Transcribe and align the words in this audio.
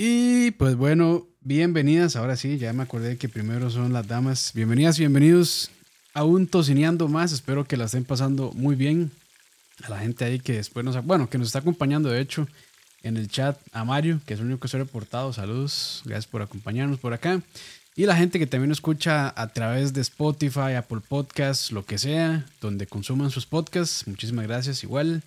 Y 0.00 0.52
pues 0.52 0.76
bueno, 0.76 1.26
bienvenidas. 1.40 2.14
Ahora 2.14 2.36
sí, 2.36 2.56
ya 2.56 2.72
me 2.72 2.84
acordé 2.84 3.16
que 3.18 3.28
primero 3.28 3.68
son 3.68 3.92
las 3.92 4.06
damas. 4.06 4.52
Bienvenidas 4.54 4.96
bienvenidos 4.96 5.72
a 6.14 6.22
un 6.22 6.46
tocineando 6.46 7.08
más. 7.08 7.32
Espero 7.32 7.66
que 7.66 7.76
la 7.76 7.86
estén 7.86 8.04
pasando 8.04 8.52
muy 8.54 8.76
bien. 8.76 9.10
A 9.82 9.90
la 9.90 9.98
gente 9.98 10.24
ahí 10.24 10.38
que 10.38 10.52
después 10.52 10.84
nos, 10.84 11.04
bueno, 11.04 11.28
que 11.28 11.36
nos 11.36 11.48
está 11.48 11.58
acompañando, 11.58 12.10
de 12.10 12.20
hecho, 12.20 12.46
en 13.02 13.16
el 13.16 13.26
chat. 13.28 13.58
A 13.72 13.84
Mario, 13.84 14.20
que 14.24 14.34
es 14.34 14.40
el 14.40 14.46
único 14.46 14.60
que 14.60 14.68
se 14.68 14.76
ha 14.76 14.80
reportado. 14.80 15.32
Saludos. 15.32 16.02
Gracias 16.04 16.28
por 16.28 16.42
acompañarnos 16.42 17.00
por 17.00 17.12
acá. 17.12 17.42
Y 17.96 18.06
la 18.06 18.14
gente 18.14 18.38
que 18.38 18.46
también 18.46 18.70
escucha 18.70 19.34
a 19.36 19.48
través 19.48 19.94
de 19.94 20.02
Spotify, 20.02 20.74
Apple 20.76 21.00
Podcasts, 21.08 21.72
lo 21.72 21.84
que 21.84 21.98
sea, 21.98 22.46
donde 22.60 22.86
consuman 22.86 23.32
sus 23.32 23.46
podcasts. 23.46 24.06
Muchísimas 24.06 24.46
gracias 24.46 24.84
igual. 24.84 25.24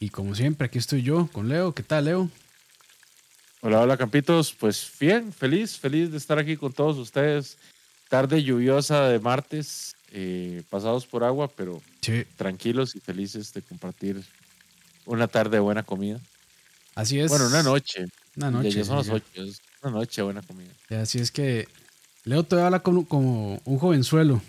Y 0.00 0.08
como 0.08 0.34
siempre, 0.34 0.64
aquí 0.64 0.78
estoy 0.78 1.02
yo 1.02 1.28
con 1.30 1.50
Leo. 1.50 1.74
¿Qué 1.74 1.82
tal, 1.82 2.06
Leo? 2.06 2.30
Hola, 3.62 3.80
hola 3.80 3.96
Campitos, 3.96 4.52
pues 4.52 4.92
bien, 5.00 5.32
feliz, 5.32 5.78
feliz 5.78 6.10
de 6.10 6.18
estar 6.18 6.38
aquí 6.38 6.56
con 6.56 6.72
todos 6.72 6.98
ustedes. 6.98 7.56
Tarde 8.08 8.42
lluviosa 8.42 9.08
de 9.08 9.18
martes, 9.18 9.96
eh, 10.12 10.62
pasados 10.70 11.06
por 11.06 11.24
agua, 11.24 11.48
pero 11.48 11.82
tranquilos 12.36 12.94
y 12.94 13.00
felices 13.00 13.52
de 13.52 13.62
compartir 13.62 14.22
una 15.06 15.26
tarde 15.26 15.56
de 15.56 15.60
buena 15.60 15.82
comida. 15.82 16.20
Así 16.94 17.18
es. 17.18 17.28
Bueno, 17.28 17.46
una 17.46 17.62
noche. 17.62 18.06
Una 18.36 18.50
noche. 18.50 18.70
Ya, 18.70 18.84
son 18.84 18.98
las 18.98 19.08
ocho, 19.08 19.26
es 19.34 19.60
una 19.82 19.92
noche 19.92 20.20
de 20.20 20.24
buena 20.24 20.42
comida. 20.42 20.70
así 20.90 21.18
es 21.18 21.30
que 21.30 21.66
Leo 22.24 22.42
todavía 22.42 22.66
habla 22.66 22.80
como, 22.80 23.08
como 23.08 23.60
un 23.64 23.78
jovenzuelo, 23.78 24.42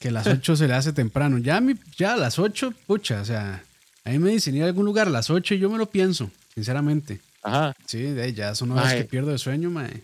que 0.00 0.08
a 0.08 0.12
las 0.12 0.26
ocho 0.26 0.56
se 0.56 0.66
le 0.66 0.74
hace 0.74 0.92
temprano. 0.92 1.38
Ya, 1.38 1.60
mi, 1.60 1.74
ya 1.96 2.14
a 2.14 2.16
las 2.16 2.38
ocho, 2.38 2.72
pucha, 2.86 3.20
o 3.20 3.24
sea, 3.24 3.62
a 4.04 4.10
mí 4.10 4.18
me 4.18 4.30
dicen 4.30 4.56
ir 4.56 4.62
a 4.62 4.66
algún 4.66 4.86
lugar 4.86 5.08
a 5.08 5.10
las 5.10 5.28
ocho 5.28 5.54
y 5.54 5.58
yo 5.58 5.68
me 5.68 5.78
lo 5.78 5.90
pienso, 5.90 6.30
sinceramente. 6.54 7.20
Ajá. 7.42 7.74
Sí, 7.86 8.14
ya 8.34 8.54
son 8.54 8.72
horas 8.72 8.94
que 8.94 9.04
pierdo 9.04 9.30
de 9.30 9.38
sueño, 9.38 9.70
mae. 9.70 10.02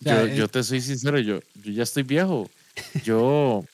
yo, 0.00 0.48
te 0.48 0.62
soy 0.62 0.80
sincero, 0.80 1.18
yo, 1.18 1.40
yo 1.62 1.72
ya 1.72 1.82
estoy 1.82 2.02
viejo. 2.02 2.50
Yo, 3.04 3.64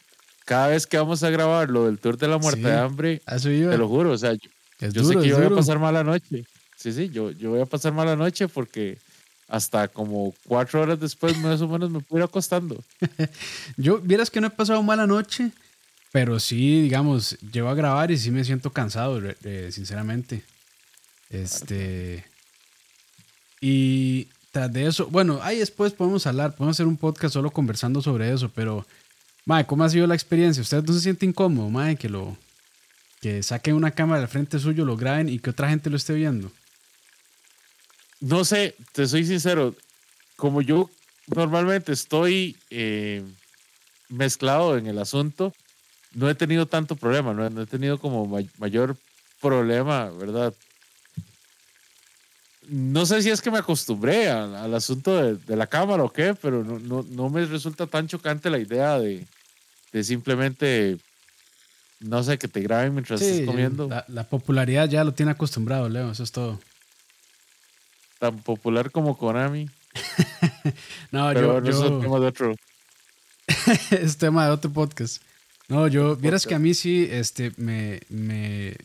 cada 0.44 0.68
vez 0.68 0.86
que 0.86 0.96
vamos 0.96 1.22
a 1.22 1.30
grabar 1.30 1.70
lo 1.70 1.86
del 1.86 1.98
tour 1.98 2.16
de 2.16 2.28
la 2.28 2.38
muerte 2.38 2.62
de 2.62 2.78
hambre, 2.78 3.22
te 3.26 3.78
lo 3.78 3.88
juro, 3.88 4.12
o 4.12 4.18
sea, 4.18 4.32
yo, 4.32 5.04
sé 5.04 5.16
que 5.16 5.28
yo 5.28 5.36
voy 5.36 5.46
a 5.46 5.56
pasar 5.56 5.78
mala 5.78 6.04
noche. 6.04 6.44
Sí, 6.76 6.92
sí, 6.92 7.08
yo, 7.10 7.30
yo 7.30 7.50
voy 7.50 7.60
a 7.60 7.66
pasar 7.66 7.92
mala 7.92 8.16
noche 8.16 8.48
porque 8.48 8.98
hasta 9.48 9.88
como 9.88 10.34
cuatro 10.46 10.82
horas 10.82 11.00
después, 11.00 11.36
más 11.38 11.60
o 11.60 11.68
menos, 11.68 11.90
me 11.90 12.00
ir 12.10 12.22
acostando. 12.22 12.82
yo, 13.76 13.98
vieras 14.00 14.30
que 14.30 14.40
no 14.40 14.48
he 14.48 14.50
pasado 14.50 14.82
mala 14.82 15.06
noche, 15.06 15.50
pero 16.14 16.38
sí, 16.38 16.80
digamos, 16.82 17.36
llevo 17.40 17.70
a 17.70 17.74
grabar 17.74 18.12
y 18.12 18.16
sí 18.16 18.30
me 18.30 18.44
siento 18.44 18.70
cansado, 18.70 19.20
sinceramente. 19.70 20.44
Este. 21.28 22.24
Y 23.66 24.28
tras 24.52 24.70
de 24.70 24.86
eso, 24.86 25.06
bueno, 25.06 25.40
ahí 25.42 25.58
después 25.58 25.94
podemos 25.94 26.26
hablar, 26.26 26.54
podemos 26.54 26.76
hacer 26.76 26.86
un 26.86 26.98
podcast 26.98 27.32
solo 27.32 27.50
conversando 27.50 28.02
sobre 28.02 28.30
eso, 28.30 28.50
pero, 28.54 28.86
madre, 29.46 29.64
¿cómo 29.64 29.84
ha 29.84 29.88
sido 29.88 30.06
la 30.06 30.14
experiencia? 30.14 30.60
¿Usted 30.60 30.84
no 30.84 30.92
se 30.92 31.00
siente 31.00 31.24
incómodo, 31.24 31.70
madre, 31.70 31.96
que 31.96 32.10
lo, 32.10 32.36
que 33.22 33.42
saquen 33.42 33.74
una 33.74 33.92
cámara 33.92 34.20
al 34.20 34.28
frente 34.28 34.58
suyo, 34.58 34.84
lo 34.84 34.98
graben 34.98 35.30
y 35.30 35.38
que 35.38 35.48
otra 35.48 35.70
gente 35.70 35.88
lo 35.88 35.96
esté 35.96 36.12
viendo? 36.12 36.52
No 38.20 38.44
sé, 38.44 38.74
te 38.92 39.06
soy 39.06 39.24
sincero, 39.24 39.74
como 40.36 40.60
yo 40.60 40.90
normalmente 41.34 41.92
estoy 41.92 42.58
eh, 42.68 43.24
mezclado 44.10 44.76
en 44.76 44.88
el 44.88 44.98
asunto, 44.98 45.54
no 46.12 46.28
he 46.28 46.34
tenido 46.34 46.66
tanto 46.66 46.96
problema, 46.96 47.32
no, 47.32 47.62
he 47.62 47.66
tenido 47.66 47.96
como 47.96 48.26
mayor 48.58 48.98
problema, 49.40 50.10
¿verdad? 50.10 50.52
No 52.68 53.06
sé 53.06 53.22
si 53.22 53.30
es 53.30 53.40
que 53.40 53.50
me 53.50 53.58
acostumbré 53.58 54.28
al, 54.30 54.74
asunto 54.74 55.34
de, 55.34 55.56
la 55.56 55.66
cámara 55.66 56.02
o 56.02 56.12
qué, 56.12 56.34
pero 56.34 56.64
no, 56.64 57.30
me 57.30 57.44
resulta 57.44 57.86
tan 57.86 58.06
chocante 58.06 58.50
la 58.50 58.58
idea 58.58 58.98
de, 58.98 59.26
simplemente, 60.02 60.98
no 62.00 62.22
sé, 62.22 62.38
que 62.38 62.48
te 62.48 62.60
graben 62.60 62.94
mientras 62.94 63.20
estás 63.20 63.46
comiendo. 63.46 63.88
La, 64.08 64.24
popularidad 64.24 64.88
ya 64.88 65.04
lo 65.04 65.12
tiene 65.12 65.32
acostumbrado, 65.32 65.88
Leo, 65.88 66.10
eso 66.10 66.22
es 66.22 66.32
todo. 66.32 66.60
Tan 68.18 68.38
popular 68.42 68.90
como 68.90 69.16
Konami. 69.16 69.68
no, 71.12 71.32
yo, 71.32 71.58
es 71.58 72.00
tema 72.00 72.20
de 72.20 72.26
otro. 72.26 72.54
es 73.90 74.16
tema 74.16 74.46
de 74.46 74.52
otro 74.52 74.72
podcast. 74.72 75.22
No, 75.68 75.88
yo, 75.88 76.16
vieras 76.16 76.46
que 76.46 76.54
a 76.54 76.58
mí 76.58 76.74
sí, 76.74 77.08
este, 77.10 77.52
me, 77.56 78.00
me, 78.08 78.76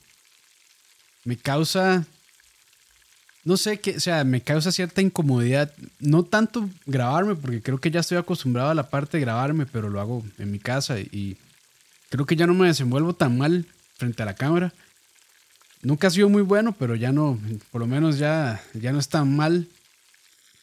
me 1.23 1.37
causa 1.37 2.05
no 3.49 3.57
sé 3.57 3.79
qué, 3.79 3.97
o 3.97 3.99
sea, 3.99 4.23
me 4.23 4.41
causa 4.41 4.71
cierta 4.71 5.01
incomodidad. 5.01 5.73
No 5.99 6.21
tanto 6.21 6.69
grabarme, 6.85 7.33
porque 7.35 7.63
creo 7.63 7.79
que 7.79 7.89
ya 7.89 8.01
estoy 8.01 8.19
acostumbrado 8.19 8.69
a 8.69 8.75
la 8.75 8.91
parte 8.91 9.17
de 9.17 9.21
grabarme, 9.21 9.65
pero 9.65 9.89
lo 9.89 9.99
hago 9.99 10.23
en 10.37 10.51
mi 10.51 10.59
casa 10.59 10.99
y 10.99 11.35
creo 12.11 12.27
que 12.27 12.35
ya 12.35 12.45
no 12.45 12.53
me 12.53 12.67
desenvuelvo 12.67 13.13
tan 13.13 13.39
mal 13.39 13.65
frente 13.97 14.21
a 14.21 14.27
la 14.27 14.35
cámara. 14.35 14.71
Nunca 15.81 16.09
ha 16.09 16.11
sido 16.11 16.29
muy 16.29 16.43
bueno, 16.43 16.75
pero 16.77 16.93
ya 16.93 17.11
no, 17.11 17.39
por 17.71 17.81
lo 17.81 17.87
menos 17.87 18.19
ya, 18.19 18.61
ya 18.75 18.91
no 18.91 18.99
es 18.99 19.09
tan 19.09 19.35
mal. 19.35 19.67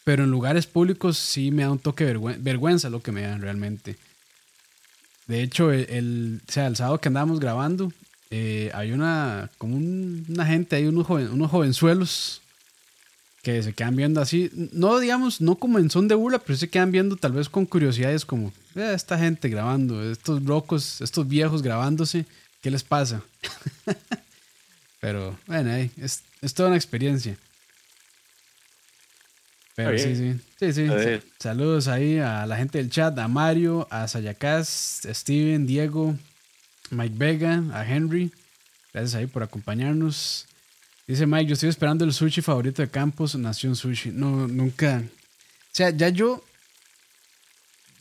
Pero 0.05 0.23
en 0.23 0.31
lugares 0.31 0.69
públicos 0.69 1.19
sí 1.19 1.51
me 1.51 1.65
da 1.65 1.73
un 1.73 1.81
toque 1.81 2.05
de 2.05 2.37
vergüenza, 2.39 2.89
lo 2.89 3.03
que 3.03 3.11
me 3.11 3.23
da 3.23 3.37
realmente. 3.37 3.97
De 5.27 5.43
hecho, 5.43 5.73
el, 5.73 6.41
sea, 6.47 6.69
el 6.69 6.77
sábado 6.77 7.01
que 7.01 7.09
andábamos 7.09 7.41
grabando, 7.41 7.93
eh, 8.31 8.71
hay 8.75 8.93
una, 8.93 9.51
como 9.59 9.77
una 9.77 10.47
gente, 10.47 10.77
hay 10.77 10.87
unos, 10.87 11.11
unos 11.11 11.51
jovenzuelos 11.51 12.43
que 13.47 13.63
se 13.63 13.73
quedan 13.73 13.95
viendo 13.95 14.21
así, 14.21 14.51
no 14.73 14.99
digamos, 14.99 15.41
no 15.41 15.55
como 15.55 15.79
en 15.79 15.89
son 15.89 16.09
de 16.09 16.17
burla, 16.17 16.41
pero 16.41 16.59
se 16.59 16.69
quedan 16.69 16.91
viendo 16.91 17.15
tal 17.15 17.31
vez 17.31 17.49
con 17.49 17.65
curiosidades 17.65 18.25
como, 18.25 18.53
eh, 18.75 18.91
esta 18.93 19.17
gente 19.17 19.49
grabando, 19.49 20.03
estos 20.11 20.43
locos, 20.43 21.01
estos 21.01 21.29
viejos 21.29 21.63
grabándose, 21.63 22.27
¿qué 22.61 22.73
les 22.73 22.83
pasa? 22.83 23.23
pero 25.01 25.39
bueno, 25.47 25.73
es, 25.77 26.25
es, 26.43 26.55
toda 26.55 26.71
una 26.71 26.77
experiencia. 26.77 27.37
Pero 29.77 29.97
sí, 29.97 30.17
sí, 30.17 30.73
sí, 30.73 30.73
sí. 30.73 31.29
Saludos 31.39 31.87
ahí 31.87 32.19
a 32.19 32.47
la 32.47 32.57
gente 32.57 32.79
del 32.79 32.91
chat, 32.91 33.17
a 33.17 33.29
Mario, 33.29 33.87
a 33.93 34.09
Sayacas, 34.09 35.07
a 35.07 35.15
Steven, 35.15 35.69
Diego, 35.69 36.17
Mike 36.91 37.15
Vega, 37.17 37.63
a 37.73 37.87
Henry. 37.87 38.33
Gracias 38.93 39.15
ahí 39.15 39.29
por 39.29 39.45
acompañarnos. 39.45 40.49
Dice 41.07 41.25
Mike, 41.25 41.47
yo 41.47 41.55
estoy 41.55 41.69
esperando 41.69 42.05
el 42.05 42.13
sushi 42.13 42.43
favorito 42.43 42.83
de 42.83 42.89
Campos, 42.89 43.37
Nación 43.37 43.77
Sushi. 43.77 44.11
No, 44.11 44.49
nunca. 44.49 45.05
O 45.05 45.71
sea, 45.71 45.91
ya 45.91 46.09
yo. 46.09 46.45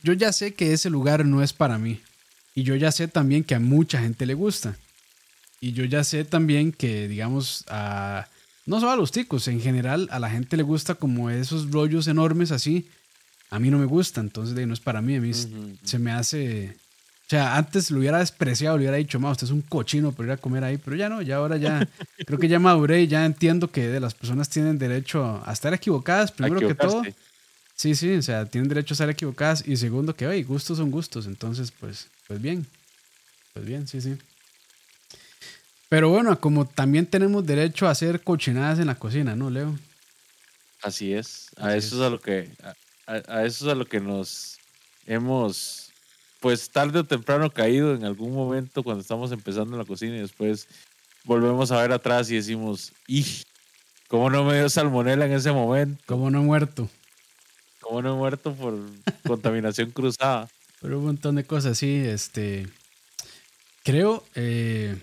Yo 0.02 0.12
ya 0.12 0.32
sé 0.32 0.54
que 0.54 0.72
ese 0.72 0.90
lugar 0.90 1.24
no 1.24 1.42
es 1.42 1.52
para 1.52 1.78
mí. 1.78 2.00
Y 2.54 2.64
yo 2.64 2.74
ya 2.74 2.90
sé 2.90 3.06
también 3.06 3.44
que 3.44 3.54
a 3.54 3.60
mucha 3.60 4.00
gente 4.00 4.26
le 4.26 4.34
gusta. 4.34 4.76
Y 5.60 5.72
yo 5.72 5.84
ya 5.84 6.02
sé 6.02 6.24
también 6.24 6.72
que, 6.72 7.06
digamos, 7.06 7.64
a. 7.68 8.26
No 8.66 8.80
solo 8.80 8.92
a 8.92 8.96
los 8.96 9.12
ticos, 9.12 9.46
en 9.46 9.60
general 9.60 10.08
a 10.10 10.18
la 10.18 10.28
gente 10.28 10.56
le 10.56 10.64
gusta 10.64 10.96
como 10.96 11.30
esos 11.30 11.70
rollos 11.70 12.08
enormes 12.08 12.50
así. 12.50 12.88
A 13.50 13.60
mí 13.60 13.70
no 13.70 13.78
me 13.78 13.86
gusta, 13.86 14.20
entonces 14.20 14.66
no 14.66 14.74
es 14.74 14.80
para 14.80 15.00
mí. 15.00 15.14
A 15.14 15.20
mí 15.20 15.30
se 15.32 15.98
me 16.00 16.10
hace 16.10 16.76
o 17.26 17.28
sea, 17.28 17.56
antes 17.56 17.90
lo 17.90 17.98
hubiera 17.98 18.20
despreciado, 18.20 18.76
le 18.76 18.82
hubiera 18.82 18.98
dicho, 18.98 19.18
ma, 19.18 19.32
usted 19.32 19.48
es 19.48 19.50
un 19.50 19.62
cochino 19.62 20.12
por 20.12 20.26
ir 20.26 20.30
a 20.30 20.36
comer 20.36 20.62
ahí, 20.62 20.78
pero 20.78 20.94
ya 20.94 21.08
no, 21.08 21.22
ya 21.22 21.36
ahora 21.36 21.56
ya, 21.56 21.80
creo 22.24 22.38
que 22.38 22.46
ya 22.46 22.60
maduré 22.60 23.02
y 23.02 23.08
ya 23.08 23.24
entiendo 23.24 23.68
que 23.68 23.98
las 23.98 24.14
personas 24.14 24.48
tienen 24.48 24.78
derecho 24.78 25.42
a 25.44 25.52
estar 25.52 25.74
equivocadas, 25.74 26.30
primero 26.30 26.68
que 26.68 26.76
todo. 26.76 27.02
Sí, 27.74 27.96
sí, 27.96 28.14
o 28.14 28.22
sea, 28.22 28.46
tienen 28.46 28.68
derecho 28.68 28.92
a 28.92 28.94
estar 28.94 29.10
equivocadas 29.10 29.66
y 29.66 29.76
segundo 29.76 30.14
que, 30.14 30.24
oye, 30.24 30.44
gustos 30.44 30.78
son 30.78 30.92
gustos, 30.92 31.26
entonces, 31.26 31.72
pues, 31.72 32.06
pues 32.28 32.40
bien, 32.40 32.64
pues 33.54 33.66
bien, 33.66 33.88
sí, 33.88 34.00
sí. 34.00 34.16
Pero 35.88 36.10
bueno, 36.10 36.38
como 36.38 36.64
también 36.64 37.06
tenemos 37.06 37.44
derecho 37.44 37.88
a 37.88 37.90
hacer 37.90 38.22
cochinadas 38.22 38.78
en 38.78 38.86
la 38.86 38.94
cocina, 38.94 39.34
¿no, 39.34 39.50
Leo? 39.50 39.76
Así 40.80 41.12
es, 41.12 41.50
a 41.56 41.74
eso 41.74 41.96
es. 41.96 42.02
a 42.02 42.08
lo 42.08 42.20
que, 42.20 42.50
a 43.08 43.44
eso 43.44 43.66
es 43.66 43.72
a 43.72 43.74
lo 43.74 43.84
que 43.84 43.98
nos 43.98 44.58
hemos 45.06 45.85
pues 46.40 46.70
tarde 46.70 47.00
o 47.00 47.04
temprano 47.04 47.50
caído 47.50 47.94
en 47.94 48.04
algún 48.04 48.34
momento 48.34 48.82
cuando 48.82 49.02
estamos 49.02 49.32
empezando 49.32 49.72
en 49.72 49.78
la 49.78 49.84
cocina 49.84 50.16
y 50.16 50.20
después 50.20 50.68
volvemos 51.24 51.72
a 51.72 51.80
ver 51.80 51.92
atrás 51.92 52.30
y 52.30 52.36
decimos, 52.36 52.92
¡y! 53.06 53.24
¿Cómo 54.08 54.30
no 54.30 54.44
me 54.44 54.54
dio 54.54 54.68
salmonela 54.68 55.26
en 55.26 55.32
ese 55.32 55.50
momento? 55.50 56.02
¿Cómo 56.06 56.30
no 56.30 56.40
he 56.40 56.44
muerto? 56.44 56.88
¿Cómo 57.80 58.00
no 58.02 58.14
he 58.14 58.16
muerto 58.16 58.54
por 58.54 58.78
contaminación 59.26 59.90
cruzada? 59.90 60.48
Pero 60.80 60.98
un 60.98 61.06
montón 61.06 61.34
de 61.34 61.44
cosas, 61.44 61.78
sí, 61.78 62.02
este... 62.06 62.68
Creo... 63.82 64.24
Eh, 64.34 64.96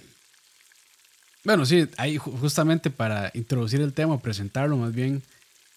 bueno, 1.44 1.66
sí, 1.66 1.90
ahí 1.98 2.18
justamente 2.18 2.90
para 2.90 3.30
introducir 3.34 3.82
el 3.82 3.92
tema, 3.92 4.22
presentarlo 4.22 4.78
más 4.78 4.94
bien, 4.94 5.22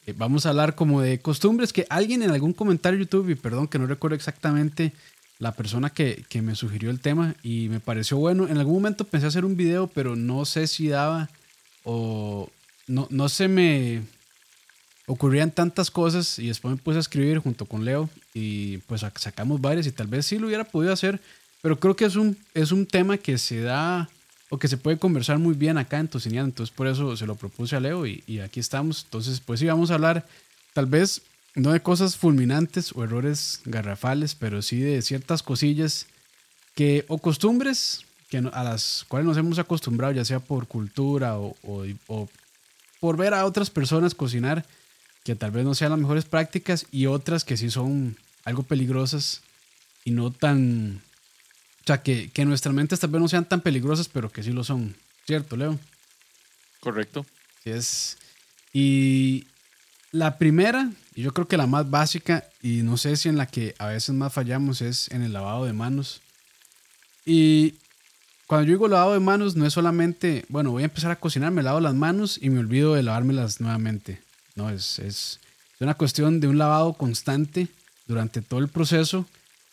eh, 0.07 0.15
vamos 0.17 0.47
a 0.47 0.51
hablar 0.51 0.77
como 0.77 1.01
de 1.01 1.21
costumbres 1.21 1.73
que 1.73 1.87
alguien 1.91 2.23
en 2.23 2.31
algún 2.31 2.53
comentario 2.53 2.99
de 2.99 3.05
YouTube, 3.05 3.31
y 3.31 3.35
perdón 3.35 3.67
que 3.67 3.81
no 3.81 3.87
recuerdo 3.87 4.15
exactamente 4.15 4.93
la 5.39 5.53
persona 5.53 5.91
que, 5.91 6.25
me 6.43 6.55
sugirió 6.55 6.91
el 6.91 7.01
tema 7.01 7.35
y 7.43 7.69
me 7.69 7.81
pareció 7.81 8.17
bueno. 8.17 8.49
En 8.49 8.59
algún 8.59 8.75
momento 8.75 9.05
pensé 9.05 9.27
hacer 9.27 9.45
un 9.45 9.57
video, 9.57 9.87
pero 9.89 10.17
no 10.17 10.45
sé 10.45 10.67
si 10.67 10.89
daba 10.89 11.29
o 11.85 12.51
no, 12.87 13.07
no 13.11 13.29
se 13.29 13.49
me... 13.49 14.03
ocurrían 15.07 15.51
tantas 15.51 15.91
cosas 15.91 16.39
y 16.39 16.49
después 16.49 16.75
me 16.75 16.83
puse 16.83 16.97
a 16.97 17.01
escribir 17.01 17.39
junto 17.39 17.67
con 17.67 17.85
Leo 17.85 18.09
y 18.35 18.79
pues 18.79 19.05
sacamos 19.17 19.61
varias 19.61 19.87
y 19.87 19.93
tal 19.93 20.07
vez 20.07 20.27
sí 20.27 20.39
lo 20.39 20.47
hubiera 20.47 20.65
podido 20.65 20.93
hacer, 20.93 21.21
pero 21.63 21.79
creo 21.79 21.97
que 21.97 22.07
es 22.07 22.17
un, 22.17 22.37
es 22.55 22.73
un 22.73 22.87
tema 22.87 23.19
que 23.19 23.39
se 23.39 23.61
da 23.61 24.09
o 24.49 24.59
que 24.59 24.69
se 24.69 24.77
puede 24.77 24.99
conversar 24.99 25.39
muy 25.39 25.55
bien 25.55 25.79
acá 25.79 25.99
en 25.99 26.09
Tocineando, 26.09 26.51
entonces 26.51 26.75
por 26.75 26.87
eso 26.87 27.17
se 27.17 27.27
lo 27.27 27.35
propuse 27.35 27.77
a 27.77 27.81
Leo 27.81 28.07
y, 28.07 28.23
y 28.27 28.41
aquí 28.41 28.61
estamos, 28.61 29.05
entonces 29.05 29.41
pues 29.41 29.61
sí 29.61 29.67
vamos 29.67 29.91
a 29.91 29.95
hablar 29.95 30.27
tal 30.73 30.87
vez 30.87 31.23
no 31.57 31.73
de 31.73 31.83
cosas 31.83 32.17
fulminantes 32.17 32.93
o 32.95 33.03
errores 33.03 33.61
garrafales, 33.65 34.35
pero 34.35 34.63
sí 34.63 34.79
de 34.79 35.03
ciertas 35.03 35.43
cosillas 35.43 36.07
que 36.75 37.05
o 37.09 37.19
costumbres 37.19 38.05
que 38.29 38.39
a 38.39 38.65
las 38.65 39.05
cuales 39.09 39.27
nos 39.27 39.37
hemos 39.37 39.59
acostumbrado, 39.59 40.13
ya 40.13 40.25
sea 40.25 40.41
por 40.41 40.67
cultura 40.67 41.39
o, 41.39 41.57
o, 41.63 42.29
por 43.01 43.17
ver 43.17 43.35
a 43.35 43.45
otras 43.45 43.71
personas 43.71 44.15
cocinar, 44.15 44.67
que 45.25 45.35
tal 45.35 45.51
vez 45.51 45.65
no 45.65 45.75
sean 45.75 45.93
las 45.93 46.01
mejores 46.01 46.25
prácticas, 46.25 46.87
y 46.91 47.07
otras 47.07 47.45
que 47.45 47.57
sí 47.57 47.71
son 47.71 48.17
algo 48.45 48.63
peligrosas 48.63 49.43
y 50.05 50.11
no 50.11 50.31
tan... 50.31 51.03
O 51.83 51.87
sea, 51.87 52.03
que, 52.03 52.31
que 52.31 52.45
nuestras 52.45 52.75
mentes 52.75 52.99
tal 52.99 53.11
vez 53.11 53.21
no 53.23 53.29
sean 53.29 53.49
tan 53.49 53.61
peligrosas, 53.61 54.09
pero 54.09 54.31
que 54.31 54.43
sí 54.43 54.51
lo 54.51 54.65
son. 54.65 54.97
¿Cierto, 55.25 55.57
Leo? 55.57 55.79
Correcto. 56.81 57.25
Sí 57.63 57.71
es. 57.71 58.19
Y 58.73 59.47
la 60.13 60.39
primera, 60.39 60.91
y 61.15 61.23
yo 61.23 61.33
creo 61.33 61.49
que 61.49 61.57
la 61.57 61.67
más 61.67 61.91
básica, 61.91 62.45
y 62.63 62.83
no 62.83 62.97
sé 62.97 63.17
si 63.17 63.29
en 63.29 63.37
la 63.37 63.47
que 63.47 63.75
a 63.79 63.87
veces 63.87 64.15
más 64.15 64.33
fallamos, 64.33 64.81
es 64.81 65.11
en 65.11 65.23
el 65.23 65.33
lavado 65.33 65.65
de 65.65 65.73
manos. 65.73 66.21
Y 67.25 67.75
cuando 68.47 68.67
yo 68.67 68.75
digo 68.75 68.89
lavado 68.89 69.15
de 69.15 69.21
manos, 69.21 69.57
no 69.57 69.67
es 69.67 69.73
solamente, 69.73 70.45
bueno, 70.49 70.71
voy 70.71 70.83
a 70.83 70.87
empezar 70.87 71.11
a 71.11 71.17
cocinar, 71.17 71.51
me 71.51 71.63
lavo 71.63 71.81
las 71.81 71.95
manos 71.95 72.39
y 72.41 72.51
me 72.51 72.61
olvido 72.61 72.95
de 72.95 73.03
lavármelas 73.03 73.61
nuevamente. 73.61 74.21
No, 74.55 74.71
es, 74.71 74.99
es, 75.01 75.41
una 75.81 75.95
cuestión 75.95 76.41
de 76.41 76.49
un 76.49 76.57
lavado 76.57 76.95
constante 76.95 77.69
durante 78.07 78.41
todo 78.41 78.61
el 78.61 78.69
proceso 78.69 79.27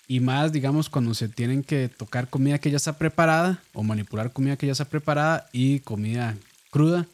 y 0.07 0.19
más, 0.19 0.51
digamos, 0.51 0.89
cuando 0.89 1.13
se 1.13 1.29
tienen 1.29 1.63
que 1.63 1.88
tocar 1.88 2.29
comida 2.29 2.59
que 2.59 2.71
ya 2.71 2.77
está 2.77 2.97
preparada 2.97 3.62
o 3.74 3.83
manipular 3.83 4.33
comida 4.33 4.57
que 4.57 4.65
ya 4.65 4.74
está 4.74 4.86
preparada 4.86 5.47
y 5.53 5.79
comida 5.79 6.36
cruda, 6.71 7.07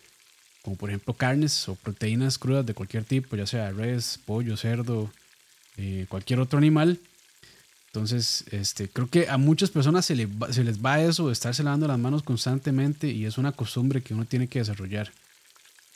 como 0.61 0.75
por 0.75 0.89
ejemplo 0.89 1.13
carnes 1.13 1.67
o 1.69 1.75
proteínas 1.75 2.37
crudas 2.37 2.65
de 2.65 2.73
cualquier 2.73 3.03
tipo, 3.03 3.35
ya 3.35 3.47
sea 3.47 3.71
res, 3.71 4.19
pollo, 4.25 4.57
cerdo, 4.57 5.09
eh, 5.77 6.05
cualquier 6.09 6.39
otro 6.39 6.57
animal. 6.57 6.99
Entonces, 7.87 8.45
este, 8.51 8.87
creo 8.87 9.09
que 9.09 9.29
a 9.29 9.37
muchas 9.37 9.71
personas 9.71 10.05
se, 10.05 10.15
les 10.15 10.29
va 10.29 11.01
eso 11.01 11.27
de 11.27 11.33
estarse 11.33 11.63
lavando 11.63 11.87
las 11.87 11.97
manos 11.97 12.21
constantemente 12.21 13.07
y 13.07 13.25
es 13.25 13.37
una 13.39 13.51
costumbre 13.51 14.03
que 14.03 14.13
uno 14.13 14.25
tiene 14.25 14.47
que 14.47 14.59
desarrollar. 14.59 15.11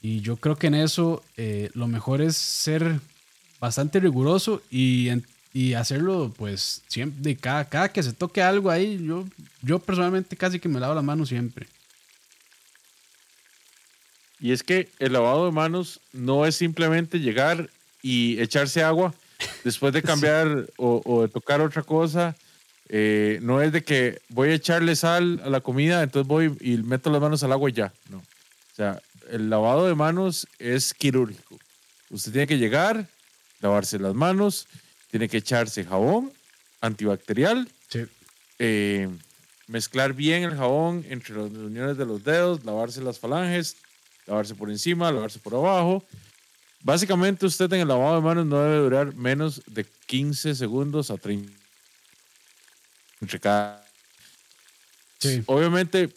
Y 0.02 0.22
yo 0.22 0.38
creo 0.38 0.56
que 0.56 0.68
en 0.68 0.76
eso 0.76 1.24
eh, 1.38 1.70
lo 1.76 1.88
mejor 1.88 2.22
es 2.22 2.36
ser 2.36 3.00
bastante 3.60 4.00
riguroso 4.00 4.62
y, 4.72 5.10
y 5.54 5.76
hacerlo 5.76 6.34
pues 6.36 6.82
siempre, 6.88 7.22
de 7.22 7.36
cada, 7.36 7.66
cada 7.66 7.90
que 7.90 8.02
se 8.02 8.12
toque 8.12 8.42
algo 8.42 8.72
ahí, 8.72 9.00
yo, 9.06 9.26
yo 9.62 9.80
personalmente 9.80 10.36
casi 10.36 10.60
que 10.60 10.68
me 10.68 10.80
lavo 10.80 10.96
las 10.96 11.04
manos 11.04 11.30
siempre. 11.30 11.68
Y 14.44 14.52
es 14.52 14.62
que 14.62 14.90
el 15.00 15.14
lavado 15.14 15.46
de 15.46 15.54
manos 15.54 16.02
no 16.12 16.46
es 16.46 16.58
simplemente 16.58 17.22
llegar 17.22 17.70
y 18.02 18.42
echarse 18.42 18.84
agua 18.84 19.14
después 19.64 19.94
de 19.94 20.04
cambiar 20.04 20.68
o, 20.76 21.22
de 21.22 21.30
tocar 21.30 21.62
otra 21.62 21.82
cosa, 21.82 22.36
eh, 22.90 23.40
no 23.42 23.62
es 23.62 23.72
de 23.72 23.86
que 23.86 24.20
voy 24.28 24.50
a 24.50 24.56
echarle 24.56 24.98
sal 24.98 25.42
a 25.46 25.50
la 25.50 25.62
comida, 25.62 26.04
entonces 26.04 26.28
voy 26.28 26.58
y 26.60 26.76
meto 26.76 27.10
las 27.10 27.22
manos 27.22 27.42
al 27.44 27.54
agua 27.54 27.70
y 27.70 27.74
ya. 27.74 27.94
No. 28.10 28.18
O 28.18 28.76
sea, 28.76 29.02
el 29.32 29.50
lavado 29.50 29.88
de 29.88 29.96
manos 29.96 30.46
es 30.60 30.94
quirúrgico. 30.94 31.58
Usted 32.10 32.34
tiene 32.34 32.48
que 32.48 32.58
llegar, 32.58 33.08
lavarse 33.62 33.98
las 33.98 34.14
manos, 34.14 34.68
tiene 35.10 35.30
que 35.30 35.38
echarse 35.38 35.86
jabón 35.86 36.34
antibacterial, 36.82 37.70
eh, 38.60 39.08
mezclar 39.68 40.12
bien 40.12 40.44
el 40.44 40.58
jabón 40.58 41.06
entre 41.08 41.34
las 41.34 41.50
uniones 41.50 41.96
de 41.96 42.06
los 42.06 42.26
dedos, 42.26 42.66
lavarse 42.66 43.02
las 43.02 43.20
falanges, 43.20 43.78
lavarse 44.26 44.56
por 44.56 44.70
encima, 44.70 45.12
lavarse 45.12 45.40
por 45.40 45.56
abajo 45.56 46.04
Básicamente 46.84 47.46
usted 47.46 47.72
en 47.72 47.80
el 47.80 47.88
lavado 47.88 48.16
de 48.16 48.22
manos 48.22 48.46
no 48.46 48.60
debe 48.62 48.84
durar 48.84 49.16
menos 49.16 49.62
de 49.68 49.86
15 50.06 50.54
segundos 50.54 51.10
a 51.10 51.18
30 51.18 51.50
entre 53.22 53.40
cada. 53.40 53.86
Sí. 55.20 55.42
Obviamente 55.46 56.14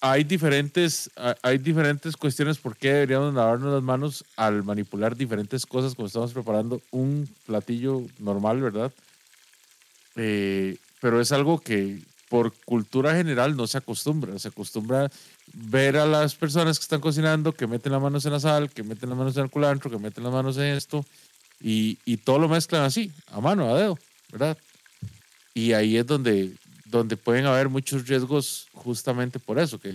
hay 0.00 0.22
diferentes, 0.22 1.10
hay 1.42 1.58
diferentes 1.58 2.16
cuestiones 2.16 2.58
por 2.58 2.76
qué 2.76 2.92
deberíamos 2.92 3.34
lavarnos 3.34 3.74
las 3.74 3.82
manos 3.82 4.24
al 4.36 4.62
manipular 4.62 5.16
diferentes 5.16 5.66
cosas 5.66 5.96
cuando 5.96 6.06
estamos 6.06 6.32
preparando 6.32 6.80
un 6.92 7.28
platillo 7.44 8.02
normal, 8.20 8.60
¿verdad? 8.60 8.92
Eh, 10.14 10.76
pero 11.00 11.20
es 11.20 11.32
algo 11.32 11.58
que 11.58 11.98
por 12.28 12.52
cultura 12.64 13.16
general 13.16 13.56
no 13.56 13.66
se 13.66 13.78
acostumbra. 13.78 14.38
Se 14.38 14.48
acostumbra 14.48 15.10
ver 15.52 15.96
a 15.96 16.06
las 16.06 16.34
personas 16.34 16.78
que 16.78 16.84
están 16.84 17.00
cocinando, 17.00 17.52
que 17.52 17.66
meten 17.66 17.92
las 17.92 18.02
manos 18.02 18.24
en 18.24 18.32
la 18.32 18.40
sal, 18.40 18.70
que 18.70 18.82
meten 18.82 19.08
las 19.08 19.18
manos 19.18 19.36
en 19.36 19.44
el 19.44 19.50
culantro, 19.50 19.90
que 19.90 19.98
meten 19.98 20.24
las 20.24 20.32
manos 20.32 20.56
en 20.56 20.64
esto, 20.64 21.04
y, 21.60 21.98
y 22.04 22.16
todo 22.16 22.38
lo 22.38 22.48
mezclan 22.48 22.82
así, 22.82 23.12
a 23.30 23.40
mano, 23.40 23.72
a 23.72 23.78
dedo, 23.78 23.98
¿verdad? 24.32 24.58
Y 25.54 25.72
ahí 25.72 25.96
es 25.96 26.06
donde, 26.06 26.52
donde 26.86 27.16
pueden 27.16 27.46
haber 27.46 27.68
muchos 27.68 28.08
riesgos 28.08 28.66
justamente 28.72 29.38
por 29.38 29.58
eso, 29.58 29.78
que 29.78 29.94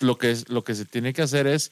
lo 0.00 0.18
que, 0.18 0.30
es, 0.30 0.48
lo 0.48 0.64
que 0.64 0.74
se 0.74 0.84
tiene 0.84 1.12
que 1.12 1.22
hacer 1.22 1.46
es 1.46 1.70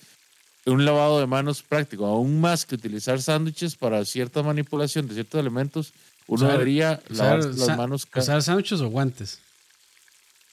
un 0.67 0.85
lavado 0.85 1.21
de 1.21 1.27
manos 1.27 1.63
práctico, 1.63 2.07
aún 2.07 2.41
más 2.41 2.65
que 2.65 2.75
utilizar 2.75 3.21
sándwiches 3.21 3.77
para 3.77 4.05
cierta 4.05 4.43
manipulación 4.43 5.09
de 5.09 5.15
ciertos 5.15 5.41
elementos, 5.41 5.93
uno 6.27 6.47
debería 6.47 7.03
lavar 7.09 7.45
las 7.45 7.77
manos. 7.77 8.07
¿Usar 8.15 8.43
sándwiches 8.43 8.81
o 8.81 8.89
guantes? 8.89 9.41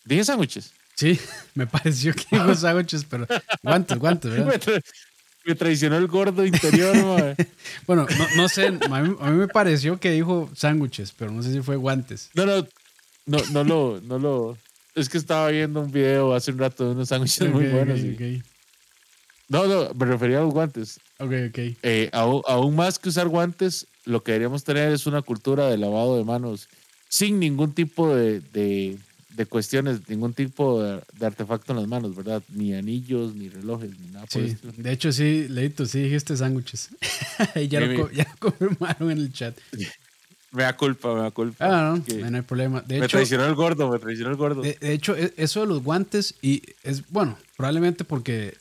Dije 0.05 0.23
sándwiches. 0.23 0.71
Sí, 0.97 1.19
me 1.53 1.67
pareció 1.67 2.13
que 2.13 2.25
dijo 2.31 2.55
sándwiches, 2.55 3.05
pero 3.05 3.27
guantes, 3.61 3.97
guantes, 3.99 4.31
¿verdad? 4.31 4.81
Me, 5.45 5.55
traicionó 5.55 5.95
el 5.95 6.07
gordo 6.07 6.45
interior, 6.45 7.35
Bueno, 7.87 8.05
no, 8.35 8.49
sé, 8.49 8.67
a 8.67 8.99
mí, 9.01 9.15
me 9.37 9.47
pareció 9.47 9.97
que 9.99 10.11
dijo 10.11 10.49
sándwiches, 10.55 11.13
pero 11.17 11.31
no 11.31 11.41
sé 11.43 11.53
si 11.53 11.61
fue 11.61 11.77
guantes. 11.77 12.31
No, 12.33 12.45
no, 12.45 12.67
no, 13.25 13.37
no 13.51 13.63
lo, 13.63 14.01
no 14.01 14.19
lo. 14.19 14.57
Es 14.95 15.07
que 15.07 15.17
estaba 15.17 15.49
viendo 15.49 15.81
un 15.81 15.91
video 15.91 16.33
hace 16.33 16.51
un 16.51 16.57
rato 16.57 16.83
de 16.83 16.91
unos 16.91 17.09
sándwiches 17.09 17.49
muy 17.49 17.67
buenos. 17.67 17.99
No, 19.47 19.67
no, 19.67 19.93
me 19.93 20.05
refería 20.05 20.39
a 20.39 20.41
los 20.41 20.53
guantes. 20.53 20.99
Ok, 21.19 21.31
ok. 21.49 21.59
Eh, 21.83 22.09
aún, 22.11 22.75
más 22.75 22.99
que 22.99 23.09
usar 23.09 23.27
guantes, 23.27 23.87
lo 24.03 24.23
que 24.23 24.31
deberíamos 24.31 24.63
tener 24.63 24.91
es 24.91 25.05
una 25.05 25.21
cultura 25.21 25.67
de 25.67 25.77
lavado 25.77 26.17
de 26.17 26.25
manos 26.25 26.67
sin 27.07 27.39
ningún 27.39 27.73
tipo 27.73 28.13
de, 28.13 28.41
de 28.41 28.97
cuestiones, 29.45 30.07
ningún 30.09 30.33
tipo 30.33 30.81
de, 30.81 31.01
artefacto 31.21 31.73
en 31.73 31.79
las 31.79 31.87
manos, 31.87 32.15
¿verdad? 32.15 32.41
Ni 32.49 32.73
anillos, 32.73 33.35
ni 33.35 33.49
relojes, 33.49 33.91
ni 33.99 34.07
nada. 34.07 34.25
Sí, 34.29 34.57
de 34.77 34.91
hecho 34.91 35.11
sí, 35.11 35.47
Leito, 35.49 35.85
sí 35.85 36.01
dijiste 36.01 36.35
sándwiches. 36.35 36.89
ya, 37.69 37.81
lo, 37.81 38.11
ya 38.11 38.23
lo 38.23 38.37
confirmaron 38.39 39.11
en 39.11 39.17
el 39.19 39.31
chat. 39.31 39.57
Me 40.51 40.63
da 40.63 40.75
culpa, 40.75 41.13
me 41.13 41.21
da 41.21 41.31
culpa. 41.31 41.65
Ah, 41.65 41.97
no, 42.07 42.29
no 42.29 42.37
hay 42.37 42.43
problema. 42.43 42.81
De 42.81 42.99
me 42.99 43.07
traicionó 43.07 43.45
el 43.45 43.55
gordo, 43.55 43.91
me 43.91 43.99
traicionó 43.99 44.31
el 44.31 44.37
gordo. 44.37 44.61
De, 44.61 44.77
hecho, 44.81 45.15
e, 45.15 45.33
eso 45.37 45.61
de 45.61 45.67
los 45.67 45.83
guantes, 45.83 46.35
y 46.41 46.63
es, 46.83 47.09
bueno, 47.09 47.37
probablemente 47.57 48.05
porque 48.05 48.55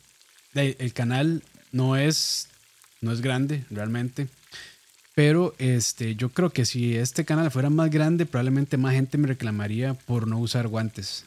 el 0.55 0.93
canal 0.93 1.43
no 1.73 1.97
es, 1.97 2.49
no 3.01 3.13
es 3.13 3.21
grande 3.21 3.65
realmente. 3.71 4.29
Pero 5.17 5.55
este, 5.57 6.15
yo 6.15 6.29
creo 6.29 6.51
que 6.51 6.67
si 6.67 6.95
este 6.95 7.25
canal 7.25 7.51
fuera 7.51 7.71
más 7.71 7.91
grande, 7.91 8.27
probablemente 8.27 8.77
más 8.77 8.93
gente 8.93 9.17
me 9.17 9.29
reclamaría 9.29 9.95
por 9.95 10.29
no 10.29 10.39
usar 10.39 10.69
guantes. 10.69 11.25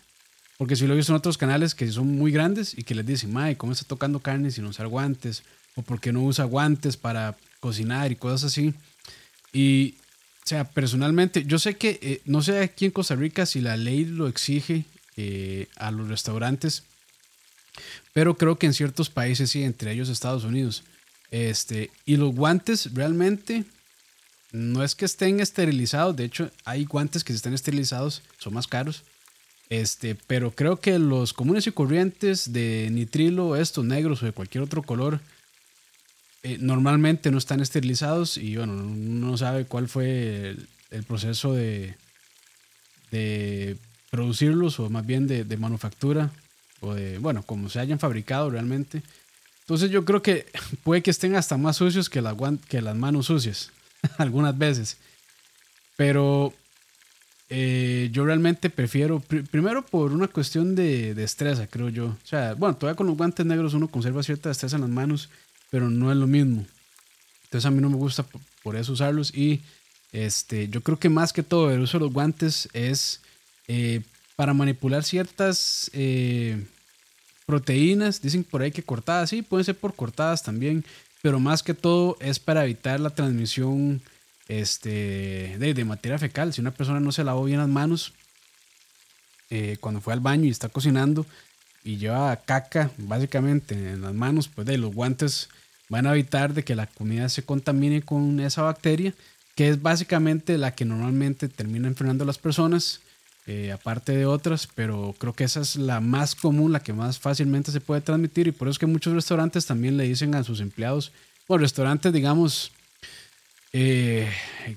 Porque 0.60 0.76
si 0.76 0.86
lo 0.86 0.94
he 0.94 0.98
visto 0.98 1.12
en 1.12 1.16
otros 1.16 1.40
canales 1.40 1.74
que 1.74 1.92
son 1.92 2.16
muy 2.16 2.32
grandes 2.32 2.78
y 2.78 2.84
que 2.84 2.94
les 2.94 3.04
dicen, 3.04 3.34
Mae, 3.34 3.58
¿cómo 3.58 3.72
está 3.72 3.86
tocando 3.86 4.20
carne 4.20 4.52
sin 4.52 4.66
usar 4.66 4.86
guantes? 4.86 5.42
O 5.74 5.82
porque 5.82 6.14
no 6.14 6.22
usa 6.22 6.46
guantes 6.46 6.98
para 6.98 7.36
cocinar 7.62 8.12
y 8.12 8.16
cosas 8.16 8.52
así. 8.52 8.76
Y, 9.54 9.96
o 10.44 10.48
sea, 10.48 10.66
personalmente, 10.66 11.46
yo 11.46 11.58
sé 11.58 11.76
que, 11.76 11.98
eh, 12.04 12.22
no 12.26 12.44
sé 12.44 12.60
aquí 12.60 12.86
en 12.86 12.92
Costa 12.92 13.16
Rica 13.16 13.48
si 13.48 13.60
la 13.60 13.76
ley 13.76 14.06
lo 14.06 14.28
exige 14.28 14.86
eh, 15.18 15.66
a 15.78 15.90
los 15.90 16.10
restaurantes, 16.10 16.84
pero 18.14 18.38
creo 18.38 18.60
que 18.60 18.68
en 18.68 18.76
ciertos 18.76 19.10
países 19.10 19.50
sí, 19.50 19.64
entre 19.64 19.94
ellos 19.94 20.10
Estados 20.10 20.44
Unidos. 20.44 20.84
Este, 21.32 21.90
y 22.06 22.18
los 22.18 22.36
guantes 22.36 22.94
realmente 22.94 23.64
no 24.52 24.84
es 24.84 24.96
que 24.96 25.06
estén 25.06 25.40
esterilizados, 25.40 26.16
de 26.16 26.26
hecho 26.26 26.52
hay 26.66 26.86
guantes 26.86 27.24
que 27.24 27.34
estén 27.34 27.54
esterilizados, 27.54 28.24
son 28.40 28.54
más 28.54 28.68
caros. 28.68 29.04
Este, 29.70 30.16
pero 30.16 30.50
creo 30.52 30.80
que 30.80 30.98
los 30.98 31.32
comunes 31.32 31.68
y 31.68 31.72
corrientes 31.72 32.52
de 32.52 32.90
nitrilo, 32.92 33.56
estos 33.56 33.86
negros 33.86 34.24
o 34.24 34.26
de 34.26 34.32
cualquier 34.32 34.64
otro 34.64 34.82
color, 34.82 35.22
eh, 36.42 36.58
normalmente 36.60 37.32
no 37.32 37.38
están 37.38 37.60
esterilizados 37.60 38.38
y 38.38 38.56
bueno, 38.56 38.74
no 38.74 39.38
sabe 39.38 39.66
cuál 39.66 39.88
fue 39.88 40.56
el, 40.90 41.04
proceso 41.04 41.54
de, 41.54 41.96
de 43.12 43.78
producirlos 44.10 44.80
o 44.80 44.90
más 44.90 45.06
bien 45.06 45.28
de, 45.28 45.44
de, 45.44 45.58
manufactura 45.58 46.32
o 46.80 46.96
de, 46.96 47.20
bueno, 47.20 47.44
como 47.44 47.70
se 47.70 47.80
hayan 47.80 48.00
fabricado 48.00 48.50
realmente. 48.50 49.04
Entonces 49.62 49.92
yo 49.92 50.06
creo 50.06 50.24
que 50.24 50.48
puede 50.84 51.04
que 51.04 51.12
estén 51.12 51.36
hasta 51.36 51.58
más 51.58 51.78
sucios 51.78 52.10
que 52.10 52.22
las, 52.22 52.36
que 52.70 52.82
las 52.82 52.96
manos 52.96 53.28
sucias, 53.28 53.72
algunas 54.18 54.58
veces. 54.58 54.98
Pero 55.96 56.54
eh, 57.50 58.10
yo 58.12 58.26
realmente 58.26 58.70
prefiero, 58.70 59.20
primero 59.20 59.86
por 59.86 60.14
una 60.14 60.28
cuestión 60.28 60.76
de, 60.76 61.14
de 61.14 61.22
destreza, 61.22 61.68
creo 61.68 61.90
yo. 61.90 62.08
O 62.08 62.28
sea, 62.28 62.54
bueno, 62.54 62.76
todavía 62.76 62.96
con 62.98 63.08
los 63.08 63.18
guantes 63.18 63.46
negros 63.46 63.74
uno 63.74 63.88
conserva 63.88 64.24
cierta 64.24 64.50
destreza 64.50 64.76
en 64.76 64.84
las 64.84 64.90
manos, 64.90 65.30
pero 65.70 65.90
no 65.90 66.12
es 66.12 66.18
lo 66.18 66.28
mismo. 66.28 66.66
Entonces 67.50 67.66
a 67.66 67.72
mí 67.72 67.82
no 67.82 67.90
me 67.90 67.98
gusta 67.98 68.26
por 68.64 68.76
eso 68.76 68.94
usarlos. 68.94 69.36
Y 69.36 69.62
este, 70.12 70.70
yo 70.70 70.82
creo 70.82 71.00
que 71.00 71.10
más 71.10 71.34
que 71.34 71.42
todo 71.44 71.72
el 71.72 71.82
uso 71.82 71.98
de 71.98 72.06
los 72.06 72.14
guantes 72.14 72.70
es 72.74 73.22
eh, 73.68 74.02
para 74.36 74.54
manipular 74.54 75.04
ciertas 75.04 75.90
eh, 75.94 76.64
proteínas. 77.48 78.22
Dicen 78.22 78.44
por 78.44 78.62
ahí 78.62 78.72
que 78.72 78.84
cortadas, 78.84 79.32
sí, 79.32 79.42
pueden 79.42 79.66
ser 79.66 79.76
por 79.76 79.96
cortadas 79.96 80.44
también. 80.44 80.86
Pero 81.22 81.40
más 81.40 81.64
que 81.64 81.74
todo 81.74 82.18
es 82.20 82.40
para 82.40 82.64
evitar 82.64 83.00
la 83.00 83.10
transmisión 83.10 84.02
este, 84.48 85.56
de, 85.58 85.86
materia 85.86 86.18
fecal. 86.18 86.54
Si 86.54 86.62
una 86.62 86.72
persona 86.72 87.00
no 87.00 87.12
se 87.12 87.24
lavó 87.24 87.44
bien 87.44 87.60
las 87.60 87.68
manos 87.68 88.14
eh, 89.50 89.78
cuando 89.80 90.02
fue 90.02 90.14
al 90.14 90.20
baño 90.20 90.46
y 90.46 90.50
está 90.50 90.70
cocinando 90.70 91.26
y 91.84 91.98
lleva 91.98 92.36
caca 92.38 92.92
básicamente 92.98 93.74
en 93.74 94.02
las 94.02 94.14
manos, 94.14 94.48
pues 94.48 94.68
de 94.68 94.78
los 94.78 94.94
guantes 94.94 95.50
van 95.88 96.06
a 96.06 96.12
evitar 96.12 96.54
de 96.54 96.64
que 96.64 96.76
la 96.76 96.88
comida 96.88 97.30
se 97.30 97.44
contamine 97.44 98.02
con 98.02 98.40
esa 98.40 98.62
bacteria, 98.62 99.14
que 99.56 99.70
es 99.70 99.82
básicamente 99.82 100.58
la 100.58 100.74
que 100.76 100.86
normalmente 100.86 101.48
termina 101.48 101.88
enfermando 101.88 102.24
a 102.24 102.28
las 102.28 102.38
personas, 102.38 103.02
eh, 103.52 103.72
aparte 103.72 104.12
de 104.12 104.28
otras, 104.28 104.68
pero 104.76 105.16
creo 105.18 105.34
que 105.34 105.44
esa 105.44 105.62
es 105.62 105.76
la 105.76 106.02
más 106.02 106.36
común, 106.36 106.72
la 106.72 106.82
que 106.82 106.94
más 106.94 107.18
fácilmente 107.18 107.72
se 107.72 107.82
puede 107.82 108.00
transmitir 108.00 108.48
y 108.48 108.52
por 108.52 108.68
eso 108.68 108.74
es 108.74 108.78
que 108.78 108.86
muchos 108.86 109.12
restaurantes 109.12 109.66
también 109.66 109.98
le 109.98 110.04
dicen 110.04 110.36
a 110.36 110.44
sus 110.44 110.62
empleados, 110.62 111.12
bueno, 111.48 111.64
restaurantes 111.64 112.14
digamos 112.14 112.72
eh, 113.74 114.32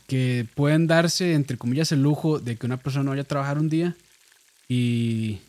que 0.06 0.46
pueden 0.54 0.86
darse, 0.86 1.34
entre 1.34 1.58
comillas, 1.58 1.92
el 1.92 2.02
lujo 2.02 2.38
de 2.38 2.56
que 2.56 2.64
una 2.64 2.78
persona 2.78 3.10
vaya 3.10 3.20
a 3.20 3.26
trabajar 3.26 3.58
un 3.58 3.68
día 3.68 3.94
y 4.68 5.40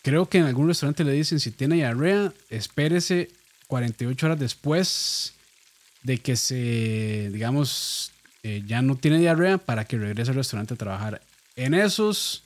creo 0.00 0.30
que 0.30 0.38
en 0.38 0.44
algún 0.44 0.66
restaurante 0.66 1.04
le 1.04 1.12
dicen 1.12 1.40
si 1.40 1.50
tiene 1.50 1.74
diarrea, 1.74 2.32
espérese 2.48 3.28
48 3.66 4.24
horas 4.24 4.38
después 4.38 5.34
de 6.02 6.16
que 6.16 6.34
se, 6.36 7.28
digamos, 7.30 8.10
eh, 8.42 8.62
ya 8.66 8.80
no 8.80 8.96
tiene 8.96 9.18
diarrea 9.18 9.58
para 9.58 9.84
que 9.84 9.98
regrese 9.98 10.30
al 10.30 10.38
restaurante 10.38 10.72
a 10.72 10.78
trabajar. 10.78 11.20
En 11.56 11.74
esos 11.74 12.43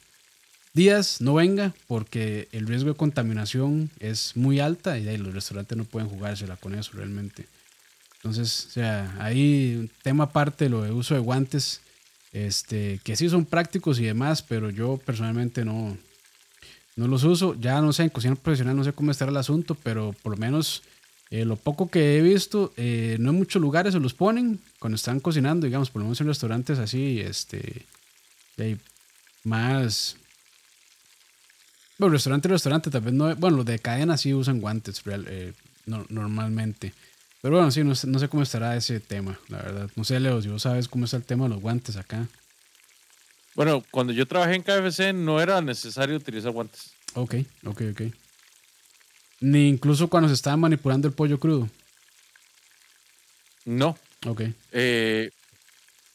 días 0.79 1.21
no 1.21 1.35
venga 1.35 1.75
porque 1.87 2.49
el 2.53 2.67
riesgo 2.67 2.91
de 2.91 2.97
contaminación 2.97 3.91
es 4.01 4.37
muy 4.37 4.61
alta 4.61 4.99
y 4.99 5.19
los 5.19 5.35
restaurantes 5.35 5.77
no 5.77 5.85
pueden 5.85 6.09
jugársela 6.09 6.57
con 6.57 6.75
eso 6.75 6.93
realmente. 6.95 7.47
Entonces, 8.17 8.67
o 8.67 8.71
sea, 8.71 9.15
ahí 9.21 9.77
un 9.79 9.91
tema 10.03 10.25
aparte, 10.25 10.69
lo 10.69 10.83
de 10.83 10.93
uso 10.93 11.15
de 11.15 11.21
guantes, 11.21 11.81
este, 12.33 13.01
que 13.05 13.17
sí 13.17 13.29
son 13.29 13.45
prácticos 13.45 14.01
y 14.01 14.05
demás, 14.05 14.43
pero 14.43 14.71
yo 14.71 14.97
personalmente 14.97 15.65
no, 15.65 15.97
no 16.97 17.09
los 17.09 17.25
uso. 17.25 17.55
Ya 17.61 17.81
no 17.81 17.93
sé, 17.93 18.05
en 18.05 18.09
cocina 18.09 18.35
profesional 18.35 18.77
no 18.77 18.85
sé 18.85 18.93
cómo 18.93 19.11
estará 19.11 19.31
el 19.31 19.37
asunto, 19.37 19.77
pero 19.77 20.15
por 20.23 20.33
lo 20.33 20.39
menos 20.39 20.83
eh, 21.31 21.45
lo 21.45 21.57
poco 21.57 21.91
que 21.91 22.19
he 22.19 22.23
visto, 22.23 22.73
eh, 22.77 23.17
no 23.21 23.31
en 23.31 23.37
muchos 23.37 23.61
lugares 23.61 23.93
se 23.93 24.01
los 24.01 24.15
ponen 24.15 24.61
cuando 24.79 24.97
están 24.97 25.21
cocinando, 25.21 25.67
digamos, 25.67 25.91
por 25.91 26.01
lo 26.01 26.07
menos 26.07 26.21
en 26.21 26.27
restaurantes 26.27 26.79
así, 26.79 27.21
este, 27.21 27.87
de 28.57 28.79
más... 29.45 30.17
Bueno, 31.99 32.13
restaurante, 32.13 32.49
restaurante, 32.49 32.91
tal 32.91 33.01
vez 33.01 33.13
no, 33.13 33.35
bueno, 33.37 33.59
los 33.59 33.67
de 33.67 33.81
cadena 33.81 34.17
sí 34.17 34.33
usan 34.33 34.61
guantes 34.61 35.03
real, 35.03 35.27
eh, 35.29 35.53
normalmente. 35.87 36.95
Pero 37.43 37.57
bueno, 37.57 37.73
sí, 37.73 37.83
no, 37.83 37.93
no, 38.05 38.19
sé 38.19 38.29
cómo 38.29 38.43
estará 38.45 38.77
ese 38.77 39.01
tema, 39.01 39.39
la 39.49 39.59
verdad. 39.59 39.91
No 39.97 40.05
sé, 40.05 40.21
Leo, 40.21 40.41
si 40.41 40.49
vos 40.49 40.63
sabes 40.63 40.87
cómo 40.89 41.05
está 41.05 41.17
el 41.17 41.25
tema 41.25 41.45
de 41.45 41.51
los 41.51 41.61
guantes 41.61 41.97
acá. 41.97 42.29
Bueno, 43.57 43.83
cuando 43.91 44.13
yo 44.13 44.27
trabajé 44.27 44.55
en 44.55 44.63
KFC 44.63 45.13
no 45.13 45.41
era 45.41 45.61
necesario 45.61 46.17
utilizar 46.17 46.53
guantes. 46.53 46.93
Ok, 47.15 47.35
ok, 47.65 47.83
ok. 47.93 48.03
Ni 49.41 49.69
incluso 49.69 50.09
cuando 50.09 50.29
se 50.29 50.35
estaba 50.35 50.57
manipulando 50.57 51.09
el 51.09 51.15
pollo 51.15 51.41
crudo. 51.41 51.69
No. 53.65 53.99
Ok. 54.25 54.43
Eh, 54.71 55.31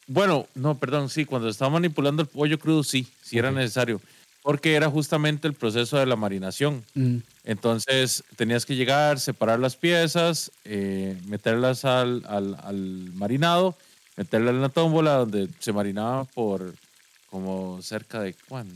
bueno, 0.06 0.48
no, 0.54 0.78
perdón, 0.78 1.10
sí, 1.10 1.26
cuando 1.26 1.48
se 1.48 1.52
estaba 1.52 1.70
manipulando 1.70 2.22
el 2.22 2.28
pollo 2.28 2.58
crudo, 2.58 2.82
sí, 2.82 3.06
sí 3.22 3.36
era 3.38 3.50
necesario 3.50 4.00
porque 4.44 4.74
era 4.74 4.90
justamente 4.90 5.48
el 5.48 5.54
proceso 5.54 5.96
de 5.96 6.04
la 6.04 6.16
marinación. 6.16 6.84
Mm. 6.92 7.16
Entonces 7.44 8.22
tenías 8.36 8.66
que 8.66 8.76
llegar, 8.76 9.18
separar 9.18 9.58
las 9.58 9.74
piezas, 9.74 10.52
eh, 10.66 11.18
meterlas 11.26 11.86
al, 11.86 12.20
marinado, 13.14 13.74
meterlas 14.18 14.54
en 14.54 14.60
la 14.60 14.68
tómbola 14.68 15.14
donde 15.14 15.48
se 15.60 15.72
marinaba 15.72 16.24
por 16.24 16.74
como 17.30 17.80
cerca 17.80 18.20
de 18.20 18.34
cuánto. 18.46 18.74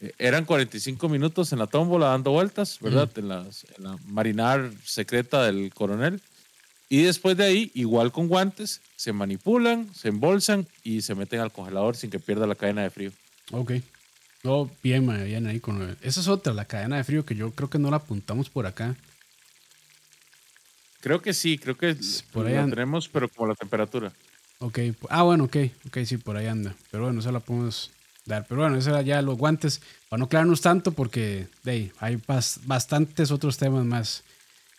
Eh, 0.00 0.12
eran 0.16 0.44
45 0.44 1.08
minutos 1.08 1.52
en 1.52 1.58
la 1.58 1.66
tómbola 1.66 2.06
dando 2.06 2.30
vueltas, 2.30 2.78
¿verdad? 2.80 3.10
Mm. 3.16 3.18
En, 3.18 3.30
en 3.32 3.84
la 3.84 3.98
marinar 4.06 4.70
secreta 4.84 5.42
del 5.42 5.74
coronel. 5.74 6.20
Y 6.88 7.02
después 7.02 7.36
de 7.36 7.46
ahí, 7.46 7.72
igual 7.74 8.12
con 8.12 8.28
guantes, 8.28 8.80
se 8.94 9.12
manipulan, 9.12 9.92
se 9.92 10.06
embolsan 10.06 10.68
y 10.84 11.02
se 11.02 11.16
meten 11.16 11.40
al 11.40 11.50
congelador 11.50 11.96
sin 11.96 12.10
que 12.10 12.20
pierda 12.20 12.46
la 12.46 12.54
cadena 12.54 12.84
de 12.84 12.90
frío. 12.90 13.10
Ok. 13.50 13.72
Todo 14.42 14.70
bien, 14.82 15.06
bien 15.24 15.46
ahí 15.46 15.60
con 15.60 15.96
Esa 16.02 16.20
es 16.20 16.28
otra, 16.28 16.52
la 16.52 16.64
cadena 16.64 16.96
de 16.96 17.04
frío 17.04 17.24
que 17.24 17.34
yo 17.34 17.50
creo 17.50 17.68
que 17.70 17.78
no 17.78 17.90
la 17.90 17.96
apuntamos 17.96 18.48
por 18.48 18.66
acá. 18.66 18.94
Creo 21.00 21.22
que 21.22 21.34
sí, 21.34 21.58
creo 21.58 21.76
que 21.76 21.96
por 22.32 22.46
ahí 22.46 22.54
la 22.54 22.66
tenemos, 22.66 23.08
pero 23.08 23.28
como 23.28 23.48
la 23.48 23.54
temperatura. 23.54 24.12
Ok, 24.58 24.78
ah, 25.08 25.22
bueno, 25.22 25.44
ok, 25.44 25.56
ok, 25.86 25.98
sí, 26.04 26.16
por 26.16 26.36
ahí 26.36 26.46
anda. 26.46 26.74
Pero 26.90 27.04
bueno, 27.04 27.20
esa 27.20 27.30
la 27.30 27.40
podemos 27.40 27.90
dar. 28.24 28.46
Pero 28.48 28.62
bueno, 28.62 28.76
esa 28.76 28.90
era 28.90 29.02
ya 29.02 29.22
los 29.22 29.36
guantes, 29.36 29.80
para 30.08 30.18
no 30.18 30.24
aclararnos 30.24 30.60
tanto, 30.60 30.92
porque 30.92 31.46
de 31.62 31.92
hay 31.98 32.20
bastantes 32.64 33.30
otros 33.30 33.56
temas 33.56 33.84
más. 33.84 34.24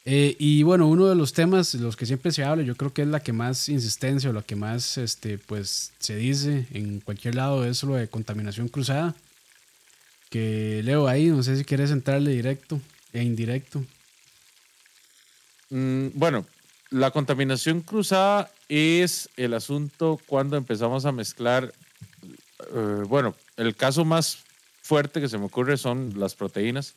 Eh, 0.06 0.36
y 0.40 0.64
bueno, 0.64 0.88
uno 0.88 1.08
de 1.08 1.16
los 1.16 1.34
temas, 1.34 1.74
los 1.76 1.96
que 1.96 2.06
siempre 2.06 2.32
se 2.32 2.44
habla, 2.44 2.64
yo 2.64 2.76
creo 2.76 2.94
que 2.94 3.02
es 3.04 3.08
la 3.08 3.20
que 3.20 3.34
más 3.34 3.70
insistencia 3.70 4.30
o 4.30 4.34
la 4.34 4.42
que 4.42 4.56
más 4.56 4.98
este, 4.98 5.38
pues, 5.38 5.92
se 6.00 6.16
dice 6.16 6.66
en 6.72 7.02
cualquier 7.02 7.36
lado, 7.36 7.66
es 7.66 7.84
lo 7.84 7.96
de 7.96 8.08
contaminación 8.08 8.70
cruzada 8.70 9.16
que 10.29 10.81
leo 10.84 11.07
ahí. 11.07 11.27
No 11.27 11.43
sé 11.43 11.57
si 11.57 11.65
quieres 11.65 11.91
entrarle 11.91 12.31
directo 12.31 12.79
e 13.13 13.24
indirecto. 13.24 13.84
Mm, 15.69 16.07
bueno, 16.13 16.46
la 16.89 17.12
contaminación 17.12 17.81
cruzada 17.81 18.50
es 18.69 19.29
el 19.38 19.53
asunto 19.53 20.19
cuando 20.25 20.57
empezamos 20.57 21.05
a 21.05 21.12
mezclar. 21.12 21.74
Eh, 22.74 23.03
bueno, 23.07 23.36
el 23.57 23.75
caso 23.75 24.05
más 24.05 24.39
fuerte 24.81 25.19
que 25.19 25.29
se 25.29 25.38
me 25.38 25.46
ocurre 25.46 25.77
son 25.77 26.13
las 26.17 26.36
proteínas. 26.36 26.93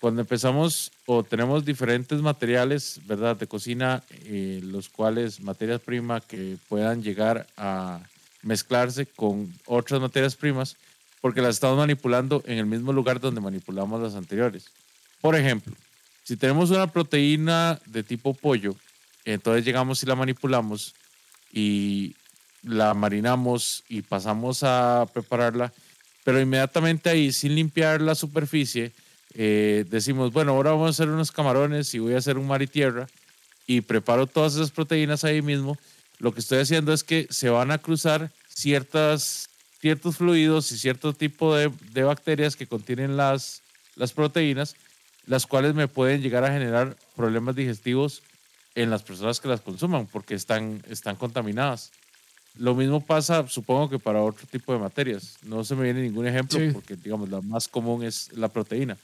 Cuando 0.00 0.22
empezamos 0.22 0.92
o 1.04 1.22
tenemos 1.22 1.66
diferentes 1.66 2.22
materiales, 2.22 3.00
¿verdad?, 3.04 3.36
de 3.36 3.46
cocina, 3.46 4.02
eh, 4.24 4.60
los 4.62 4.88
cuales 4.88 5.40
materias 5.40 5.82
primas 5.82 6.24
que 6.24 6.56
puedan 6.70 7.02
llegar 7.02 7.46
a 7.58 8.00
mezclarse 8.42 9.04
con 9.04 9.52
otras 9.66 10.00
materias 10.00 10.36
primas, 10.36 10.78
porque 11.20 11.42
las 11.42 11.56
estamos 11.56 11.78
manipulando 11.78 12.42
en 12.46 12.58
el 12.58 12.66
mismo 12.66 12.92
lugar 12.92 13.20
donde 13.20 13.40
manipulamos 13.40 14.00
las 14.00 14.14
anteriores. 14.14 14.66
Por 15.20 15.36
ejemplo, 15.36 15.74
si 16.24 16.36
tenemos 16.36 16.70
una 16.70 16.86
proteína 16.86 17.78
de 17.86 18.02
tipo 18.02 18.34
pollo, 18.34 18.74
entonces 19.24 19.64
llegamos 19.64 20.02
y 20.02 20.06
la 20.06 20.14
manipulamos 20.14 20.94
y 21.52 22.14
la 22.62 22.94
marinamos 22.94 23.84
y 23.88 24.02
pasamos 24.02 24.62
a 24.62 25.06
prepararla, 25.12 25.72
pero 26.24 26.40
inmediatamente 26.40 27.10
ahí, 27.10 27.32
sin 27.32 27.54
limpiar 27.54 28.00
la 28.00 28.14
superficie, 28.14 28.92
eh, 29.34 29.84
decimos, 29.88 30.32
bueno, 30.32 30.52
ahora 30.52 30.72
vamos 30.72 30.88
a 30.88 30.90
hacer 30.90 31.08
unos 31.08 31.32
camarones 31.32 31.94
y 31.94 31.98
voy 31.98 32.14
a 32.14 32.18
hacer 32.18 32.36
un 32.38 32.46
mar 32.46 32.62
y 32.62 32.66
tierra 32.66 33.06
y 33.66 33.82
preparo 33.82 34.26
todas 34.26 34.54
esas 34.54 34.70
proteínas 34.70 35.24
ahí 35.24 35.42
mismo. 35.42 35.78
Lo 36.18 36.32
que 36.32 36.40
estoy 36.40 36.58
haciendo 36.58 36.92
es 36.92 37.04
que 37.04 37.26
se 37.30 37.48
van 37.48 37.70
a 37.70 37.78
cruzar 37.78 38.30
ciertas 38.48 39.49
ciertos 39.80 40.18
fluidos 40.18 40.70
y 40.72 40.78
cierto 40.78 41.12
tipo 41.12 41.54
de, 41.54 41.68
bacterias 42.02 42.56
que 42.56 42.66
contienen 42.66 43.16
las, 43.16 43.62
las 43.96 44.12
proteínas, 44.12 44.76
las 45.26 45.46
cuales 45.46 45.74
me 45.74 45.88
pueden 45.88 46.22
llegar 46.22 46.44
a 46.44 46.52
generar 46.52 46.96
problemas 47.16 47.56
digestivos 47.56 48.22
en 48.74 48.90
las 48.90 49.02
personas 49.02 49.40
que 49.40 49.48
las 49.48 49.60
consuman 49.60 50.06
porque 50.06 50.34
están, 50.34 50.82
están 50.88 51.16
contaminadas. 51.16 51.92
Lo 52.58 52.74
mismo 52.74 53.04
pasa, 53.04 53.46
supongo 53.48 53.88
que 53.88 53.98
para 53.98 54.22
otro 54.22 54.46
tipo 54.46 54.72
de 54.72 54.78
materias. 54.78 55.38
No 55.42 55.64
se 55.64 55.74
me 55.74 55.84
viene 55.84 56.02
ningún 56.02 56.26
ejemplo 56.26 56.58
porque, 56.72 56.96
digamos, 56.96 57.28
la 57.28 57.40
más 57.40 57.68
común 57.68 58.04
es 58.04 58.30
la 58.32 58.48
proteína. 58.48 58.98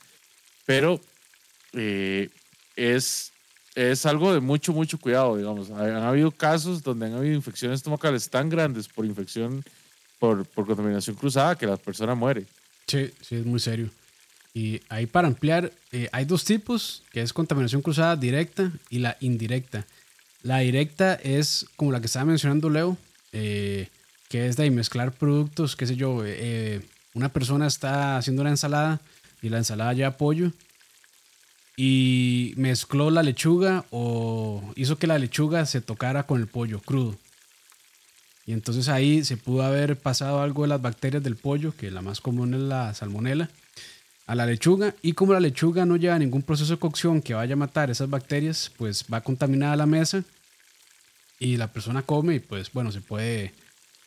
Pero 0.66 1.00
eh, 1.72 2.28
es, 2.74 3.32
es 3.74 4.04
algo 4.04 4.34
de 4.34 4.40
mucho, 4.40 4.72
mucho 4.72 4.98
cuidado, 4.98 5.36
digamos. 5.36 5.70
Han 5.70 6.02
habido 6.02 6.32
casos 6.32 6.82
donde 6.82 7.06
han 7.06 7.14
habido 7.14 7.34
infecciones 7.34 7.78
estomacales 7.78 8.28
tan 8.28 8.48
grandes 8.48 8.88
por 8.88 9.06
infección 9.06 9.64
por, 10.18 10.44
por 10.46 10.66
contaminación 10.66 11.16
cruzada 11.16 11.56
que 11.56 11.66
la 11.66 11.76
persona 11.76 12.14
muere. 12.14 12.44
Sí, 12.86 13.10
sí, 13.20 13.36
es 13.36 13.46
muy 13.46 13.60
serio. 13.60 13.90
Y 14.54 14.80
ahí 14.88 15.06
para 15.06 15.28
ampliar, 15.28 15.70
eh, 15.92 16.08
hay 16.12 16.24
dos 16.24 16.44
tipos, 16.44 17.02
que 17.12 17.20
es 17.20 17.32
contaminación 17.32 17.82
cruzada 17.82 18.16
directa 18.16 18.72
y 18.88 19.00
la 19.00 19.16
indirecta. 19.20 19.86
La 20.42 20.60
directa 20.60 21.14
es 21.14 21.66
como 21.76 21.92
la 21.92 22.00
que 22.00 22.06
estaba 22.06 22.24
mencionando 22.24 22.70
Leo, 22.70 22.96
eh, 23.32 23.88
que 24.28 24.46
es 24.46 24.56
de 24.56 24.70
mezclar 24.70 25.12
productos, 25.12 25.76
qué 25.76 25.86
sé 25.86 25.96
yo, 25.96 26.22
eh, 26.24 26.80
una 27.12 27.28
persona 27.28 27.66
está 27.66 28.16
haciendo 28.16 28.42
una 28.42 28.50
ensalada 28.50 29.00
y 29.42 29.48
la 29.50 29.58
ensalada 29.58 29.92
lleva 29.92 30.16
pollo 30.16 30.52
y 31.76 32.54
mezcló 32.56 33.10
la 33.10 33.22
lechuga 33.22 33.84
o 33.90 34.62
hizo 34.74 34.96
que 34.98 35.06
la 35.06 35.18
lechuga 35.18 35.66
se 35.66 35.82
tocara 35.82 36.22
con 36.26 36.40
el 36.40 36.46
pollo 36.46 36.80
crudo. 36.80 37.16
Y 38.46 38.52
entonces 38.52 38.88
ahí 38.88 39.24
se 39.24 39.36
pudo 39.36 39.62
haber 39.62 39.96
pasado 39.96 40.40
algo 40.40 40.62
de 40.62 40.68
las 40.68 40.80
bacterias 40.80 41.22
del 41.22 41.36
pollo, 41.36 41.74
que 41.76 41.90
la 41.90 42.00
más 42.00 42.20
común 42.20 42.54
es 42.54 42.60
la 42.60 42.94
salmonela, 42.94 43.50
a 44.26 44.34
la 44.34 44.46
lechuga. 44.46 44.94
Y 45.02 45.12
como 45.12 45.32
la 45.32 45.40
lechuga 45.40 45.84
no 45.84 45.96
lleva 45.96 46.18
ningún 46.18 46.42
proceso 46.42 46.74
de 46.74 46.78
cocción 46.78 47.20
que 47.20 47.34
vaya 47.34 47.54
a 47.54 47.56
matar 47.56 47.90
esas 47.90 48.08
bacterias, 48.08 48.70
pues 48.76 49.04
va 49.12 49.20
contaminada 49.20 49.76
la 49.76 49.86
mesa 49.86 50.22
y 51.38 51.56
la 51.56 51.72
persona 51.72 52.02
come 52.02 52.36
y 52.36 52.40
pues 52.40 52.72
bueno, 52.72 52.92
se 52.92 53.00
puede, 53.00 53.52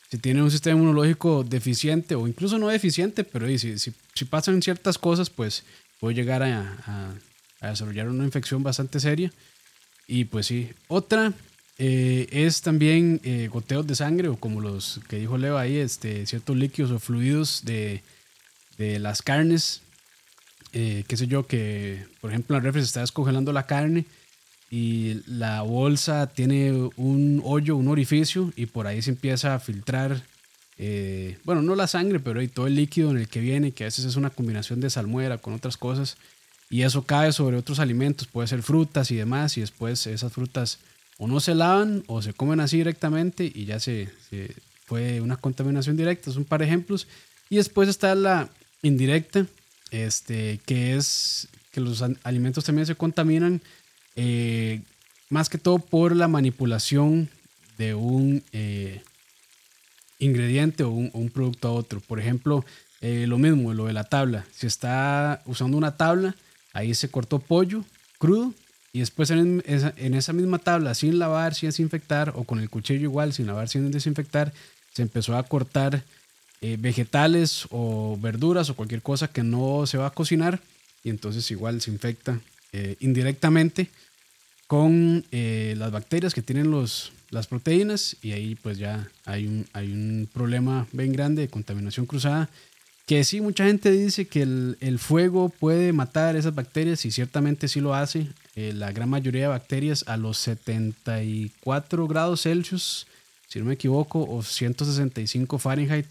si 0.10 0.18
tiene 0.18 0.42
un 0.42 0.50
sistema 0.50 0.78
inmunológico 0.80 1.44
deficiente 1.44 2.16
o 2.16 2.28
incluso 2.28 2.58
no 2.58 2.70
deficiente, 2.70 3.24
pero 3.24 3.46
si, 3.58 3.78
si, 3.78 4.26
pasan 4.26 4.62
ciertas 4.62 4.98
cosas, 4.98 5.30
pues 5.30 5.64
puede 6.00 6.16
llegar 6.16 6.42
a 6.44 7.14
a 7.62 7.70
desarrollar 7.70 8.08
una 8.10 8.24
infección 8.24 8.64
bastante 8.64 9.00
seria. 9.00 9.32
Y 10.08 10.26
pues 10.26 10.48
sí, 10.48 10.70
otra 10.88 11.34
eh, 11.82 12.28
es 12.32 12.62
también 12.62 13.22
eh, 13.24 13.48
goteos 13.48 13.88
de 13.88 13.96
sangre 13.96 14.28
o 14.28 14.36
como 14.36 14.60
los 14.60 15.00
que 15.08 15.16
dijo 15.16 15.38
Leo 15.38 15.58
ahí, 15.58 15.78
este, 15.78 16.26
ciertos 16.26 16.58
líquidos 16.58 16.92
o 16.92 17.00
fluidos 17.00 17.64
de, 17.64 18.04
de 18.78 19.00
las 19.00 19.22
carnes. 19.22 19.82
Eh, 20.74 21.06
qué 21.08 21.16
sé 21.16 21.28
yo, 21.28 21.48
que 21.48 22.06
por 22.20 22.32
ejemplo 22.32 22.58
en 22.58 22.62
la 22.62 22.68
refri 22.68 22.82
se 22.82 22.88
está 22.88 23.00
descongelando 23.00 23.54
la 23.54 23.66
carne 23.66 24.06
y 24.70 25.22
la 25.26 25.62
bolsa 25.62 26.28
tiene 26.28 26.74
un 26.98 27.42
hoyo, 27.46 27.78
un 27.78 27.88
orificio 27.88 28.52
y 28.58 28.66
por 28.66 28.86
ahí 28.86 29.02
se 29.02 29.12
empieza 29.12 29.56
a 29.56 29.60
filtrar, 29.60 30.22
bueno, 31.44 31.62
no 31.62 31.76
la 31.76 31.88
sangre, 31.88 32.20
pero 32.20 32.48
todo 32.50 32.68
el 32.68 32.76
líquido 32.76 33.10
en 33.12 33.18
el 33.18 33.30
que 33.30 33.40
viene, 33.40 33.72
que 33.72 33.86
a 33.86 33.88
veces 33.88 34.06
es 34.06 34.16
una 34.16 34.30
combinación 34.30 34.80
de 34.80 34.90
salmuera 34.90 35.38
con 35.38 35.54
otras 35.54 35.78
cosas 35.78 36.18
y 36.70 36.84
eso 36.84 37.04
cae 37.04 37.32
sobre 37.32 37.58
otros 37.58 37.80
alimentos, 37.80 38.28
puede 38.28 38.48
ser 38.48 38.62
frutas 38.64 39.12
y 39.12 39.16
demás, 39.16 39.58
y 39.58 39.62
después 39.62 40.06
esas 40.06 40.32
frutas 40.32 40.80
o 41.20 41.28
no 41.28 41.40
se 41.40 41.54
lavan 41.54 42.04
o 42.08 42.24
se 42.24 42.34
comen 42.34 42.60
así 42.60 42.78
directamente 42.78 43.52
y 43.54 43.66
ya 43.66 43.80
se, 43.80 44.10
fue 44.86 45.22
una 45.22 45.38
contaminación 45.38 45.96
directa, 45.96 46.32
son 46.32 46.40
un 46.40 46.46
par 46.46 46.62
de 46.62 46.66
ejemplos. 46.66 47.08
Y 47.48 47.58
después 47.58 47.88
está 47.88 48.16
la 48.16 48.50
indirecta, 48.82 49.46
este, 49.92 50.60
que 50.66 50.96
es 50.96 51.48
que 51.72 51.82
los 51.82 52.04
alimentos 52.24 52.64
también 52.64 52.88
se 52.88 52.96
contaminan, 52.96 53.62
eh, 54.16 54.82
más 55.30 55.48
que 55.48 55.60
todo 55.60 55.78
por 55.78 56.16
la 56.16 56.28
manipulación 56.28 57.30
de 57.78 57.94
un 57.94 58.44
eh, 58.52 59.04
ingrediente 60.18 60.84
o 60.84 60.90
un, 60.90 61.30
producto 61.30 61.68
a 61.68 61.74
otro. 61.74 62.00
Por 62.00 62.20
ejemplo, 62.20 62.66
eh, 63.02 63.26
lo 63.28 63.38
mismo, 63.38 63.76
lo 63.76 63.86
de 63.86 63.94
la 63.94 64.06
tabla. 64.06 64.48
Si 64.52 64.66
está 64.66 65.44
usando 65.46 65.78
una 65.78 65.96
tabla, 65.96 66.36
Ahí 66.74 66.94
se 66.94 67.10
cortó 67.10 67.40
pollo 67.40 67.84
crudo 68.18 68.54
y 68.92 69.00
después 69.00 69.30
en 69.30 69.64
esa, 69.68 70.34
misma 70.34 70.58
tabla, 70.58 70.96
sin 70.96 71.20
lavar, 71.20 71.54
sin 71.54 71.70
desinfectar, 71.70 72.34
o 72.36 72.44
con 72.44 72.60
el 72.60 72.70
cuchillo 72.70 73.04
igual, 73.04 73.34
sin 73.34 73.48
lavar, 73.48 73.70
sin 73.70 73.92
desinfectar, 73.92 74.52
se 74.94 75.04
empezó 75.04 75.38
a 75.38 75.44
cortar 75.44 76.04
eh, 76.62 76.76
vegetales 76.80 77.68
o 77.70 78.18
verduras 78.20 78.70
o 78.70 78.76
cualquier 78.76 79.02
cosa 79.02 79.28
que 79.28 79.44
no 79.44 79.86
se 79.86 79.98
va 79.98 80.08
a 80.08 80.14
cocinar 80.14 80.60
y 81.04 81.10
entonces 81.10 81.50
igual 81.52 81.80
se 81.82 81.92
infecta 81.92 82.40
eh, 82.74 82.96
indirectamente 83.00 83.90
con 84.68 85.24
eh, 85.32 85.76
las 85.78 85.92
bacterias 85.92 86.34
que 86.34 86.42
tienen 86.42 86.70
los, 86.70 87.14
las 87.30 87.48
proteínas 87.48 88.18
y 88.22 88.34
ahí 88.34 88.56
pues 88.56 88.78
ya 88.78 89.08
hay 89.26 89.48
un, 89.48 89.68
hay 89.74 89.92
un 89.92 90.28
problema 90.34 90.88
bien 90.92 91.14
grande 91.14 91.44
de 91.44 91.48
contaminación 91.48 92.06
cruzada 92.06 92.50
que 93.10 93.24
sí, 93.24 93.42
mucha 93.42 93.66
gente 93.66 93.90
dice 93.90 94.28
que 94.28 94.44
el, 94.44 95.00
fuego 95.00 95.50
puede 95.50 95.94
matar 95.94 96.36
esas 96.36 96.54
bacterias 96.54 97.04
y 97.06 97.12
ciertamente 97.12 97.68
sí 97.68 97.82
lo 97.82 97.96
hace. 97.96 98.28
Eh, 98.60 98.74
la 98.74 98.92
gran 98.92 99.08
mayoría 99.08 99.44
de 99.44 99.48
bacterias 99.48 100.04
a 100.06 100.18
los 100.18 100.38
74 100.40 102.08
grados 102.10 102.42
Celsius, 102.42 103.08
si 103.48 103.58
no 103.58 103.64
me 103.64 103.76
equivoco, 103.76 104.28
o 104.30 104.44
165 104.44 105.58
Fahrenheit, 105.60 106.06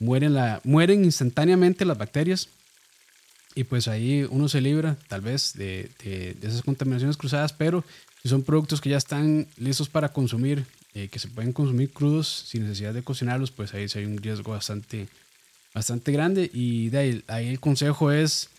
mueren, 0.00 0.34
la, 0.34 0.60
mueren 0.64 1.04
instantáneamente 1.04 1.84
las 1.84 1.96
bacterias. 1.96 2.48
Y 3.54 3.62
pues 3.62 3.86
ahí 3.86 4.26
uno 4.28 4.48
se 4.48 4.60
libra 4.60 4.96
tal 5.06 5.20
vez 5.20 5.52
de, 5.52 5.90
de, 6.02 6.36
esas 6.42 6.62
contaminaciones 6.62 7.16
cruzadas, 7.16 7.52
pero 7.52 7.84
si 8.20 8.28
son 8.28 8.42
productos 8.42 8.80
que 8.80 8.90
ya 8.90 8.96
están 8.96 9.46
listos 9.56 9.88
para 9.88 10.12
consumir, 10.12 10.66
eh, 10.94 11.06
que 11.06 11.20
se 11.20 11.28
pueden 11.28 11.52
consumir 11.52 11.90
crudos 11.90 12.26
sin 12.48 12.64
necesidad 12.64 12.94
de 12.94 13.04
cocinarlos, 13.04 13.52
pues 13.52 13.74
ahí 13.74 13.88
sí 13.88 14.00
hay 14.00 14.06
un 14.06 14.16
riesgo 14.16 14.50
bastante 14.50 15.06
bastante 15.72 16.10
grande 16.10 16.50
y 16.52 16.94
ahí, 16.96 17.22
el 17.28 17.60
consejo 17.60 18.10
es 18.10 18.50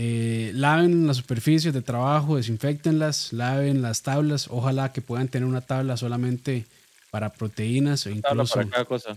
eh, 0.00 0.52
laven 0.54 1.08
las 1.08 1.16
superficies 1.16 1.74
de 1.74 1.82
trabajo, 1.82 2.36
desinfectenlas, 2.36 3.32
laven 3.32 3.82
las 3.82 4.02
tablas, 4.02 4.46
ojalá 4.48 4.92
que 4.92 5.00
puedan 5.00 5.26
tener 5.26 5.48
una 5.48 5.60
tabla 5.60 5.96
solamente 5.96 6.66
para 7.10 7.32
proteínas 7.32 8.06
o 8.06 8.10
incluso 8.10 8.60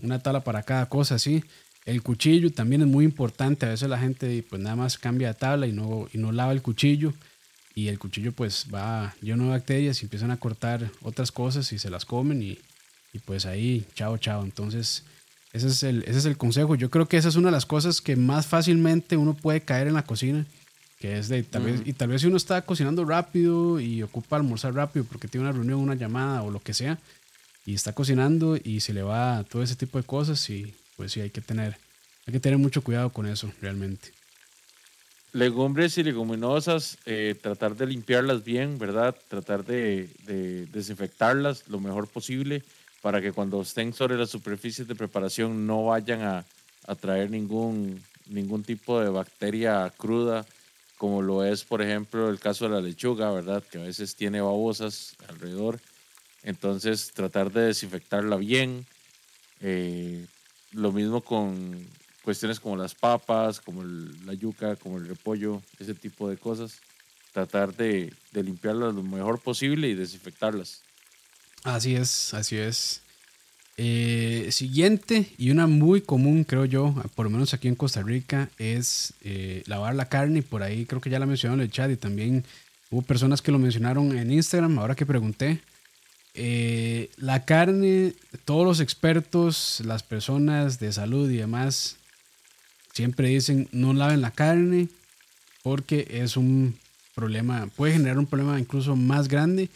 una 0.02 0.18
tabla 0.18 0.40
para 0.40 0.64
cada 0.64 0.86
cosa, 0.86 1.20
sí. 1.20 1.44
El 1.84 2.02
cuchillo 2.02 2.52
también 2.52 2.82
es 2.82 2.88
muy 2.88 3.04
importante, 3.04 3.64
a 3.64 3.68
veces 3.68 3.88
la 3.88 3.98
gente 4.00 4.44
pues 4.50 4.60
nada 4.60 4.74
más 4.74 4.98
cambia 4.98 5.28
de 5.28 5.34
tabla 5.34 5.68
y 5.68 5.72
no, 5.72 6.08
y 6.12 6.18
no 6.18 6.32
lava 6.32 6.50
el 6.50 6.62
cuchillo 6.62 7.12
y 7.76 7.86
el 7.86 8.00
cuchillo 8.00 8.32
pues 8.32 8.66
va 8.74 9.14
lleno 9.22 9.44
de 9.44 9.50
bacterias 9.50 10.02
y 10.02 10.06
empiezan 10.06 10.32
a 10.32 10.36
cortar 10.36 10.90
otras 11.02 11.30
cosas 11.30 11.72
y 11.72 11.78
se 11.78 11.90
las 11.90 12.04
comen 12.04 12.42
y, 12.42 12.58
y 13.12 13.20
pues 13.20 13.46
ahí, 13.46 13.86
chao, 13.94 14.18
chao. 14.18 14.42
Entonces, 14.42 15.04
ese 15.52 15.68
es, 15.68 15.84
el, 15.84 16.02
ese 16.08 16.18
es 16.18 16.24
el 16.24 16.36
consejo. 16.36 16.74
Yo 16.74 16.90
creo 16.90 17.06
que 17.06 17.18
esa 17.18 17.28
es 17.28 17.36
una 17.36 17.50
de 17.50 17.52
las 17.52 17.66
cosas 17.66 18.00
que 18.00 18.16
más 18.16 18.48
fácilmente 18.48 19.16
uno 19.16 19.34
puede 19.34 19.60
caer 19.60 19.86
en 19.86 19.94
la 19.94 20.04
cocina. 20.04 20.44
Que 21.02 21.18
es 21.18 21.28
de, 21.28 21.42
tal 21.42 21.64
vez, 21.64 21.82
y 21.84 21.94
tal 21.94 22.10
vez 22.10 22.20
si 22.20 22.28
uno 22.28 22.36
está 22.36 22.62
cocinando 22.62 23.04
rápido 23.04 23.80
y 23.80 24.04
ocupa 24.04 24.36
almorzar 24.36 24.72
rápido 24.72 25.04
porque 25.04 25.26
tiene 25.26 25.48
una 25.48 25.52
reunión, 25.52 25.80
una 25.80 25.96
llamada 25.96 26.44
o 26.44 26.50
lo 26.52 26.60
que 26.60 26.74
sea, 26.74 26.96
y 27.66 27.74
está 27.74 27.92
cocinando 27.92 28.56
y 28.56 28.78
se 28.78 28.92
le 28.92 29.02
va 29.02 29.44
todo 29.50 29.64
ese 29.64 29.74
tipo 29.74 29.98
de 29.98 30.04
cosas, 30.04 30.48
y 30.48 30.72
pues 30.96 31.10
sí, 31.10 31.20
hay 31.20 31.30
que 31.30 31.40
tener, 31.40 31.76
hay 32.24 32.32
que 32.32 32.38
tener 32.38 32.56
mucho 32.56 32.82
cuidado 32.82 33.10
con 33.10 33.26
eso, 33.26 33.52
realmente. 33.60 34.12
Legumbres 35.32 35.98
y 35.98 36.04
leguminosas, 36.04 36.98
eh, 37.04 37.34
tratar 37.42 37.74
de 37.74 37.86
limpiarlas 37.86 38.44
bien, 38.44 38.78
¿verdad? 38.78 39.16
Tratar 39.26 39.64
de, 39.64 40.08
de 40.26 40.66
desinfectarlas 40.66 41.66
lo 41.66 41.80
mejor 41.80 42.06
posible 42.06 42.62
para 43.02 43.20
que 43.20 43.32
cuando 43.32 43.60
estén 43.60 43.92
sobre 43.92 44.16
las 44.16 44.30
superficies 44.30 44.86
de 44.86 44.94
preparación 44.94 45.66
no 45.66 45.86
vayan 45.86 46.22
a, 46.22 46.44
traer 47.00 47.30
ningún, 47.30 48.00
ningún 48.28 48.62
tipo 48.62 49.00
de 49.00 49.08
bacteria 49.08 49.92
cruda, 49.96 50.46
como 51.02 51.20
lo 51.20 51.44
es, 51.44 51.64
por 51.64 51.82
ejemplo, 51.82 52.30
el 52.30 52.38
caso 52.38 52.64
de 52.64 52.70
la 52.70 52.80
lechuga, 52.80 53.32
¿verdad? 53.32 53.60
Que 53.68 53.78
a 53.78 53.82
veces 53.82 54.14
tiene 54.14 54.40
babosas 54.40 55.16
alrededor. 55.26 55.80
Entonces, 56.44 57.10
tratar 57.12 57.50
de 57.50 57.62
desinfectarla 57.62 58.36
bien. 58.36 58.86
Eh, 59.60 60.24
lo 60.70 60.92
mismo 60.92 61.20
con 61.20 61.88
cuestiones 62.22 62.60
como 62.60 62.76
las 62.76 62.94
papas, 62.94 63.60
como 63.60 63.82
la 63.82 64.34
yuca, 64.34 64.76
como 64.76 64.98
el 64.98 65.08
repollo, 65.08 65.60
ese 65.80 65.94
tipo 65.94 66.30
de 66.30 66.36
cosas. 66.36 66.78
Tratar 67.32 67.74
de, 67.74 68.12
de 68.30 68.42
limpiarlas 68.44 68.94
lo 68.94 69.02
mejor 69.02 69.40
posible 69.40 69.88
y 69.88 69.96
desinfectarlas. 69.96 70.82
Así 71.64 71.96
es, 71.96 72.32
así 72.32 72.58
es. 72.58 73.01
Eh, 73.78 74.48
siguiente 74.50 75.32
y 75.38 75.50
una 75.50 75.66
muy 75.66 76.02
común, 76.02 76.44
creo 76.44 76.66
yo, 76.66 76.94
por 77.14 77.24
lo 77.24 77.30
menos 77.30 77.54
aquí 77.54 77.68
en 77.68 77.74
Costa 77.74 78.02
Rica, 78.02 78.50
es 78.58 79.14
eh, 79.22 79.62
lavar 79.66 79.94
la 79.94 80.08
carne. 80.08 80.42
Por 80.42 80.62
ahí 80.62 80.86
creo 80.86 81.00
que 81.00 81.10
ya 81.10 81.18
la 81.18 81.26
mencionaron 81.26 81.60
en 81.60 81.66
el 81.66 81.72
chat 81.72 81.90
y 81.90 81.96
también 81.96 82.44
hubo 82.90 83.02
personas 83.02 83.40
que 83.42 83.52
lo 83.52 83.58
mencionaron 83.58 84.16
en 84.16 84.30
Instagram, 84.30 84.78
ahora 84.78 84.94
que 84.94 85.06
pregunté. 85.06 85.60
Eh, 86.34 87.10
la 87.16 87.44
carne, 87.44 88.14
todos 88.44 88.66
los 88.66 88.80
expertos, 88.80 89.82
las 89.84 90.02
personas 90.02 90.78
de 90.78 90.92
salud 90.92 91.30
y 91.30 91.36
demás, 91.36 91.96
siempre 92.92 93.28
dicen 93.28 93.68
no 93.72 93.92
laven 93.92 94.20
la 94.20 94.30
carne 94.30 94.88
porque 95.62 96.06
es 96.10 96.36
un 96.36 96.76
problema, 97.14 97.68
puede 97.76 97.92
generar 97.92 98.18
un 98.18 98.26
problema 98.26 98.58
incluso 98.58 98.96
más 98.96 99.28
grande 99.28 99.68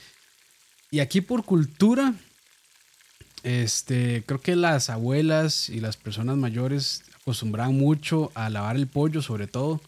y 0.91 1.01
aquí 1.01 1.21
por 1.21 1.45
cultura, 1.45 2.15
este, 3.43 4.23
creo 4.27 4.41
que 4.41 4.57
las 4.57 4.91
abuelas 4.91 5.69
y 5.69 5.81
las 5.81 5.97
personas 5.97 6.37
mayores 6.37 7.03
acostumbraban 7.21 7.77
mucho 7.77 8.31
a 8.35 8.51
lavar 8.51 8.77
el 8.77 8.87
pollo, 8.87 9.23
sobre 9.23 9.47
todo, 9.47 9.81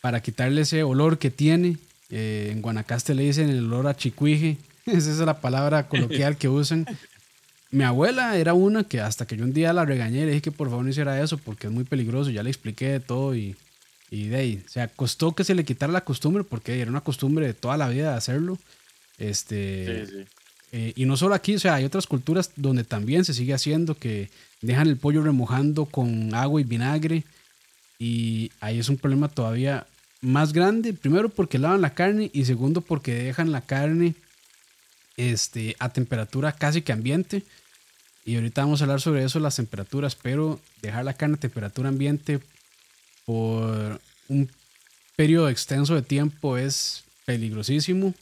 para 0.00 0.20
quitarle 0.22 0.62
ese 0.62 0.82
olor 0.82 1.18
que 1.18 1.30
tiene. 1.30 1.76
Eh, 2.10 2.50
en 2.52 2.62
Guanacaste 2.62 3.14
le 3.14 3.24
dicen 3.24 3.48
el 3.48 3.66
olor 3.66 3.86
a 3.88 3.96
chicuije. 3.96 4.56
Esa 4.86 5.10
es 5.10 5.18
la 5.18 5.40
palabra 5.40 5.88
coloquial 5.88 6.36
que 6.36 6.48
usan. 6.48 6.86
Mi 7.70 7.84
abuela 7.84 8.36
era 8.36 8.54
una 8.54 8.84
que 8.84 9.00
hasta 9.00 9.26
que 9.26 9.36
yo 9.36 9.44
un 9.44 9.52
día 9.52 9.72
la 9.72 9.84
regañé, 9.84 10.20
le 10.20 10.28
dije 10.28 10.42
que 10.42 10.52
por 10.52 10.70
favor 10.70 10.84
no 10.84 10.90
hiciera 10.90 11.22
eso 11.22 11.36
porque 11.36 11.66
es 11.66 11.72
muy 11.72 11.84
peligroso. 11.84 12.30
Ya 12.30 12.42
le 12.42 12.50
expliqué 12.50 12.88
de 12.88 13.00
todo 13.00 13.36
y, 13.36 13.56
Y 14.10 14.28
de 14.28 14.36
ahí, 14.36 14.62
o 14.64 14.68
sea, 14.70 14.88
costó 14.88 15.34
que 15.34 15.44
se 15.44 15.54
le 15.54 15.64
quitara 15.64 15.92
la 15.92 16.04
costumbre 16.04 16.44
porque 16.44 16.80
era 16.80 16.90
una 16.90 17.02
costumbre 17.02 17.46
de 17.46 17.54
toda 17.54 17.76
la 17.76 17.88
vida 17.88 18.12
de 18.12 18.16
hacerlo. 18.16 18.58
Este. 19.18 20.26
Eh, 20.72 20.92
y 20.96 21.04
no 21.04 21.16
solo 21.16 21.34
aquí, 21.34 21.54
o 21.54 21.58
sea, 21.58 21.74
hay 21.74 21.84
otras 21.84 22.06
culturas 22.06 22.50
donde 22.56 22.84
también 22.84 23.24
se 23.24 23.34
sigue 23.34 23.54
haciendo 23.54 23.94
que 23.96 24.30
dejan 24.60 24.88
el 24.88 24.96
pollo 24.96 25.22
remojando 25.22 25.86
con 25.86 26.34
agua 26.34 26.60
y 26.60 26.64
vinagre. 26.64 27.24
Y 27.98 28.52
ahí 28.60 28.78
es 28.78 28.88
un 28.88 28.96
problema 28.96 29.28
todavía 29.28 29.86
más 30.20 30.52
grande. 30.52 30.92
Primero 30.92 31.28
porque 31.28 31.58
lavan 31.58 31.80
la 31.80 31.94
carne 31.94 32.30
y 32.32 32.44
segundo 32.44 32.80
porque 32.80 33.14
dejan 33.14 33.52
la 33.52 33.62
carne 33.62 34.14
este, 35.16 35.74
a 35.78 35.88
temperatura 35.88 36.52
casi 36.52 36.82
que 36.82 36.92
ambiente. 36.92 37.42
Y 38.24 38.36
ahorita 38.36 38.62
vamos 38.62 38.80
a 38.80 38.84
hablar 38.84 39.00
sobre 39.00 39.24
eso, 39.24 39.40
las 39.40 39.56
temperaturas, 39.56 40.14
pero 40.14 40.60
dejar 40.82 41.04
la 41.04 41.14
carne 41.14 41.36
a 41.36 41.40
temperatura 41.40 41.88
ambiente 41.88 42.40
por 43.24 44.00
un 44.28 44.50
periodo 45.16 45.48
extenso 45.48 45.94
de 45.94 46.02
tiempo 46.02 46.58
es 46.58 47.04
peligrosísimo 47.24 48.14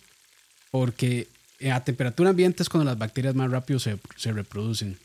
porque 0.70 1.28
a 1.72 1.84
temperatura 1.84 2.30
ambiente 2.30 2.62
es 2.62 2.68
cuando 2.68 2.84
las 2.84 2.98
bacterias 2.98 3.34
más 3.34 3.50
rápido 3.50 3.78
se, 3.78 3.98
reproducen. 4.32 4.98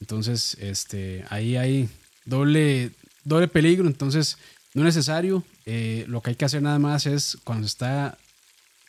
Entonces, 0.00 0.56
este, 0.60 1.24
ahí 1.30 1.56
hay 1.56 1.88
doble, 2.24 2.90
doble 3.24 3.48
peligro. 3.48 3.86
Entonces, 3.86 4.36
no 4.74 4.82
es 4.82 4.96
necesario. 4.96 5.44
Eh, 5.66 6.04
lo 6.08 6.20
que 6.20 6.30
hay 6.30 6.36
que 6.36 6.44
hacer 6.44 6.62
nada 6.62 6.78
más 6.78 7.06
es 7.06 7.38
cuando 7.44 7.66
se 7.66 7.72
está 7.72 8.18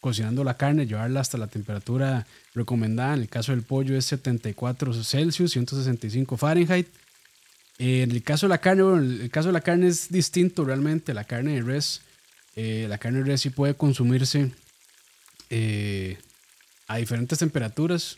cocinando 0.02 0.44
la 0.44 0.58
carne, 0.58 0.86
llevarla 0.86 1.22
hasta 1.22 1.38
la 1.38 1.48
temperatura 1.48 2.28
recomendada. 2.54 3.14
En 3.14 3.22
el 3.22 3.30
caso 3.30 3.54
del 3.54 3.64
pollo 3.64 3.98
es 3.98 4.06
74 4.06 4.94
Celsius, 5.04 5.52
165 5.52 6.38
Fahrenheit. 6.38 6.88
Eh, 7.78 8.04
en 8.04 8.12
el 8.12 8.24
caso 8.24 8.46
de 8.46 8.50
la 8.50 8.60
carne, 8.60 8.84
bueno, 8.84 9.00
el 9.00 9.30
caso 9.30 9.50
de 9.50 9.54
la 9.54 9.62
carne 9.62 9.88
es 9.88 10.10
distinto 10.10 10.66
realmente. 10.66 11.14
La 11.14 11.24
carne 11.24 11.56
de 11.56 11.62
res, 11.62 12.02
eh, 12.56 12.88
la 12.90 12.98
carne 12.98 13.20
de 13.20 13.26
res 13.26 13.42
sí 13.42 13.50
puede 13.50 13.76
consumirse 13.76 14.52
a 16.88 16.98
diferentes 16.98 17.40
temperaturas. 17.40 18.18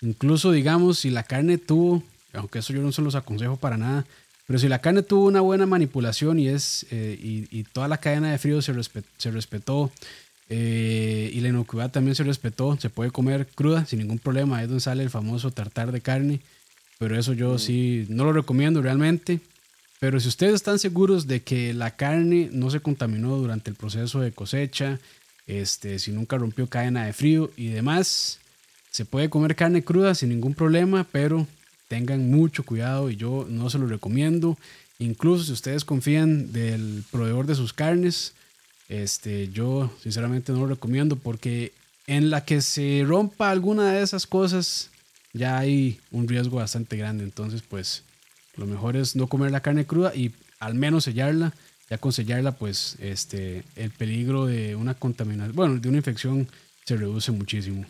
incluso, 0.00 0.52
digamos, 0.52 1.00
si 1.00 1.10
la 1.10 1.22
carne 1.22 1.58
tuvo, 1.58 2.02
aunque 2.32 2.60
eso 2.60 2.72
yo 2.72 2.82
no 2.82 2.92
se 2.92 3.02
los 3.02 3.14
aconsejo 3.14 3.56
para 3.56 3.76
nada, 3.76 4.06
pero 4.48 4.58
si 4.58 4.66
la 4.66 4.80
carne 4.80 5.02
tuvo 5.02 5.26
una 5.26 5.42
buena 5.42 5.66
manipulación 5.66 6.38
y, 6.38 6.48
es, 6.48 6.86
eh, 6.90 7.18
y, 7.20 7.64
toda 7.64 7.86
la 7.86 7.98
cadena 7.98 8.30
de 8.30 8.38
frío 8.38 8.62
se, 8.62 8.72
se 9.18 9.30
respetó 9.30 9.92
eh, 10.48 11.30
y 11.34 11.40
la 11.42 11.48
inocuidad 11.48 11.90
también 11.90 12.14
se 12.14 12.24
respetó, 12.24 12.74
se 12.80 12.88
puede 12.88 13.10
comer 13.10 13.46
cruda 13.46 13.84
sin 13.84 13.98
ningún 13.98 14.18
problema. 14.18 14.56
Ahí 14.56 14.62
es 14.62 14.70
donde 14.70 14.80
sale 14.80 15.02
el 15.02 15.10
famoso 15.10 15.50
tartar 15.50 15.92
de 15.92 16.00
carne. 16.00 16.40
Pero 16.98 17.18
eso 17.18 17.34
yo 17.34 17.54
mm. 17.54 17.58
sí 17.58 18.06
no 18.08 18.24
lo 18.24 18.32
recomiendo 18.32 18.80
realmente. 18.80 19.40
Pero 20.00 20.18
si 20.18 20.28
ustedes 20.28 20.54
están 20.54 20.78
seguros 20.78 21.26
de 21.26 21.42
que 21.42 21.74
la 21.74 21.96
carne 21.96 22.48
no 22.50 22.70
se 22.70 22.80
contaminó 22.80 23.36
durante 23.36 23.68
el 23.68 23.76
proceso 23.76 24.20
de 24.20 24.32
cosecha, 24.32 24.98
este, 25.48 25.98
si 25.98 26.12
nunca 26.12 26.38
rompió 26.38 26.68
cadena 26.68 27.06
de 27.06 27.12
frío 27.12 27.50
y 27.56 27.68
demás, 27.68 28.38
se 28.92 29.04
puede 29.04 29.30
comer 29.30 29.56
carne 29.56 29.82
cruda 29.82 30.14
sin 30.14 30.28
ningún 30.28 30.54
problema, 30.54 31.06
pero 31.10 31.46
tengan 31.88 32.30
mucho 32.30 32.62
cuidado 32.62 33.10
y 33.10 33.16
yo 33.16 33.46
no 33.48 33.70
se 33.70 33.78
lo 33.78 33.86
recomiendo. 33.86 34.56
Incluso 34.98 35.44
si 35.44 35.52
ustedes 35.52 35.84
confían 35.84 36.52
del 36.52 37.02
proveedor 37.10 37.46
de 37.46 37.54
sus 37.54 37.72
carnes, 37.72 38.34
este, 38.88 39.48
yo 39.48 39.90
sinceramente 40.02 40.52
no 40.52 40.60
lo 40.60 40.66
recomiendo 40.68 41.16
porque 41.16 41.72
en 42.06 42.30
la 42.30 42.44
que 42.44 42.60
se 42.60 43.04
rompa 43.06 43.50
alguna 43.50 43.92
de 43.92 44.02
esas 44.02 44.26
cosas 44.26 44.90
ya 45.32 45.58
hay 45.58 46.00
un 46.10 46.28
riesgo 46.28 46.56
bastante 46.56 46.96
grande. 46.96 47.24
Entonces, 47.24 47.62
pues 47.66 48.02
lo 48.56 48.66
mejor 48.66 48.96
es 48.96 49.16
no 49.16 49.28
comer 49.28 49.50
la 49.50 49.60
carne 49.60 49.86
cruda 49.86 50.14
y 50.14 50.32
al 50.58 50.74
menos 50.74 51.04
sellarla. 51.04 51.54
Ya 51.90 51.98
con 51.98 52.12
sellarla, 52.12 52.52
pues 52.52 52.96
este, 53.00 53.64
el 53.76 53.90
peligro 53.90 54.46
de 54.46 54.76
una 54.76 54.94
contaminación, 54.94 55.56
bueno, 55.56 55.78
de 55.78 55.88
una 55.88 55.98
infección 55.98 56.46
se 56.84 56.96
reduce 56.96 57.32
muchísimo. 57.32 57.86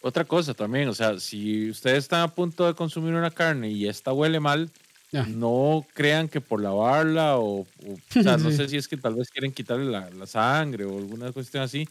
Otra 0.00 0.24
cosa 0.24 0.54
también, 0.54 0.88
o 0.88 0.94
sea, 0.94 1.18
si 1.20 1.70
ustedes 1.70 1.98
están 1.98 2.22
a 2.22 2.28
punto 2.28 2.66
de 2.66 2.74
consumir 2.74 3.14
una 3.14 3.30
carne 3.30 3.70
y 3.70 3.86
esta 3.86 4.12
huele 4.12 4.40
mal, 4.40 4.70
no 5.12 5.86
crean 5.92 6.28
que 6.28 6.40
por 6.40 6.60
lavarla 6.60 7.36
o, 7.36 7.60
o, 7.60 7.66
sea, 8.10 8.36
no 8.36 8.50
sé 8.52 8.68
si 8.68 8.76
es 8.76 8.88
que 8.88 8.96
tal 8.96 9.14
vez 9.14 9.28
quieren 9.30 9.52
quitarle 9.52 9.90
la, 9.90 10.10
la, 10.10 10.26
sangre 10.26 10.84
o 10.84 10.98
alguna 10.98 11.32
cuestión 11.32 11.62
así, 11.62 11.86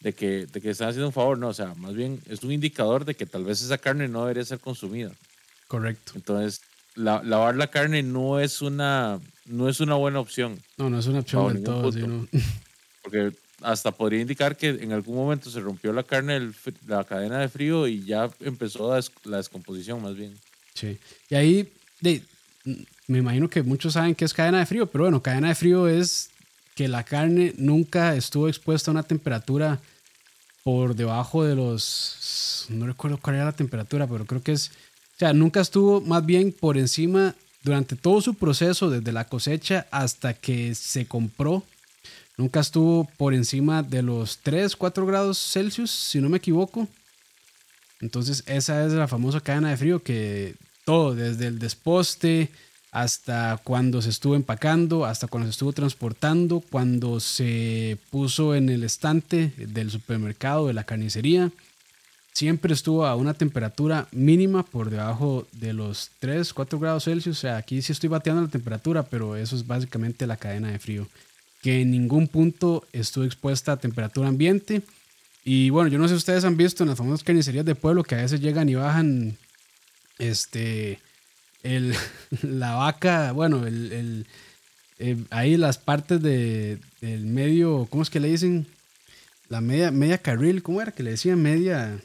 de 0.00 0.12
que, 0.12 0.46
de 0.46 0.60
que 0.60 0.70
están 0.70 0.88
haciendo 0.88 1.06
un 1.06 1.12
favor, 1.12 1.38
no, 1.38 1.48
o 1.48 1.54
sea, 1.54 1.74
más 1.74 1.94
bien 1.94 2.20
es 2.28 2.42
un 2.42 2.50
indicador 2.50 3.04
de 3.04 3.14
que 3.14 3.26
tal 3.26 3.44
vez 3.44 3.62
esa 3.62 3.78
carne 3.78 4.08
no 4.08 4.22
debería 4.22 4.44
ser 4.44 4.58
consumida. 4.58 5.12
Correcto. 5.68 6.12
Entonces, 6.16 6.60
lavar 6.94 7.56
la 7.56 7.68
carne 7.68 8.02
no 8.02 8.40
es 8.40 8.62
una, 8.62 9.20
no 9.46 9.68
es 9.68 9.80
una 9.80 9.94
buena 9.94 10.20
opción. 10.20 10.60
No, 10.76 10.90
no 10.90 10.98
es 10.98 11.06
una 11.06 11.20
opción 11.20 11.54
del 11.54 11.64
todo, 11.64 11.92
sino... 11.92 12.28
Porque 13.02 13.32
hasta 13.62 13.90
podría 13.92 14.20
indicar 14.20 14.56
que 14.56 14.68
en 14.68 14.92
algún 14.92 15.16
momento 15.16 15.50
se 15.50 15.60
rompió 15.60 15.92
la 15.92 16.02
carne, 16.02 16.52
la 16.86 17.04
cadena 17.04 17.38
de 17.38 17.48
frío 17.48 17.86
y 17.86 18.04
ya 18.04 18.30
empezó 18.40 18.98
la, 19.24 19.36
descomposición 19.36 20.02
más 20.02 20.14
bien. 20.14 20.36
Sí. 20.74 20.98
Y 21.28 21.34
ahí, 21.34 21.72
me 23.06 23.18
imagino 23.18 23.48
que 23.48 23.62
muchos 23.62 23.94
saben 23.94 24.14
qué 24.14 24.24
es 24.24 24.34
cadena 24.34 24.60
de 24.60 24.66
frío, 24.66 24.86
pero 24.86 25.04
bueno, 25.04 25.22
cadena 25.22 25.48
de 25.48 25.54
frío 25.54 25.88
es 25.88 26.30
que 26.74 26.88
la 26.88 27.04
carne 27.04 27.54
nunca 27.56 28.14
estuvo 28.14 28.48
expuesta 28.48 28.90
a 28.90 28.92
una 28.92 29.02
temperatura 29.02 29.80
por 30.62 30.94
debajo 30.94 31.44
de 31.44 31.56
los, 31.56 32.66
no 32.68 32.86
recuerdo 32.86 33.18
cuál 33.18 33.36
era 33.36 33.46
la 33.46 33.52
temperatura, 33.52 34.06
pero 34.06 34.24
creo 34.26 34.42
que 34.42 34.52
es, 34.52 34.70
o 35.14 35.18
sea, 35.18 35.32
nunca 35.32 35.60
estuvo 35.60 36.00
más 36.00 36.24
bien 36.24 36.52
por 36.52 36.78
encima 36.78 37.34
durante 37.62 37.96
todo 37.96 38.20
su 38.20 38.34
proceso, 38.34 38.90
desde 38.90 39.12
la 39.12 39.28
cosecha 39.28 39.86
hasta 39.90 40.34
que 40.34 40.74
se 40.74 41.06
compró 41.06 41.62
Nunca 42.36 42.60
estuvo 42.60 43.04
por 43.18 43.34
encima 43.34 43.82
de 43.82 44.02
los 44.02 44.38
3, 44.38 44.74
4 44.76 45.06
grados 45.06 45.38
Celsius, 45.38 45.90
si 45.90 46.20
no 46.20 46.28
me 46.28 46.38
equivoco. 46.38 46.88
Entonces 48.00 48.42
esa 48.46 48.84
es 48.84 48.92
la 48.92 49.06
famosa 49.06 49.40
cadena 49.40 49.70
de 49.70 49.76
frío 49.76 50.02
que 50.02 50.56
todo, 50.84 51.14
desde 51.14 51.46
el 51.46 51.58
desposte 51.58 52.50
hasta 52.90 53.60
cuando 53.62 54.02
se 54.02 54.10
estuvo 54.10 54.34
empacando, 54.34 55.04
hasta 55.04 55.26
cuando 55.26 55.46
se 55.46 55.52
estuvo 55.52 55.72
transportando, 55.72 56.60
cuando 56.60 57.20
se 57.20 57.96
puso 58.10 58.54
en 58.54 58.68
el 58.68 58.84
estante 58.84 59.52
del 59.56 59.90
supermercado, 59.90 60.66
de 60.66 60.74
la 60.74 60.84
carnicería, 60.84 61.50
siempre 62.32 62.74
estuvo 62.74 63.06
a 63.06 63.14
una 63.16 63.34
temperatura 63.34 64.08
mínima 64.12 64.64
por 64.64 64.90
debajo 64.90 65.46
de 65.52 65.72
los 65.72 66.10
3, 66.20 66.52
4 66.52 66.78
grados 66.78 67.04
Celsius. 67.04 67.38
O 67.38 67.40
sea, 67.40 67.56
aquí 67.56 67.82
sí 67.82 67.92
estoy 67.92 68.08
bateando 68.08 68.42
la 68.42 68.48
temperatura, 68.48 69.02
pero 69.02 69.36
eso 69.36 69.56
es 69.56 69.66
básicamente 69.66 70.26
la 70.26 70.36
cadena 70.36 70.70
de 70.70 70.78
frío 70.78 71.06
que 71.62 71.80
en 71.80 71.92
ningún 71.92 72.26
punto 72.26 72.84
estuvo 72.92 73.24
expuesta 73.24 73.72
a 73.72 73.76
temperatura 73.78 74.28
ambiente. 74.28 74.82
Y 75.44 75.70
bueno, 75.70 75.88
yo 75.88 75.98
no 75.98 76.08
sé 76.08 76.14
si 76.14 76.18
ustedes 76.18 76.44
han 76.44 76.56
visto 76.56 76.82
en 76.82 76.90
las 76.90 76.98
famosas 76.98 77.24
carnicerías 77.24 77.64
de 77.64 77.76
pueblo 77.76 78.02
que 78.02 78.16
a 78.16 78.22
veces 78.22 78.40
llegan 78.40 78.68
y 78.68 78.74
bajan 78.74 79.38
este, 80.18 81.00
el, 81.62 81.94
la 82.42 82.74
vaca, 82.74 83.32
bueno, 83.32 83.64
el, 83.66 84.26
eh, 84.98 85.16
ahí 85.30 85.56
las 85.56 85.78
partes 85.78 86.20
de, 86.20 86.78
del 87.00 87.26
medio, 87.26 87.86
¿cómo 87.88 88.02
es 88.02 88.10
que 88.10 88.20
le 88.20 88.28
dicen? 88.28 88.66
La 89.48 89.60
media, 89.60 89.90
media 89.90 90.18
carril, 90.18 90.62
¿cómo 90.62 90.80
era 90.80 90.92
que 90.92 91.02
le 91.02 91.10
decían? 91.10 91.40
Media, 91.40 92.00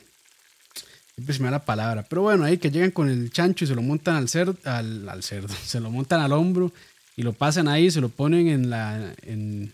siempre 1.17 1.39
me 1.39 1.45
da 1.45 1.51
la 1.51 1.65
palabra, 1.65 2.03
pero 2.03 2.21
bueno, 2.21 2.43
ahí 2.43 2.59
que 2.59 2.69
llegan 2.69 2.91
con 2.91 3.09
el 3.09 3.31
chancho 3.31 3.65
y 3.65 3.67
se 3.67 3.73
lo 3.73 3.81
montan 3.81 4.15
al 4.15 4.29
cerdo, 4.29 4.55
al, 4.63 5.23
cerdo, 5.23 5.53
se 5.65 5.79
lo 5.79 5.89
montan 5.89 6.21
al 6.21 6.31
hombro 6.31 6.71
y 7.15 7.23
lo 7.23 7.33
pasan 7.33 7.67
ahí, 7.67 7.89
se 7.89 8.01
lo 8.01 8.09
ponen 8.09 8.47
en 8.47 8.69
la, 8.69 9.13
en, 9.23 9.73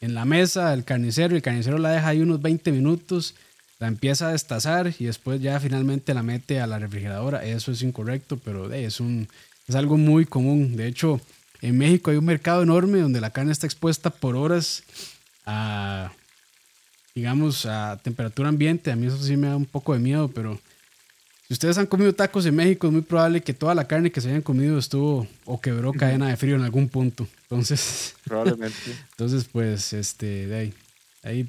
la 0.00 0.24
mesa 0.24 0.70
del 0.70 0.84
carnicero 0.84 1.34
y 1.34 1.36
el 1.36 1.42
carnicero 1.42 1.78
la 1.78 1.90
deja 1.90 2.08
ahí 2.08 2.20
unos 2.20 2.42
20 2.42 2.72
minutos, 2.72 3.36
la 3.78 3.86
empieza 3.86 4.28
a 4.28 4.32
destazar 4.32 4.92
y 4.98 5.04
después 5.04 5.40
ya 5.40 5.60
finalmente 5.60 6.12
la 6.12 6.24
mete 6.24 6.60
a 6.60 6.66
la 6.66 6.78
refrigeradora. 6.78 7.44
Eso 7.44 7.70
es 7.70 7.82
incorrecto, 7.82 8.36
pero 8.38 8.72
es, 8.72 8.98
un, 8.98 9.28
es 9.68 9.74
algo 9.74 9.96
muy 9.96 10.26
común. 10.26 10.76
De 10.76 10.88
hecho, 10.88 11.20
en 11.62 11.78
México 11.78 12.10
hay 12.10 12.16
un 12.16 12.24
mercado 12.24 12.62
enorme 12.62 12.98
donde 12.98 13.20
la 13.20 13.30
carne 13.30 13.52
está 13.52 13.66
expuesta 13.66 14.10
por 14.10 14.36
horas 14.36 14.82
a, 15.46 16.12
digamos, 17.14 17.64
a 17.64 18.00
temperatura 18.02 18.48
ambiente. 18.48 18.90
A 18.90 18.96
mí 18.96 19.06
eso 19.06 19.22
sí 19.22 19.36
me 19.36 19.46
da 19.46 19.56
un 19.56 19.66
poco 19.66 19.94
de 19.94 20.00
miedo, 20.00 20.28
pero 20.28 20.58
si 21.50 21.54
ustedes 21.54 21.78
han 21.78 21.86
comido 21.86 22.14
tacos 22.14 22.46
en 22.46 22.54
México, 22.54 22.86
es 22.86 22.92
muy 22.92 23.02
probable 23.02 23.40
que 23.40 23.52
toda 23.52 23.74
la 23.74 23.88
carne 23.88 24.12
que 24.12 24.20
se 24.20 24.28
hayan 24.28 24.40
comido 24.40 24.78
estuvo 24.78 25.26
o 25.44 25.60
quebró 25.60 25.92
cadena 25.92 26.28
de 26.28 26.36
frío 26.36 26.54
en 26.54 26.62
algún 26.62 26.88
punto. 26.88 27.26
Entonces, 27.42 28.14
probablemente. 28.24 28.76
entonces, 29.10 29.46
pues, 29.50 29.92
este, 29.92 30.46
de 30.46 30.56
ahí, 30.56 30.74
ahí, 31.24 31.46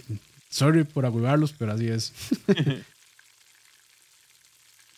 sorry 0.49 0.85
por 0.85 1.05
agüivarlos, 1.05 1.53
pero 1.53 1.73
así 1.73 1.87
es. 1.87 2.13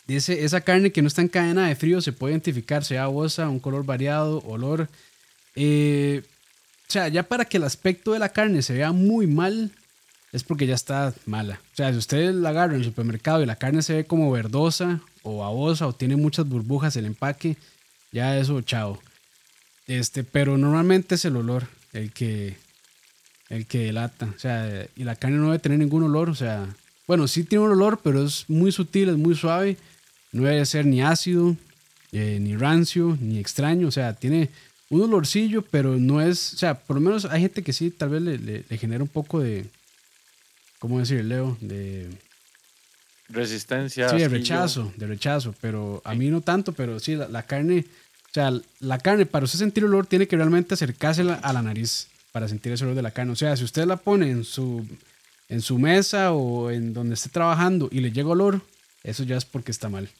Dice, 0.06 0.42
esa 0.42 0.62
carne 0.62 0.90
que 0.90 1.02
no 1.02 1.08
está 1.08 1.20
en 1.20 1.28
cadena 1.28 1.68
de 1.68 1.76
frío 1.76 2.00
se 2.00 2.12
puede 2.14 2.32
identificar, 2.32 2.82
sea 2.82 3.06
bosa, 3.08 3.50
un 3.50 3.60
color 3.60 3.84
variado, 3.84 4.38
olor. 4.46 4.88
Eh, 5.54 6.22
o 6.88 6.90
sea, 6.90 7.08
ya 7.08 7.24
para 7.24 7.44
que 7.44 7.58
el 7.58 7.64
aspecto 7.64 8.14
de 8.14 8.20
la 8.20 8.30
carne 8.30 8.62
se 8.62 8.72
vea 8.72 8.90
muy 8.92 9.26
mal, 9.26 9.70
es 10.34 10.42
porque 10.42 10.66
ya 10.66 10.74
está 10.74 11.14
mala. 11.26 11.60
O 11.72 11.76
sea, 11.76 11.92
si 11.92 11.98
ustedes 11.98 12.34
la 12.34 12.48
agarran 12.48 12.74
en 12.74 12.80
el 12.80 12.84
supermercado 12.84 13.42
y 13.42 13.46
la 13.46 13.54
carne 13.56 13.82
se 13.82 13.94
ve 13.94 14.04
como 14.04 14.30
verdosa 14.32 15.00
o 15.22 15.38
babosa 15.38 15.86
o 15.86 15.94
tiene 15.94 16.16
muchas 16.16 16.48
burbujas 16.48 16.96
el 16.96 17.06
empaque, 17.06 17.56
ya 18.10 18.36
eso, 18.36 18.60
chao. 18.60 19.00
Este, 19.86 20.24
pero 20.24 20.58
normalmente 20.58 21.14
es 21.14 21.24
el 21.24 21.36
olor 21.36 21.68
el 21.92 22.10
que, 22.10 22.56
el 23.48 23.66
que 23.66 23.78
delata. 23.84 24.26
O 24.36 24.38
sea, 24.38 24.86
y 24.96 25.04
la 25.04 25.14
carne 25.14 25.36
no 25.36 25.46
debe 25.46 25.60
tener 25.60 25.78
ningún 25.78 26.02
olor. 26.02 26.28
O 26.28 26.34
sea, 26.34 26.66
bueno, 27.06 27.28
sí 27.28 27.44
tiene 27.44 27.64
un 27.64 27.70
olor, 27.70 28.00
pero 28.02 28.24
es 28.24 28.44
muy 28.48 28.72
sutil, 28.72 29.10
es 29.10 29.16
muy 29.16 29.36
suave. 29.36 29.76
No 30.32 30.42
debe 30.42 30.66
ser 30.66 30.84
ni 30.84 31.00
ácido, 31.00 31.56
eh, 32.10 32.38
ni 32.40 32.56
rancio, 32.56 33.16
ni 33.20 33.38
extraño. 33.38 33.86
O 33.86 33.92
sea, 33.92 34.14
tiene 34.14 34.50
un 34.90 35.02
olorcillo, 35.02 35.62
pero 35.62 35.96
no 35.96 36.20
es. 36.20 36.54
O 36.54 36.56
sea, 36.56 36.74
por 36.74 36.96
lo 36.96 37.00
menos 37.00 37.24
hay 37.24 37.42
gente 37.42 37.62
que 37.62 37.72
sí, 37.72 37.92
tal 37.92 38.08
vez 38.08 38.22
le, 38.22 38.38
le, 38.38 38.78
genera 38.78 39.04
un 39.04 39.08
poco 39.08 39.38
de. 39.38 39.66
¿Cómo 40.84 40.98
decir, 40.98 41.24
Leo? 41.24 41.56
De. 41.62 42.10
Resistencia. 43.30 44.10
Sí, 44.10 44.18
de 44.18 44.28
rechazo, 44.28 44.92
de 44.98 45.06
rechazo. 45.06 45.54
Pero 45.62 46.02
a 46.04 46.14
mí 46.14 46.28
no 46.28 46.42
tanto, 46.42 46.74
pero 46.74 47.00
sí, 47.00 47.16
la, 47.16 47.42
carne. 47.44 47.86
O 48.26 48.34
sea, 48.34 48.52
la 48.80 48.98
carne, 48.98 49.24
para 49.24 49.46
usted 49.46 49.58
sentir 49.58 49.86
olor, 49.86 50.06
tiene 50.06 50.28
que 50.28 50.36
realmente 50.36 50.74
acercarse 50.74 51.22
a 51.22 51.52
la 51.54 51.62
nariz 51.62 52.08
para 52.32 52.48
sentir 52.48 52.70
ese 52.72 52.84
olor 52.84 52.96
de 52.96 53.00
la 53.00 53.12
carne. 53.12 53.32
O 53.32 53.36
sea, 53.36 53.56
si 53.56 53.64
usted 53.64 53.86
la 53.86 53.96
pone 53.96 54.30
en 54.30 54.44
su, 54.44 54.86
en 55.48 55.62
su 55.62 55.78
mesa 55.78 56.34
o 56.34 56.70
en 56.70 56.92
donde 56.92 57.14
esté 57.14 57.30
trabajando 57.30 57.88
y 57.90 58.00
le 58.00 58.12
llega 58.12 58.28
olor, 58.28 58.60
eso 59.04 59.22
ya 59.22 59.38
es 59.38 59.46
porque 59.46 59.70
está 59.70 59.88
mal. 59.88 60.10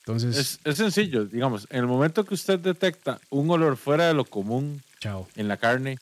Entonces, 0.00 0.60
es, 0.62 0.76
sencillo, 0.76 1.24
digamos, 1.24 1.66
en 1.70 1.78
el 1.78 1.86
momento 1.86 2.26
que 2.26 2.34
usted 2.34 2.58
detecta 2.58 3.18
un 3.30 3.50
olor 3.50 3.78
fuera 3.78 4.08
de 4.08 4.12
lo 4.12 4.26
común 4.26 4.82
en 5.36 5.48
la 5.48 5.56
carne, 5.56 5.96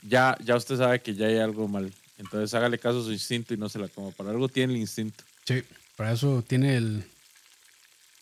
ya, 0.00 0.38
ya 0.42 0.56
usted 0.56 0.78
sabe 0.78 1.02
que 1.02 1.14
ya 1.14 1.26
hay 1.26 1.40
algo 1.40 1.68
mal. 1.68 1.92
Entonces 2.18 2.54
hágale 2.54 2.78
caso 2.78 3.00
a 3.00 3.04
su 3.04 3.12
instinto 3.12 3.54
y 3.54 3.56
no 3.56 3.68
se 3.68 3.78
la 3.78 3.88
coma. 3.88 4.10
Para 4.10 4.30
algo 4.30 4.48
tiene 4.48 4.74
el 4.74 4.80
instinto. 4.80 5.24
Sí, 5.44 5.62
para 5.96 6.12
eso 6.12 6.42
tiene 6.46 6.76
el, 6.76 7.04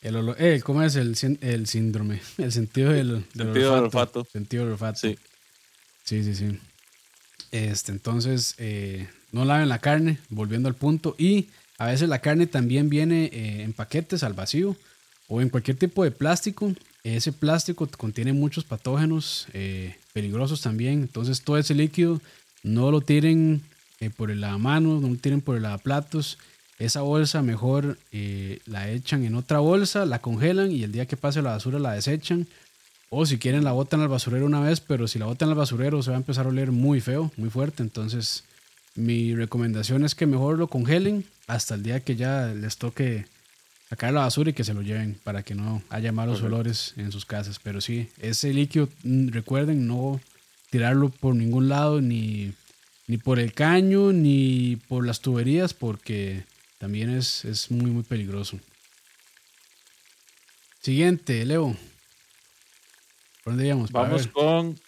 el 0.03 0.17
olor, 0.17 0.37
eh, 0.39 0.61
¿cómo 0.63 0.83
es 0.83 0.97
el, 0.97 1.17
el 1.41 1.67
síndrome? 1.67 2.21
El 2.39 2.53
sentido 2.53 2.93
del, 2.93 3.25
sentido 3.35 3.75
olfato. 3.75 4.21
olfato. 4.21 4.29
Sentido 4.33 4.65
del 4.65 4.73
olfato. 4.73 4.99
Sí. 5.01 5.19
Sí, 6.05 6.23
sí, 6.23 6.35
sí. 6.35 6.59
Este, 7.51 7.93
entonces, 7.93 8.55
eh, 8.59 9.09
no 9.33 9.45
laven 9.45 9.69
la 9.69 9.79
carne, 9.79 10.19
volviendo 10.29 10.69
al 10.69 10.75
punto. 10.75 11.15
Y 11.19 11.49
a 11.79 11.87
veces 11.87 12.09
la 12.09 12.21
carne 12.21 12.47
también 12.47 12.91
viene 12.91 13.31
eh, 13.33 13.63
en 13.63 13.73
paquetes 13.73 14.23
al 14.23 14.35
vacío 14.35 14.77
o 15.29 15.41
en 15.41 15.49
cualquier 15.49 15.77
tipo 15.77 16.05
de 16.05 16.11
plástico. 16.11 16.73
Ese 17.03 17.33
plástico 17.33 17.89
contiene 17.97 18.33
muchos 18.33 18.65
patógenos 18.65 19.47
eh, 19.53 19.97
peligrosos 20.13 20.61
también. 20.61 21.01
Entonces 21.03 21.43
todo 21.43 21.59
ese 21.59 21.75
líquido 21.75 22.21
no 22.63 22.91
lo 22.91 23.01
tiren 23.01 23.63
eh, 24.05 24.11
por 24.11 24.31
el 24.31 24.41
lavamanos, 24.41 25.03
no 25.03 25.17
tiren 25.17 25.41
por 25.41 25.57
el 25.57 25.63
lavaplatos. 25.63 26.39
Esa 26.79 27.03
bolsa 27.03 27.43
mejor 27.43 27.99
eh, 28.13 28.59
la 28.67 28.91
echan 28.91 29.25
en 29.25 29.37
otra 29.37 29.61
bolsa, 29.61 30.07
la 30.07 30.19
congelan 30.19 30.73
y 30.73 30.83
el 30.83 30.93
día 30.93 31.07
que 31.07 31.17
pase 31.17 31.43
la 31.43 31.53
basura 31.53 31.79
la 31.79 31.93
desechan. 31.93 32.47
O 33.11 33.27
si 33.27 33.39
quieren 33.39 33.63
la 33.63 33.73
botan 33.73 34.01
al 34.01 34.09
basurero 34.09 34.45
una 34.45 34.61
vez, 34.61 34.81
pero 34.81 35.07
si 35.07 35.19
la 35.19 35.27
botan 35.27 35.49
al 35.49 35.55
basurero 35.55 36.03
se 36.03 36.11
va 36.11 36.17
a 36.17 36.21
empezar 36.21 36.47
a 36.47 36.49
oler 36.49 36.73
muy 36.73 37.01
feo, 37.01 37.31
muy 37.37 37.49
fuerte. 37.49 37.83
Entonces 37.83 38.45
mi 38.97 39.35
recomendación 39.35 40.05
es 40.05 40.15
que 40.15 40.27
mejor 40.27 40.59
lo 40.59 40.69
congelen 40.69 41.25
hasta 41.47 41.75
el 41.75 41.83
día 41.83 42.01
que 42.01 42.17
ya 42.17 42.47
les 42.47 42.77
toque 42.77 43.27
sacar 43.89 44.13
la 44.13 44.21
basura 44.21 44.51
y 44.51 44.53
que 44.55 44.65
se 44.65 44.75
lo 44.75 44.83
lleven 44.83 45.17
para 45.23 45.43
que 45.43 45.55
no 45.55 45.83
haya 45.91 46.11
malos 46.11 46.43
olores 46.43 46.95
en 46.97 47.13
sus 47.13 47.25
casas. 47.25 47.61
Pero 47.63 47.81
sí, 47.81 48.09
ese 48.19 48.53
líquido, 48.53 48.89
mm, 49.05 49.29
recuerden 49.29 49.87
no 49.87 50.21
tirarlo 50.71 51.11
por 51.11 51.35
ningún 51.37 51.69
lado, 51.69 52.01
ni, 52.01 52.53
ni 53.07 53.19
por 53.19 53.39
el 53.39 53.53
caño, 53.53 54.13
ni 54.13 54.77
por 54.89 55.07
las 55.07 55.21
tuberías, 55.21 55.75
porque 55.75 56.45
también 56.79 57.11
es, 57.11 57.45
es 57.45 57.71
muy, 57.71 57.91
muy 57.91 58.03
peligroso. 58.03 58.59
Siguiente, 60.81 61.45
Leo. 61.45 61.77
¿Por 63.43 63.53
dónde 63.53 63.67
íbamos? 63.67 63.91
Vamos 63.91 64.27
con 64.27 64.79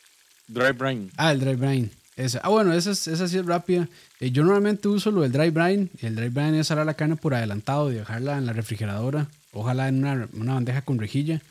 Dry 0.48 0.72
Brain. 0.72 1.10
Ah, 1.16 1.32
el 1.32 1.40
Dry 1.40 1.54
Brain. 1.54 1.90
Esa. 2.16 2.40
Ah, 2.42 2.48
bueno, 2.48 2.72
esa, 2.72 2.92
esa 2.92 3.28
sí 3.28 3.36
es 3.36 3.44
rápida. 3.44 3.88
Eh, 4.20 4.30
yo 4.30 4.42
normalmente 4.42 4.88
uso 4.88 5.10
lo 5.10 5.20
del 5.20 5.32
dry 5.32 5.50
brine. 5.50 5.88
El 6.00 6.16
dry 6.16 6.28
brine 6.30 6.60
es 6.60 6.68
salar 6.68 6.86
la 6.86 6.94
carne 6.94 7.16
por 7.16 7.34
adelantado 7.34 7.92
y 7.92 7.96
dejarla 7.96 8.38
en 8.38 8.46
la 8.46 8.54
refrigeradora. 8.54 9.28
Ojalá 9.52 9.88
en 9.88 9.98
una, 9.98 10.28
una, 10.32 10.54
bandeja 10.54 10.82
con 10.82 10.98
rejilla. 10.98 11.42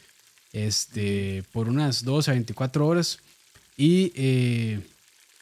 Este, 0.54 1.44
por 1.52 1.70
unas 1.70 2.04
12 2.04 2.32
a 2.32 2.34
24 2.34 2.88
horas. 2.88 3.20
Y 3.78 4.12
eh, 4.16 4.80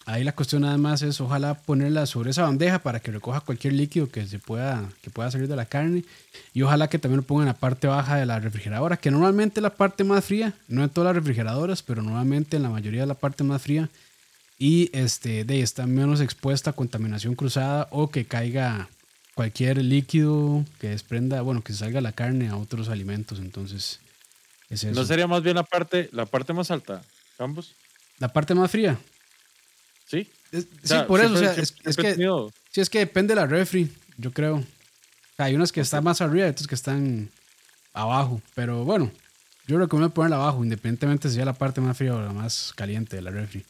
ahí 0.06 0.24
la 0.24 0.34
cuestión 0.34 0.64
nada 0.64 0.78
más 0.78 1.02
es 1.02 1.22
ojalá 1.22 1.56
ponerla 1.56 2.06
sobre 2.06 2.32
esa 2.32 2.44
bandeja 2.44 2.80
para 2.80 3.00
que 3.00 3.12
recoja 3.12 3.42
cualquier 3.42 3.74
líquido 3.74 4.10
que 4.10 4.26
se 4.26 4.40
pueda, 4.40 4.90
que 5.02 5.10
pueda 5.10 5.32
salir 5.32 5.48
de 5.48 5.56
la 5.56 5.66
carne. 5.66 6.04
Y 6.54 6.62
ojalá 6.62 6.88
que 6.90 7.00
también 7.00 7.18
lo 7.18 7.24
pongan 7.24 7.48
en 7.48 7.54
la 7.54 7.60
parte 7.60 7.88
baja 7.88 8.16
de 8.18 8.26
la 8.26 8.40
refrigeradora, 8.40 8.98
que 8.98 9.12
normalmente 9.12 9.60
es 9.60 9.64
la 9.64 9.76
parte 9.76 10.04
más 10.04 10.26
fría. 10.26 10.54
No 10.68 10.84
en 10.84 10.90
todas 10.90 11.14
las 11.14 11.16
refrigeradoras, 11.16 11.82
pero 11.82 12.02
normalmente 12.02 12.58
en 12.58 12.64
la 12.64 12.70
mayoría 12.70 13.02
de 13.02 13.08
la 13.08 13.16
parte 13.16 13.44
más 13.44 13.62
fría 13.62 13.90
y 14.60 14.90
este, 14.94 15.44
de 15.44 15.62
está 15.62 15.88
menos 15.88 16.22
expuesta 16.22 16.70
a 16.70 16.74
contaminación 16.74 17.36
cruzada 17.36 17.88
o 17.92 18.10
que 18.10 18.26
caiga 18.26 18.88
cualquier 19.34 19.78
líquido 19.84 20.64
que 20.80 20.90
desprenda, 20.90 21.42
bueno, 21.42 21.62
que 21.62 21.74
salga 21.74 22.02
la 22.02 22.12
carne 22.12 22.50
a 22.50 22.56
otros 22.56 22.90
alimentos. 22.90 23.40
Entonces, 23.40 24.00
es 24.70 24.84
eso. 24.84 24.96
¿No 24.96 25.06
sería 25.06 25.28
más 25.28 25.44
bien 25.44 25.56
la 25.56 25.64
parte, 25.64 26.10
la 26.12 26.26
parte 26.26 26.54
más 26.54 26.72
alta, 26.72 27.02
ambos? 27.40 27.74
La 28.20 28.32
parte 28.32 28.54
más 28.54 28.72
fría. 28.72 28.98
Sí. 30.14 30.30
sí, 30.84 30.96
por 31.08 31.22
eso. 31.22 31.44
es, 31.44 31.72
que, 31.72 32.16
sí, 32.72 32.82
es 32.82 32.90
que 32.90 33.00
depende 33.00 33.34
de 33.34 33.42
la 33.42 33.48
refri, 33.48 33.90
yo 34.18 34.32
creo. 34.32 34.64
hay 35.38 35.56
unas 35.56 35.72
que 35.72 35.82
están 35.82 36.04
más 36.04 36.22
arriba 36.22 36.46
y 36.46 36.50
otras 36.52 36.68
que 36.68 36.76
están 36.76 37.32
abajo. 37.94 38.40
Pero 38.54 38.86
bueno, 38.86 39.12
yo 39.66 39.80
recomiendo 39.80 40.14
ponerla 40.14 40.36
abajo, 40.36 40.64
independientemente 40.64 41.30
si 41.30 41.36
sea 41.36 41.46
la 41.46 41.54
parte 41.54 41.82
más 41.82 41.98
fría 41.98 42.14
o 42.14 42.22
la 42.22 42.32
más 42.32 42.74
caliente 42.76 43.16
de 43.16 43.24
la 43.24 43.32
refri. 43.32 43.66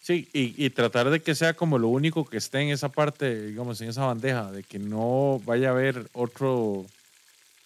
Sí, 0.00 0.28
y, 0.32 0.70
tratar 0.70 1.10
de 1.10 1.20
que 1.20 1.34
sea 1.34 1.54
como 1.54 1.78
lo 1.78 1.88
único 1.88 2.24
que 2.24 2.36
esté 2.36 2.60
en 2.60 2.68
esa 2.68 2.88
parte, 2.88 3.48
digamos, 3.48 3.80
en 3.80 3.88
esa 3.88 4.06
bandeja, 4.06 4.52
de 4.52 4.62
que 4.62 4.78
no 4.78 5.42
vaya 5.44 5.68
a 5.68 5.72
haber 5.72 6.08
otro, 6.12 6.86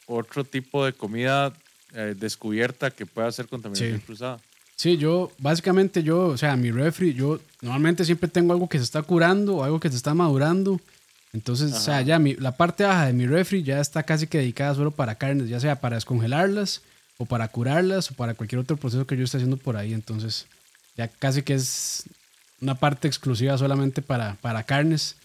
otro 0.06 0.42
tipo 0.42 0.86
de 0.86 0.94
comida 0.94 1.52
eh, 1.92 2.14
descubierta 2.16 2.90
que 2.90 3.04
pueda 3.04 3.30
ser 3.30 3.46
contaminación 3.46 4.00
cruzada. 4.00 4.40
Sí, 4.80 4.96
yo, 4.96 5.30
básicamente 5.36 6.02
yo, 6.02 6.28
o 6.28 6.38
sea, 6.38 6.56
mi 6.56 6.70
refri, 6.70 7.12
yo 7.12 7.38
normalmente 7.60 8.02
siempre 8.02 8.30
tengo 8.30 8.54
algo 8.54 8.66
que 8.66 8.78
se 8.78 8.84
está 8.84 9.02
curando 9.02 9.56
o 9.56 9.62
algo 9.62 9.78
que 9.78 9.90
se 9.90 9.96
está 9.96 10.14
madurando. 10.14 10.80
Entonces, 11.34 11.74
o 11.74 11.78
sea, 11.78 12.00
ya 12.00 12.18
mi, 12.18 12.34
la 12.36 12.56
parte 12.56 12.84
baja 12.84 13.04
de 13.04 13.12
mi 13.12 13.26
refri 13.26 13.62
ya 13.62 13.78
está 13.78 14.04
casi 14.04 14.26
que 14.26 14.38
dedicada 14.38 14.74
solo 14.74 14.90
para 14.90 15.16
carnes, 15.16 15.50
ya 15.50 15.60
sea 15.60 15.82
para 15.82 15.96
descongelarlas 15.96 16.80
o 17.18 17.26
para 17.26 17.48
curarlas 17.48 18.10
o 18.10 18.14
para 18.14 18.32
cualquier 18.32 18.62
otro 18.62 18.78
proceso 18.78 19.06
que 19.06 19.18
yo 19.18 19.24
esté 19.24 19.36
haciendo 19.36 19.58
por 19.58 19.76
ahí. 19.76 19.92
Entonces, 19.92 20.46
ya 20.96 21.08
casi 21.08 21.42
que 21.42 21.52
es 21.52 22.04
una 22.62 22.74
parte 22.74 23.06
exclusiva 23.06 23.58
solamente 23.58 24.00
para, 24.00 24.36
para 24.36 24.62
carnes, 24.62 25.16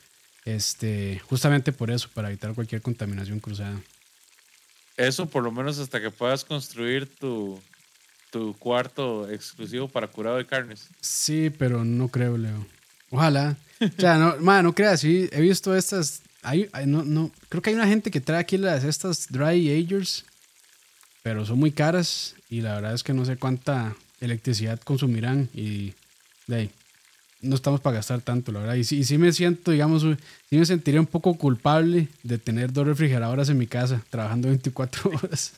este, 0.43 1.21
justamente 1.29 1.71
por 1.71 1.91
eso, 1.91 2.09
para 2.13 2.27
evitar 2.27 2.53
cualquier 2.55 2.81
contaminación 2.81 3.39
cruzada. 3.39 3.79
Eso 4.97 5.27
por 5.27 5.43
lo 5.43 5.53
menos 5.53 5.79
hasta 5.79 6.01
que 6.01 6.11
puedas 6.11 6.43
construir 6.43 7.07
tu, 7.07 7.57
tu 8.35 8.53
cuarto 8.57 9.29
exclusivo 9.29 9.87
para 9.87 10.09
curado 10.09 10.35
de 10.35 10.45
carnes. 10.45 10.89
Sí, 10.99 11.49
pero 11.57 11.85
no 11.85 12.09
creo, 12.09 12.37
Leo. 12.37 12.67
Ojalá. 13.09 13.55
O 13.79 14.01
sea, 14.01 14.17
no, 14.17 14.61
no 14.61 14.75
creas, 14.75 14.99
sí, 14.99 15.29
he 15.31 15.39
visto 15.39 15.73
estas. 15.73 16.21
Hay, 16.41 16.69
no, 16.85 17.05
no, 17.05 17.31
creo 17.47 17.61
que 17.61 17.69
hay 17.69 17.77
una 17.77 17.87
gente 17.87 18.11
que 18.11 18.19
trae 18.19 18.41
aquí 18.41 18.57
las 18.57 18.83
estas 18.83 19.27
dry 19.29 19.71
agers, 19.71 20.25
pero 21.23 21.45
son 21.45 21.59
muy 21.59 21.71
caras 21.71 22.35
y 22.49 22.59
la 22.59 22.75
verdad 22.75 22.93
es 22.93 23.03
que 23.03 23.13
no 23.13 23.23
sé 23.23 23.37
cuánta 23.37 23.95
electricidad 24.19 24.81
consumirán 24.81 25.47
y 25.53 25.93
de 26.47 26.55
ahí, 26.55 26.71
no 27.39 27.55
estamos 27.55 27.79
para 27.79 27.95
gastar 27.95 28.19
tanto, 28.19 28.51
la 28.51 28.59
verdad. 28.59 28.75
Y 28.75 28.83
sí, 28.83 29.05
sí 29.05 29.17
me 29.17 29.31
siento, 29.31 29.71
digamos, 29.71 30.01
sí 30.01 30.57
me 30.57 30.65
sentiría 30.65 30.99
un 30.99 31.07
poco 31.07 31.35
culpable 31.35 32.09
de 32.23 32.37
tener 32.37 32.73
dos 32.73 32.85
refrigeradoras 32.85 33.47
en 33.47 33.57
mi 33.57 33.67
casa, 33.67 34.01
trabajando 34.09 34.49
24 34.49 35.09
horas. 35.11 35.53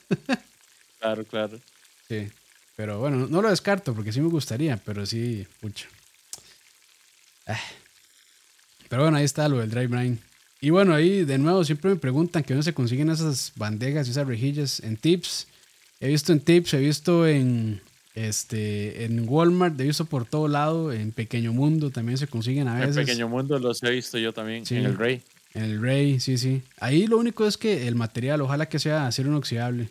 claro, 1.00 1.26
claro. 1.26 1.60
Sí, 2.08 2.30
pero 2.78 3.00
bueno, 3.00 3.28
no 3.28 3.42
lo 3.42 3.50
descarto 3.50 3.96
porque 3.96 4.13
sí 4.13 4.22
me 4.22 4.30
gustaría, 4.30 4.78
pero 4.78 5.04
sí, 5.04 5.48
pucha. 5.60 5.88
Ah. 7.48 7.60
Pero 8.88 9.02
bueno, 9.02 9.18
ahí 9.18 9.26
está 9.26 9.50
lo 9.50 9.58
del 9.58 9.72
dry 9.72 9.88
brine. 9.88 10.20
Y 10.62 10.70
bueno, 10.70 10.94
ahí 10.94 11.26
de 11.26 11.40
nuevo 11.40 11.66
siempre 11.66 11.90
me 11.90 11.96
preguntan 11.96 12.44
que 12.44 12.54
dónde 12.54 12.63
se 12.63 12.76
consiguen 12.76 13.10
esas 13.10 13.52
bandejas 13.56 14.08
y 14.08 14.12
esas 14.12 14.28
rejillas 14.28 14.80
en 14.82 14.96
tips. 14.96 15.48
He 16.00 16.08
visto 16.08 16.32
en 16.32 16.40
tips, 16.40 16.76
he 16.76 16.78
visto 16.78 17.28
en, 17.28 17.82
este, 18.13 19.06
en 19.06 19.28
Walmart, 19.28 19.80
he 19.82 19.86
visto 19.86 20.06
por 20.06 20.26
todo 20.26 20.48
lado, 20.48 20.94
en 20.94 21.12
Pequeño 21.12 21.54
Mundo 21.54 21.90
también 21.90 22.20
se 22.20 22.28
consiguen 22.28 22.68
a 22.68 22.76
veces. 22.76 22.96
En 22.98 23.06
Pequeño 23.06 23.28
Mundo 23.28 23.58
los 23.58 23.82
he 23.82 23.90
visto 23.90 24.20
yo 24.20 24.34
también, 24.34 24.63
en 24.70 24.86
el 24.86 24.96
Rey. 24.96 25.24
En 25.56 25.63
el 25.63 25.82
Rey, 25.82 26.20
sí, 26.20 26.38
sí. 26.38 26.62
Ahí 26.80 27.08
lo 27.08 27.18
único 27.18 27.48
es 27.48 27.58
que 27.58 27.88
el 27.88 27.96
material, 27.96 28.42
ojalá 28.42 28.70
que 28.70 28.78
sea 28.78 29.08
acero 29.08 29.30
inoxidable. 29.30 29.90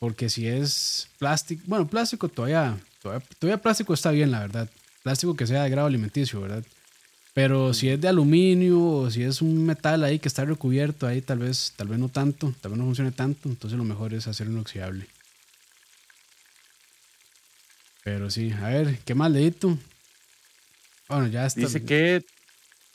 Porque 0.00 0.30
si 0.30 0.48
es 0.48 1.08
plástico, 1.18 1.62
bueno, 1.66 1.86
plástico 1.86 2.28
todavía, 2.28 2.76
todavía, 3.02 3.60
plástico 3.60 3.92
está 3.92 4.10
bien, 4.10 4.30
la 4.30 4.40
verdad. 4.40 4.68
Plástico 5.02 5.36
que 5.36 5.46
sea 5.46 5.62
de 5.62 5.70
grado 5.70 5.86
alimenticio, 5.86 6.40
¿verdad? 6.40 6.64
Pero 7.34 7.74
si 7.74 7.90
es 7.90 8.00
de 8.00 8.08
aluminio 8.08 8.82
o 8.82 9.10
si 9.10 9.22
es 9.22 9.42
un 9.42 9.64
metal 9.66 10.02
ahí 10.02 10.18
que 10.18 10.26
está 10.26 10.44
recubierto 10.46 11.06
ahí, 11.06 11.20
tal 11.20 11.40
vez, 11.40 11.74
tal 11.76 11.88
vez 11.88 11.98
no 11.98 12.08
tanto, 12.08 12.54
tal 12.62 12.72
vez 12.72 12.78
no 12.78 12.86
funcione 12.86 13.12
tanto, 13.12 13.50
entonces 13.50 13.78
lo 13.78 13.84
mejor 13.84 14.14
es 14.14 14.26
acero 14.26 14.50
inoxidable. 14.50 15.06
Pero 18.02 18.30
sí, 18.30 18.52
a 18.52 18.68
ver, 18.68 18.98
¿qué 19.04 19.14
más 19.14 19.30
leíto? 19.30 19.76
Bueno, 21.08 21.26
ya 21.26 21.44
está. 21.44 21.60
Dice 21.60 21.84
que 21.84 22.24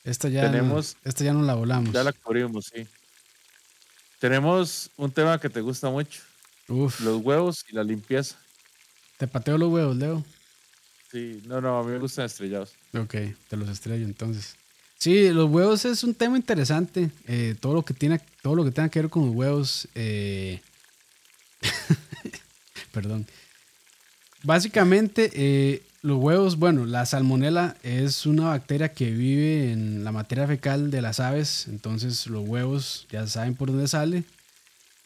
esta 0.03 0.27
ya, 0.27 0.49
tenemos, 0.49 0.97
esta 1.03 1.23
ya 1.23 1.33
no 1.33 1.43
la 1.43 1.53
volamos. 1.53 1.93
Ya 1.93 2.03
la 2.03 2.13
cubrimos, 2.13 2.71
sí. 2.73 2.87
Tenemos 4.19 4.89
un 4.97 5.11
tema 5.11 5.39
que 5.39 5.49
te 5.49 5.61
gusta 5.61 5.89
mucho. 5.89 6.21
Uf. 6.67 6.99
Los 7.01 7.23
huevos 7.23 7.65
y 7.69 7.75
la 7.75 7.83
limpieza. 7.83 8.37
Te 9.17 9.27
pateo 9.27 9.57
los 9.57 9.71
huevos, 9.71 9.95
Leo. 9.95 10.23
Sí, 11.11 11.41
no, 11.45 11.61
no, 11.61 11.79
a 11.79 11.83
mí 11.83 11.91
me 11.91 11.99
gustan 11.99 12.25
estrellados. 12.25 12.73
Ok, 12.93 13.15
te 13.47 13.57
los 13.57 13.69
estrello 13.69 14.05
entonces. 14.05 14.55
Sí, 14.97 15.29
los 15.29 15.49
huevos 15.49 15.85
es 15.85 16.03
un 16.03 16.13
tema 16.13 16.37
interesante. 16.37 17.09
Eh, 17.27 17.55
todo 17.59 17.73
lo 17.73 17.83
que 17.83 17.93
tiene, 17.93 18.19
todo 18.41 18.55
lo 18.55 18.63
que 18.63 18.71
tenga 18.71 18.89
que 18.89 19.01
ver 19.01 19.09
con 19.09 19.27
los 19.27 19.35
huevos. 19.35 19.87
Eh, 19.95 20.61
perdón. 22.91 23.27
Básicamente, 24.43 25.31
eh, 25.33 25.83
los 26.01 26.17
huevos, 26.19 26.57
bueno, 26.57 26.85
la 26.85 27.05
salmonela 27.05 27.75
es 27.81 28.25
una 28.25 28.49
bacteria 28.49 28.93
que 28.93 29.09
vive 29.11 29.71
en 29.71 30.03
la 30.03 30.11
materia 30.11 30.45
fecal 30.45 30.91
de 30.91 31.01
las 31.01 31.19
aves, 31.19 31.67
entonces 31.67 32.27
los 32.27 32.47
huevos 32.47 33.07
ya 33.09 33.25
saben 33.25 33.55
por 33.55 33.69
dónde 33.69 33.87
sale. 33.87 34.23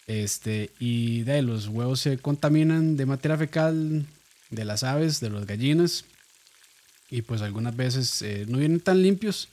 Este, 0.10 0.72
y 0.80 1.22
de 1.22 1.44
los 1.44 1.68
huevos 1.68 2.00
se 2.00 2.18
contaminan 2.18 2.98
de 2.98 3.06
materia 3.06 3.38
fecal 3.38 4.08
de 4.50 4.66
las 4.66 4.82
aves, 4.82 5.20
de 5.20 5.30
las 5.30 5.46
gallinas, 5.46 6.04
y 7.12 7.22
pues 7.22 7.44
algunas 7.44 7.76
veces 7.76 8.24
eh, 8.24 8.46
no 8.48 8.58
vienen 8.58 8.80
tan 8.80 9.04
limpios 9.04 9.50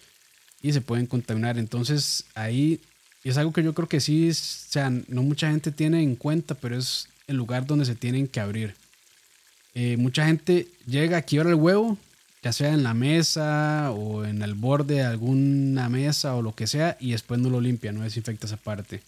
y 0.62 0.73
se 0.73 0.81
pueden 0.81 1.05
contaminar. 1.05 1.59
Entonces 1.59 2.25
ahí 2.35 2.81
es 3.23 3.37
algo 3.37 3.53
que 3.53 3.62
yo 3.62 3.75
creo 3.75 3.87
que 3.87 4.01
sí, 4.01 4.31
o 4.31 4.35
sea, 4.35 4.88
no 4.88 5.23
mucha 5.23 5.51
gente 5.51 5.73
tiene 5.73 6.03
en 6.03 6.16
cuenta, 6.16 6.55
pero 6.55 6.79
es 6.79 7.11
el 7.27 7.37
lugar 7.37 7.66
donde 7.66 7.85
se 7.85 7.95
tienen 7.95 8.27
que 8.27 8.40
abrir. 8.40 8.75
Eh, 9.75 9.99
mucha 9.99 10.25
gente 10.25 10.69
llega, 10.87 11.21
quiebra 11.21 11.51
el 11.51 11.57
huevo, 11.57 11.99
ya 12.42 12.55
sea 12.55 12.73
en 12.73 12.83
la 12.83 12.95
mesa 12.95 13.90
o 13.90 14.25
en 14.25 14.40
el 14.40 14.55
borde 14.55 14.95
de 14.95 15.05
alguna 15.05 15.90
mesa 15.90 16.35
o 16.35 16.40
lo 16.40 16.55
que 16.55 16.66
sea, 16.66 16.97
y 16.99 17.11
después 17.11 17.40
no 17.40 17.51
lo 17.51 17.61
limpia, 17.61 17.92
no 17.92 18.05
desinfecta 18.05 18.47
esa 18.47 18.57
parte. 18.57 19.03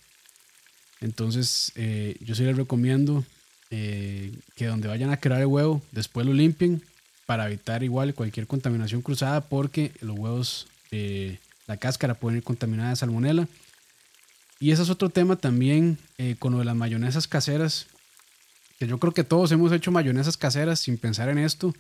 Entonces, 1.01 1.73
eh, 1.77 2.17
yo 2.21 2.35
sí 2.35 2.43
les 2.45 2.57
recomiendo 2.57 3.25
eh, 3.71 4.33
que 4.57 4.67
donde 4.67 4.89
vayan 4.89 5.11
a 5.11 5.19
crear 5.19 5.41
el 5.41 5.47
huevo, 5.47 5.83
después 5.93 6.27
lo 6.27 6.33
limpien 6.33 6.83
para 7.27 7.47
evitar 7.47 7.83
igual 7.83 8.15
cualquier 8.15 8.47
contaminación 8.47 9.03
cruzada, 9.03 9.43
porque 9.43 9.93
los 10.01 10.19
huevos, 10.19 10.67
la 11.67 11.77
cáscara 11.77 12.15
puede 12.15 12.39
ir 12.39 12.43
contaminada 12.43 12.91
de 12.91 12.97
salmonela. 12.97 13.47
Y 14.59 14.71
ese 14.71 14.83
es 14.83 14.91
otro 14.91 15.11
tema 15.11 15.37
también 15.37 15.99
con 16.39 16.53
lo 16.53 16.59
de 16.61 16.65
las 16.65 16.75
mayonesas 16.75 17.29
caseras 17.29 17.87
que 18.79 18.87
yo 18.87 18.99
creo 18.99 19.13
que 19.13 19.25
todos 19.25 19.51
hemos 19.53 19.73
hecho 19.73 19.91
mayonesas 19.91 20.37
caseras 20.37 20.81
sin 20.81 20.99
pensar 20.99 21.29
en 21.29 21.39
esto, 21.39 21.75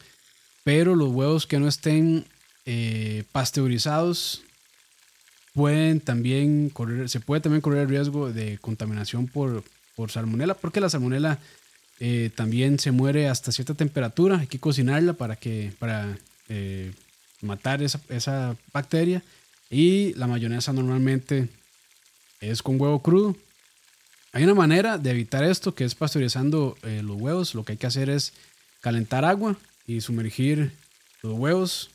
pero 0.64 0.96
los 0.96 1.10
huevos 1.10 1.46
que 1.46 1.60
no 1.60 1.68
estén 1.68 2.26
eh, 2.66 3.24
pasteurizados 3.32 4.42
pueden 5.58 6.00
también 6.00 6.70
correr, 6.70 7.08
se 7.08 7.18
puede 7.18 7.40
también 7.40 7.60
correr 7.60 7.82
el 7.82 7.88
riesgo 7.88 8.32
de 8.32 8.58
contaminación 8.58 9.26
por, 9.26 9.64
por 9.96 10.12
salmonela, 10.12 10.54
porque 10.54 10.80
la 10.80 10.88
salmonela 10.88 11.40
eh, 11.98 12.30
también 12.36 12.78
se 12.78 12.92
muere 12.92 13.28
hasta 13.28 13.50
cierta 13.50 13.74
temperatura, 13.74 14.38
hay 14.38 14.46
que 14.46 14.60
cocinarla 14.60 15.14
para, 15.14 15.34
que, 15.34 15.72
para 15.80 16.16
eh, 16.48 16.92
matar 17.42 17.82
esa, 17.82 18.56
bacteria 18.72 19.24
y 19.68 20.14
la 20.14 20.28
mayonesa 20.28 20.72
normalmente 20.72 21.48
es 22.40 22.62
con 22.62 22.80
huevo 22.80 23.02
crudo 23.02 23.34
hay 24.32 24.44
una 24.44 24.54
manera 24.54 24.96
de 24.98 25.10
evitar 25.10 25.42
esto 25.42 25.74
que 25.74 25.84
es 25.84 25.96
pasteurizando 25.96 26.76
eh, 26.82 27.00
los 27.02 27.20
huevos. 27.20 27.54
Lo 27.54 27.64
que 27.64 27.72
hay 27.72 27.78
que 27.78 27.86
hacer 27.86 28.10
es 28.10 28.34
calentar 28.80 29.24
agua 29.24 29.56
y 29.86 30.02
sumergir 30.02 30.70
los 31.22 31.32
huevos 31.32 31.90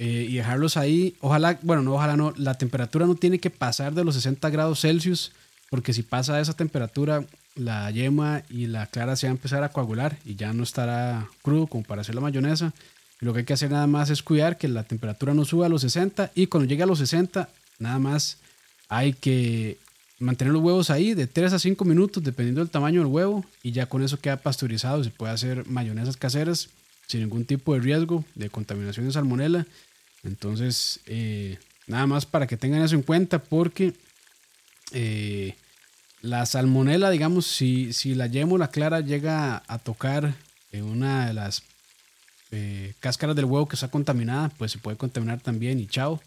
eh, 0.00 0.26
y 0.30 0.36
dejarlos 0.36 0.78
ahí. 0.78 1.14
Ojalá, 1.20 1.58
bueno, 1.60 1.82
no, 1.82 1.92
ojalá 1.92 2.16
no. 2.16 2.32
La 2.38 2.54
temperatura 2.54 3.06
no 3.06 3.16
tiene 3.16 3.38
que 3.38 3.50
pasar 3.50 3.92
de 3.92 4.02
los 4.02 4.14
60 4.14 4.48
grados 4.48 4.80
Celsius 4.80 5.30
porque 5.68 5.92
si 5.92 6.02
pasa 6.02 6.36
a 6.36 6.40
esa 6.40 6.54
temperatura, 6.54 7.22
la 7.54 7.90
yema 7.90 8.42
y 8.48 8.66
la 8.66 8.86
clara 8.86 9.14
se 9.14 9.26
van 9.26 9.32
a 9.32 9.36
empezar 9.36 9.62
a 9.62 9.68
coagular 9.68 10.16
y 10.24 10.36
ya 10.36 10.54
no 10.54 10.62
estará 10.62 11.28
crudo 11.42 11.66
como 11.66 11.84
para 11.84 12.00
hacer 12.00 12.14
la 12.14 12.22
mayonesa. 12.22 12.72
Y 13.20 13.26
lo 13.26 13.34
que 13.34 13.40
hay 13.40 13.44
que 13.44 13.52
hacer 13.52 13.70
nada 13.70 13.86
más 13.86 14.08
es 14.08 14.22
cuidar 14.22 14.56
que 14.56 14.68
la 14.68 14.84
temperatura 14.84 15.34
no 15.34 15.44
suba 15.44 15.66
a 15.66 15.68
los 15.68 15.82
60 15.82 16.32
y 16.34 16.46
cuando 16.46 16.66
llegue 16.66 16.82
a 16.82 16.86
los 16.86 16.98
60, 16.98 17.50
nada 17.78 17.98
más 17.98 18.38
hay 18.88 19.12
que 19.12 19.76
mantener 20.18 20.54
los 20.54 20.62
huevos 20.62 20.88
ahí 20.88 21.12
de 21.12 21.26
3 21.26 21.52
a 21.52 21.58
5 21.58 21.84
minutos, 21.84 22.24
dependiendo 22.24 22.62
del 22.62 22.70
tamaño 22.70 23.00
del 23.02 23.12
huevo, 23.12 23.44
y 23.62 23.72
ya 23.72 23.84
con 23.84 24.02
eso 24.02 24.18
queda 24.18 24.38
pasteurizado. 24.38 25.04
Se 25.04 25.10
puede 25.10 25.34
hacer 25.34 25.66
mayonesas 25.66 26.16
caseras 26.16 26.70
sin 27.06 27.20
ningún 27.20 27.44
tipo 27.44 27.74
de 27.74 27.80
riesgo 27.80 28.24
de 28.34 28.48
contaminación 28.48 29.06
de 29.06 29.12
salmonela. 29.12 29.66
Entonces, 30.22 31.00
eh, 31.06 31.58
nada 31.86 32.06
más 32.06 32.26
para 32.26 32.46
que 32.46 32.56
tengan 32.56 32.82
eso 32.82 32.94
en 32.94 33.02
cuenta, 33.02 33.42
porque 33.42 33.94
eh, 34.92 35.54
la 36.22 36.44
salmonela, 36.46 37.10
digamos, 37.10 37.46
si, 37.46 37.92
si 37.92 38.14
la 38.14 38.26
la 38.26 38.68
clara 38.68 39.00
llega 39.00 39.62
a 39.66 39.78
tocar 39.78 40.34
en 40.72 40.84
una 40.84 41.26
de 41.26 41.34
las 41.34 41.62
eh, 42.50 42.94
cáscaras 43.00 43.36
del 43.36 43.44
huevo 43.46 43.68
que 43.68 43.76
está 43.76 43.88
contaminada, 43.88 44.50
pues 44.50 44.72
se 44.72 44.78
puede 44.78 44.96
contaminar 44.96 45.40
también 45.40 45.78
y 45.78 45.86
chao. 45.86 46.20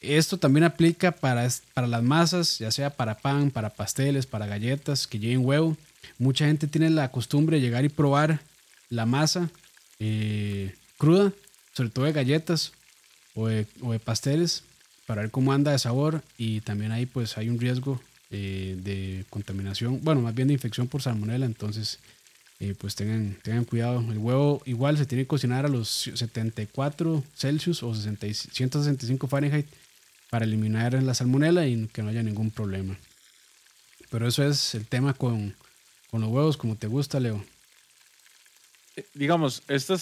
Esto 0.00 0.36
también 0.38 0.64
aplica 0.64 1.12
para, 1.12 1.48
para 1.72 1.86
las 1.86 2.02
masas, 2.02 2.58
ya 2.58 2.70
sea 2.70 2.90
para 2.90 3.16
pan, 3.16 3.50
para 3.50 3.70
pasteles, 3.70 4.26
para 4.26 4.46
galletas 4.46 5.06
que 5.06 5.18
lleven 5.18 5.44
huevo. 5.44 5.76
Mucha 6.18 6.46
gente 6.46 6.66
tiene 6.66 6.90
la 6.90 7.10
costumbre 7.10 7.56
de 7.56 7.62
llegar 7.62 7.84
y 7.84 7.88
probar 7.88 8.40
la 8.90 9.06
masa 9.06 9.50
eh, 9.98 10.74
cruda, 10.98 11.32
sobre 11.72 11.90
todo 11.90 12.04
de 12.04 12.12
galletas 12.12 12.72
o 13.34 13.48
de, 13.48 13.66
pasteles, 14.04 14.62
para 15.06 15.22
ver 15.22 15.30
cómo 15.30 15.52
anda 15.52 15.72
de 15.72 15.78
sabor. 15.78 16.22
Y 16.38 16.60
también 16.60 16.92
ahí 16.92 17.06
pues 17.06 17.36
hay 17.38 17.48
un 17.48 17.58
riesgo 17.58 18.00
eh, 18.30 18.76
de 18.82 19.24
contaminación, 19.30 20.00
bueno, 20.02 20.20
más 20.20 20.34
bien 20.34 20.48
de 20.48 20.54
infección 20.54 20.88
por 20.88 21.02
salmonela. 21.02 21.46
Entonces, 21.46 21.98
eh, 22.60 22.74
pues 22.78 22.94
tengan, 22.94 23.36
tengan 23.42 23.64
cuidado. 23.64 24.00
El 24.10 24.18
huevo 24.18 24.62
igual 24.64 24.96
se 24.96 25.06
tiene 25.06 25.24
que 25.24 25.28
cocinar 25.28 25.66
a 25.66 25.68
los 25.68 25.88
74 26.14 27.24
Celsius 27.34 27.82
o 27.82 27.94
165 27.94 29.26
Fahrenheit 29.26 29.66
para 30.30 30.44
eliminar 30.44 31.00
la 31.02 31.14
salmonela 31.14 31.66
y 31.66 31.86
que 31.88 32.02
no 32.02 32.08
haya 32.08 32.22
ningún 32.22 32.50
problema. 32.50 32.96
Pero 34.10 34.28
eso 34.28 34.44
es 34.44 34.74
el 34.74 34.86
tema 34.86 35.14
con, 35.14 35.54
con 36.10 36.20
los 36.20 36.30
huevos, 36.30 36.56
como 36.56 36.76
te 36.76 36.86
gusta, 36.86 37.20
Leo. 37.20 37.44
Eh, 38.96 39.04
digamos, 39.14 39.62
esto, 39.68 39.96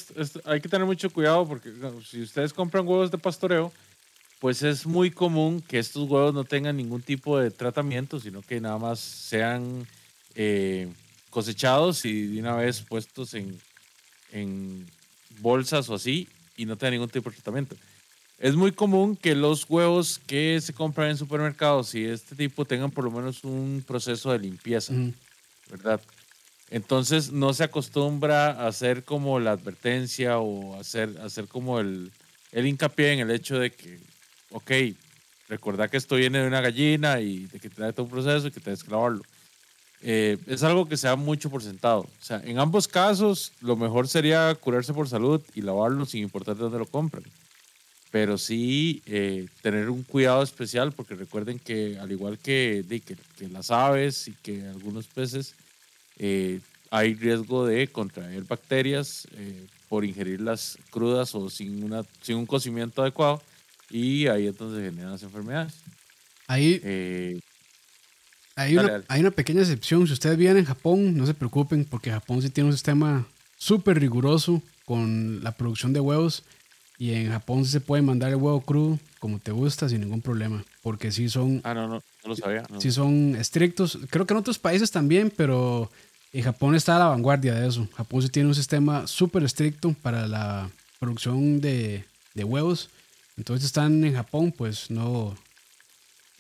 hay 0.45 0.61
que 0.61 0.69
tener 0.69 0.87
mucho 0.87 1.11
cuidado 1.11 1.47
porque 1.47 1.73
si 2.09 2.23
ustedes 2.23 2.53
compran 2.53 2.87
huevos 2.87 3.11
de 3.11 3.19
pastoreo, 3.19 3.73
pues 4.41 4.63
es 4.63 4.87
muy 4.87 5.11
común 5.11 5.63
que 5.63 5.79
estos 5.79 6.09
huevos 6.09 6.35
no 6.35 6.45
tengan 6.45 6.77
ningún 6.77 7.03
tipo 7.03 7.39
de 7.39 7.51
tratamiento, 7.51 8.19
sino 8.19 8.43
que 8.43 8.61
nada 8.61 8.79
más 8.79 8.99
sean 8.99 9.87
eh, 10.35 10.93
cosechados 11.31 12.05
y 12.05 12.27
de 12.27 12.41
una 12.41 12.57
vez 12.57 12.81
puestos 12.83 13.35
en, 13.35 13.59
en 14.33 14.87
bolsas 15.41 15.89
o 15.89 15.95
así 15.95 16.29
y 16.57 16.67
no 16.67 16.77
tengan 16.77 16.95
ningún 16.95 17.11
tipo 17.11 17.31
de 17.31 17.37
tratamiento 17.37 17.77
es 18.43 18.57
muy 18.57 18.73
común 18.73 19.15
que 19.15 19.37
los 19.37 19.71
huevos 19.71 20.21
que 20.27 20.61
se 20.61 20.73
compran 20.73 21.11
en 21.11 21.17
supermercados 21.17 21.95
y 21.95 22.05
este 22.05 22.35
tipo 22.35 22.65
tengan 22.65 22.91
por 22.91 23.05
lo 23.05 23.13
menos 23.13 23.45
un 23.45 23.85
proceso 23.87 24.33
de 24.33 24.41
limpieza, 24.41 24.93
¿verdad? 25.71 26.01
Entonces 26.73 27.33
no 27.33 27.53
se 27.53 27.65
acostumbra 27.65 28.51
a 28.51 28.67
hacer 28.67 29.05
como 29.05 29.39
la 29.39 29.53
advertencia 29.53 30.39
o 30.39 30.75
hacer, 30.81 31.21
hacer 31.23 31.47
como 31.47 31.79
el, 31.81 32.11
el 32.51 32.67
hincapié 32.67 33.13
en 33.13 33.21
el 33.21 33.31
hecho 33.31 33.59
de 33.59 33.71
que, 33.71 33.99
ok, 34.53 34.73
recordad 35.51 35.91
que 35.91 35.99
esto 35.99 36.17
viene 36.17 36.39
de 36.39 36.47
una 36.47 36.63
gallina 36.63 37.21
y 37.21 37.45
de 37.45 37.61
que 37.61 37.69
trae 37.69 37.93
todo 37.93 38.05
un 38.05 38.11
proceso 38.11 38.47
y 38.47 38.51
que 38.51 38.61
te 38.61 38.75
que 38.75 38.91
lavarlo. 38.91 39.23
Eh, 40.01 40.39
es 40.47 40.63
algo 40.63 40.89
que 40.89 40.97
se 40.97 41.09
da 41.09 41.15
mucho 41.15 41.51
por 41.51 41.63
sentado. 41.63 42.01
O 42.01 42.25
sea, 42.25 42.41
en 42.43 42.59
ambos 42.59 42.89
casos, 42.89 43.53
lo 43.61 43.77
mejor 43.77 44.09
sería 44.09 44.55
curarse 44.55 44.95
por 44.95 45.07
salud 45.11 45.43
y 45.55 45.61
lavarlo 45.61 46.07
sin 46.07 46.23
importar 46.23 46.57
de 46.57 46.63
dónde 46.63 46.79
lo 46.79 46.87
compren 46.87 47.25
pero 48.13 48.37
sí 48.37 49.03
eh, 49.07 49.49
tener 49.63 49.89
un 49.89 50.03
cuidado 50.03 50.43
especial 50.43 50.93
porque 50.93 51.15
recuerden 51.15 51.59
que 51.59 51.99
al 51.99 52.13
igual 52.13 52.39
que, 52.39 52.85
que, 53.07 53.49
las 53.49 53.71
aves 53.71 54.29
y 54.29 54.33
que 54.35 54.69
algunos 54.69 55.07
peces, 55.07 55.55
eh, 56.23 56.61
hay 56.91 57.15
riesgo 57.15 57.67
de 57.67 57.89
contraer 57.89 58.45
bacterias 58.45 59.27
eh, 59.37 59.67
por 59.89 60.05
ingerirlas 60.05 60.79
crudas 60.91 61.35
o 61.35 61.51
sin, 61.51 61.83
una, 61.83 62.05
sin 62.21 62.37
un 62.37 62.47
cocimiento 62.47 63.03
adecuado 63.03 63.43
y 63.91 64.29
ahí 64.29 64.47
es 64.47 64.57
donde 64.57 64.79
se 64.79 64.91
generan 64.91 65.11
las 65.11 65.23
enfermedades. 65.23 65.75
Ahí, 66.47 66.81
hay, 68.55 68.77
una, 68.77 69.03
hay 69.09 69.21
una 69.21 69.31
pequeña 69.31 69.63
excepción. 69.63 70.07
Si 70.07 70.13
ustedes 70.13 70.37
vienen 70.37 70.59
en 70.59 70.65
Japón, 70.65 71.17
no 71.17 71.27
se 71.27 71.35
preocupen 71.35 71.85
porque 71.85 72.11
Japón 72.11 72.41
sí 72.41 72.51
tiene 72.51 72.69
un 72.69 72.75
sistema 72.75 73.27
súper 73.59 73.99
riguroso 73.99 74.63
con 74.85 75.43
la 75.43 75.53
producción 75.53 75.93
de 75.93 76.01
huevos 76.01 76.45
y 76.99 77.15
en 77.15 77.31
Japón 77.31 77.65
se 77.65 77.81
puede 77.81 78.03
mandar 78.03 78.31
el 78.31 78.37
huevo 78.37 78.61
crudo 78.61 78.99
como 79.19 79.39
te 79.39 79.53
gusta 79.53 79.89
sin 79.89 80.01
ningún 80.01 80.21
problema. 80.21 80.65
Porque 80.83 81.13
sí 81.13 81.29
son. 81.29 81.61
Ah, 81.65 81.75
no, 81.75 81.89
no, 81.89 81.95
no 81.95 82.29
lo 82.29 82.37
sabía. 82.37 82.65
Sí 82.79 82.91
son 82.91 83.37
estrictos. 83.37 83.99
Creo 84.11 84.27
que 84.27 84.35
en 84.35 84.39
otros 84.39 84.59
países 84.59 84.91
también, 84.91 85.33
pero 85.37 85.91
Y 86.33 86.43
Japón 86.43 86.75
está 86.75 86.97
a 86.97 87.01
la 87.01 87.07
vanguardia 87.09 87.55
de 87.55 87.69
eso. 87.69 87.87
Japón 87.95 88.23
sí 88.23 88.31
tiene 88.31 88.49
un 88.49 88.55
sistema 88.55 89.07
súper 89.07 89.43
estricto 89.45 89.95
para 90.01 90.27
la 90.27 90.71
producción 90.99 91.61
de, 91.61 92.05
de, 92.33 92.45
huevos. 92.45 92.89
Entonces 93.37 93.67
están 93.67 94.03
en 94.03 94.15
Japón, 94.15 94.51
pues 94.51 94.91
no, 94.91 95.37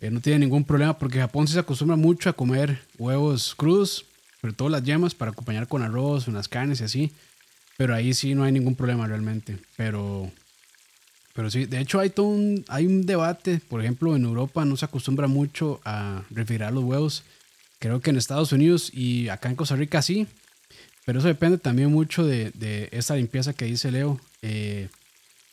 eh, 0.00 0.10
no 0.10 0.20
tiene 0.20 0.40
ningún 0.40 0.64
problema 0.64 0.98
porque 0.98 1.18
Japón 1.18 1.46
sí 1.46 1.52
se 1.52 1.58
acostumbra 1.58 1.96
mucho 1.96 2.30
a 2.30 2.32
comer 2.32 2.80
huevos 2.96 3.54
crudos, 3.54 4.06
sobre 4.40 4.54
todo 4.54 4.70
las 4.70 4.82
yemas, 4.82 5.14
para 5.14 5.30
acompañar 5.32 5.68
con 5.68 5.82
arroz, 5.82 6.26
unas 6.26 6.48
carnes 6.48 6.80
y 6.80 6.84
así. 6.84 7.12
Pero 7.76 7.94
ahí 7.94 8.14
sí 8.14 8.34
no 8.34 8.44
hay 8.44 8.52
ningún 8.52 8.76
problema 8.76 9.06
realmente. 9.06 9.58
Pero, 9.76 10.30
pero 11.34 11.50
sí, 11.50 11.66
de 11.66 11.80
hecho 11.80 12.00
hay 12.00 12.08
todo 12.08 12.28
un, 12.28 12.64
hay 12.68 12.86
un 12.86 13.04
debate. 13.04 13.60
Por 13.68 13.82
ejemplo, 13.82 14.16
en 14.16 14.24
Europa 14.24 14.64
no 14.64 14.78
se 14.78 14.86
acostumbra 14.86 15.26
mucho 15.26 15.82
a 15.84 16.22
refrigerar 16.30 16.72
los 16.72 16.84
huevos. 16.84 17.24
Creo 17.82 18.00
que 18.00 18.10
en 18.10 18.16
Estados 18.16 18.52
Unidos 18.52 18.92
y 18.94 19.28
acá 19.28 19.48
en 19.48 19.56
Costa 19.56 19.74
Rica 19.74 20.02
sí. 20.02 20.28
Pero 21.04 21.18
eso 21.18 21.26
depende 21.26 21.58
también 21.58 21.90
mucho 21.90 22.24
de, 22.24 22.52
de 22.52 22.88
esta 22.92 23.16
limpieza 23.16 23.54
que 23.54 23.64
dice 23.64 23.90
Leo. 23.90 24.20
Eh, 24.40 24.88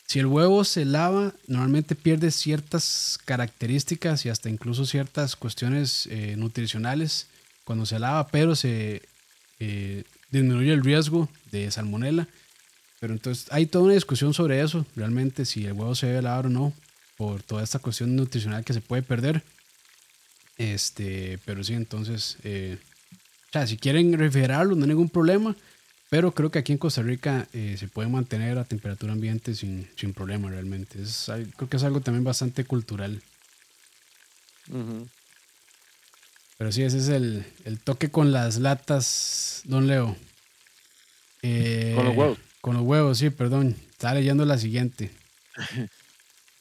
si 0.05 0.19
el 0.19 0.27
huevo 0.27 0.63
se 0.63 0.85
lava, 0.85 1.33
normalmente 1.47 1.95
pierde 1.95 2.29
ciertas 2.29 3.17
características 3.25 4.27
y 4.27 4.29
hasta 4.29 4.47
incluso 4.47 4.85
ciertas 4.85 5.35
cuestiones 5.35 6.07
eh, 6.11 6.35
nutricionales 6.37 7.25
cuando 7.63 7.87
se 7.87 7.97
lava, 7.97 8.27
pero 8.27 8.55
se 8.55 9.01
eh, 9.59 10.03
disminuye 10.29 10.71
el 10.71 10.83
riesgo 10.83 11.29
de 11.51 11.71
salmonela. 11.71 12.27
Pero 12.99 13.13
entonces 13.13 13.47
hay 13.49 13.65
toda 13.65 13.85
una 13.85 13.95
discusión 13.95 14.35
sobre 14.35 14.61
eso, 14.61 14.85
realmente 14.95 15.45
si 15.45 15.65
el 15.65 15.73
huevo 15.73 15.95
se 15.95 16.05
debe 16.05 16.21
lavar 16.21 16.45
o 16.45 16.49
no, 16.49 16.73
por 17.17 17.41
toda 17.41 17.63
esta 17.63 17.79
cuestión 17.79 18.15
nutricional 18.15 18.63
que 18.63 18.73
se 18.73 18.81
puede 18.81 19.01
perder. 19.01 19.41
Este, 20.59 21.39
pero 21.45 21.63
sí, 21.63 21.73
entonces, 21.73 22.37
eh, 22.43 22.77
o 23.47 23.51
sea, 23.53 23.65
si 23.65 23.77
quieren 23.77 24.15
refrigerarlo, 24.19 24.75
no 24.75 24.83
hay 24.83 24.89
ningún 24.89 25.09
problema. 25.09 25.55
Pero 26.09 26.31
creo 26.33 26.49
que 26.51 26.59
aquí 26.59 26.71
en 26.71 26.79
Costa 26.79 27.01
Rica 27.03 27.47
eh, 27.53 27.75
se 27.79 27.87
puede 27.87 28.09
mantener 28.09 28.57
a 28.57 28.65
temperatura 28.65 29.13
ambiente 29.13 29.55
sin, 29.55 29.87
sin 29.95 30.13
problema 30.13 30.49
realmente. 30.49 31.01
Es, 31.01 31.31
creo 31.55 31.69
que 31.69 31.77
es 31.77 31.83
algo 31.83 32.01
también 32.01 32.23
bastante 32.23 32.65
cultural. 32.65 33.21
Pero 36.57 36.71
sí, 36.71 36.81
ese 36.83 36.97
es 36.97 37.09
el, 37.09 37.45
el, 37.63 37.79
toque 37.79 38.09
con 38.09 38.31
las 38.31 38.57
latas, 38.57 39.61
don 39.65 39.87
Leo. 39.87 40.15
Eh, 41.43 41.93
con 41.95 42.05
los 42.05 42.17
huevos. 42.17 42.39
Con 42.61 42.75
los 42.75 42.83
huevos, 42.83 43.17
sí, 43.19 43.29
perdón. 43.29 43.75
Estaba 43.91 44.15
leyendo 44.15 44.45
la 44.45 44.57
siguiente. 44.57 45.11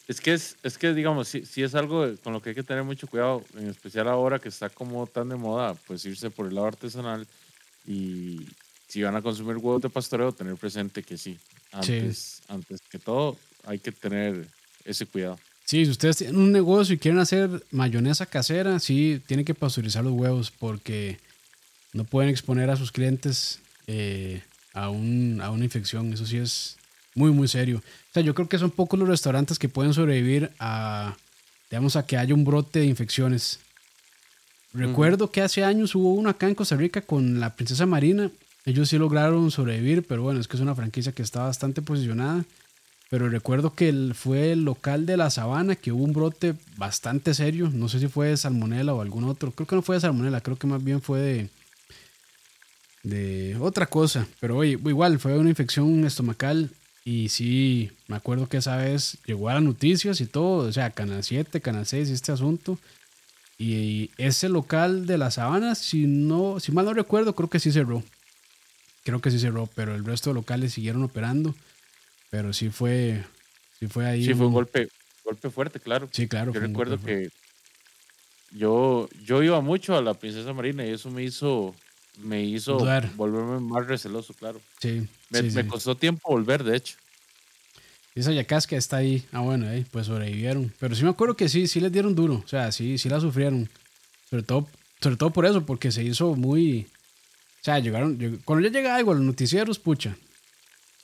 es 0.09 0.21
que, 0.21 0.33
es, 0.33 0.57
es 0.63 0.79
que 0.79 0.95
digamos, 0.95 1.29
si, 1.29 1.45
si 1.45 1.63
es 1.63 1.75
algo 1.75 2.15
con 2.25 2.33
lo 2.33 2.41
que 2.41 2.51
hay 2.51 2.55
que 2.55 2.63
tener 2.63 2.83
mucho 2.83 3.07
cuidado, 3.07 3.45
en 3.57 3.69
especial 3.69 4.09
ahora 4.09 4.39
que 4.39 4.49
está 4.49 4.71
como 4.71 5.07
tan 5.07 5.29
de 5.29 5.37
moda, 5.37 5.75
pues 5.87 6.05
irse 6.07 6.31
por 6.31 6.47
el 6.47 6.55
lado 6.55 6.69
artesanal 6.69 7.27
y 7.87 8.41
si 8.89 9.03
van 9.03 9.17
a 9.17 9.23
consumir 9.23 9.57
huevos 9.57 9.83
de 9.83 9.91
pastoreo, 9.91 10.33
tener 10.33 10.57
presente 10.57 11.03
que 11.03 11.19
sí. 11.19 11.39
Antes, 11.73 12.41
antes 12.49 12.81
que 12.91 12.99
todo, 12.99 13.37
hay 13.65 13.79
que 13.79 13.93
tener 13.93 14.49
ese 14.85 15.05
cuidado. 15.05 15.39
Sí, 15.67 15.85
si 15.85 15.91
ustedes 15.91 16.17
tienen 16.17 16.37
un 16.37 16.51
negocio 16.51 16.95
y 16.95 16.99
quieren 16.99 17.21
hacer 17.21 17.63
mayonesa 17.71 18.25
casera, 18.25 18.81
sí, 18.81 19.21
tienen 19.27 19.45
que 19.45 19.55
pasteurizar 19.55 20.03
los 20.03 20.15
huevos 20.15 20.51
porque 20.51 21.19
no 21.93 22.05
pueden 22.05 22.31
exponer 22.31 22.71
a 22.71 22.77
sus 22.77 22.91
clientes 22.91 23.61
eh, 23.87 24.41
a, 24.73 24.89
un, 24.89 25.43
a 25.43 25.51
una 25.51 25.65
infección. 25.65 26.11
Eso 26.15 26.25
sí 26.25 26.39
es 26.39 26.79
muy, 27.19 27.33
muy 27.33 27.49
serio. 27.49 27.79
O 27.79 28.13
sea, 28.15 28.23
yo 28.23 28.35
creo 28.35 28.49
que 28.49 28.59
son 28.59 28.71
pocos 28.71 28.99
los 28.99 29.09
restaurantes 29.09 29.59
que 29.59 29.69
pueden 29.69 29.93
sobrevivir 29.93 30.53
a, 30.59 31.17
digamos, 31.71 31.97
a 31.97 32.07
que 32.07 32.17
haya 32.17 32.33
un 32.33 32.45
brote 32.45 32.79
de 32.79 32.87
infecciones. 32.87 33.59
Recuerdo 34.73 35.31
que 35.31 35.43
hace 35.43 35.65
años 35.65 35.95
hubo 35.95 36.15
uno 36.15 36.31
acá 36.31 36.47
en 36.47 36.55
Costa 36.55 36.77
Rica 36.77 37.01
con 37.01 37.41
la 37.41 37.55
princesa 37.55 37.87
Marina. 37.87 38.31
Ellos 38.65 38.89
sí 38.89 38.99
lograron 38.99 39.51
sobrevivir, 39.51 40.05
pero 40.07 40.23
bueno, 40.23 40.41
es 40.41 40.47
que 40.47 40.57
es 40.57 40.63
una 40.63 40.75
franquicia 40.75 41.13
que 41.13 41.23
está 41.23 41.45
bastante 41.45 41.83
posicionada. 41.83 42.45
Pero 43.11 43.29
recuerdo 43.29 43.75
que 43.75 44.13
fue 44.15 44.53
el 44.53 44.65
local 44.65 45.07
de 45.07 45.17
la 45.17 45.31
sabana 45.31 45.75
que 45.75 45.91
hubo 45.91 46.05
un 46.05 46.13
brote 46.13 46.55
bastante 46.77 47.33
serio. 47.33 47.71
No 47.73 47.89
sé 47.89 47.99
si 47.99 48.07
fue 48.07 48.29
de 48.29 48.37
salmonela 48.37 48.93
o 48.95 49.01
algún 49.01 49.25
otro. 49.25 49.51
Creo 49.53 49.67
que 49.67 49.77
no 49.77 49.83
fue 49.83 49.97
de 49.97 50.03
salmonela, 50.03 50.43
creo 50.43 50.59
que 50.59 50.67
más 50.67 50.85
bien 50.85 51.01
fue 51.01 51.21
de, 51.21 51.49
de 53.03 53.57
otra 53.59 53.87
cosa. 53.87 54.29
Pero 54.41 54.59
oye, 54.59 54.73
igual 54.73 55.19
fue 55.19 55.39
una 55.39 55.49
infección 55.49 56.05
estomacal. 56.05 56.71
Y 57.09 57.31
sí, 57.31 57.91
me 58.07 58.17
acuerdo 58.17 58.51
que 58.51 58.59
esa 58.59 58.77
vez 58.77 59.17
llegó 59.25 59.49
a 59.49 59.55
las 59.55 59.63
noticias 59.63 60.21
y 60.21 60.27
todo. 60.27 60.69
O 60.69 60.73
sea, 60.73 60.91
Canal 60.91 61.25
7, 61.25 61.63
Canal 61.63 61.87
6 61.87 62.11
este 62.11 62.33
asunto. 62.33 62.79
Y 63.57 64.11
ese 64.19 64.51
local 64.51 65.07
de 65.07 65.17
la 65.17 65.31
sabana, 65.31 65.75
si, 65.75 66.07
no, 66.07 66.61
si 66.61 66.71
mal 66.71 66.85
no 66.85 66.93
recuerdo, 66.93 67.35
creo 67.35 67.49
que 67.49 67.61
sí 67.61 67.73
cerró. 67.73 68.03
Creo 69.05 69.23
que 69.23 69.31
sí 69.31 69.39
cerró, 69.39 69.71
pero 69.75 69.95
el 69.95 70.05
resto 70.05 70.29
de 70.29 70.35
locales 70.35 70.75
siguieron 70.75 71.03
operando. 71.03 71.55
Pero 72.29 72.53
sí 72.53 72.69
fue, 72.69 73.25
sí 73.79 73.87
fue 73.87 74.05
ahí. 74.05 74.27
Sí, 74.27 74.35
fue 74.35 74.49
un 74.49 74.53
golpe, 74.53 74.91
golpe 75.25 75.49
fuerte, 75.49 75.81
claro. 75.81 76.11
Sí, 76.13 76.29
claro. 76.29 76.53
Yo 76.53 76.61
recuerdo 76.61 77.01
que 77.01 77.31
yo, 78.53 79.09
yo 79.25 79.43
iba 79.43 79.63
mucho 79.63 79.97
a 79.97 80.03
la 80.03 80.13
Princesa 80.13 80.53
Marina 80.53 80.85
y 80.85 80.91
eso 80.91 81.11
me 81.11 81.23
hizo, 81.23 81.75
me 82.19 82.45
hizo 82.45 82.77
volverme 83.17 83.61
más 83.61 83.87
receloso, 83.87 84.35
claro. 84.35 84.61
Sí. 84.83 85.09
Me, 85.31 85.67
costó 85.67 85.97
tiempo 85.97 86.31
volver, 86.31 86.65
de 86.65 86.77
hecho. 86.77 86.97
Esa 88.15 88.33
Yacasca 88.33 88.77
está 88.77 88.97
ahí. 88.97 89.25
Ah, 89.31 89.41
bueno, 89.41 89.69
ahí, 89.69 89.85
pues 89.91 90.07
sobrevivieron. 90.07 90.73
Pero 90.81 90.95
sí 90.95 91.05
me 91.05 91.11
acuerdo 91.11 91.37
que 91.37 91.49
sí, 91.49 91.69
sí 91.69 91.81
les 91.81 91.93
dieron 91.93 92.15
duro. 92.15 92.43
O 92.45 92.49
sea, 92.49 92.73
sí, 92.73 92.99
sí 92.99 93.09
la 93.09 93.21
sufrieron. 93.21 93.69
Sobre 94.29 94.43
todo, 94.43 94.69
sobre 95.01 95.17
todo 95.17 95.31
por 95.31 95.47
eso, 95.47 95.65
porque 95.65 95.93
se 95.93 96.03
hizo 96.03 96.35
muy. 96.35 96.87
O 97.61 97.65
sea, 97.65 97.79
llegaron. 97.79 98.41
Cuando 98.45 98.67
ya 98.67 98.73
llega 98.73 98.97
algo 98.97 99.13
a 99.13 99.15
los 99.15 99.25
noticieros, 99.25 99.79
pucha, 99.79 100.17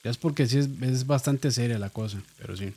ya 0.03 0.11
es 0.11 0.17
porque 0.17 0.47
sí 0.47 0.59
es, 0.59 1.07
bastante 1.07 1.51
seria 1.51 1.79
la 1.79 1.91
cosa, 1.91 2.23
pero 2.39 2.57
sí. 2.57 2.73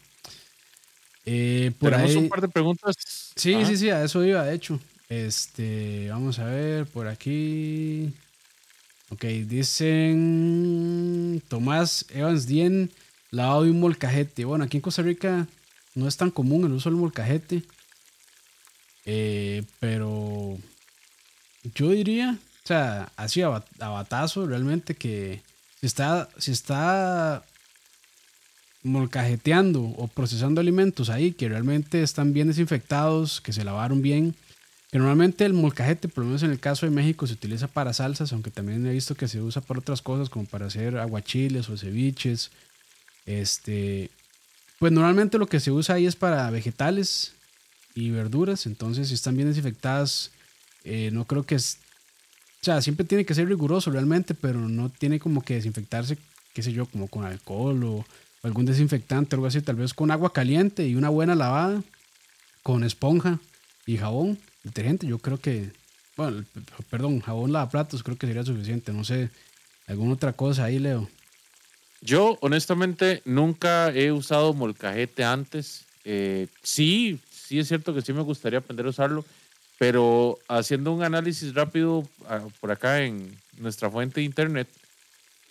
Eh, 1.26 1.72
por 1.80 1.92
Tenemos 1.92 2.16
un 2.16 2.30
par 2.30 2.42
de 2.42 2.48
preguntas. 2.48 2.96
Sí, 3.36 3.66
sí, 3.66 3.76
sí, 3.76 3.90
a 3.90 4.04
eso 4.04 4.24
iba, 4.24 4.44
de 4.44 4.56
hecho. 4.56 4.80
Este, 5.10 6.10
vamos 6.10 6.40
a 6.40 6.46
ver 6.46 6.86
por 6.86 7.08
aquí. 7.08 8.14
Ok, 9.10 9.24
dicen 9.48 11.02
Tomás 11.48 12.06
Evans 12.10 12.46
Dien, 12.46 12.92
lavado 13.32 13.64
de 13.64 13.72
un 13.72 13.80
molcajete. 13.80 14.44
Bueno, 14.44 14.66
aquí 14.66 14.78
en 14.78 14.82
Costa 14.82 15.02
Rica 15.02 15.48
no 15.96 16.08
es 16.08 16.18
tan 16.18 16.30
común 16.30 16.66
el 16.66 16.74
uso 16.74 16.90
del 16.90 17.00
molcajete. 17.00 17.64
Eh, 19.06 19.64
pero 19.80 20.58
yo 21.74 21.92
diría, 21.92 22.38
o 22.64 22.68
sea, 22.68 23.10
así 23.16 23.42
a, 23.42 23.64
batazo 23.80 24.46
realmente 24.46 24.94
que 24.96 25.42
si 25.80 25.86
está, 25.86 26.28
si 26.38 26.52
está 26.52 27.46
molcajeteando 28.84 29.82
o 29.82 30.08
procesando 30.08 30.60
alimentos 30.60 31.10
ahí 31.10 31.32
que 31.32 31.48
realmente 31.48 32.04
están 32.04 32.34
bien 32.34 32.50
desinfectados, 32.50 33.40
que 33.40 33.54
se 33.54 33.64
lavaron 33.64 34.02
bien, 34.02 34.36
que 34.92 34.98
normalmente 35.00 35.46
el 35.46 35.54
molcajete, 35.54 36.08
por 36.08 36.24
lo 36.24 36.28
menos 36.28 36.44
en 36.44 36.52
el 36.52 36.60
caso 36.60 36.86
de 36.86 36.92
México, 36.92 37.28
se 37.28 37.34
utiliza 37.34 37.68
para 37.68 37.94
salsas, 37.94 38.32
aunque 38.32 38.52
también 38.52 38.86
he 38.86 38.92
visto 38.92 39.16
que 39.16 39.28
se 39.28 39.42
usa 39.42 39.62
para 39.62 39.80
otras 39.80 40.02
cosas, 40.02 40.30
como 40.30 40.46
para 40.46 40.68
hacer 40.68 40.98
aguachiles 40.98 41.70
o 41.70 41.78
ceviches. 41.78 42.52
Este, 43.26 44.10
pues 44.80 44.92
normalmente 44.92 45.38
lo 45.38 45.48
que 45.48 45.60
se 45.60 45.72
usa 45.72 45.96
ahí 45.96 46.06
es 46.06 46.16
para 46.16 46.50
vegetales 46.52 47.34
y 47.96 48.12
verduras, 48.12 48.66
entonces 48.66 49.10
si 49.10 49.16
están 49.16 49.36
bien 49.36 49.50
desinfectadas, 49.50 50.32
eh, 50.84 51.10
no 51.12 51.26
creo 51.26 51.44
que 51.44 51.56
es, 51.56 51.80
o 52.62 52.66
sea, 52.66 52.82
siempre 52.82 53.06
tiene 53.06 53.26
que 53.26 53.34
ser 53.34 53.48
riguroso 53.48 53.92
realmente, 53.92 54.36
pero 54.36 54.60
no 54.70 54.90
tiene 54.90 55.20
como 55.20 55.42
que 55.42 55.56
desinfectarse, 55.56 56.18
qué 56.54 56.62
sé 56.62 56.72
yo, 56.72 56.86
como 56.86 57.08
con 57.08 57.26
alcohol 57.26 57.84
o, 57.84 58.06
algún 58.44 58.66
desinfectante 58.66 59.36
o 59.36 59.38
algo 59.38 59.48
así, 59.48 59.62
tal 59.62 59.76
vez 59.76 59.94
con 59.94 60.12
agua 60.12 60.32
caliente 60.32 60.88
y 60.88 60.96
una 60.96 61.10
buena 61.10 61.36
lavada, 61.36 61.84
con 62.64 62.84
esponja 62.84 63.40
y 63.86 63.98
jabón, 63.98 64.38
detergente. 64.68 65.08
Yo 65.08 65.20
creo 65.20 65.40
que, 65.40 65.72
bueno, 66.16 66.46
perdón, 66.90 67.20
jabón 67.22 67.52
lavaplatos 67.52 68.04
creo 68.04 68.18
que 68.18 68.28
sería 68.28 68.44
suficiente. 68.44 68.94
No 68.94 69.04
sé, 69.04 69.30
alguna 69.88 70.14
otra 70.14 70.34
cosa 70.34 70.66
ahí, 70.66 70.80
Leo. 70.80 71.10
Yo, 72.02 72.38
honestamente, 72.42 73.22
nunca 73.26 73.90
he 73.92 74.12
usado 74.12 74.54
molcajete 74.54 75.24
antes. 75.24 75.86
Eh, 76.06 76.48
sí, 76.62 77.20
sí 77.32 77.60
es 77.60 77.68
cierto 77.68 77.94
que 77.94 78.02
sí 78.02 78.14
me 78.14 78.22
gustaría 78.22 78.60
aprender 78.60 78.86
a 78.86 78.90
usarlo 78.90 79.26
pero 79.78 80.40
haciendo 80.48 80.92
un 80.92 81.04
análisis 81.04 81.54
rápido 81.54 82.08
ah, 82.28 82.46
por 82.60 82.72
acá 82.72 83.04
en 83.04 83.38
nuestra 83.58 83.90
fuente 83.90 84.20
de 84.20 84.26
internet, 84.26 84.68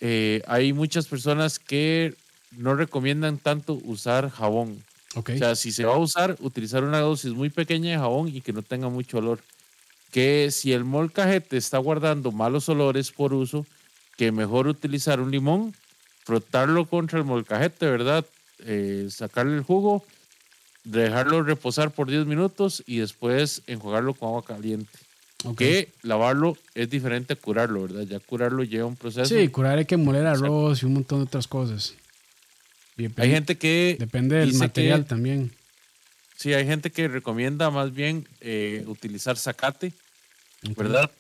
eh, 0.01 0.43
hay 0.47 0.73
muchas 0.73 1.07
personas 1.07 1.59
que 1.59 2.15
no 2.51 2.75
recomiendan 2.75 3.39
tanto 3.39 3.79
usar 3.85 4.31
jabón. 4.31 4.83
O 5.17 5.39
sea, 5.39 5.57
si 5.57 5.73
se 5.73 5.85
va 5.85 5.95
a 5.95 5.99
usar, 5.99 6.37
utilizar 6.41 6.85
una 6.85 7.01
dosis 7.01 7.33
muy 7.33 7.51
pequeña 7.51 7.91
de 7.93 7.99
jabón 7.99 8.29
y 8.29 8.41
que 8.41 8.53
no 8.53 8.63
tenga 8.63 8.89
mucho 8.89 9.19
olor. 9.19 9.41
Que 10.11 10.51
si 10.51 10.73
el 10.73 10.85
molcajete 10.85 11.57
está 11.57 11.79
guardando 11.79 12.33
malos 12.33 12.69
olores 12.69 13.11
por 13.11 13.33
uso, 13.33 13.67
que 14.17 14.31
mejor 14.33 14.67
utilizar 14.67 15.21
un 15.21 15.31
limón, 15.31 15.75
frotarlo 16.25 16.87
contra 16.87 17.19
el 17.19 17.25
molcajete, 17.25 17.87
¿verdad? 17.87 18.25
Eh, 18.61 19.09
sacarle 19.11 19.57
el 19.57 19.63
jugo 19.63 20.05
dejarlo 20.87 21.43
reposar 21.43 21.91
por 21.91 22.09
10 22.09 22.27
minutos 22.27 22.83
y 22.87 22.99
después 22.99 23.63
enjuagarlo 23.67 24.15
con 24.15 24.29
agua 24.29 24.45
caliente. 24.45 24.99
Que 25.57 25.93
lavarlo 26.03 26.57
es 26.75 26.91
diferente 26.91 27.35
a 27.35 27.37
curarlo, 27.37 27.83
¿verdad? 27.83 28.03
Ya 28.03 28.19
curarlo 28.19 28.65
lleva 28.65 28.87
un 28.87 28.97
proceso. 28.97 29.27
Sí, 29.27 29.49
curar 29.49 29.79
hay 29.79 29.85
que 29.85 29.97
moler 29.97 30.27
arroz 30.27 30.83
y 30.83 30.87
un 30.87 30.95
montón 30.95 31.21
de 31.21 31.25
otras 31.25 31.47
cosas. 31.47 31.95
Hay 32.97 33.31
gente 33.31 33.57
que. 33.57 33.97
Depende 33.99 34.37
del 34.37 34.55
material 34.55 35.07
también. 35.07 35.53
Sí, 36.37 36.53
hay 36.53 36.67
gente 36.67 36.91
que 36.91 37.09
recomienda 37.09 37.71
más 37.71 37.95
bien 37.95 38.29
eh, 38.41 38.85
utilizar 38.87 39.39
zacate, 39.39 39.93
¿verdad? 40.77 41.11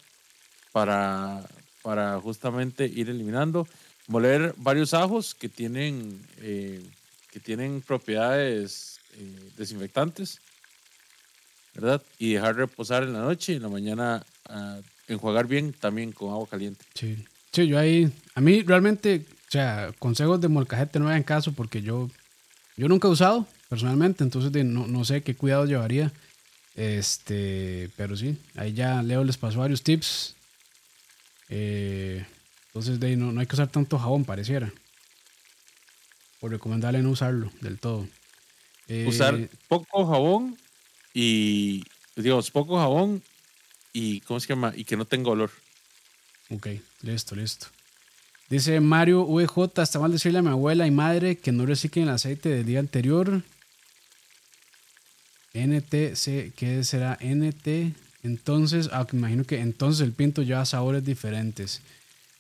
Para, 0.72 1.43
para 1.83 2.20
justamente 2.20 2.87
ir 2.87 3.09
eliminando. 3.09 3.66
Moler 4.09 4.55
varios 4.59 4.95
ajos 4.95 5.35
que 5.35 5.49
tienen, 5.49 6.20
eh, 6.43 6.83
que 7.33 7.41
tienen 7.41 7.81
propiedades 7.81 9.01
eh, 9.14 9.51
desinfectantes 9.57 10.41
¿verdad? 11.77 12.03
Y 12.18 12.35
dejar 12.35 12.57
reposar 12.57 13.03
en 13.03 13.12
la 13.12 13.20
noche 13.20 13.53
y 13.53 13.57
en 13.57 13.62
la 13.62 13.68
mañana 13.68 14.24
uh, 14.49 14.81
enjuagar 15.12 15.47
bien 15.47 15.72
también 15.72 16.11
con 16.12 16.33
agua 16.33 16.49
caliente. 16.49 16.85
Sí. 16.95 17.16
Sí, 17.53 17.68
yo 17.68 17.79
ahí, 17.79 18.11
a 18.35 18.41
mí 18.41 18.62
realmente, 18.62 19.24
sea, 19.57 19.91
consejos 19.99 20.41
de 20.41 20.49
molcajete 20.49 20.99
no 20.99 21.09
hagan 21.09 21.23
caso 21.23 21.53
porque 21.53 21.83
yo, 21.83 22.11
yo 22.77 22.89
nunca 22.89 23.09
he 23.09 23.11
usado 23.11 23.47
personalmente, 23.69 24.23
entonces 24.23 24.65
no, 24.65 24.87
no 24.87 25.05
sé 25.05 25.23
qué 25.23 25.35
cuidado 25.35 25.67
llevaría. 25.67 26.13
Este, 26.75 27.91
pero 27.97 28.17
sí, 28.17 28.37
ahí 28.55 28.75
ya 28.75 29.03
Leo 29.03 29.25
les 29.25 29.39
pasó 29.39 29.61
varios 29.61 29.83
tips. 29.83 30.35
Eh, 31.49 32.25
entonces 32.67 33.01
de 33.01 33.17
no, 33.17 33.33
no 33.33 33.41
hay 33.41 33.47
que 33.47 33.55
usar 33.55 33.69
tanto 33.69 33.99
jabón, 33.99 34.25
pareciera. 34.25 34.73
Por 36.41 36.51
recomendarle 36.51 37.03
no 37.03 37.11
usarlo 37.11 37.51
del 37.63 37.79
todo. 37.79 38.07
usar 39.07 39.35
eh, 39.35 39.49
poco 39.69 40.07
jabón 40.07 40.59
y 41.15 41.83
digamos 42.15 42.51
poco 42.51 42.77
jabón 42.79 43.23
y 43.93 44.21
¿cómo 44.21 44.39
se 44.39 44.49
llama? 44.49 44.75
Y 44.77 44.85
que 44.85 44.99
no 44.99 45.07
tenga 45.07 45.31
olor. 45.31 45.51
Ok, 46.51 46.69
listo, 47.01 47.35
listo. 47.35 47.69
Dice 48.49 48.81
Mario 48.81 49.25
VJ, 49.25 49.83
está 49.83 49.99
mal 49.99 50.13
decirle 50.13 50.39
a 50.39 50.43
mi 50.43 50.49
abuela 50.49 50.87
y 50.87 50.91
madre 50.91 51.37
que 51.37 51.53
no 51.53 51.67
reciclen 51.67 52.05
el 52.05 52.15
aceite 52.15 52.49
del 52.49 52.67
día 52.67 52.79
anterior. 52.79 53.43
NT, 55.55 55.91
¿qué 56.55 56.85
será? 56.85 57.19
NT. 57.21 57.95
Entonces, 58.23 58.89
ah, 58.93 59.07
me 59.13 59.19
imagino 59.19 59.45
que 59.45 59.61
entonces 59.61 60.07
el 60.07 60.13
pinto 60.13 60.43
lleva 60.43 60.65
sabores 60.65 61.05
diferentes. 61.05 61.81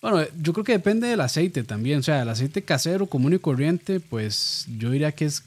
Bueno, 0.02 0.24
yo 0.40 0.52
creo 0.52 0.64
que 0.64 0.72
depende 0.72 1.08
del 1.08 1.20
aceite 1.20 1.64
también. 1.64 2.00
O 2.00 2.02
sea, 2.02 2.22
el 2.22 2.28
aceite 2.28 2.62
casero, 2.62 3.06
común 3.06 3.34
y 3.34 3.38
corriente, 3.38 4.00
pues 4.00 4.66
yo 4.78 4.90
diría 4.90 5.12
que 5.12 5.24
es 5.24 5.42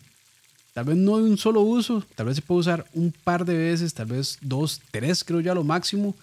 Tal 0.74 0.86
vez 0.86 0.97
no 0.97 1.18
de 1.18 1.24
un 1.24 1.38
solo 1.38 1.62
uso, 1.62 2.05
tal 2.16 2.28
vez 2.28 2.36
se 2.36 2.41
puede 2.41 2.62
usar 2.62 2.86
un 2.93 3.12
par 3.12 3.43
de 3.43 3.57
veces, 3.57 3.93
tal 3.93 4.05
vez 4.05 4.38
dos, 4.39 4.80
tres, 4.91 5.24
creo 5.24 5.41
ya 5.41 5.53
lo 5.53 5.64
máximo, 5.64 6.16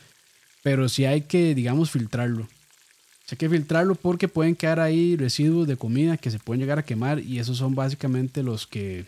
pero 0.62 0.88
sí 0.88 1.04
hay 1.04 1.22
que, 1.22 1.54
digamos, 1.54 1.90
filtrarlo. 1.90 2.48
Hay 3.30 3.36
que 3.36 3.48
filtrarlo 3.48 3.94
porque 3.94 4.28
pueden 4.28 4.54
quedar 4.54 4.78
ahí 4.78 5.16
residuos 5.16 5.66
de 5.66 5.76
comida 5.76 6.16
que 6.16 6.30
se 6.30 6.38
pueden 6.38 6.60
llegar 6.60 6.78
a 6.78 6.84
quemar 6.84 7.18
y 7.18 7.40
esos 7.40 7.58
son 7.58 7.74
básicamente 7.74 8.42
los 8.42 8.66
que 8.66 9.04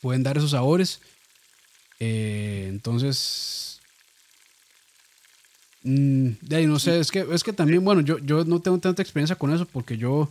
pueden 0.00 0.22
dar 0.22 0.36
esos 0.36 0.50
sabores. 0.50 1.00
Eh, 2.00 2.66
entonces, 2.68 3.80
mm, 5.84 6.30
de 6.40 6.56
ahí 6.56 6.66
no 6.66 6.80
sé, 6.80 6.98
es 6.98 7.12
que, 7.12 7.24
es 7.30 7.44
que 7.44 7.52
también, 7.52 7.84
bueno, 7.84 8.00
yo, 8.00 8.18
yo 8.18 8.44
no 8.44 8.60
tengo 8.60 8.78
tanta 8.78 9.02
experiencia 9.02 9.36
con 9.36 9.52
eso 9.54 9.66
porque 9.66 9.96
yo 9.96 10.28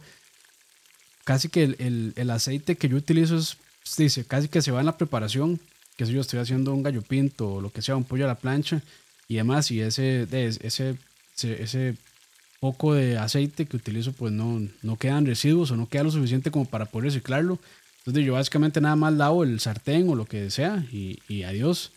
casi 1.24 1.48
que 1.48 1.64
el, 1.64 2.14
el 2.16 2.30
aceite 2.30 2.76
que 2.76 2.90
yo 2.90 2.98
utilizo 2.98 3.38
es 3.38 3.58
dice, 3.98 4.26
casi 4.26 4.48
que 4.48 4.62
se 4.62 4.72
va 4.72 4.80
en 4.80 4.86
la 4.86 4.98
preparación, 4.98 5.60
que 5.98 6.06
si 6.06 6.14
yo 6.14 6.22
estoy 6.22 6.40
haciendo 6.40 6.74
un 6.74 6.84
gallo 6.84 7.02
pinto 7.02 7.56
o 7.56 7.62
lo 7.62 7.72
que 7.72 7.82
sea, 7.82 7.96
un 7.96 8.04
pollo 8.04 8.26
a 8.26 8.28
la 8.28 8.36
plancha 8.36 8.82
y 9.28 9.36
demás, 9.36 9.72
y 9.72 9.82
ese, 9.82 10.28
ese, 10.32 10.98
ese, 11.42 11.96
poco 12.62 12.94
de 12.94 13.18
aceite 13.18 13.66
que 13.66 13.76
utilizo, 13.76 14.14
pues 14.14 14.32
no, 14.32 14.62
no 14.84 14.96
quedan 14.96 15.26
residuos 15.26 15.72
o 15.72 15.76
no 15.76 15.90
queda 15.90 16.04
lo 16.04 16.12
suficiente 16.12 16.52
como 16.52 16.66
para 16.66 16.86
poder 16.86 17.06
reciclarlo. 17.06 17.58
Entonces 17.98 18.24
yo 18.24 18.34
básicamente 18.34 18.80
nada 18.80 18.96
más 18.96 19.14
lavo 19.14 19.44
el 19.44 19.60
sartén 19.60 20.08
o 20.08 20.16
lo 20.16 20.26
que 20.26 20.50
sea 20.52 20.86
y, 20.92 21.20
y 21.28 21.44
adiós. 21.44 21.92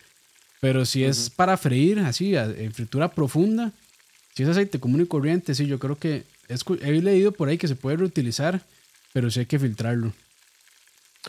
Pero 0.61 0.87
si 0.87 1.05
es 1.05 1.29
para 1.29 1.59
freír, 1.59 1.99
así, 2.01 2.35
en 2.35 2.73
fritura 2.73 3.12
profunda, 3.12 3.73
si 4.35 4.43
es 4.43 4.49
aceite 4.49 4.81
común 4.81 5.03
y 5.03 5.07
corriente, 5.07 5.55
sí, 5.55 5.67
yo 5.67 5.79
creo 5.79 5.97
que 5.99 6.25
he 6.81 6.93
leído 7.03 7.33
por 7.33 7.49
ahí 7.49 7.59
que 7.59 7.69
se 7.69 7.77
puede 7.77 7.99
reutilizar, 7.99 8.62
pero 9.12 9.31
sí 9.31 9.41
hay 9.41 9.47
que 9.47 9.59
filtrarlo. 9.59 10.15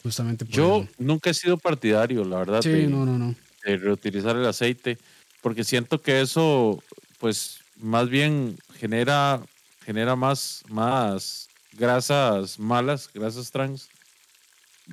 Justamente 0.01 0.45
Yo 0.49 0.87
nunca 0.97 1.29
he 1.29 1.33
sido 1.33 1.57
partidario, 1.57 2.23
la 2.23 2.39
verdad, 2.39 2.63
de, 2.63 2.87
no, 2.87 3.05
no, 3.05 3.17
no. 3.17 3.35
reutilizar 3.63 4.37
el 4.37 4.45
aceite, 4.45 4.97
porque 5.41 5.65
siento 5.65 6.01
que 6.01 6.21
eso, 6.21 6.81
pues, 7.19 7.59
más 7.77 8.09
bien 8.09 8.57
genera, 8.79 9.41
genera 9.85 10.15
más, 10.15 10.63
más 10.69 11.47
grasas 11.73 12.59
malas, 12.59 13.09
grasas 13.13 13.51
trans. 13.51 13.89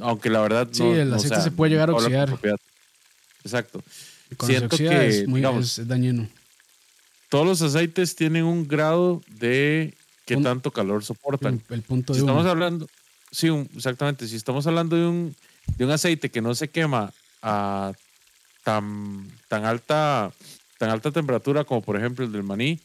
Aunque 0.01 0.31
la 0.31 0.41
verdad 0.41 0.69
sí, 0.71 0.83
el 0.83 1.13
aceite 1.13 1.41
se 1.41 1.51
puede 1.51 1.73
llegar 1.73 1.91
a 1.91 1.95
oxidar. 1.95 2.39
Exacto. 3.45 3.83
siento 4.47 4.77
que 4.77 5.09
es, 5.09 5.29
muy, 5.29 5.45
es 5.45 5.87
dañino. 5.87 6.29
Todos 7.29 7.47
los 7.47 7.63
aceites 7.63 8.15
tienen 8.15 8.45
un 8.45 8.67
grado 8.69 9.23
de 9.29 9.95
qué 10.27 10.37
tanto 10.37 10.71
calor 10.71 11.05
soportan. 11.05 11.63
El, 11.69 11.83
punto 11.83 12.13
de 12.13 12.19
si 12.19 12.25
estamos 12.25 12.47
hablando, 12.47 12.87
Sí, 13.33 13.49
exactamente. 13.75 14.29
Si 14.29 14.37
estamos 14.37 14.67
hablando 14.67 14.95
de 14.95 15.07
un, 15.07 15.35
de 15.79 15.85
un 15.87 15.91
aceite 15.91 16.31
que 16.31 16.43
no 16.43 16.55
se 16.55 16.69
quema 16.69 17.13
a 17.41 17.93
tan, 18.63 19.27
tan, 19.49 19.65
alta, 19.65 20.31
tan 20.83 20.91
alta 20.91 21.13
temperatura 21.13 21.63
como 21.63 21.81
por 21.81 21.97
ejemplo 21.97 22.25
el 22.25 22.33
del 22.33 22.43
maní, 22.43 22.81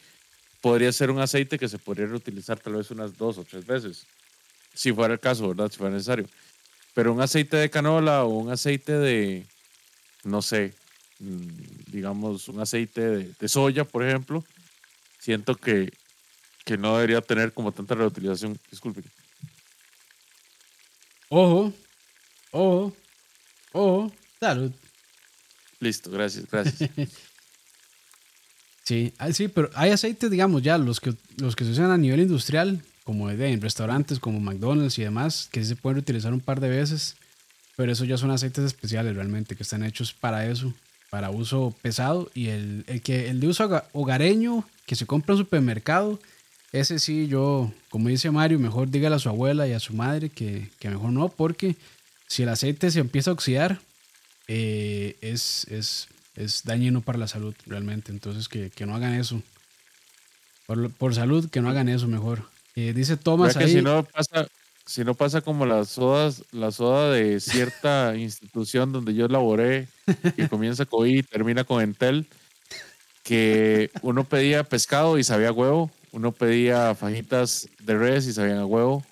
podría 0.61 0.91
ser 0.91 1.09
un 1.09 1.19
aceite 1.19 1.57
que 1.57 1.67
se 1.67 1.79
podría 1.79 2.05
reutilizar 2.05 2.59
tal 2.59 2.75
vez 2.75 2.91
unas 2.91 3.17
dos 3.17 3.39
o 3.39 3.43
tres 3.43 3.65
veces, 3.65 4.05
si 4.71 4.93
fuera 4.93 5.15
el 5.15 5.19
caso, 5.19 5.47
¿verdad? 5.47 5.71
Si 5.71 5.79
fuera 5.79 5.95
necesario. 5.95 6.29
Pero 6.93 7.11
un 7.11 7.21
aceite 7.21 7.57
de 7.57 7.71
canola 7.71 8.23
o 8.23 8.37
un 8.37 8.51
aceite 8.51 8.93
de, 8.93 9.47
no 10.23 10.43
sé, 10.43 10.75
mm, 11.17 11.47
digamos, 11.87 12.47
un 12.49 12.59
aceite 12.59 13.33
de, 13.33 13.49
soya, 13.49 13.83
por 13.83 14.05
ejemplo, 14.05 14.43
siento 15.17 15.55
que, 15.55 15.91
que 16.65 16.77
no 16.77 16.97
debería 16.97 17.21
tener 17.21 17.51
como 17.51 17.71
tanta 17.71 17.95
reutilización. 17.95 18.59
Disculpe. 18.69 19.01
Ojo, 21.29 21.73
ojo, 22.51 22.95
ojo, 23.71 24.13
salud. 24.39 24.71
Listo, 25.79 26.11
gracias, 26.11 26.45
gracias. 26.47 26.91
sí, 28.87 29.13
ah, 29.17 29.33
sí, 29.33 29.49
pero 29.49 29.69
hay 29.75 29.91
aceites, 29.91 30.31
digamos, 30.31 30.61
ya 30.61 30.77
los 30.77 31.01
que, 31.01 31.13
los 31.37 31.55
que 31.55 31.65
se 31.65 31.71
usan 31.71 31.91
a 31.91 31.97
nivel 31.97 32.21
industrial, 32.21 32.81
como 33.03 33.29
en 33.29 33.61
restaurantes 33.61 34.19
como 34.19 34.39
McDonald's 34.39 34.97
y 34.97 35.03
demás, 35.03 35.49
que 35.51 35.61
sí 35.61 35.69
se 35.69 35.75
pueden 35.75 35.99
utilizar 35.99 36.33
un 36.33 36.39
par 36.39 36.61
de 36.61 36.69
veces, 36.69 37.15
pero 37.75 37.91
eso 37.91 38.05
ya 38.05 38.17
son 38.17 38.31
aceites 38.31 38.63
especiales 38.63 39.15
realmente, 39.15 39.57
que 39.57 39.63
están 39.63 39.83
hechos 39.83 40.13
para 40.13 40.47
eso, 40.49 40.73
para 41.09 41.29
uso 41.29 41.75
pesado. 41.81 42.31
Y 42.33 42.47
el, 42.47 42.85
el 42.87 43.01
que, 43.01 43.29
el 43.29 43.41
de 43.41 43.47
uso 43.47 43.83
hogareño 43.91 44.65
que 44.85 44.95
se 44.95 45.05
compra 45.05 45.33
en 45.33 45.39
supermercado, 45.39 46.19
ese 46.71 46.99
sí, 46.99 47.27
yo, 47.27 47.71
como 47.89 48.09
dice 48.09 48.31
Mario, 48.31 48.59
mejor 48.59 48.89
dígale 48.89 49.15
a 49.15 49.19
su 49.19 49.29
abuela 49.29 49.67
y 49.67 49.73
a 49.73 49.79
su 49.79 49.93
madre 49.93 50.29
que, 50.29 50.69
mejor 50.83 51.11
no, 51.11 51.29
porque 51.29 51.75
si 52.27 52.43
el 52.43 52.49
aceite 52.49 52.89
se 52.91 52.99
empieza 52.99 53.31
a 53.31 53.33
oxidar, 53.33 53.79
eh, 54.47 55.17
es, 55.21 55.65
es, 55.69 56.07
es, 56.37 56.63
dañino 56.63 57.01
para 57.01 57.17
la 57.17 57.27
salud 57.27 57.53
realmente. 57.65 58.11
Entonces, 58.11 58.47
que, 58.47 58.71
no 58.85 58.95
hagan 58.95 59.13
eso. 59.13 59.41
Por, 60.97 61.15
salud, 61.15 61.49
que 61.49 61.61
no 61.61 61.69
hagan 61.69 61.89
eso 61.89 62.07
mejor. 62.07 62.43
Eh, 62.75 62.93
dice 62.93 63.17
Thomas 63.17 63.57
ahí. 63.57 63.73
si 63.73 63.81
no 63.81 64.03
pasa, 64.03 64.47
si 64.85 65.03
no 65.03 65.15
pasa 65.15 65.41
como 65.41 65.65
las 65.65 65.89
sodas, 65.89 66.43
la 66.51 66.71
soda 66.71 67.11
de 67.11 67.39
cierta 67.39 68.15
institución 68.17 68.91
donde 68.91 69.13
yo 69.13 69.27
laboré, 69.27 69.87
que 70.35 70.47
comienza 70.47 70.85
con 70.85 71.07
I 71.07 71.19
y 71.19 71.23
termina 71.23 71.63
con 71.63 71.81
Entel, 71.81 72.27
que 73.23 73.91
uno 74.01 74.23
pedía 74.23 74.63
pescado 74.63 75.17
y 75.17 75.23
sabía 75.23 75.51
huevo 75.51 75.91
uno 76.17 76.31
pedía 76.31 76.95
fajitas 76.95 77.69
de 77.79 77.95
res 77.95 78.25
y 78.25 78.33
sabían 78.33 78.57
a 78.57 78.65
huevo. 78.65 79.03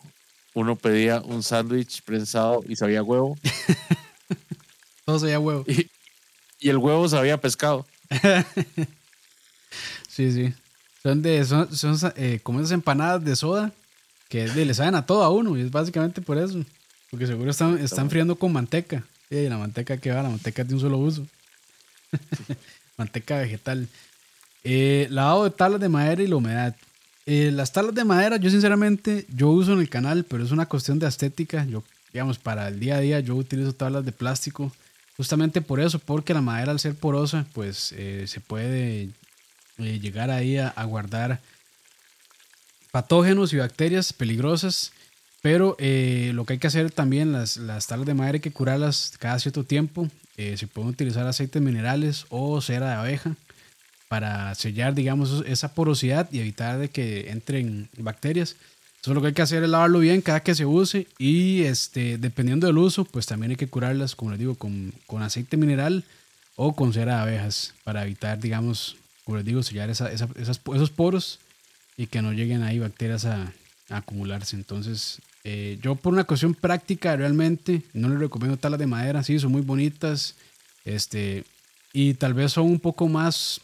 Uno 0.53 0.76
pedía 0.76 1.21
un 1.21 1.43
sándwich 1.43 2.01
prensado 2.01 2.63
y 2.67 2.76
sabía 2.76 3.03
huevo. 3.03 3.38
Todo 5.05 5.19
sabía 5.19 5.39
huevo. 5.39 5.65
Y, 5.67 5.88
el 6.62 6.78
huevo 6.78 7.08
sabía 7.08 7.39
pescado. 7.39 7.86
sí, 10.08 10.32
sí. 10.32 10.53
Son 11.03 11.22
de, 11.22 11.45
son, 11.45 11.68
eh, 12.16 12.39
como 12.41 12.60
esas 12.60 12.72
empanadas 12.72 13.24
de 13.24 13.36
soda 13.36 13.72
que 14.30 14.47
le 14.47 14.74
saben 14.74 14.95
a 14.95 15.06
todo 15.06 15.24
a 15.24 15.30
uno 15.30 15.56
y 15.58 15.62
es 15.62 15.72
básicamente 15.72 16.22
por 16.22 16.38
eso. 16.38 16.64
Porque 17.12 17.28
seguro 17.28 17.51
están, 17.51 17.78
están 17.78 18.10
friando 18.10 18.36
con 18.36 18.51
manteca. 18.51 19.03
Y 19.30 19.47
la 19.47 19.58
manteca 19.58 19.97
que 19.97 20.12
va, 20.12 20.24
la 20.24 20.30
manteca 20.30 20.64
de 20.64 20.74
un 20.74 20.80
solo 20.80 20.97
uso. 20.97 21.26
manteca 22.97 23.38
vegetal. 23.39 23.88
Eh, 24.64 25.08
lavado 25.12 25.43
de 25.43 25.51
tablas 25.51 25.80
de 25.80 25.89
madera 25.89 26.24
y 26.24 26.28
la 26.28 26.36
humedad. 26.36 26.76
Eh, 27.26 27.51
las 27.51 27.72
tablas 27.72 27.95
de 27.95 28.03
madera, 28.03 28.38
yo 28.38 28.49
sinceramente, 28.49 29.26
yo 29.30 29.49
uso 29.49 29.74
en 29.74 29.80
el 29.80 29.89
canal, 29.89 30.26
pero 30.26 30.43
es 30.43 30.51
una 30.51 30.66
cuestión 30.66 30.99
de 30.99 31.08
estética. 31.08 31.66
Yo, 31.66 31.84
digamos, 32.14 32.38
para 32.38 32.68
el 32.68 32.80
día 32.80 32.95
a 32.95 32.99
día, 32.99 33.20
yo 33.20 33.36
utilizo 33.36 33.74
tablas 33.74 34.06
de 34.06 34.12
plástico. 34.12 34.72
Justamente 35.18 35.61
por 35.61 35.80
eso, 35.80 35.99
porque 35.99 36.34
la 36.34 36.41
madera 36.41 36.72
al 36.72 36.80
ser 36.80 36.95
porosa, 36.95 37.45
pues 37.53 37.93
eh, 37.93 38.26
se 38.28 38.41
puede 38.41 39.09
eh, 39.78 39.99
llegar 39.99 40.30
ahí 40.30 40.57
a, 40.57 40.84
guardar 40.84 41.39
patógenos 42.91 43.53
y 43.53 43.57
bacterias 43.57 44.11
peligrosas. 44.11 44.91
Pero 45.41 45.76
eh, 45.80 46.32
lo 46.34 46.45
que 46.45 46.53
hay 46.53 46.59
que 46.59 46.68
hacer 46.68 46.91
también, 46.91 47.32
las, 47.32 47.57
las 47.57 47.88
tablas 47.88 48.07
de 48.07 48.16
madera 48.16 48.36
hay 48.36 48.41
que 48.41 48.51
curarlas 48.51 49.13
cada 49.20 49.39
cierto 49.39 49.63
tiempo. 49.63 50.09
Se 50.36 50.68
pueden 50.68 50.89
utilizar 50.89 51.26
aceites 51.26 51.61
minerales 51.61 52.26
o 52.28 52.59
cera 52.59 52.89
de 52.89 52.95
abeja 52.95 53.38
para 54.09 54.53
sellar, 54.55 54.93
digamos, 54.93 55.43
esa 55.47 55.74
porosidad 55.74 56.28
y 56.30 56.39
evitar 56.39 56.78
de 56.78 56.89
que 56.89 57.30
entren 57.30 57.88
bacterias. 57.97 58.57
Eso 59.06 59.14
lo 59.14 59.22
que 59.22 59.28
hay 59.28 59.34
que 59.34 59.43
hacer 59.43 59.62
es 59.62 59.70
lavarlo 59.70 59.99
bien 59.99 60.20
cada 60.24 60.39
que 60.39 60.56
se 60.56 60.66
use 60.66 61.06
y 61.20 61.62
este, 61.62 62.18
dependiendo 62.18 62.66
del 62.66 62.80
uso, 62.80 63.06
pues 63.06 63.28
también 63.28 63.51
hay 63.51 63.56
que 63.56 63.68
curarlas, 63.68 64.16
como 64.16 64.32
les 64.32 64.39
digo, 64.39 64.56
con, 64.56 64.91
con 65.06 65.22
aceite 65.22 65.58
mineral 65.58 66.03
o 66.56 66.76
con 66.76 66.91
cera 66.91 67.18
de 67.18 67.22
abejas 67.22 67.76
para 67.84 68.03
evitar, 68.03 68.39
digamos, 68.39 68.97
como 69.24 69.38
les 69.38 69.45
digo, 69.45 69.62
sellar 69.62 69.91
esa, 69.91 70.12
esos 70.12 70.89
poros 70.89 71.38
y 71.95 72.08
que 72.08 72.24
no 72.24 72.34
lleguen 72.34 72.64
ahí 72.64 72.80
bacterias 72.80 73.26
a, 73.26 73.53
acumularse. 73.89 74.56
Entonces, 74.56 75.22
eh, 75.43 75.78
yo 75.84 75.93
por 75.93 76.12
una 76.12 76.24
cuestión 76.24 76.56
práctica 76.56 77.16
realmente 77.16 77.84
no 77.93 78.10
les 78.10 78.18
recomiendo 78.18 78.58
talas 78.58 78.80
de 78.80 78.88
madera, 78.88 79.22
sí, 79.22 79.38
son 79.38 79.51
muy 79.51 79.62
bonitas, 79.62 80.34
este, 80.84 81.43
y 81.93 82.16
tal 82.16 82.34
vez 82.34 82.53
son 82.53 82.66
un 82.66 82.80
poco 82.80 83.08
más, 83.08 83.62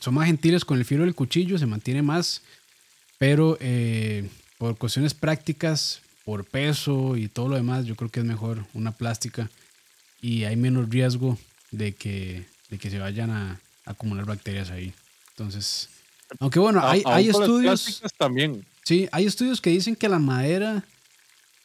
son 0.00 0.14
más 0.14 0.24
gentiles 0.24 0.64
con 0.64 0.78
el 0.78 0.86
filo 0.86 1.04
del 1.04 1.14
cuchillo, 1.14 1.58
se 1.58 1.66
mantiene 1.66 2.00
más, 2.00 2.40
pero 3.18 3.58
eh, 3.60 4.28
por 4.58 4.78
cuestiones 4.78 5.14
prácticas, 5.14 6.00
por 6.24 6.44
peso 6.44 7.16
y 7.16 7.28
todo 7.28 7.48
lo 7.48 7.56
demás, 7.56 7.86
yo 7.86 7.96
creo 7.96 8.10
que 8.10 8.20
es 8.20 8.26
mejor 8.26 8.64
una 8.74 8.92
plástica 8.92 9.50
y 10.20 10.44
hay 10.44 10.56
menos 10.56 10.88
riesgo 10.88 11.38
de 11.70 11.92
que, 11.92 12.44
de 12.70 12.78
que 12.78 12.90
se 12.90 12.98
vayan 12.98 13.30
a, 13.30 13.60
acumular 13.84 14.26
bacterias 14.26 14.70
ahí. 14.70 14.92
Entonces, 15.30 15.88
aunque 16.40 16.58
bueno, 16.58 16.80
hay, 16.86 17.02
hay 17.06 17.28
estudios. 17.28 18.02
También. 18.18 18.64
Sí, 18.84 19.08
hay 19.12 19.26
estudios 19.26 19.60
que 19.60 19.70
dicen 19.70 19.96
que 19.96 20.08
la 20.08 20.18
madera, 20.18 20.84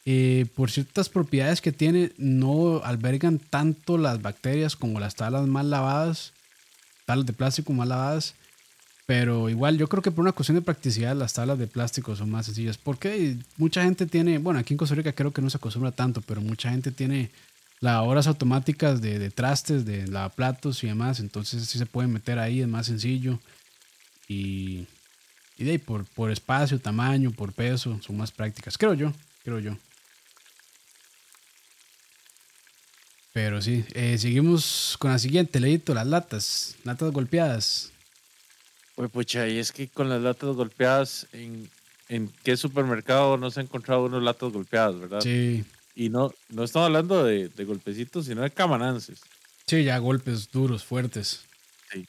eh, 0.06 0.46
por 0.54 0.70
ciertas 0.70 1.08
propiedades 1.08 1.60
que 1.60 1.72
tiene, 1.72 2.12
no 2.16 2.82
albergan 2.82 3.38
tanto 3.38 3.98
las 3.98 4.22
bacterias 4.22 4.76
como 4.76 5.00
las 5.00 5.14
tablas 5.14 5.46
más 5.46 5.66
lavadas, 5.66 6.32
tablas 7.04 7.26
de 7.26 7.32
plástico 7.32 7.72
más 7.72 7.88
lavadas. 7.88 8.34
Pero 9.06 9.50
igual, 9.50 9.76
yo 9.76 9.88
creo 9.88 10.02
que 10.02 10.10
por 10.10 10.22
una 10.22 10.32
cuestión 10.32 10.56
de 10.56 10.62
practicidad, 10.62 11.14
las 11.14 11.34
tablas 11.34 11.58
de 11.58 11.66
plástico 11.66 12.16
son 12.16 12.30
más 12.30 12.46
sencillas. 12.46 12.78
Porque 12.78 13.36
mucha 13.56 13.82
gente 13.82 14.06
tiene, 14.06 14.38
bueno, 14.38 14.60
aquí 14.60 14.74
en 14.74 14.78
Costa 14.78 14.94
Rica 14.94 15.12
creo 15.12 15.32
que 15.32 15.42
no 15.42 15.50
se 15.50 15.58
acostumbra 15.58 15.92
tanto, 15.92 16.22
pero 16.22 16.40
mucha 16.40 16.70
gente 16.70 16.90
tiene 16.90 17.30
horas 17.82 18.26
automáticas 18.26 19.02
de, 19.02 19.30
trastes, 19.30 19.84
de 19.84 20.06
lavaplatos 20.06 20.82
y 20.84 20.86
demás. 20.86 21.20
Entonces 21.20 21.66
sí 21.66 21.78
se 21.78 21.86
pueden 21.86 22.12
meter 22.12 22.38
ahí, 22.38 22.62
es 22.62 22.68
más 22.68 22.86
sencillo. 22.86 23.38
Y, 24.26 24.86
y 25.58 25.64
de 25.64 25.72
ahí 25.72 25.78
por, 25.78 26.06
por 26.06 26.30
espacio, 26.30 26.80
tamaño, 26.80 27.30
por 27.30 27.52
peso, 27.52 28.00
son 28.02 28.16
más 28.16 28.32
prácticas. 28.32 28.78
Creo 28.78 28.94
yo, 28.94 29.12
creo 29.42 29.58
yo. 29.58 29.76
Pero 33.34 33.60
sí, 33.60 33.84
eh, 33.94 34.16
seguimos 34.16 34.96
con 34.98 35.10
la 35.10 35.18
siguiente, 35.18 35.58
leíto, 35.58 35.92
las 35.92 36.06
latas, 36.06 36.76
latas 36.84 37.10
golpeadas. 37.10 37.90
Pues 38.94 39.10
pucha, 39.10 39.48
y 39.48 39.58
es 39.58 39.72
que 39.72 39.88
con 39.88 40.08
las 40.08 40.22
latas 40.22 40.54
golpeadas, 40.54 41.26
¿en, 41.32 41.68
en 42.08 42.30
qué 42.42 42.56
supermercado 42.56 43.36
no 43.36 43.50
se 43.50 43.60
ha 43.60 43.62
encontrado 43.62 44.04
unos 44.04 44.22
latas 44.22 44.52
golpeadas, 44.52 44.98
verdad? 44.98 45.20
Sí, 45.20 45.64
y 45.94 46.08
no, 46.08 46.32
no 46.48 46.64
estamos 46.64 46.86
hablando 46.86 47.24
de, 47.24 47.48
golpecitos, 47.64 48.26
sino 48.26 48.42
de 48.42 48.50
camanances. 48.50 49.20
Sí, 49.66 49.84
ya 49.84 49.98
golpes 49.98 50.50
duros, 50.50 50.84
fuertes. 50.84 51.44
Sí. 51.92 51.98
Hay 51.98 52.06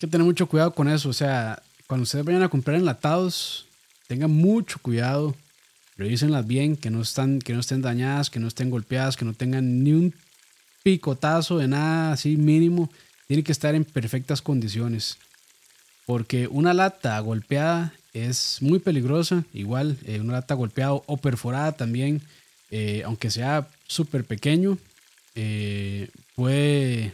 que 0.00 0.06
tener 0.08 0.24
mucho 0.24 0.46
cuidado 0.46 0.72
con 0.74 0.88
eso. 0.88 1.08
O 1.08 1.12
sea, 1.12 1.62
cuando 1.86 2.02
ustedes 2.02 2.24
vayan 2.24 2.42
a 2.42 2.48
comprar 2.48 2.76
enlatados, 2.76 3.66
tengan 4.08 4.30
mucho 4.30 4.78
cuidado. 4.80 5.34
Revísenlas 5.96 6.46
bien, 6.46 6.76
que 6.76 6.90
no, 6.90 7.02
están, 7.02 7.40
que 7.40 7.52
no 7.52 7.60
estén 7.60 7.82
dañadas, 7.82 8.30
que 8.30 8.40
no 8.40 8.48
estén 8.48 8.70
golpeadas, 8.70 9.16
que 9.16 9.24
no 9.24 9.34
tengan 9.34 9.82
ni 9.82 9.92
un 9.92 10.14
picotazo 10.82 11.58
de 11.58 11.68
nada 11.68 12.12
así 12.12 12.36
mínimo. 12.36 12.90
Tienen 13.26 13.44
que 13.44 13.52
estar 13.52 13.74
en 13.74 13.84
perfectas 13.84 14.42
condiciones. 14.42 15.18
Porque 16.08 16.48
una 16.48 16.72
lata 16.72 17.20
golpeada 17.20 17.92
es 18.14 18.62
muy 18.62 18.78
peligrosa. 18.78 19.44
Igual, 19.52 19.98
eh, 20.06 20.20
una 20.20 20.32
lata 20.32 20.54
golpeada 20.54 20.94
o 20.94 21.16
perforada 21.18 21.72
también 21.72 22.22
eh, 22.70 23.02
aunque 23.04 23.30
sea 23.30 23.68
súper 23.86 24.24
pequeño, 24.24 24.78
eh, 25.34 26.08
puede 26.34 27.12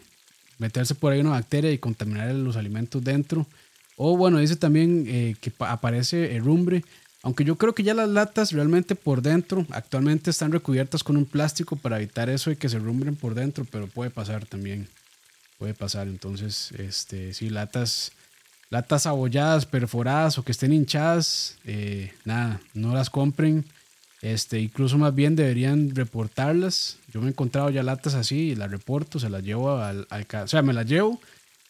meterse 0.58 0.94
por 0.94 1.12
ahí 1.12 1.18
una 1.18 1.30
bacteria 1.30 1.72
y 1.72 1.78
contaminar 1.78 2.32
los 2.36 2.54
alimentos 2.54 3.02
dentro. 3.02 3.48
O 3.96 4.16
bueno, 4.16 4.38
dice 4.38 4.54
también 4.54 5.36
que 5.40 5.52
aparece 5.58 6.32
herrumbre. 6.36 6.84
Aunque 7.22 7.42
yo 7.42 7.56
creo 7.56 7.74
que 7.74 7.82
ya 7.82 7.94
las 7.94 8.08
latas 8.08 8.52
realmente 8.52 8.94
por 8.94 9.22
dentro 9.22 9.66
actualmente 9.70 10.30
están 10.30 10.52
recubiertas 10.52 11.02
con 11.02 11.16
un 11.16 11.24
plástico 11.24 11.74
para 11.74 11.96
evitar 11.96 12.30
eso 12.30 12.52
y 12.52 12.56
que 12.56 12.68
se 12.68 12.78
rumbren 12.78 13.16
por 13.16 13.34
dentro, 13.34 13.66
pero 13.72 13.88
puede 13.88 14.10
pasar 14.10 14.46
también. 14.46 14.86
Puede 15.58 15.74
pasar. 15.74 16.06
Entonces, 16.06 16.70
este, 16.78 17.34
sí, 17.34 17.50
latas, 17.50 18.12
latas 18.74 19.06
abolladas, 19.06 19.66
perforadas 19.66 20.36
o 20.36 20.42
que 20.42 20.50
estén 20.50 20.72
hinchadas, 20.72 21.58
nada, 22.24 22.60
no 22.74 22.92
las 22.92 23.08
compren. 23.08 23.64
Este, 24.20 24.58
incluso 24.58 24.98
más 24.98 25.14
bien 25.14 25.36
deberían 25.36 25.94
reportarlas. 25.94 26.98
Yo 27.12 27.20
me 27.20 27.26
he 27.26 27.30
encontrado 27.30 27.70
ya 27.70 27.82
latas 27.82 28.14
así 28.14 28.50
y 28.50 28.54
las 28.56 28.70
reporto, 28.70 29.20
se 29.20 29.30
las 29.30 29.42
llevo 29.42 29.76
al, 29.76 30.06
al 30.10 30.26
o 30.42 30.48
sea, 30.48 30.62
me 30.62 30.72
las 30.72 30.86
llevo 30.86 31.20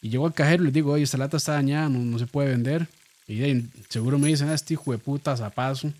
y 0.00 0.09
llego 0.09 0.26
al 0.26 0.34
cajero 0.34 0.62
y 0.62 0.66
les 0.66 0.74
digo, 0.74 0.92
oye, 0.92 1.02
esta 1.02 1.18
lata 1.18 1.36
está 1.36 1.52
dañada, 1.52 1.88
no, 1.88 1.98
no 1.98 2.18
se 2.18 2.26
puede 2.26 2.48
vender. 2.48 2.86
Y 3.26 3.64
seguro 3.88 4.18
me 4.18 4.28
dicen, 4.28 4.48
ah, 4.48 4.55
este 4.55 4.74
hijo 4.74 4.92
de 4.92 4.98
puta 4.98 5.36
zapazo. 5.36 5.92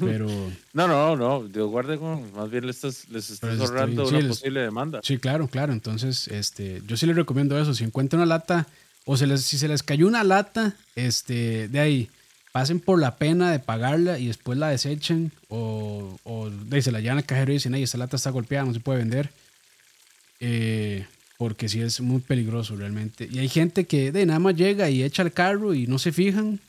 Pero. 0.00 0.28
No, 0.72 0.88
no, 0.88 1.16
no. 1.16 1.48
Dios 1.48 1.70
guarde, 1.70 1.98
más 1.98 2.50
bien 2.50 2.66
les 2.66 2.76
estás, 2.84 3.08
les 3.08 3.42
ahorrando 3.42 4.08
una 4.08 4.28
posible 4.28 4.60
demanda. 4.60 5.00
Sí, 5.02 5.18
claro, 5.18 5.48
claro. 5.48 5.72
Entonces, 5.72 6.28
este, 6.28 6.82
yo 6.86 6.96
sí 6.96 7.06
les 7.06 7.16
recomiendo 7.16 7.60
eso. 7.60 7.74
Si 7.74 7.84
encuentran 7.84 8.22
una 8.22 8.26
lata, 8.26 8.66
o 9.04 9.16
se 9.16 9.26
les, 9.26 9.42
si 9.42 9.58
se 9.58 9.68
les 9.68 9.82
cayó 9.82 10.06
una 10.06 10.24
lata, 10.24 10.74
este, 10.94 11.68
de 11.68 11.80
ahí, 11.80 12.10
pasen 12.52 12.80
por 12.80 13.00
la 13.00 13.16
pena 13.16 13.50
de 13.50 13.58
pagarla 13.58 14.18
y 14.18 14.28
después 14.28 14.58
la 14.58 14.68
desechen 14.68 15.32
o, 15.48 16.16
o 16.24 16.50
se 16.80 16.92
la 16.92 17.00
llevan 17.00 17.18
al 17.18 17.26
cajero 17.26 17.50
y 17.52 17.54
dicen, 17.54 17.74
ay, 17.74 17.82
esta 17.82 17.98
lata 17.98 18.16
está 18.16 18.30
golpeada, 18.30 18.64
no 18.64 18.74
se 18.74 18.80
puede 18.80 18.98
vender. 18.98 19.30
Eh, 20.40 21.06
porque 21.36 21.68
sí 21.68 21.80
es 21.80 22.00
muy 22.00 22.20
peligroso 22.20 22.76
realmente. 22.76 23.28
Y 23.30 23.38
hay 23.38 23.48
gente 23.48 23.86
que 23.86 24.12
de 24.12 24.24
nada 24.24 24.38
más 24.38 24.54
llega 24.54 24.88
y 24.88 25.02
echa 25.02 25.22
el 25.22 25.32
carro 25.32 25.74
y 25.74 25.86
no 25.86 25.98
se 25.98 26.12
fijan, 26.12 26.60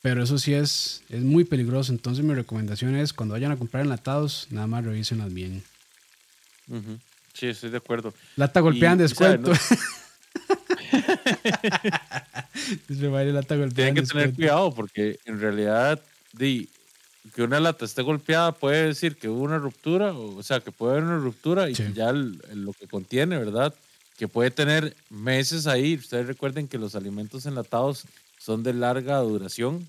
pero 0.00 0.22
eso 0.22 0.38
sí 0.38 0.54
es, 0.54 1.02
es 1.08 1.22
muy 1.22 1.44
peligroso. 1.44 1.92
Entonces 1.92 2.24
mi 2.24 2.34
recomendación 2.34 2.94
es 2.94 3.12
cuando 3.12 3.34
vayan 3.34 3.52
a 3.52 3.56
comprar 3.56 3.82
enlatados, 3.82 4.46
nada 4.50 4.66
más 4.66 4.84
revísenlas 4.84 5.34
bien. 5.34 5.62
Sí, 7.34 7.46
estoy 7.46 7.70
de 7.70 7.76
acuerdo. 7.78 8.14
Lata 8.36 8.60
golpeada 8.60 8.92
en 8.92 8.98
descuento. 8.98 9.52
Tienen 13.74 13.94
que 13.94 14.02
tener 14.02 14.34
cuidado 14.34 14.74
porque 14.74 15.18
en 15.24 15.40
realidad 15.40 16.00
que 16.38 17.42
una 17.42 17.60
lata 17.60 17.84
esté 17.84 18.02
golpeada 18.02 18.52
puede 18.52 18.88
decir 18.88 19.16
que 19.16 19.28
hubo 19.28 19.42
una 19.42 19.58
ruptura, 19.58 20.12
o, 20.12 20.42
sea, 20.42 20.60
que 20.60 20.72
puede 20.72 20.92
haber 20.92 21.04
una 21.04 21.18
ruptura 21.18 21.68
y 21.68 21.74
que 21.74 21.92
ya 21.92 22.12
lo 22.12 22.72
que 22.72 22.86
contiene, 22.86 23.38
¿verdad? 23.38 23.74
Que 24.16 24.28
puede 24.28 24.50
tener 24.50 24.96
meses 25.10 25.66
ahí. 25.66 25.96
Ustedes 25.96 26.26
recuerden 26.26 26.68
que 26.68 26.78
los 26.78 26.94
alimentos 26.94 27.46
enlatados 27.46 28.04
son 28.38 28.62
de 28.62 28.74
larga 28.74 29.18
duración 29.18 29.86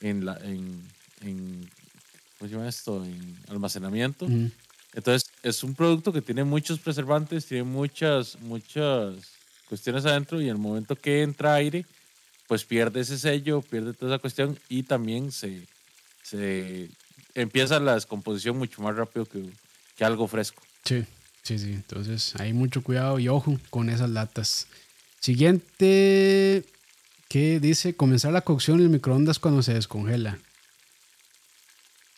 en, 0.00 0.24
la, 0.24 0.38
en, 0.42 1.70
¿cómo 2.38 2.48
se 2.48 2.54
llama 2.54 2.68
esto? 2.68 3.04
En 3.04 3.36
almacenamiento. 3.48 4.26
Entonces, 4.94 5.30
es 5.42 5.62
un 5.64 5.74
producto 5.74 6.12
que 6.12 6.22
tiene 6.22 6.44
muchos 6.44 6.78
preservantes, 6.78 7.46
tiene 7.46 7.64
muchas, 7.64 8.38
muchas 8.40 9.33
cuestiones 9.68 10.04
adentro 10.06 10.40
y 10.40 10.44
en 10.44 10.50
el 10.50 10.58
momento 10.58 10.96
que 10.96 11.22
entra 11.22 11.54
aire, 11.54 11.84
pues 12.46 12.64
pierde 12.64 13.00
ese 13.00 13.18
sello, 13.18 13.62
pierde 13.62 13.94
toda 13.94 14.14
esa 14.14 14.20
cuestión 14.20 14.58
y 14.68 14.82
también 14.82 15.32
se, 15.32 15.66
se 16.22 16.90
empieza 17.34 17.80
la 17.80 17.94
descomposición 17.94 18.56
mucho 18.58 18.82
más 18.82 18.94
rápido 18.96 19.26
que, 19.26 19.44
que 19.96 20.04
algo 20.04 20.28
fresco. 20.28 20.62
Sí, 20.84 21.04
sí, 21.42 21.58
sí. 21.58 21.72
Entonces 21.72 22.34
hay 22.36 22.52
mucho 22.52 22.82
cuidado 22.82 23.18
y 23.18 23.28
ojo 23.28 23.58
con 23.70 23.88
esas 23.88 24.10
latas. 24.10 24.66
Siguiente, 25.20 26.64
¿qué 27.28 27.58
dice? 27.60 27.94
Comenzar 27.94 28.32
la 28.32 28.42
cocción 28.42 28.78
en 28.78 28.84
el 28.84 28.90
microondas 28.90 29.38
cuando 29.38 29.62
se 29.62 29.74
descongela. 29.74 30.38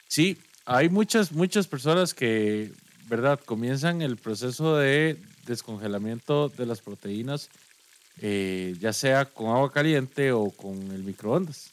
Sí, 0.09 0.39
hay 0.65 0.89
muchas, 0.89 1.33
muchas 1.33 1.69
personas 1.69 2.15
que, 2.15 2.73
¿verdad? 3.09 3.39
Comienzan 3.45 4.03
el 4.03 4.17
proceso 4.17 4.77
de 4.77 5.17
descongelamiento 5.47 6.49
de 6.51 6.67
las 6.67 6.81
proteínas, 6.81 7.49
eh, 8.21 8.77
ya 8.81 8.93
sea 8.93 9.25
con 9.25 9.49
agua 9.49 9.73
caliente 9.73 10.33
o 10.33 10.51
con 10.51 10.77
el 10.93 11.03
microondas. 11.03 11.71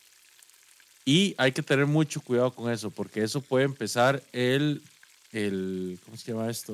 Y 1.05 1.35
hay 1.37 1.51
que 1.51 1.61
tener 1.61 1.85
mucho 1.85 2.21
cuidado 2.21 2.51
con 2.51 2.71
eso, 2.71 2.89
porque 2.89 3.23
eso 3.23 3.41
puede 3.41 3.65
empezar 3.65 4.23
el, 4.31 4.81
el 5.33 5.99
¿cómo 6.05 6.15
se 6.15 6.31
llama 6.31 6.49
esto? 6.49 6.73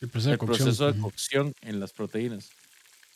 El, 0.00 0.08
proceso, 0.08 0.30
de, 0.30 0.38
proceso 0.38 0.92
de 0.92 1.00
cocción 1.00 1.54
en 1.60 1.80
las 1.80 1.92
proteínas. 1.92 2.48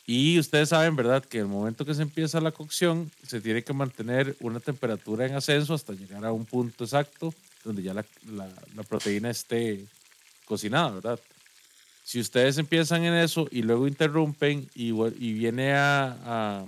Y 0.05 0.39
ustedes 0.39 0.69
saben, 0.69 0.95
¿verdad?, 0.95 1.23
que 1.23 1.39
el 1.39 1.47
momento 1.47 1.85
que 1.85 1.93
se 1.93 2.01
empieza 2.01 2.41
la 2.41 2.51
cocción, 2.51 3.11
se 3.25 3.39
tiene 3.39 3.63
que 3.63 3.73
mantener 3.73 4.35
una 4.39 4.59
temperatura 4.59 5.25
en 5.25 5.35
ascenso 5.35 5.73
hasta 5.73 5.93
llegar 5.93 6.25
a 6.25 6.31
un 6.31 6.45
punto 6.45 6.83
exacto 6.83 7.33
donde 7.63 7.83
ya 7.83 7.93
la, 7.93 8.05
la, 8.75 8.83
proteína 8.83 9.29
esté 9.29 9.85
cocinada, 10.45 10.91
¿verdad? 10.91 11.19
Si 12.11 12.19
ustedes 12.19 12.57
empiezan 12.57 13.05
en 13.05 13.13
eso 13.13 13.47
y 13.51 13.61
luego 13.61 13.87
interrumpen 13.87 14.69
y, 14.75 14.91
viene 15.31 15.75
a, 15.75 16.65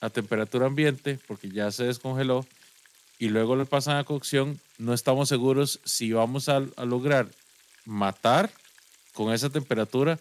a, 0.00 0.08
temperatura 0.08 0.64
ambiente, 0.64 1.18
porque 1.26 1.50
ya 1.50 1.70
se 1.70 1.84
descongeló, 1.84 2.46
y 3.18 3.28
luego 3.28 3.54
le 3.54 3.66
pasan 3.66 3.98
a 3.98 4.04
cocción, 4.04 4.58
no 4.78 4.94
estamos 4.94 5.28
seguros 5.28 5.78
si 5.84 6.14
vamos 6.14 6.48
a, 6.48 6.62
a 6.74 6.86
lograr 6.86 7.28
matar 7.84 8.50
con 9.12 9.30
esa 9.30 9.50
temperatura 9.50 10.18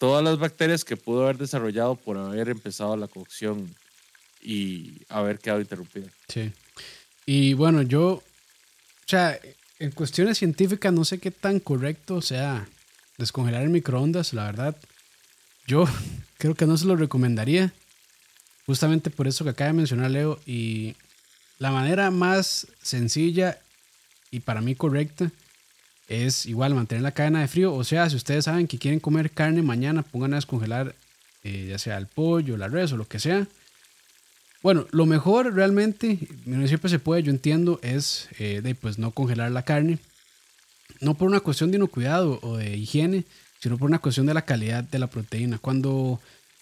todas 0.00 0.24
las 0.24 0.40
bacterias 0.40 0.84
que 0.84 0.96
pudo 0.96 1.22
haber 1.22 1.38
desarrollado 1.38 1.94
por 1.94 2.18
haber 2.18 2.48
empezado 2.48 2.96
la 2.96 3.06
cocción 3.06 3.72
y 4.42 5.02
haber 5.08 5.38
quedado 5.38 5.60
interrumpida. 5.60 6.08
Sí. 6.26 6.50
Y 7.26 7.54
bueno, 7.54 7.82
yo, 7.82 8.14
o 8.14 8.22
sea, 9.06 9.38
en 9.78 9.92
cuestiones 9.92 10.38
científicas 10.38 10.92
no 10.92 11.04
sé 11.04 11.20
qué 11.20 11.30
tan 11.30 11.60
correcto 11.60 12.20
sea 12.20 12.66
descongelar 13.18 13.62
el 13.62 13.70
microondas, 13.70 14.32
la 14.32 14.44
verdad. 14.44 14.76
Yo 15.66 15.86
creo 16.38 16.54
que 16.54 16.66
no 16.66 16.76
se 16.76 16.86
lo 16.86 16.96
recomendaría, 16.96 17.72
justamente 18.66 19.10
por 19.10 19.26
eso 19.26 19.44
que 19.44 19.50
acaba 19.50 19.68
de 19.68 19.78
mencionar 19.78 20.10
Leo. 20.10 20.40
Y 20.46 20.96
la 21.58 21.70
manera 21.70 22.10
más 22.10 22.66
sencilla 22.82 23.58
y 24.30 24.40
para 24.40 24.60
mí 24.60 24.74
correcta 24.74 25.30
es 26.08 26.46
igual 26.46 26.74
mantener 26.74 27.02
la 27.02 27.12
cadena 27.12 27.40
de 27.40 27.48
frío. 27.48 27.74
O 27.74 27.84
sea, 27.84 28.10
si 28.10 28.16
ustedes 28.16 28.44
saben 28.44 28.66
que 28.66 28.78
quieren 28.78 29.00
comer 29.00 29.30
carne 29.30 29.62
mañana, 29.62 30.02
pongan 30.02 30.34
a 30.34 30.36
descongelar 30.36 30.94
eh, 31.44 31.66
ya 31.68 31.78
sea 31.78 31.98
el 31.98 32.06
pollo, 32.06 32.56
la 32.56 32.68
res 32.68 32.92
o 32.92 32.96
lo 32.96 33.06
que 33.06 33.18
sea. 33.18 33.46
Bueno, 34.62 34.86
lo 34.92 35.04
mejor 35.04 35.54
realmente, 35.54 36.18
siempre 36.66 36.88
se 36.88 36.98
puede, 36.98 37.22
yo 37.22 37.30
entiendo, 37.30 37.78
es 37.82 38.28
eh, 38.38 38.62
de 38.62 38.74
pues 38.74 38.98
no 38.98 39.10
congelar 39.10 39.50
la 39.52 39.62
carne. 39.62 39.98
No 41.04 41.14
por 41.14 41.28
una 41.28 41.40
cuestión 41.40 41.70
de 41.70 41.76
inocuidad 41.76 42.26
o 42.26 42.56
de 42.56 42.76
higiene, 42.76 43.24
sino 43.60 43.78
por 43.78 43.88
una 43.88 43.98
cuestión 43.98 44.26
de 44.26 44.34
la 44.34 44.42
calidad 44.42 44.84
de 44.84 44.98
la 44.98 45.06
proteína. 45.06 45.58
Cuando 45.58 46.20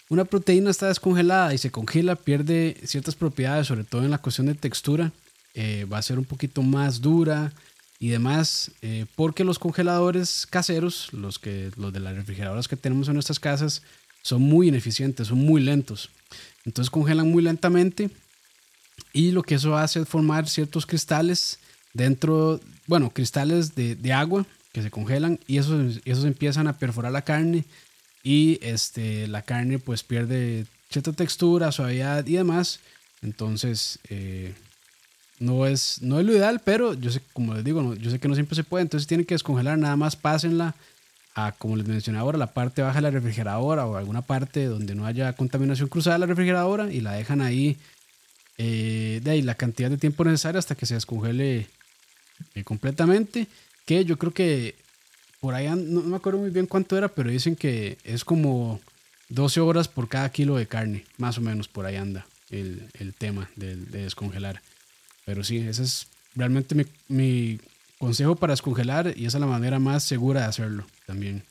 una 0.09 0.25
proteína 0.25 0.69
está 0.69 0.87
descongelada 0.87 1.53
y 1.53 1.57
se 1.57 1.71
congela, 1.71 2.15
pierde 2.15 2.77
ciertas 2.85 3.15
propiedades, 3.15 3.67
sobre 3.67 3.83
todo 3.83 4.03
en 4.03 4.11
la 4.11 4.17
cuestión 4.19 4.47
de 4.47 4.55
textura. 4.55 5.11
Eh, 5.55 5.85
va 5.91 5.97
a 5.99 6.01
ser 6.01 6.17
un 6.17 6.25
poquito 6.25 6.61
más 6.61 7.01
dura, 7.01 7.51
y 8.03 8.09
demás, 8.09 8.69
eh, 8.81 9.05
porque 9.15 9.45
los 9.45 9.59
congeladores 9.59 10.45
caseros, 10.45 11.07
los, 11.13 11.39
que, 11.39 11.71
los 11.77 11.93
de 11.93 12.01
las 12.01 12.13
refrigeradoras 12.13 12.67
que 12.67 12.75
tenemos 12.75 13.07
en 13.07 13.13
nuestras 13.13 13.39
casas, 13.39 13.81
son 14.21 14.41
muy 14.41 14.67
ineficientes, 14.67 15.29
son 15.29 15.37
muy 15.37 15.61
lentos. 15.61 16.09
Entonces 16.65 16.89
congelan 16.89 17.31
muy 17.31 17.41
lentamente 17.41 18.09
y 19.13 19.31
lo 19.31 19.41
que 19.41 19.55
eso 19.55 19.77
hace 19.77 20.01
es 20.01 20.09
formar 20.09 20.49
ciertos 20.49 20.85
cristales 20.85 21.59
dentro, 21.93 22.59
bueno, 22.87 23.11
cristales 23.11 23.75
de, 23.75 23.95
de 23.95 24.13
agua 24.13 24.45
que 24.71 24.81
se 24.81 24.91
congelan 24.91 25.39
y 25.47 25.57
esos, 25.57 26.01
esos 26.05 26.25
empiezan 26.25 26.67
a 26.67 26.77
perforar 26.77 27.11
la 27.11 27.23
carne 27.23 27.63
y 28.23 28.59
este, 28.61 29.27
la 29.27 29.41
carne 29.43 29.79
pues 29.79 30.03
pierde 30.03 30.65
cierta 30.89 31.13
textura, 31.13 31.71
suavidad 31.71 32.25
y 32.25 32.33
demás. 32.33 32.79
Entonces, 33.21 33.99
eh, 34.09 34.53
no 35.39 35.65
es, 35.67 36.01
no 36.01 36.19
es 36.19 36.25
lo 36.25 36.33
ideal, 36.33 36.61
pero 36.63 36.93
yo 36.93 37.11
sé, 37.11 37.21
como 37.33 37.53
les 37.53 37.63
digo, 37.63 37.93
yo 37.95 38.09
sé 38.09 38.19
que 38.19 38.27
no 38.27 38.35
siempre 38.35 38.55
se 38.55 38.63
puede, 38.63 38.83
entonces 38.83 39.07
tienen 39.07 39.25
que 39.25 39.35
descongelar, 39.35 39.77
nada 39.77 39.95
más 39.95 40.15
pásenla 40.15 40.75
a, 41.35 41.51
como 41.51 41.75
les 41.75 41.87
mencioné 41.87 42.19
ahora, 42.19 42.37
la 42.37 42.53
parte 42.53 42.81
baja 42.81 42.95
de 42.95 43.01
la 43.01 43.11
refrigeradora 43.11 43.85
o 43.85 43.97
alguna 43.97 44.21
parte 44.21 44.65
donde 44.65 44.95
no 44.95 45.05
haya 45.05 45.33
contaminación 45.33 45.89
cruzada 45.89 46.15
de 46.15 46.19
la 46.19 46.25
refrigeradora 46.27 46.91
y 46.91 47.01
la 47.01 47.13
dejan 47.13 47.41
ahí 47.41 47.77
eh, 48.57 49.19
de 49.23 49.31
ahí 49.31 49.41
la 49.41 49.55
cantidad 49.55 49.89
de 49.89 49.97
tiempo 49.97 50.23
necesaria 50.23 50.59
hasta 50.59 50.75
que 50.75 50.85
se 50.85 50.93
descongele 50.93 51.67
eh, 52.55 52.63
completamente, 52.63 53.47
que 53.85 54.05
yo 54.05 54.17
creo 54.17 54.33
que 54.33 54.75
por 55.39 55.53
ahí, 55.53 55.67
no, 55.67 56.01
me 56.01 56.15
acuerdo 56.15 56.39
muy 56.39 56.49
bien 56.51 56.67
cuánto 56.67 56.97
era, 56.97 57.09
pero 57.09 57.29
dicen 57.29 57.55
que 57.55 57.97
es 58.03 58.23
como 58.23 58.79
12 59.29 59.59
horas 59.59 59.87
por 59.87 60.07
cada 60.07 60.29
kilo 60.29 60.55
de 60.55 60.67
carne, 60.67 61.05
más 61.17 61.37
o 61.37 61.41
menos 61.41 61.67
por 61.67 61.85
ahí 61.85 61.97
anda 61.97 62.25
el, 62.49 62.87
el 62.99 63.13
tema 63.13 63.49
de, 63.55 63.75
de 63.75 64.03
descongelar. 64.03 64.61
Pero 65.25 65.43
sí, 65.43 65.57
ese 65.57 65.83
es 65.83 66.07
realmente 66.35 66.75
mi, 66.75 66.85
mi 67.07 67.59
consejo 67.97 68.35
para 68.35 68.53
descongelar 68.53 69.13
y 69.15 69.25
esa 69.25 69.37
es 69.37 69.41
la 69.41 69.47
manera 69.47 69.79
más 69.79 70.03
segura 70.03 70.41
de 70.41 70.47
hacerlo 70.47 70.85
también. 71.05 71.43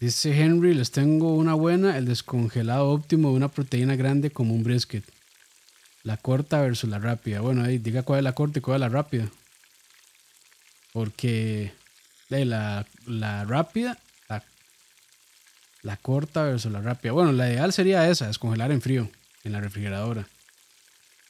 Dice 0.00 0.40
Henry, 0.40 0.74
les 0.74 0.92
tengo 0.92 1.34
una 1.34 1.54
buena, 1.54 1.98
el 1.98 2.04
descongelado 2.04 2.90
óptimo 2.90 3.30
de 3.30 3.34
una 3.34 3.48
proteína 3.48 3.96
grande 3.96 4.30
como 4.30 4.54
un 4.54 4.62
brisket. 4.62 5.02
La 6.02 6.16
corta 6.16 6.60
versus 6.60 6.88
la 6.88 6.98
rápida. 6.98 7.40
Bueno, 7.40 7.64
ahí 7.64 7.78
diga 7.78 8.02
cuál 8.02 8.18
es 8.20 8.24
la 8.24 8.32
corta 8.32 8.58
y 8.58 8.62
cuál 8.62 8.76
es 8.76 8.80
la 8.80 8.88
rápida. 8.88 9.28
Porque 10.92 11.72
la, 12.28 12.86
la 13.06 13.44
rápida, 13.44 13.98
la, 14.28 14.42
la 15.82 15.96
corta 15.96 16.44
versus 16.44 16.72
la 16.72 16.80
rápida. 16.80 17.12
Bueno, 17.12 17.32
la 17.32 17.48
ideal 17.48 17.72
sería 17.72 18.08
esa, 18.08 18.26
descongelar 18.26 18.72
en 18.72 18.80
frío 18.80 19.10
en 19.44 19.52
la 19.52 19.60
refrigeradora. 19.60 20.26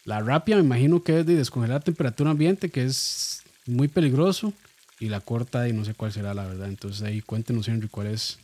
La 0.05 0.21
rápida 0.21 0.57
me 0.57 0.63
imagino 0.63 1.03
que 1.03 1.21
es 1.21 1.27
de 1.27 1.37
descongelar 1.37 1.79
a 1.79 1.85
temperatura 1.85 2.31
ambiente, 2.31 2.71
que 2.71 2.85
es 2.85 3.43
muy 3.67 3.89
peligroso. 3.89 4.53
Y 5.01 5.11
la 5.11 5.21
corta 5.21 5.69
y 5.69 5.73
no 5.73 5.85
sé 5.85 5.95
cuál 5.95 6.13
será 6.13 6.35
la 6.35 6.47
verdad. 6.47 6.69
Entonces 6.69 7.03
ahí 7.03 7.21
cuéntenos 7.21 7.69
Henry 7.69 7.89
cuál 7.89 8.09
es. 8.09 8.39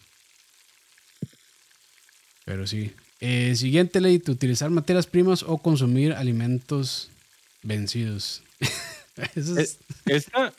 Pero 2.44 2.66
sí. 2.66 2.94
Eh, 3.26 3.56
siguiente 3.56 4.02
ley, 4.02 4.22
utilizar 4.28 4.68
materias 4.68 5.06
primas 5.06 5.42
o 5.42 5.56
consumir 5.56 6.12
alimentos 6.12 7.08
vencidos. 7.62 8.42
Eh, 9.16 9.68
esta, 10.06 10.52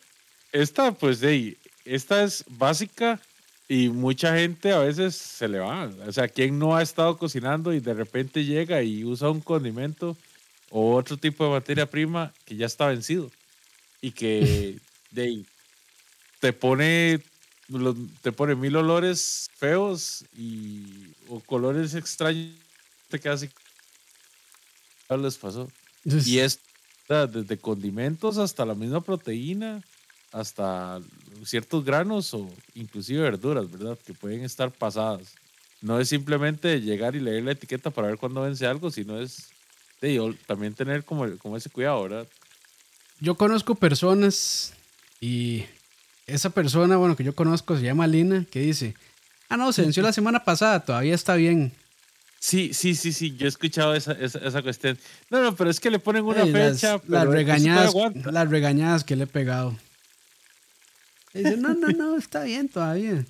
esta, 0.54 0.94
pues, 0.94 1.22
hey, 1.22 1.58
esta 1.84 2.24
es 2.24 2.46
básica 2.48 3.20
y 3.68 3.90
mucha 3.90 4.34
gente 4.38 4.72
a 4.72 4.80
veces 4.80 5.14
se 5.14 5.50
le 5.50 5.60
va. 5.60 5.92
O 6.08 6.12
sea, 6.14 6.30
quien 6.30 6.58
no 6.58 6.74
ha 6.74 6.82
estado 6.82 7.18
cocinando 7.18 7.74
y 7.74 7.82
de 7.82 7.94
repente 7.94 8.46
llega 8.46 8.82
y 8.82 9.04
usa 9.04 9.30
un 9.30 9.42
condimento 9.42 10.16
o 10.70 10.96
otro 10.96 11.18
tipo 11.18 11.44
de 11.44 11.50
materia 11.50 11.86
prima 11.86 12.32
que 12.46 12.56
ya 12.56 12.66
está 12.66 12.88
vencido 12.88 13.30
y 14.00 14.12
que 14.12 14.78
de, 15.12 15.44
te 16.40 16.54
pone 16.54 17.20
te 18.22 18.32
pone 18.32 18.56
mil 18.56 18.76
olores 18.76 19.50
feos 19.56 20.24
y 20.38 21.14
o 21.30 21.40
colores 21.40 21.96
extraños 21.96 22.54
te 23.10 23.20
queda 23.20 23.34
así 23.34 23.50
les 25.10 25.38
pasó 25.38 25.68
y 26.04 26.40
es 26.40 26.60
desde 27.08 27.58
condimentos 27.58 28.38
hasta 28.38 28.66
la 28.66 28.76
misma 28.76 29.02
proteína 29.02 29.84
hasta 30.32 31.00
ciertos 31.46 31.86
granos 31.86 32.34
o 32.34 32.50
inclusive 32.74 33.22
verduras, 33.22 33.72
¿verdad? 33.72 33.98
Que 34.06 34.14
pueden 34.14 34.44
estar 34.44 34.70
pasadas. 34.70 35.34
No 35.82 36.00
es 36.00 36.10
simplemente 36.10 36.82
llegar 36.82 37.16
y 37.16 37.22
leer 37.22 37.44
la 37.44 37.52
etiqueta 37.52 37.90
para 37.90 38.08
ver 38.08 38.18
cuándo 38.18 38.42
vence 38.42 38.66
algo, 38.66 38.92
sino 38.92 39.20
es 39.20 39.48
también 40.46 40.74
tener 40.74 41.04
como, 41.06 41.26
como 41.38 41.56
ese 41.56 41.70
cuidado, 41.70 42.04
¿verdad? 42.04 42.28
Yo 43.22 43.36
conozco 43.36 43.76
personas 43.76 44.74
y 45.22 45.64
esa 46.28 46.50
persona, 46.50 46.98
bueno, 46.98 47.16
que 47.16 47.24
yo 47.24 47.36
conozco 47.36 47.78
se 47.78 47.84
llama 47.84 48.08
Lina, 48.08 48.46
que 48.50 48.62
dice, 48.62 48.96
ah, 49.50 49.58
no, 49.58 49.72
se 49.72 49.84
venció 49.84 50.02
la 50.04 50.14
semana 50.14 50.44
pasada, 50.44 50.80
todavía 50.80 51.16
está 51.16 51.36
bien. 51.36 51.72
Sí, 52.40 52.74
sí, 52.74 52.96
sí, 52.96 53.12
sí, 53.12 53.36
yo 53.36 53.46
he 53.46 53.50
escuchado 53.50 53.96
esa, 53.96 54.12
esa, 54.14 54.62
cuestión. 54.62 54.98
No, 55.32 55.42
no, 55.42 55.56
pero 55.56 55.70
es 55.70 55.80
que 55.80 55.90
le 55.90 56.00
ponen 56.00 56.26
una 56.26 56.46
fecha. 56.46 57.02
Las, 57.08 57.28
regañadas, 57.28 57.94
las 58.26 58.50
regañadas 58.50 59.04
que 59.04 59.16
le 59.16 59.24
he 59.24 59.28
pegado 59.28 59.76
dice, 61.34 61.58
no, 61.58 61.74
no, 61.74 61.90
no, 61.90 62.18
está 62.18 62.44
bien 62.44 62.70
todavía. 62.70 63.26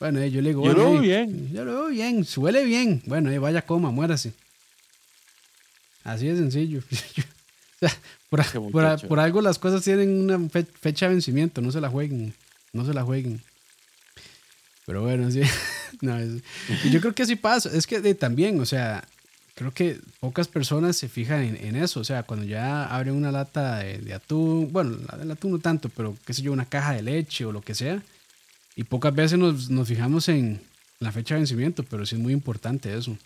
Bueno, 0.00 0.24
yo 0.26 0.42
le 0.42 0.48
digo, 0.48 0.64
yo 0.64 0.72
lo 0.72 0.92
veo 0.92 1.00
bien. 1.00 1.52
Yo 1.52 1.64
lo 1.64 1.72
veo 1.72 1.86
bien, 1.88 2.24
suele 2.24 2.64
bien. 2.64 3.02
Bueno, 3.06 3.30
ahí 3.30 3.38
vaya, 3.38 3.62
coma, 3.62 3.90
muérase. 3.90 4.32
Así 6.02 6.26
de 6.26 6.36
sencillo. 6.36 6.82
sea, 7.88 7.98
por, 8.30 9.08
por, 9.08 9.20
algo 9.20 9.40
las 9.40 9.58
cosas 9.58 9.82
tienen 9.82 10.20
una 10.20 10.48
fecha 10.80 11.06
de 11.06 11.14
vencimiento, 11.14 11.60
no 11.60 11.72
se 11.72 11.80
la 11.80 11.88
jueguen, 11.88 12.34
no 12.72 12.84
se 12.84 12.94
la 12.94 13.02
jueguen. 13.02 13.42
Pero 14.86 15.02
bueno, 15.02 15.30
sí. 15.30 15.42
no, 16.00 16.18
yo 16.90 17.00
creo 17.00 17.14
que 17.14 17.22
así 17.22 17.36
pasa. 17.36 17.70
Es 17.72 17.86
que 17.86 18.14
también, 18.14 18.60
o 18.60 18.66
sea, 18.66 19.04
creo 19.54 19.72
que 19.72 20.00
pocas 20.20 20.48
personas 20.48 20.96
se 20.96 21.08
fijan 21.08 21.42
en, 21.42 21.76
eso. 21.76 22.00
O 22.00 22.04
sea, 22.04 22.24
cuando 22.24 22.46
ya 22.46 22.84
abren 22.86 23.14
una 23.14 23.30
lata 23.30 23.78
de, 23.78 24.12
atún, 24.14 24.72
bueno, 24.72 24.98
la 25.10 25.18
del 25.18 25.30
atún 25.30 25.52
no 25.52 25.58
tanto, 25.58 25.88
pero 25.88 26.16
qué 26.26 26.34
sé 26.34 26.42
yo, 26.42 26.52
una 26.52 26.66
caja 26.66 26.94
de 26.94 27.02
leche 27.02 27.44
o 27.44 27.52
lo 27.52 27.62
que 27.62 27.74
sea. 27.74 28.02
Y 28.74 28.84
pocas 28.84 29.14
veces 29.14 29.38
nos, 29.38 29.70
nos 29.70 29.86
fijamos 29.86 30.28
en 30.28 30.60
la 30.98 31.12
fecha 31.12 31.34
de 31.34 31.40
vencimiento, 31.40 31.82
pero 31.84 32.06
sí 32.06 32.16
es 32.16 32.20
muy 32.20 32.32
importante 32.32 32.96
eso. 32.96 33.16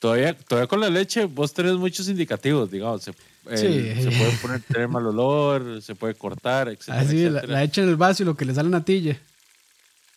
Todavía, 0.00 0.36
todavía 0.36 0.66
con 0.66 0.80
la 0.80 0.90
leche 0.90 1.24
vos 1.24 1.54
tenés 1.54 1.74
muchos 1.74 2.08
indicativos, 2.08 2.70
digamos. 2.70 3.04
Se, 3.04 3.14
eh, 3.50 3.98
se 4.02 4.10
puede 4.10 4.32
poner, 4.40 4.62
tener 4.62 4.88
mal 4.88 5.06
olor, 5.06 5.82
se 5.82 5.94
puede 5.94 6.14
cortar, 6.14 6.68
etc. 6.70 6.88
Así, 6.88 7.28
La, 7.28 7.42
la, 7.42 7.62
echa 7.62 7.82
en 7.82 7.88
el 7.88 7.96
vaso 7.96 8.22
y 8.22 8.26
lo 8.26 8.36
que 8.36 8.44
le 8.44 8.54
sale 8.54 8.68
natilla. 8.68 9.18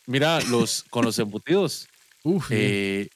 Mira, 0.06 0.40
los, 0.42 0.84
con 0.90 1.04
los 1.04 1.18
embutidos. 1.18 1.88
Eh, 2.50 3.08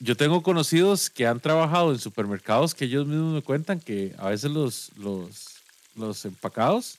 yo 0.00 0.16
tengo 0.16 0.42
conocidos 0.42 1.10
que 1.10 1.26
han 1.26 1.38
trabajado 1.38 1.92
en 1.92 2.00
supermercados 2.00 2.74
que 2.74 2.86
ellos 2.86 3.06
mismos 3.06 3.34
me 3.34 3.42
cuentan 3.42 3.78
que 3.78 4.14
a 4.18 4.30
veces 4.30 4.50
los, 4.50 4.90
los, 4.96 5.58
los 5.94 6.24
empacados, 6.24 6.98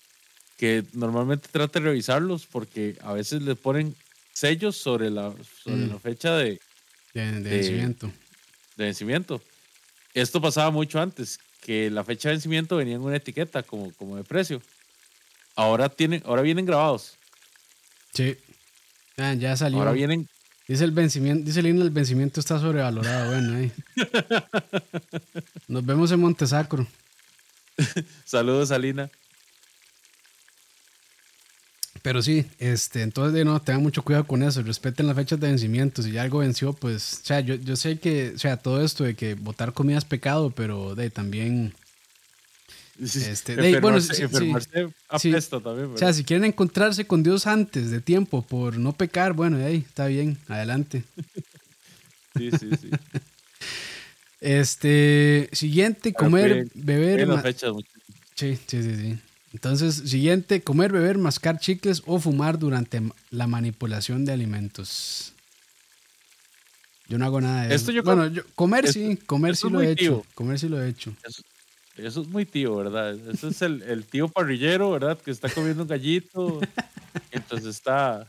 que 0.58 0.86
normalmente 0.94 1.50
trata 1.52 1.80
de 1.80 1.86
revisarlos 1.86 2.46
porque 2.46 2.98
a 3.02 3.12
veces 3.12 3.42
les 3.42 3.58
ponen 3.58 3.96
sellos 4.34 4.78
sobre 4.78 5.10
la, 5.10 5.34
sobre 5.64 5.86
mm. 5.86 5.90
la 5.90 6.00
fecha 6.00 6.36
de, 6.36 6.60
de, 7.14 7.40
vencimiento. 7.42 8.12
De 8.78 8.86
vencimiento. 8.86 9.42
Esto 10.14 10.42
pasaba 10.42 10.72
mucho 10.72 11.02
antes, 11.02 11.40
que 11.62 11.90
la 11.90 12.04
fecha 12.04 12.30
de 12.30 12.36
vencimiento 12.36 12.78
venía 12.78 12.96
en 12.96 13.02
una 13.02 13.18
etiqueta 13.18 13.64
como, 13.64 13.92
como 13.94 14.16
de 14.16 14.24
precio. 14.24 14.62
Ahora, 15.56 15.90
tienen, 15.90 16.24
ahora 16.26 16.42
vienen 16.42 16.66
grabados. 16.66 17.18
Sí. 18.14 18.38
Ah, 19.18 19.34
ya 19.34 19.56
salió. 19.58 19.80
Ahora 19.80 19.92
vienen, 19.92 20.28
Dice 20.70 20.84
el 20.84 20.92
vencimiento, 20.92 21.46
dice 21.46 21.64
Lina, 21.64 21.82
el 21.82 21.90
vencimiento 21.90 22.40
está 22.40 22.60
sobrevalorado. 22.60 23.32
Bueno, 23.32 23.58
ahí. 23.58 23.72
Nos 25.68 25.84
vemos 25.84 26.12
en 26.12 26.20
Montesacro. 26.20 26.86
Saludos, 28.24 28.70
Alina. 28.70 29.10
Pero 32.02 32.22
sí, 32.22 32.46
este, 32.60 33.02
entonces 33.02 33.34
de 33.34 33.44
no, 33.44 33.62
tengan 33.62 33.84
mucho 33.84 34.04
cuidado 34.04 34.26
con 34.26 34.44
eso, 34.44 34.62
respeten 34.62 35.08
las 35.08 35.16
fechas 35.16 35.40
de 35.40 35.48
vencimiento. 35.48 36.02
Si 36.02 36.12
ya 36.12 36.22
algo 36.22 36.40
venció, 36.40 36.74
pues, 36.74 37.20
o 37.22 37.26
sea, 37.26 37.40
yo, 37.42 37.56
yo 37.56 37.76
sé 37.76 38.00
que, 38.00 38.34
o 38.36 38.40
sea, 38.40 38.58
todo 38.58 38.84
esto 38.84 39.04
de 39.04 39.16
que 39.16 39.34
botar 39.36 39.74
comida 39.74 39.98
es 39.98 40.06
pecado, 40.06 40.52
pero 40.52 40.96
de 40.96 41.10
también 41.10 41.74
este, 43.02 43.80
bueno, 43.80 44.02
sí, 44.02 44.28
también. 44.28 45.94
O 45.94 45.98
sea, 45.98 46.12
si 46.12 46.24
quieren 46.24 46.46
encontrarse 46.46 47.06
con 47.06 47.24
Dios 47.24 47.48
antes 47.48 47.92
de 47.92 48.02
tiempo 48.02 48.42
por 48.42 48.78
no 48.78 48.92
pecar, 48.94 49.34
bueno, 49.34 49.64
ahí 49.66 49.86
está 49.88 50.08
bien, 50.08 50.38
adelante. 50.48 51.04
sí, 52.38 52.52
sí, 52.52 52.70
sí. 52.82 52.90
Este, 54.42 55.50
siguiente, 55.54 56.14
comer, 56.14 56.68
beber. 56.74 57.28
sí, 58.36 58.60
sí, 58.68 58.84
sí, 58.84 58.96
sí. 58.96 59.18
Entonces, 59.54 59.96
siguiente, 60.10 60.62
comer, 60.62 60.92
beber, 60.92 61.18
mascar 61.18 61.60
chicles 61.60 62.04
o 62.06 62.20
fumar 62.20 62.60
durante 62.60 63.02
la 63.32 63.48
manipulación 63.48 64.26
de 64.26 64.34
alimentos. 64.34 65.34
Yo 67.08 67.18
no 67.18 67.26
hago 67.26 67.42
nada 67.42 67.66
de 67.66 67.74
eso. 67.74 67.92
bueno, 68.04 68.28
yo, 68.28 68.44
comer 68.54 68.92
sí, 68.92 69.18
comer 69.26 69.56
sí 69.56 69.70
lo 69.70 69.82
he 69.82 69.92
hecho. 69.92 70.24
Comer 70.36 70.60
sí 70.60 70.70
lo 70.70 70.82
he 70.82 70.88
hecho. 70.88 71.16
Eso 71.98 72.22
es 72.22 72.28
muy 72.28 72.46
tío, 72.46 72.76
¿verdad? 72.76 73.18
Eso 73.32 73.50
es 73.50 73.62
el, 73.64 73.82
el 73.82 74.06
tío 74.06 74.28
parrillero, 74.28 74.92
¿verdad? 74.92 75.20
Que 75.20 75.32
está 75.32 75.50
comiendo 75.50 75.84
un 75.84 75.90
gallito. 75.90 76.60
entonces 77.32 77.76
está, 77.76 78.28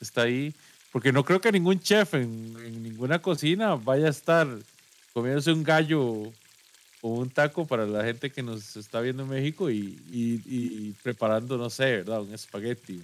está 0.00 0.22
ahí. 0.22 0.54
Porque 0.92 1.10
no 1.10 1.24
creo 1.24 1.40
que 1.40 1.50
ningún 1.50 1.80
chef 1.80 2.14
en, 2.14 2.82
ninguna 2.82 3.20
cocina 3.20 3.74
vaya 3.74 4.06
a 4.06 4.10
estar 4.10 4.46
comiéndose 5.12 5.52
un 5.52 5.64
gallo 5.64 6.32
un 7.08 7.30
taco 7.30 7.66
para 7.66 7.86
la 7.86 8.04
gente 8.04 8.30
que 8.30 8.42
nos 8.42 8.76
está 8.76 9.00
viendo 9.00 9.24
en 9.24 9.28
México 9.28 9.70
y, 9.70 9.98
y, 10.10 10.94
preparando, 11.02 11.58
no 11.58 11.70
sé, 11.70 11.98
¿verdad? 11.98 12.22
Un 12.22 12.32
espagueti. 12.32 13.02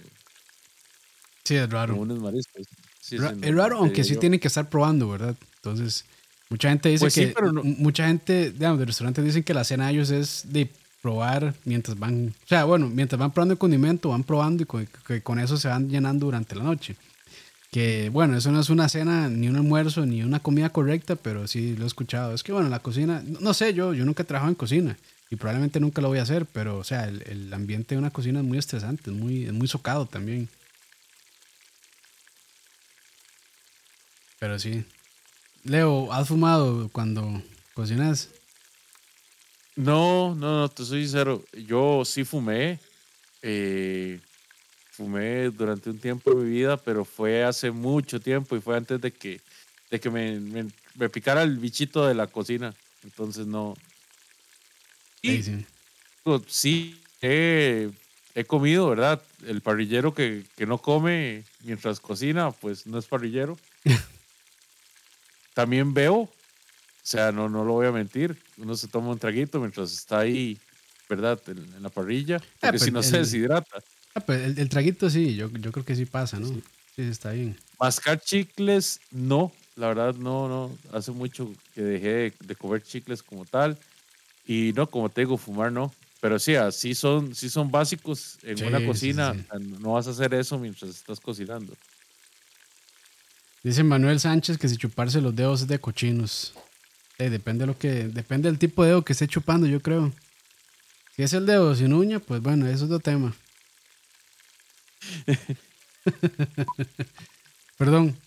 Sí, 1.43 1.55
es 1.55 1.69
raro. 1.69 1.95
unos 1.95 2.19
mariscos. 2.19 2.67
es 3.09 3.55
raro, 3.55 3.77
aunque 3.77 4.03
sí 4.03 4.15
tienen 4.15 4.39
que 4.39 4.47
estar 4.47 4.69
probando, 4.69 5.09
¿verdad? 5.09 5.35
Entonces, 5.57 6.05
Mucha 6.51 6.67
gente 6.67 6.89
dice 6.89 7.05
pues 7.05 7.15
que. 7.15 7.33
Mucha 7.63 8.07
gente, 8.07 8.51
digamos, 8.51 8.77
de 8.77 8.85
restaurantes 8.85 9.23
dicen 9.23 9.41
que 9.41 9.53
la 9.53 9.63
cena 9.63 9.87
de 9.87 9.93
ellos 9.93 10.11
es 10.11 10.43
de 10.49 10.69
probar 11.01 11.53
mientras 11.63 11.97
van. 11.97 12.35
O 12.43 12.47
sea, 12.47 12.65
bueno, 12.65 12.89
mientras 12.89 13.17
van 13.17 13.31
probando 13.31 13.53
el 13.53 13.57
condimento, 13.57 14.09
van 14.09 14.25
probando 14.25 14.61
y 14.61 14.65
con, 14.65 14.85
que 15.07 15.21
con 15.21 15.39
eso 15.39 15.55
se 15.55 15.69
van 15.69 15.89
llenando 15.89 16.25
durante 16.25 16.53
la 16.55 16.65
noche. 16.65 16.97
Que 17.71 18.09
bueno, 18.09 18.37
eso 18.37 18.51
no 18.51 18.59
es 18.59 18.69
una 18.69 18.89
cena, 18.89 19.29
ni 19.29 19.47
un 19.47 19.55
almuerzo, 19.55 20.05
ni 20.05 20.23
una 20.23 20.41
comida 20.41 20.69
correcta, 20.69 21.15
pero 21.15 21.47
sí 21.47 21.75
lo 21.75 21.85
he 21.85 21.87
escuchado. 21.87 22.33
Es 22.33 22.43
que 22.43 22.51
bueno, 22.51 22.69
la 22.69 22.79
cocina, 22.79 23.23
no, 23.25 23.53
sé, 23.53 23.73
yo, 23.73 23.93
yo 23.93 24.05
nunca 24.05 24.23
he 24.23 24.25
trabajado 24.25 24.51
en 24.51 24.55
cocina 24.55 24.97
y 25.29 25.37
probablemente 25.37 25.79
nunca 25.79 26.01
lo 26.01 26.09
voy 26.09 26.19
a 26.19 26.23
hacer, 26.23 26.45
pero 26.45 26.77
o 26.77 26.83
sea, 26.83 27.07
el, 27.07 27.23
el 27.27 27.53
ambiente 27.53 27.95
de 27.95 27.99
una 27.99 28.11
cocina 28.11 28.41
es 28.41 28.45
muy 28.45 28.57
estresante, 28.57 29.09
es 29.09 29.15
muy, 29.15 29.45
es 29.45 29.53
muy 29.53 29.69
socado 29.69 30.05
también. 30.05 30.49
Pero 34.39 34.59
sí, 34.59 34.83
Leo, 35.63 36.11
¿has 36.11 36.27
fumado 36.27 36.89
cuando 36.89 37.41
cocinas? 37.73 38.29
No, 39.75 40.35
no, 40.35 40.61
no, 40.61 40.69
te 40.69 40.83
soy 40.83 41.03
sincero. 41.03 41.45
Yo 41.67 42.03
sí 42.03 42.23
fumé. 42.23 42.79
Eh, 43.43 44.19
fumé 45.01 45.49
durante 45.49 45.89
un 45.89 45.97
tiempo 45.97 46.29
de 46.29 46.43
mi 46.43 46.51
vida, 46.51 46.77
pero 46.77 47.03
fue 47.03 47.43
hace 47.43 47.71
mucho 47.71 48.19
tiempo 48.19 48.55
y 48.55 48.61
fue 48.61 48.77
antes 48.77 49.01
de 49.01 49.11
que, 49.11 49.41
de 49.89 49.99
que 49.99 50.11
me, 50.11 50.39
me, 50.39 51.09
picara 51.09 51.41
el 51.41 51.57
bichito 51.57 52.05
de 52.05 52.13
la 52.13 52.27
cocina. 52.27 52.73
Entonces 53.03 53.47
no. 53.47 53.73
Y, 55.23 55.41
sí, 55.41 55.65
sí. 56.47 57.01
he, 57.21 57.91
comido, 58.45 58.89
¿verdad? 58.89 59.21
El 59.47 59.61
parrillero 59.61 60.13
que, 60.13 60.43
que 60.55 60.67
no 60.67 60.77
come 60.77 61.43
mientras 61.63 61.99
cocina, 61.99 62.51
pues 62.51 62.85
no 62.85 62.99
es 62.99 63.07
parrillero. 63.07 63.57
también 65.55 65.95
veo, 65.95 66.15
o 66.15 66.29
sea, 67.01 67.31
no, 67.31 67.49
no 67.49 67.65
lo 67.65 67.73
voy 67.73 67.87
a 67.87 67.91
mentir, 67.91 68.37
uno 68.57 68.75
se 68.75 68.87
toma 68.87 69.09
un 69.09 69.19
traguito 69.19 69.59
mientras 69.59 69.91
está 69.91 70.19
ahí, 70.19 70.59
¿verdad? 71.09 71.39
En, 71.47 71.81
la 71.81 71.89
parrilla, 71.89 72.37
ah, 72.37 72.57
porque 72.61 72.79
si 72.79 72.91
no 72.91 73.01
se 73.01 73.17
deshidrata. 73.17 73.81
Ah, 74.13 74.19
pues 74.19 74.57
el, 74.57 74.69
traguito 74.69 75.09
sí, 75.09 75.35
yo, 75.35 75.49
yo 75.49 75.71
creo 75.71 75.85
que 75.85 75.95
sí 75.95 76.05
pasa, 76.05 76.39
¿no? 76.39 76.47
Sí. 76.47 76.61
está 76.97 77.31
bien. 77.31 77.57
Mascar 77.79 78.19
chicles, 78.19 78.99
no, 79.11 79.51
la 79.75 79.87
verdad 79.87 80.15
no, 80.15 80.47
no, 80.47 80.77
hace 80.93 81.11
mucho 81.11 81.51
que 81.73 81.81
dejé 81.81 82.33
de, 82.39 82.55
comer 82.55 82.83
chicles 82.83 83.23
como 83.23 83.45
tal. 83.45 83.77
Y 84.45 84.73
no, 84.75 84.87
como 84.87 85.09
te 85.09 85.21
digo, 85.21 85.37
fumar 85.37 85.71
no. 85.71 85.93
Pero 86.19 86.37
sí, 86.37 86.55
así 86.55 86.93
son, 86.93 87.33
sí 87.33 87.49
son 87.49 87.71
básicos 87.71 88.37
en 88.43 88.63
una 88.65 88.85
cocina. 88.85 89.33
no 89.79 89.93
vas 89.93 90.07
a 90.07 90.11
hacer 90.11 90.33
eso 90.33 90.59
mientras 90.59 90.91
estás 90.91 91.19
cocinando. 91.19 91.73
Dice 93.63 93.83
Manuel 93.83 94.19
Sánchez 94.19 94.57
que 94.57 94.67
si 94.67 94.77
chuparse 94.77 95.21
los 95.21 95.35
dedos 95.35 95.61
es 95.61 95.67
de 95.67 95.79
cochinos. 95.79 96.53
Eh, 97.17 97.29
depende 97.29 97.63
de 97.63 97.67
lo 97.67 97.77
que, 97.77 98.07
depende 98.07 98.49
del 98.49 98.57
tipo 98.57 98.83
de 98.83 98.89
dedo 98.89 99.03
que 99.03 99.13
esté 99.13 99.27
chupando, 99.27 99.67
yo 99.67 99.79
creo. 99.79 100.11
Si 101.15 101.23
es 101.23 101.33
el 101.33 101.45
dedo 101.45 101.75
sin 101.75 101.93
uña, 101.93 102.19
pues 102.19 102.41
bueno, 102.41 102.65
eso 102.65 102.77
es 102.77 102.81
otro 102.83 102.99
tema. 102.99 103.35
Perdón. 107.77 108.17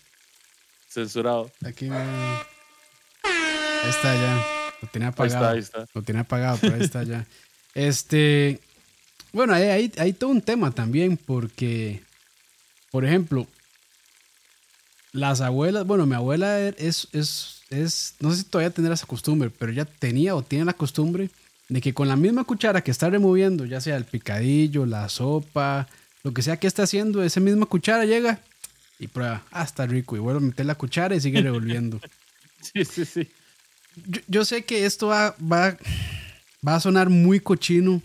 Censurado. 0.89 1.51
Aquí 1.63 1.89
Ahí 1.89 3.89
está 3.89 4.15
ya. 4.15 4.45
Lo 4.81 4.87
tenía 4.89 5.07
apagado. 5.09 5.49
Ahí 5.49 5.59
está, 5.59 5.77
ahí 5.77 5.83
está. 5.83 5.91
Lo 5.93 6.01
tenía 6.01 6.21
apagado, 6.21 6.57
pero 6.59 6.75
ahí 6.75 6.81
está 6.81 7.03
ya. 7.03 7.25
Este. 7.73 8.59
Bueno, 9.33 9.53
hay, 9.53 9.91
hay 9.97 10.13
todo 10.13 10.29
un 10.29 10.41
tema 10.41 10.71
también, 10.71 11.17
porque, 11.17 12.01
por 12.89 13.03
ejemplo, 13.03 13.45
las 15.11 15.41
abuelas, 15.41 15.85
bueno, 15.85 16.05
mi 16.05 16.15
abuela 16.15 16.59
es, 16.59 17.09
es, 17.11 17.61
es, 17.69 18.15
no 18.19 18.31
sé 18.31 18.37
si 18.37 18.43
todavía 18.45 18.69
tendrá 18.69 18.93
esa 18.93 19.05
costumbre, 19.05 19.49
pero 19.49 19.73
ya 19.73 19.83
tenía 19.83 20.35
o 20.35 20.41
tiene 20.41 20.63
la 20.63 20.73
costumbre 20.73 21.29
de 21.67 21.81
que 21.81 21.93
con 21.93 22.07
la 22.07 22.15
misma 22.15 22.43
cuchara 22.43 22.81
que 22.81 22.91
está 22.91 23.09
removiendo, 23.09 23.65
ya 23.65 23.81
sea 23.81 23.97
el 23.97 24.05
picadillo, 24.05 24.85
la 24.85 25.09
sopa, 25.09 25.87
lo 26.25 26.33
que 26.33 26.41
sea 26.41 26.57
que 26.57 26.65
esté 26.65 26.81
haciendo, 26.81 27.23
esa 27.23 27.39
misma 27.39 27.67
cuchara 27.67 28.03
llega 28.03 28.39
y 28.97 29.07
prueba, 29.07 29.43
ah, 29.51 29.61
está 29.61 29.85
rico, 29.85 30.15
y 30.15 30.19
vuelve 30.19 30.39
a 30.39 30.47
meter 30.47 30.65
la 30.65 30.73
cuchara 30.73 31.15
y 31.15 31.21
sigue 31.21 31.39
revolviendo. 31.39 32.01
sí, 32.61 32.83
sí, 32.83 33.05
sí. 33.05 33.29
Yo, 34.27 34.43
sé 34.43 34.65
que 34.65 34.87
esto 34.87 35.05
va, 35.05 35.35
va, 35.39 35.77
va 36.67 36.75
a 36.75 36.79
sonar 36.79 37.11
muy 37.11 37.39
cochino, 37.39 38.01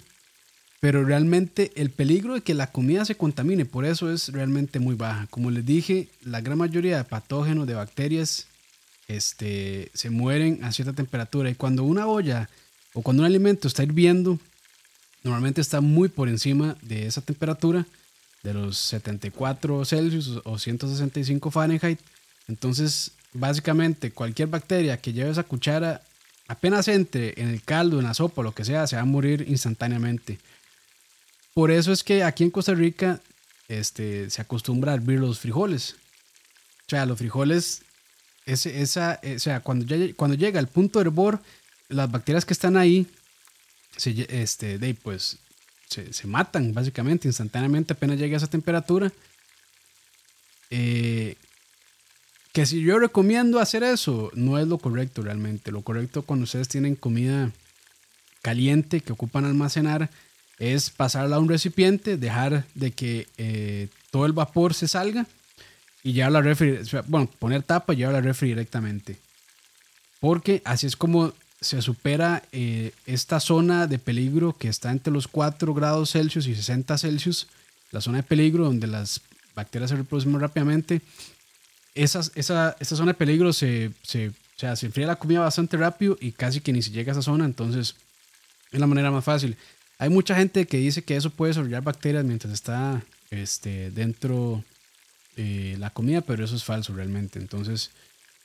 pero 0.81 1.03
realmente 1.03 1.73
el 1.77 1.89
peligro 1.89 2.35
de 2.35 2.43
que 2.43 2.53
la 2.53 2.71
comida 2.71 3.07
se 3.07 3.15
contamine, 3.15 3.65
por 3.65 3.87
eso 3.87 4.13
es 4.13 4.29
realmente 4.29 4.81
muy 4.81 4.97
baja. 4.97 5.27
Como 5.31 5.51
les 5.51 5.65
dije, 5.65 6.09
la 6.23 6.43
gran 6.43 6.59
mayoría 6.59 6.99
de 6.99 7.05
patógenos, 7.05 7.67
de 7.67 7.73
bacterias, 7.73 8.49
este, 9.09 9.91
se 9.95 10.11
mueren 10.11 10.63
a 10.63 10.73
cierta 10.73 10.93
temperatura. 10.93 11.49
Y 11.49 11.55
cuando 11.55 11.85
una 11.85 12.07
olla 12.07 12.51
o 12.93 13.01
cuando 13.01 13.23
un 13.23 13.27
alimento 13.27 13.67
está 13.67 13.83
hirviendo, 13.83 14.39
normalmente 15.25 15.63
está 15.63 15.81
muy 15.81 16.11
por 16.11 16.29
encima 16.29 16.77
de 16.83 17.07
esa 17.07 17.23
temperatura, 17.23 17.87
de 18.43 18.55
los 18.55 18.79
74 18.79 19.85
Celsius 19.85 20.41
o 20.45 20.59
165 20.59 21.51
Fahrenheit. 21.51 22.01
Entonces, 22.49 23.13
básicamente, 23.33 24.11
cualquier 24.11 24.49
bacteria 24.49 25.01
que 25.01 25.13
lleve 25.13 25.31
esa 25.31 25.43
cuchara, 25.43 26.03
apenas 26.49 26.89
entre 26.89 27.41
en 27.41 27.49
el 27.49 27.63
caldo, 27.63 27.99
en 27.99 28.07
la 28.07 28.15
sopa, 28.15 28.43
lo 28.43 28.53
que 28.53 28.65
sea, 28.65 28.87
se 28.87 28.97
va 28.97 29.03
a 29.03 29.07
morir 29.07 29.45
instantáneamente. 29.49 30.39
Por 31.55 31.71
eso 31.71 31.93
es 31.93 32.03
que 32.03 32.23
aquí 32.25 32.45
en 32.45 32.51
Costa 32.51 32.75
Rica 32.75 33.21
este, 33.69 34.31
se 34.31 34.43
acostumbra 34.43 34.93
a 34.93 34.95
hervir 34.97 35.21
los 35.21 35.39
frijoles. 35.39 35.97
O 36.87 36.91
sea, 36.91 37.07
los 37.07 37.19
frijoles, 37.19 37.83
ese, 38.47 38.81
esa, 38.83 39.21
eh, 39.23 39.37
o 39.37 39.39
sea, 39.39 39.61
cuando, 39.61 39.85
ya, 39.85 40.13
cuando 40.15 40.37
llega 40.37 40.59
el 40.59 40.67
punto 40.67 40.99
de 40.99 41.05
hervor, 41.05 41.41
las 41.89 42.11
bacterias 42.11 42.45
que 42.45 42.53
están 42.53 42.77
ahí, 42.77 43.07
se, 43.97 44.27
este, 44.29 44.79
de, 44.79 44.95
pues, 44.95 45.39
se, 45.91 46.27
matan 46.27 46.73
básicamente 46.73 47.29
instantáneamente 47.29 47.93
apenas 47.93 48.19
llega 48.19 48.37
a 48.37 48.39
esa 48.39 48.47
temperatura. 48.47 49.13
eh, 50.71 51.37
que 52.53 52.67
si 52.67 52.83
yo 52.83 52.99
recomiendo 52.99 53.61
hacer 53.61 53.83
eso, 53.85 54.31
no 54.35 54.59
es 54.59 54.67
lo 54.67 54.79
correcto 54.79 55.23
realmente. 55.23 55.71
Lo 55.71 55.83
correcto 55.83 56.23
cuando 56.23 56.45
ustedes 56.45 56.69
tienen 56.69 56.97
comida 56.97 57.53
caliente 58.43 59.01
que 59.01 59.13
ocupan 59.13 59.45
almacenar 59.45 60.11
es 60.59 60.91
pasarla 60.91 61.37
a 61.37 61.39
un 61.39 61.49
recipiente, 61.49 62.17
dejar 62.17 62.65
de 62.75 62.91
que 62.91 63.29
eh, 63.39 63.89
todo 64.11 64.27
el 64.27 64.33
vapor 64.33 64.75
se 64.75 64.89
salga 64.89 65.27
y 66.03 66.13
llevar 66.13 66.33
la 66.33 66.41
refri, 66.41 66.81
bueno, 67.07 67.31
poner 67.39 67.63
tapa 67.63 67.93
y 67.93 67.99
llevar 67.99 68.15
la 68.15 68.21
refri 68.21 68.49
directamente. 68.49 69.17
Porque 70.19 70.61
así 70.65 70.87
es 70.87 70.97
como 70.97 71.33
se 71.61 71.83
supera 71.83 72.43
eh, 72.53 72.93
esta 73.07 73.39
zona 73.39 73.87
de 73.87 73.99
peligro 73.99 74.57
que 74.57 74.69
está 74.69 74.91
entre 74.91 75.13
los 75.13 75.29
4 75.29 75.75
grados 75.75 76.13
Celsius 76.13 76.47
y 76.47 76.55
60 76.55 76.97
Celsius, 76.97 77.49
la 77.91 78.01
zona 78.01 78.19
de 78.19 78.23
peligro 78.23 78.65
donde 78.65 78.87
las 78.87 79.21
bacterias 79.55 79.91
se 79.91 79.97
reproducen 79.97 80.33
muy 80.33 80.41
rápidamente. 80.41 81.03
esa, 81.95 82.21
esa 82.35 82.75
zona 82.81 83.13
de 83.13 83.19
peligro 83.19 83.53
se, 83.53 83.93
se, 84.03 84.33
se 84.57 84.87
enfría 84.87 85.07
la 85.07 85.17
comida 85.17 85.41
bastante 85.41 85.77
rápido 85.77 86.17
y 86.21 86.33
casi 86.33 86.61
que 86.61 86.73
ni 86.73 86.83
se 86.83 86.91
llega 86.91 87.13
a 87.13 87.15
esa 87.15 87.23
zona, 87.23 87.45
entonces 87.45 87.97
es 88.73 88.81
la 88.81 88.87
manera 88.87 89.11
más 89.11 89.25
fácil. 89.25 89.57
Hay 89.99 90.09
mucha 90.09 90.35
gente 90.35 90.67
que 90.67 90.79
dice 90.79 91.03
que 91.03 91.17
eso 91.17 91.31
puede 91.31 91.51
desarrollar 91.51 91.83
bacterias 91.83 92.25
mientras 92.25 92.53
está 92.55 93.03
este, 93.31 93.91
dentro 93.91 94.65
de 95.37 95.77
la 95.79 95.91
comida, 95.91 96.23
pero 96.23 96.45
eso 96.45 96.57
es 96.57 96.65
falso 96.65 96.95
realmente. 96.95 97.39
Entonces, 97.39 97.91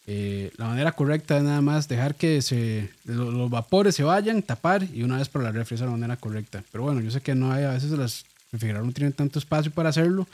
eh, 0.08 0.52
la 0.58 0.68
manera 0.68 0.92
correcta 0.92 1.38
es 1.38 1.44
nada 1.44 1.62
más 1.62 1.88
dejar 1.88 2.16
que 2.16 2.42
se, 2.42 2.90
los, 3.06 3.50
vapores 3.50 3.96
se 3.96 4.04
vayan, 4.04 4.44
tapar 4.44 4.84
y 4.84 5.04
una 5.04 5.18
vez 5.18 5.30
por 5.30 5.42
la 5.42 5.52
refri, 5.52 5.76
esa 5.76 5.86
es 5.86 5.90
la 5.90 5.98
manera 5.98 6.18
correcta. 6.18 6.64
Pero 6.72 6.84
bueno, 6.84 7.02
yo 7.02 7.10
sé 7.10 7.22
que 7.22 7.34
no 7.34 7.52
hay, 7.52 7.64
a 7.64 7.72
veces 7.72 7.92
las 7.92 8.26
refrigeradores 8.52 8.88
no 8.88 8.94
tienen 8.94 9.14
tanto 9.14 9.40
espacio 9.40 9.72
para 9.72 9.90
hacerlo. 9.90 10.28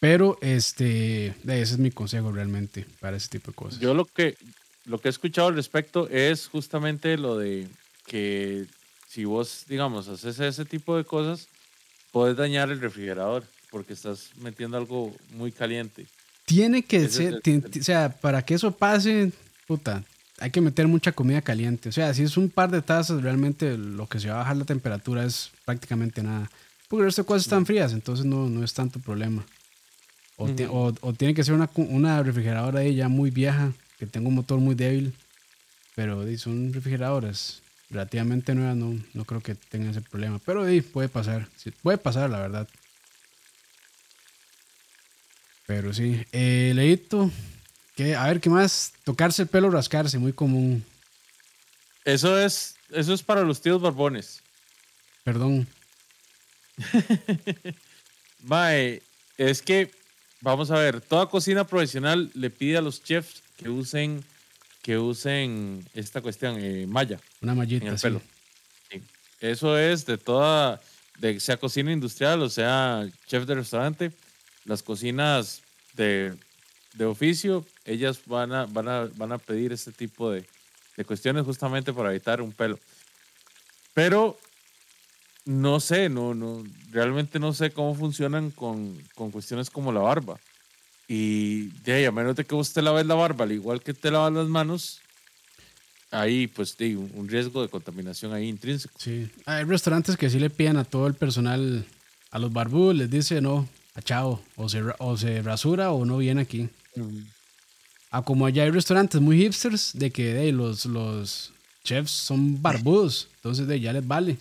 Pero 0.00 0.38
este, 0.40 1.28
ese 1.28 1.60
es 1.60 1.78
mi 1.78 1.90
consejo 1.90 2.32
realmente 2.32 2.86
para 3.00 3.16
ese 3.16 3.28
tipo 3.28 3.50
de 3.50 3.54
cosas. 3.54 3.80
Yo 3.80 3.94
lo 3.94 4.04
que, 4.04 4.36
lo 4.84 4.98
que 4.98 5.08
he 5.08 5.10
escuchado 5.10 5.48
al 5.48 5.54
respecto 5.54 6.08
es 6.08 6.48
justamente 6.48 7.16
lo 7.16 7.38
de 7.38 7.68
que 8.06 8.66
si 9.08 9.24
vos, 9.24 9.64
digamos, 9.68 10.08
haces 10.08 10.40
ese 10.40 10.64
tipo 10.64 10.96
de 10.96 11.04
cosas, 11.04 11.48
puedes 12.12 12.36
dañar 12.36 12.70
el 12.70 12.80
refrigerador 12.80 13.44
porque 13.70 13.92
estás 13.92 14.30
metiendo 14.36 14.76
algo 14.76 15.14
muy 15.30 15.52
caliente. 15.52 16.06
Tiene 16.44 16.82
que 16.82 17.08
ser, 17.08 17.36
o 17.36 17.82
sea, 17.82 18.10
para 18.10 18.42
que 18.42 18.54
eso 18.54 18.70
pase, 18.72 19.32
puta, 19.66 20.02
hay 20.38 20.50
que 20.50 20.60
meter 20.60 20.86
mucha 20.88 21.12
comida 21.12 21.40
caliente. 21.42 21.88
O 21.88 21.92
sea, 21.92 22.12
si 22.12 22.22
es 22.22 22.36
un 22.36 22.50
par 22.50 22.70
de 22.70 22.82
tazas, 22.82 23.22
realmente 23.22 23.78
lo 23.78 24.06
que 24.06 24.20
se 24.20 24.28
va 24.28 24.34
a 24.34 24.38
bajar 24.38 24.56
la 24.56 24.64
temperatura 24.64 25.24
es 25.24 25.50
prácticamente 25.64 26.22
nada. 26.22 26.50
Porque 26.88 27.08
estas 27.08 27.24
cosas 27.24 27.42
están 27.42 27.66
frías, 27.66 27.92
entonces 27.92 28.26
no, 28.26 28.48
no 28.48 28.62
es 28.64 28.74
tanto 28.74 29.00
problema. 29.00 29.44
O, 30.36 30.92
o, 31.00 31.12
tiene 31.12 31.32
que 31.32 31.44
ser 31.44 31.54
una, 31.54 31.70
una, 31.76 32.22
refrigeradora 32.22 32.80
ahí 32.80 32.96
ya 32.96 33.08
muy 33.08 33.30
vieja, 33.30 33.72
que 33.98 34.06
tenga 34.06 34.28
un 34.28 34.34
motor 34.34 34.58
muy 34.58 34.74
débil. 34.74 35.14
Pero 35.94 36.24
son 36.36 36.72
refrigeradoras 36.72 37.62
relativamente 37.88 38.54
nuevas, 38.54 38.76
no, 38.76 38.98
no 39.14 39.24
creo 39.24 39.40
que 39.40 39.54
tengan 39.54 39.90
ese 39.90 40.00
problema. 40.00 40.40
Pero 40.44 40.64
puede 40.92 41.08
pasar. 41.08 41.48
puede 41.82 41.98
pasar, 41.98 42.28
la 42.30 42.40
verdad. 42.40 42.68
Pero 45.66 45.92
sí. 45.94 46.24
Eh, 46.32 46.72
Leito, 46.74 47.30
que, 47.96 48.14
a 48.14 48.26
ver, 48.26 48.40
¿qué 48.40 48.50
más? 48.50 48.92
Tocarse 49.04 49.42
el 49.42 49.48
pelo, 49.48 49.70
rascarse, 49.70 50.18
muy 50.18 50.32
común. 50.32 50.84
Eso 52.04 52.38
es, 52.38 52.76
eso 52.90 53.14
es 53.14 53.22
para 53.22 53.42
los 53.42 53.60
tíos 53.60 53.80
barbones. 53.80 54.42
Perdón. 55.22 55.66
Mae, 58.40 59.02
es 59.38 59.62
que, 59.62 59.90
vamos 60.40 60.70
a 60.70 60.78
ver, 60.78 61.00
toda 61.00 61.30
cocina 61.30 61.66
profesional 61.66 62.30
le 62.34 62.50
pide 62.50 62.76
a 62.76 62.82
los 62.82 63.02
chefs 63.02 63.42
que 63.56 63.70
usen, 63.70 64.22
que 64.82 64.98
usen 64.98 65.84
esta 65.94 66.20
cuestión, 66.20 66.58
eh, 66.60 66.86
malla. 66.86 67.18
Una 67.40 67.54
mallita. 67.54 67.86
En 67.86 67.92
el 67.94 67.98
pelo. 68.00 68.20
Eso 69.40 69.78
es 69.78 70.04
de 70.06 70.18
toda, 70.18 70.80
de, 71.18 71.38
sea 71.38 71.58
cocina 71.58 71.92
industrial 71.92 72.40
o 72.40 72.48
sea 72.48 73.06
chef 73.26 73.44
de 73.44 73.54
restaurante 73.54 74.12
las 74.64 74.82
cocinas 74.82 75.62
de, 75.94 76.36
oficio, 77.04 77.64
ellas 77.84 78.20
van 78.26 78.52
a, 78.52 78.66
van, 78.66 78.88
a, 78.88 79.10
van 79.16 79.32
a 79.32 79.38
pedir 79.38 79.72
este 79.72 79.92
tipo 79.92 80.30
de, 80.30 80.46
cuestiones 81.06 81.44
justamente 81.44 81.92
para 81.92 82.10
evitar 82.10 82.40
un 82.40 82.52
pelo. 82.52 82.78
Pero 83.94 84.38
no 85.44 85.80
sé, 85.80 86.08
no, 86.08 86.34
no, 86.34 86.64
realmente 86.90 87.38
no 87.38 87.52
sé 87.52 87.70
cómo 87.70 87.94
funcionan 87.94 88.50
con, 88.50 88.96
cuestiones 89.14 89.70
como 89.70 89.92
la 89.92 90.00
barba. 90.00 90.38
Y 91.06 91.68
de 91.82 91.92
ahí, 91.92 92.04
a 92.04 92.12
menos 92.12 92.34
de 92.36 92.44
que 92.44 92.54
usted 92.54 92.82
lave 92.82 93.04
la 93.04 93.14
barba, 93.14 93.44
al 93.44 93.52
igual 93.52 93.82
que 93.82 93.92
te 93.92 94.10
lavas 94.10 94.32
las 94.32 94.46
manos, 94.46 95.00
ahí 96.10 96.46
pues 96.46 96.76
de, 96.78 96.96
un 96.96 97.28
riesgo 97.28 97.60
de 97.60 97.68
contaminación 97.68 98.32
ahí 98.32 98.48
intrínseco. 98.48 98.94
Sí, 98.98 99.28
hay 99.44 99.64
restaurantes 99.64 100.16
que 100.16 100.30
sí 100.30 100.38
le 100.38 100.48
piden 100.48 100.76
a 100.76 100.84
todo 100.84 101.06
el 101.06 101.14
personal, 101.14 101.84
a 102.30 102.38
los 102.38 102.52
barbudos, 102.52 102.96
les 102.96 103.10
dice 103.10 103.40
no, 103.40 103.68
chao, 104.02 104.42
o 104.56 104.68
se, 104.68 104.82
o 104.98 105.16
se 105.16 105.42
rasura 105.42 105.92
o 105.92 106.04
no 106.04 106.18
viene 106.18 106.42
aquí. 106.42 106.68
A 108.10 108.22
como 108.22 108.46
allá 108.46 108.64
hay 108.64 108.70
restaurantes 108.70 109.20
muy 109.20 109.38
hipsters 109.38 109.92
de 109.94 110.10
que 110.10 110.52
los, 110.52 110.86
los 110.86 111.52
chefs 111.84 112.10
son 112.10 112.60
barbudos, 112.62 113.28
entonces 113.36 113.66
de 113.66 113.80
ya 113.80 113.92
les 113.92 114.06
vale. 114.06 114.38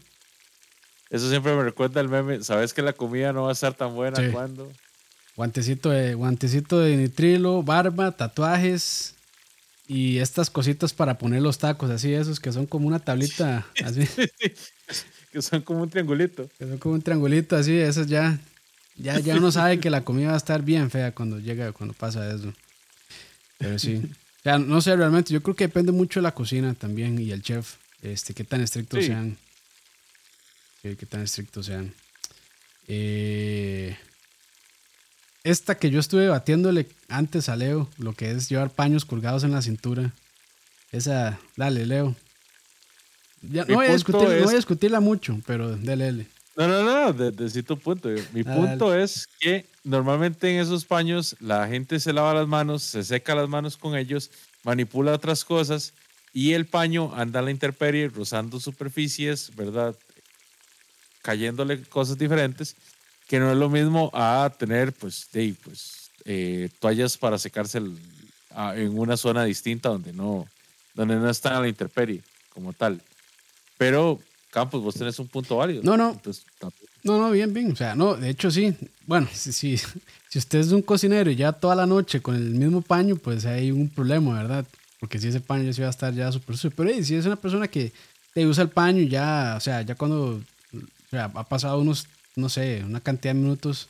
Eso 1.09 1.29
siempre 1.29 1.55
me 1.55 1.63
recuerda 1.63 2.01
el 2.01 2.09
meme, 2.09 2.43
sabes 2.43 2.73
que 2.73 2.81
la 2.81 2.93
comida 2.93 3.33
no 3.33 3.43
va 3.43 3.49
a 3.49 3.53
estar 3.53 3.73
tan 3.73 3.93
buena 3.93 4.19
cuando... 4.31 4.71
Guantecito 5.35 5.89
de, 5.89 6.13
guantecito 6.13 6.79
de 6.79 6.95
nitrilo, 6.95 7.63
barba, 7.63 8.11
tatuajes 8.11 9.15
y 9.87 10.19
estas 10.19 10.49
cositas 10.49 10.93
para 10.93 11.17
poner 11.17 11.41
los 11.41 11.57
tacos, 11.57 11.89
así 11.89 12.13
esos 12.13 12.39
que 12.39 12.51
son 12.51 12.65
como 12.65 12.87
una 12.87 12.99
tablita, 12.99 13.65
así. 13.83 14.07
que 15.31 15.41
son 15.41 15.61
como 15.61 15.81
un 15.81 15.89
triangulito. 15.89 16.49
Que 16.57 16.67
son 16.67 16.77
como 16.77 16.95
un 16.95 17.01
triangulito, 17.01 17.55
así, 17.55 17.75
esos 17.77 18.07
ya, 18.07 18.39
ya, 18.95 19.19
ya 19.19 19.35
uno 19.35 19.51
sabe 19.51 19.79
que 19.79 19.89
la 19.89 20.03
comida 20.03 20.29
va 20.29 20.33
a 20.35 20.37
estar 20.37 20.61
bien 20.61 20.91
fea 20.91 21.13
cuando 21.13 21.39
llega, 21.39 21.71
cuando 21.71 21.93
pasa 21.93 22.33
eso. 22.33 22.53
Pero 23.57 23.79
sí. 23.79 24.01
O 24.03 24.43
sea, 24.43 24.57
no 24.57 24.81
sé, 24.81 24.95
realmente, 24.95 25.33
yo 25.33 25.41
creo 25.41 25.55
que 25.55 25.67
depende 25.67 25.91
mucho 25.91 26.19
de 26.19 26.23
la 26.23 26.33
cocina 26.33 26.73
también 26.73 27.17
y 27.17 27.31
el 27.31 27.41
chef, 27.41 27.75
este, 28.01 28.33
qué 28.33 28.43
tan 28.43 28.61
estrictos 28.61 29.05
sean. 29.05 29.37
qué 30.81 31.05
tan 31.05 31.21
estrictos 31.21 31.65
sean. 31.65 31.93
Eh, 32.87 33.97
esta 35.43 35.75
que 35.75 35.89
yo 35.89 35.99
estuve 35.99 36.27
batiéndole 36.27 36.87
antes 37.07 37.49
a 37.49 37.55
Leo, 37.55 37.89
lo 37.97 38.13
que 38.13 38.31
es 38.31 38.49
llevar 38.49 38.69
paños 38.69 39.05
colgados 39.05 39.43
en 39.43 39.51
la 39.51 39.61
cintura. 39.61 40.13
Esa, 40.91 41.39
dale, 41.55 41.85
Leo. 41.85 42.15
Ya, 43.41 43.65
no, 43.65 43.75
voy 43.75 43.87
a 43.87 43.93
discutir, 43.93 44.21
no 44.21 44.43
voy 44.43 44.53
a 44.53 44.57
discutirla 44.57 44.99
mucho, 44.99 45.39
pero 45.45 45.75
dale, 45.77 46.05
dale. 46.05 46.27
No, 46.55 46.67
no, 46.67 46.83
no, 46.83 47.13
de, 47.13 47.63
tu 47.63 47.77
punto. 47.79 48.09
Mi 48.31 48.43
punto 48.43 48.95
es 48.95 49.27
que 49.39 49.65
normalmente 49.83 50.53
en 50.53 50.61
esos 50.61 50.85
paños 50.85 51.35
la 51.39 51.67
gente 51.67 51.99
se 51.99 52.13
lava 52.13 52.33
las 52.33 52.47
manos, 52.47 52.83
se 52.83 53.03
seca 53.03 53.33
las 53.33 53.49
manos 53.49 53.75
con 53.75 53.97
ellos, 53.97 54.29
manipula 54.63 55.13
otras 55.13 55.43
cosas 55.43 55.93
y 56.31 56.53
el 56.53 56.65
paño 56.65 57.11
anda 57.15 57.39
a 57.39 57.43
la 57.43 57.51
intemperie, 57.51 58.07
rozando 58.07 58.59
superficies, 58.59 59.55
¿verdad? 59.55 59.95
Cayéndole 61.23 61.81
cosas 61.83 62.17
diferentes, 62.19 62.75
que 63.27 63.39
no 63.39 63.51
es 63.51 63.57
lo 63.57 63.69
mismo 63.69 64.11
a 64.13 64.51
tener, 64.57 64.93
pues, 64.93 65.27
de, 65.31 65.55
pues 65.63 66.11
eh, 66.25 66.69
toallas 66.79 67.17
para 67.17 67.39
secarse 67.39 67.79
en 67.79 68.99
una 68.99 69.17
zona 69.17 69.43
distinta 69.43 69.89
donde 69.89 70.13
no, 70.13 70.47
donde 70.93 71.15
no 71.15 71.29
están 71.29 71.53
a 71.53 71.61
la 71.61 71.67
intemperie 71.67 72.21
como 72.49 72.73
tal. 72.73 73.01
Pero 73.77 74.19
Campos, 74.53 74.83
vos 74.83 74.93
tenés 74.93 75.17
un 75.17 75.27
punto 75.27 75.57
válido. 75.57 75.81
No, 75.83 75.97
no. 75.97 76.21
no, 77.03 77.17
no, 77.17 77.31
bien, 77.31 77.51
bien. 77.51 77.71
O 77.71 77.75
sea, 77.75 77.95
no, 77.95 78.13
de 78.13 78.29
hecho 78.29 78.51
sí. 78.51 78.71
Bueno, 79.07 79.27
si, 79.33 79.51
si, 79.51 79.77
si 80.29 80.37
usted 80.37 80.59
es 80.59 80.71
un 80.71 80.83
cocinero 80.83 81.31
y 81.31 81.35
ya 81.35 81.51
toda 81.53 81.75
la 81.75 81.87
noche 81.87 82.21
con 82.21 82.35
el 82.35 82.51
mismo 82.51 82.83
paño, 82.83 83.15
pues 83.15 83.47
hay 83.47 83.71
un 83.71 83.89
problema, 83.89 84.35
¿verdad? 84.35 84.63
Porque 84.99 85.17
si 85.17 85.29
ese 85.29 85.39
paño 85.39 85.63
ya 85.63 85.73
se 85.73 85.81
va 85.81 85.87
a 85.87 85.89
estar 85.89 86.13
ya 86.13 86.31
súper 86.31 86.55
sucio. 86.55 86.71
Pero 86.77 87.03
si 87.03 87.15
es 87.15 87.25
una 87.25 87.35
persona 87.35 87.67
que 87.67 87.91
te 88.35 88.45
usa 88.45 88.61
el 88.61 88.69
paño 88.69 89.01
ya, 89.01 89.55
o 89.57 89.59
sea, 89.59 89.81
ya 89.81 89.95
cuando 89.95 90.35
o 90.35 91.09
sea, 91.09 91.31
ha 91.33 91.43
pasado 91.45 91.79
unos, 91.79 92.07
no 92.35 92.47
sé, 92.47 92.83
una 92.85 92.99
cantidad 92.99 93.33
de 93.33 93.39
minutos 93.39 93.89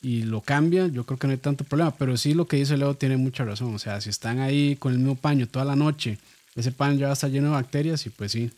y 0.00 0.22
lo 0.22 0.40
cambia, 0.40 0.86
yo 0.86 1.04
creo 1.04 1.18
que 1.18 1.26
no 1.26 1.32
hay 1.32 1.38
tanto 1.38 1.64
problema. 1.64 1.94
Pero 1.98 2.16
sí 2.16 2.32
lo 2.32 2.48
que 2.48 2.56
dice 2.56 2.78
Leo 2.78 2.94
tiene 2.94 3.18
mucha 3.18 3.44
razón. 3.44 3.74
O 3.74 3.78
sea, 3.78 4.00
si 4.00 4.08
están 4.08 4.38
ahí 4.38 4.74
con 4.76 4.92
el 4.92 4.98
mismo 5.00 5.16
paño 5.16 5.46
toda 5.46 5.66
la 5.66 5.76
noche, 5.76 6.16
ese 6.56 6.72
paño 6.72 6.98
ya 6.98 7.06
va 7.08 7.12
a 7.12 7.14
estar 7.14 7.30
lleno 7.30 7.48
de 7.48 7.52
bacterias 7.52 8.06
y 8.06 8.10
pues 8.10 8.32
sí, 8.32 8.50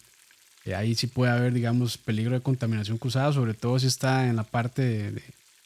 eh, 0.65 0.75
ahí 0.75 0.95
sí 0.95 1.07
puede 1.07 1.33
haber, 1.33 1.53
digamos, 1.53 1.97
peligro 1.97 2.35
de 2.35 2.43
contaminación 2.43 2.99
cruzada, 2.99 3.33
sobre 3.33 3.55
todo 3.55 3.79
si 3.79 3.87
está 3.87 4.29
en 4.29 4.37
la 4.37 4.45
parte 4.45 5.13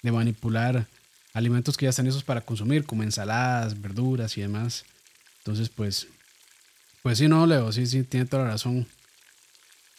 de, 0.02 0.12
manipular 0.12 0.86
alimentos 1.32 1.76
que 1.76 1.86
ya 1.86 1.90
están 1.90 2.06
esos 2.06 2.22
para 2.22 2.42
consumir, 2.42 2.84
como 2.84 3.02
ensaladas, 3.02 3.80
verduras 3.80 4.36
y 4.36 4.42
demás. 4.42 4.84
Entonces, 5.38 5.68
pues, 5.68 6.06
pues 7.02 7.18
sí, 7.18 7.26
no, 7.26 7.46
Leo, 7.46 7.72
sí, 7.72 7.86
sí, 7.86 8.02
tiene 8.04 8.26
toda 8.26 8.44
la 8.44 8.50
razón. 8.50 8.86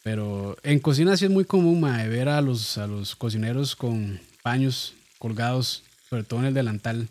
Pero 0.04 0.56
en 0.62 0.80
cocina 0.80 1.18
sí 1.18 1.26
es 1.26 1.32
muy 1.32 1.46
común 1.46 1.82
ver 1.82 2.30
a 2.30 2.39
los, 2.39 2.78
a 2.78 2.86
los 2.86 3.16
cocineros 3.16 3.76
con 3.76 4.22
paños 4.43 4.93
colgados, 5.18 5.84
sobre 6.08 6.24
todo 6.24 6.41
en 6.41 6.46
el 6.46 6.54
delantal. 6.54 7.10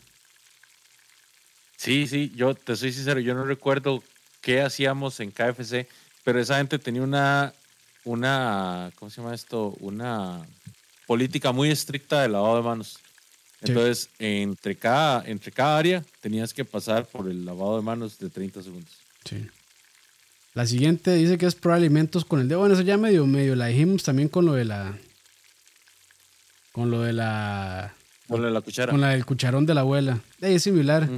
Sí, 1.76 2.06
sí, 2.06 2.32
yo 2.36 2.54
te 2.54 2.76
soy 2.76 2.92
sincero, 2.92 3.20
yo 3.20 3.34
no 3.34 3.44
recuerdo 3.44 4.02
qué 4.40 4.62
hacíamos 4.62 5.18
en 5.20 5.32
KFC, 5.32 5.88
pero 6.22 6.40
esa 6.40 6.58
gente 6.58 6.78
tenía 6.78 7.02
una, 7.02 7.52
una, 8.04 8.90
¿cómo 8.96 9.10
se 9.10 9.20
llama 9.20 9.34
esto? 9.34 9.74
Una 9.80 10.46
política 11.06 11.52
muy 11.52 11.70
estricta 11.70 12.22
de 12.22 12.28
lavado 12.28 12.56
de 12.56 12.62
manos. 12.62 12.98
Entonces, 13.62 14.10
entre, 14.18 14.76
cada, 14.76 15.24
entre 15.26 15.50
cada 15.50 15.78
área 15.78 16.04
tenías 16.20 16.52
que 16.52 16.64
pasar 16.64 17.06
por 17.06 17.28
el 17.28 17.44
lavado 17.44 17.76
de 17.76 17.82
manos 17.82 18.18
de 18.18 18.28
30 18.28 18.62
segundos. 18.62 18.90
Sí. 19.24 19.46
La 20.52 20.66
siguiente 20.66 21.14
dice 21.14 21.38
que 21.38 21.46
es 21.46 21.54
pro 21.54 21.74
alimentos 21.74 22.24
con 22.24 22.40
el 22.40 22.48
dedo. 22.48 22.60
Bueno, 22.60 22.74
eso 22.74 22.82
ya 22.82 22.96
medio, 22.96 23.26
medio 23.26 23.56
la 23.56 23.66
dijimos 23.66 24.02
también 24.02 24.28
con 24.28 24.44
lo 24.44 24.52
de 24.52 24.64
la. 24.64 24.96
Con 26.72 26.90
lo 26.90 27.00
de 27.00 27.12
la. 27.12 27.94
Con 28.28 28.40
lo 28.40 28.46
de 28.46 28.52
la 28.52 28.60
cuchara. 28.60 28.92
Con 28.92 29.00
la 29.00 29.10
del 29.10 29.24
cucharón 29.24 29.66
de 29.66 29.74
la 29.74 29.80
abuela. 29.80 30.20
es 30.40 30.62
similar. 30.62 31.08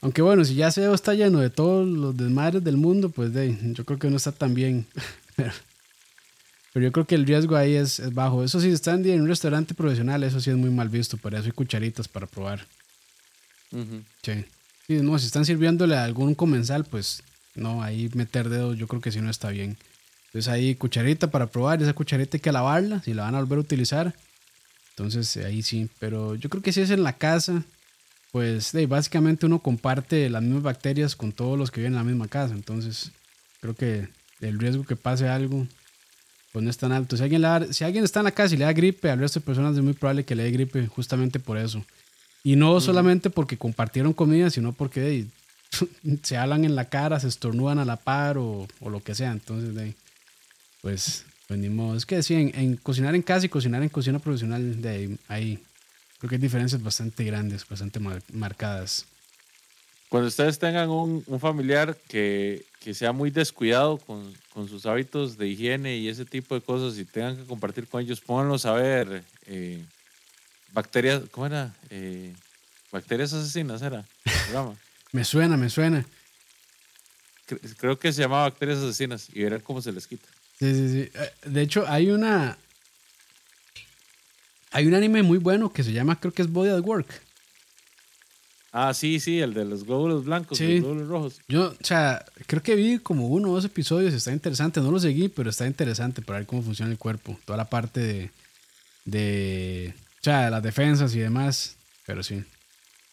Aunque 0.00 0.22
bueno, 0.22 0.44
si 0.44 0.54
ya 0.54 0.70
se 0.70 0.92
está 0.92 1.14
lleno 1.14 1.40
de 1.40 1.50
todos 1.50 1.86
los 1.88 2.16
desmadres 2.16 2.62
del 2.62 2.76
mundo, 2.76 3.08
pues 3.08 3.32
de, 3.32 3.58
yo 3.72 3.84
creo 3.84 3.98
que 3.98 4.10
no 4.10 4.16
está 4.16 4.30
tan 4.30 4.54
bien. 4.54 4.86
Pero 5.36 5.52
yo 6.80 6.92
creo 6.92 7.06
que 7.06 7.14
el 7.14 7.26
riesgo 7.26 7.56
ahí 7.56 7.74
es, 7.74 8.12
bajo. 8.14 8.44
Eso 8.44 8.60
sí, 8.60 8.70
están 8.70 9.04
en 9.06 9.22
un 9.22 9.28
restaurante 9.28 9.74
profesional, 9.74 10.22
eso 10.22 10.40
sí 10.40 10.50
es 10.50 10.56
muy 10.56 10.70
mal 10.70 10.88
visto. 10.88 11.16
Por 11.16 11.34
eso 11.34 11.44
hay 11.44 11.52
cucharitas 11.52 12.08
para 12.08 12.26
probar. 12.26 12.66
Sí. 14.22 14.44
Sí, 14.86 14.94
no, 15.02 15.18
si 15.18 15.26
están 15.26 15.44
sirviéndole 15.44 15.96
a 15.96 16.04
algún 16.04 16.34
comensal, 16.34 16.84
pues 16.84 17.22
no, 17.54 17.82
ahí 17.82 18.08
meter 18.14 18.48
dedos 18.48 18.78
yo 18.78 18.86
creo 18.88 19.02
que 19.02 19.12
sí 19.12 19.20
no 19.20 19.30
está 19.30 19.50
bien. 19.50 19.76
Entonces 20.26 20.48
ahí 20.48 20.74
cucharita 20.74 21.30
para 21.30 21.46
probar, 21.46 21.82
esa 21.82 21.92
cucharita 21.92 22.36
hay 22.36 22.40
que 22.40 22.52
lavarla, 22.52 23.02
si 23.02 23.14
la 23.14 23.24
van 23.24 23.34
a 23.34 23.40
volver 23.40 23.58
a 23.58 23.62
utilizar. 23.62 24.14
Entonces 24.90 25.36
ahí 25.38 25.62
sí, 25.62 25.88
pero 25.98 26.34
yo 26.34 26.48
creo 26.48 26.62
que 26.62 26.72
si 26.72 26.80
es 26.80 26.90
en 26.90 27.02
la 27.02 27.14
casa, 27.14 27.62
pues 28.32 28.72
básicamente 28.88 29.46
uno 29.46 29.58
comparte 29.60 30.28
las 30.30 30.42
mismas 30.42 30.62
bacterias 30.62 31.16
con 31.16 31.32
todos 31.32 31.58
los 31.58 31.70
que 31.70 31.80
viven 31.80 31.92
en 31.92 31.98
la 31.98 32.04
misma 32.04 32.28
casa. 32.28 32.54
Entonces 32.54 33.12
creo 33.60 33.74
que 33.74 34.08
el 34.40 34.58
riesgo 34.58 34.84
que 34.84 34.96
pase 34.96 35.28
algo 35.28 35.66
pues 36.52 36.64
no 36.64 36.70
es 36.70 36.78
tan 36.78 36.92
alto. 36.92 37.16
Si 37.16 37.22
alguien, 37.22 37.72
si 37.72 37.84
alguien 37.84 38.04
está 38.04 38.20
en 38.20 38.24
la 38.24 38.32
casa 38.32 38.54
y 38.54 38.58
le 38.58 38.64
da 38.64 38.72
gripe, 38.72 39.10
al 39.10 39.18
resto 39.18 39.40
de 39.40 39.46
personas 39.46 39.76
es 39.76 39.82
muy 39.82 39.92
probable 39.92 40.24
que 40.24 40.34
le 40.34 40.44
dé 40.44 40.50
gripe 40.50 40.86
justamente 40.86 41.38
por 41.38 41.58
eso. 41.58 41.84
Y 42.42 42.56
no 42.56 42.80
solamente 42.80 43.30
porque 43.30 43.58
compartieron 43.58 44.12
comida, 44.12 44.48
sino 44.50 44.72
porque 44.72 45.26
se 46.22 46.36
hablan 46.36 46.64
en 46.64 46.74
la 46.74 46.86
cara, 46.86 47.20
se 47.20 47.28
estornudan 47.28 47.78
a 47.78 47.84
la 47.84 47.96
par 47.96 48.38
o, 48.38 48.66
lo 48.80 49.00
que 49.00 49.14
sea. 49.14 49.32
Entonces, 49.32 49.94
pues, 50.80 51.24
venimos. 51.48 51.98
Es 51.98 52.06
que 52.06 52.22
sí, 52.22 52.34
en, 52.34 52.76
cocinar 52.76 53.14
en 53.14 53.22
casa 53.22 53.46
y 53.46 53.48
cocinar 53.48 53.82
en 53.82 53.88
cocina 53.88 54.18
profesional, 54.18 54.80
de 54.80 55.18
ahí, 55.28 55.58
creo 56.18 56.28
que 56.28 56.36
hay 56.36 56.40
diferencias 56.40 56.82
bastante 56.82 57.24
grandes, 57.24 57.68
bastante 57.68 58.00
marcadas. 58.32 59.04
Cuando 60.08 60.28
ustedes 60.28 60.58
tengan 60.58 60.88
un, 60.88 61.22
familiar 61.38 61.96
que, 62.08 62.64
sea 62.94 63.12
muy 63.12 63.30
descuidado 63.30 63.98
con, 63.98 64.34
sus 64.68 64.86
hábitos 64.86 65.38
de 65.38 65.46
higiene 65.46 65.98
y 65.98 66.08
ese 66.08 66.24
tipo 66.24 66.54
de 66.54 66.60
cosas 66.60 66.98
y 66.98 67.04
tengan 67.04 67.36
que 67.36 67.44
compartir 67.44 67.86
con 67.86 68.02
ellos, 68.02 68.20
pónganlos 68.20 68.66
a 68.66 68.72
ver 68.72 69.22
eh, 69.46 69.84
bacterias, 70.72 71.22
¿cómo 71.30 71.46
era? 71.46 71.72
Eh, 71.90 72.34
bacterias 72.90 73.32
asesinas 73.32 73.82
era. 73.82 74.04
me 75.12 75.24
suena, 75.24 75.56
me 75.56 75.70
suena. 75.70 76.04
Creo 77.76 77.98
que 77.98 78.12
se 78.12 78.22
llamaba 78.22 78.42
bacterias 78.42 78.78
asesinas 78.78 79.28
y 79.32 79.42
verán 79.42 79.60
cómo 79.60 79.80
se 79.80 79.92
les 79.92 80.06
quita. 80.06 80.26
Sí, 80.58 80.74
sí, 80.74 80.88
sí. 80.88 81.10
Eh, 81.14 81.32
de 81.44 81.62
hecho, 81.62 81.84
hay 81.86 82.10
una. 82.10 82.58
Hay 84.70 84.86
un 84.86 84.94
anime 84.94 85.22
muy 85.22 85.38
bueno 85.38 85.72
que 85.72 85.84
se 85.84 85.92
llama, 85.92 86.18
creo 86.18 86.32
que 86.32 86.42
es 86.42 86.50
Body 86.50 86.70
at 86.70 86.80
Work. 86.80 87.27
Ah, 88.70 88.92
sí, 88.92 89.18
sí, 89.18 89.40
el 89.40 89.54
de 89.54 89.64
los 89.64 89.84
glóbulos 89.84 90.24
blancos, 90.24 90.60
los 90.60 90.80
glóbulos 90.80 91.08
rojos. 91.08 91.40
Yo, 91.48 91.70
o 91.70 91.84
sea, 91.84 92.24
creo 92.46 92.62
que 92.62 92.74
vi 92.74 92.98
como 92.98 93.28
uno 93.28 93.50
o 93.50 93.54
dos 93.54 93.64
episodios, 93.64 94.12
está 94.12 94.30
interesante, 94.32 94.80
no 94.80 94.90
lo 94.90 95.00
seguí, 95.00 95.28
pero 95.28 95.48
está 95.48 95.66
interesante 95.66 96.20
para 96.20 96.40
ver 96.40 96.46
cómo 96.46 96.62
funciona 96.62 96.92
el 96.92 96.98
cuerpo, 96.98 97.38
toda 97.46 97.56
la 97.56 97.70
parte 97.70 98.00
de, 98.00 98.30
de 99.06 99.94
o 100.20 100.24
sea, 100.24 100.44
de 100.44 100.50
las 100.50 100.62
defensas 100.62 101.14
y 101.14 101.20
demás, 101.20 101.76
pero 102.06 102.22
sí, 102.22 102.44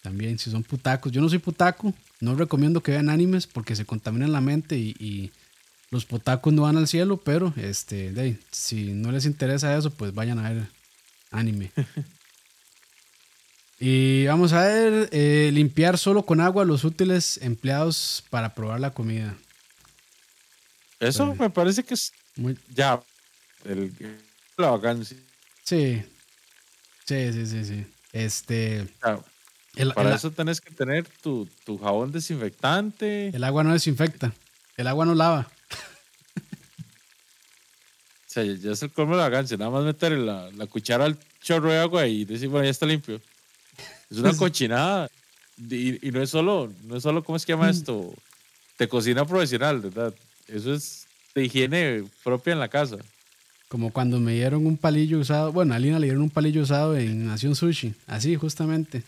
también 0.02 0.38
si 0.38 0.52
son 0.52 0.64
putacos, 0.64 1.12
yo 1.12 1.22
no 1.22 1.30
soy 1.30 1.40
putaco, 1.40 1.94
no 2.20 2.36
recomiendo 2.36 2.84
que 2.84 2.92
vean 2.92 3.10
animes 3.10 3.48
porque 3.48 3.76
se 3.76 3.86
contaminan 3.86 4.32
la 4.32 4.42
mente 4.42 4.78
y, 4.78 5.32
los 5.92 6.04
putacos 6.04 6.52
no 6.52 6.64
van 6.64 6.76
al 6.76 6.90
cielo, 6.90 7.22
pero 7.24 7.54
este, 7.56 8.12
de, 8.12 8.38
si 8.52 8.92
no 8.92 9.12
les 9.12 9.26
interesa 9.26 9.78
eso, 9.78 9.92
pues 9.92 10.14
vayan 10.14 10.40
a 10.40 10.50
ver 10.50 10.68
anime. 11.32 11.72
Y 13.80 14.26
vamos 14.26 14.54
a 14.54 14.66
ver, 14.66 15.10
eh, 15.12 15.50
limpiar 15.54 15.98
solo 15.98 16.24
con 16.24 16.40
agua 16.40 16.64
los 16.64 16.84
útiles 16.84 17.40
empleados 17.42 18.24
para 18.30 18.54
probar 18.54 18.80
la 18.80 18.92
comida. 18.92 19.36
Eso 21.00 21.36
me 21.36 21.50
parece 21.50 21.84
que 21.84 21.94
es 21.94 22.14
muy... 22.38 22.58
ya 22.74 23.02
el, 23.66 23.92
la 24.58 24.70
vacancia. 24.70 25.18
Sí. 25.64 26.02
Sí, 27.06 27.34
sí, 27.34 27.46
sí, 27.46 27.66
sí. 27.66 27.86
Este. 28.14 28.88
para 29.94 30.16
eso 30.16 30.32
tenés 30.32 30.62
que 30.62 30.74
tener 30.74 31.06
tu, 31.22 31.50
jabón 31.82 32.14
desinfectante. 32.14 33.28
El 33.30 33.44
agua 33.44 33.64
no 33.64 33.74
desinfecta. 33.74 34.34
El 34.78 34.88
agua 34.88 35.06
no 35.06 35.16
lava. 35.16 35.52
o 36.40 38.28
sea, 38.28 38.44
ya 38.44 38.72
es 38.72 38.82
el 38.84 38.92
colmo 38.92 39.16
de 39.16 39.22
la 39.22 39.30
vacancia. 39.30 39.58
Nada 39.58 39.72
más 39.72 39.84
meter 39.84 40.14
la, 40.14 40.50
la 40.52 40.66
cuchara 40.68 41.04
al 41.06 41.20
chorro 41.42 41.72
de 41.72 41.80
agua 41.80 42.08
y 42.08 42.24
decir, 42.24 42.48
bueno, 42.48 42.64
ya 42.64 42.72
está 42.72 42.86
limpio. 42.86 43.22
Es 44.10 44.18
una 44.18 44.34
cochinada. 44.38 45.10
Y, 45.58 46.12
no 46.12 46.22
es 46.22 46.30
solo, 46.30 46.72
no 46.84 46.98
es 46.98 47.04
solo, 47.04 47.24
¿cómo 47.24 47.38
es 47.38 47.46
que 47.46 47.54
llama 47.54 47.70
esto? 47.70 48.14
De 48.78 48.88
cocina 48.90 49.26
profesional, 49.26 49.80
¿verdad? 49.80 50.14
Eso 50.48 50.74
es 50.74 51.08
de 51.34 51.46
higiene 51.46 52.04
propia 52.24 52.54
en 52.54 52.60
la 52.60 52.68
casa. 52.68 52.98
Como 53.70 53.92
cuando 53.92 54.20
me 54.20 54.34
dieron 54.34 54.66
un 54.68 54.78
palillo 54.78 55.20
usado, 55.20 55.52
bueno, 55.52 55.74
a 55.74 55.80
Lina 55.80 55.98
le 56.00 56.08
dieron 56.08 56.24
un 56.24 56.30
palillo 56.30 56.62
usado 56.62 56.96
en 56.98 57.28
Nación 57.28 57.56
Sushi, 57.56 57.94
así 58.06 58.36
justamente. 58.36 59.04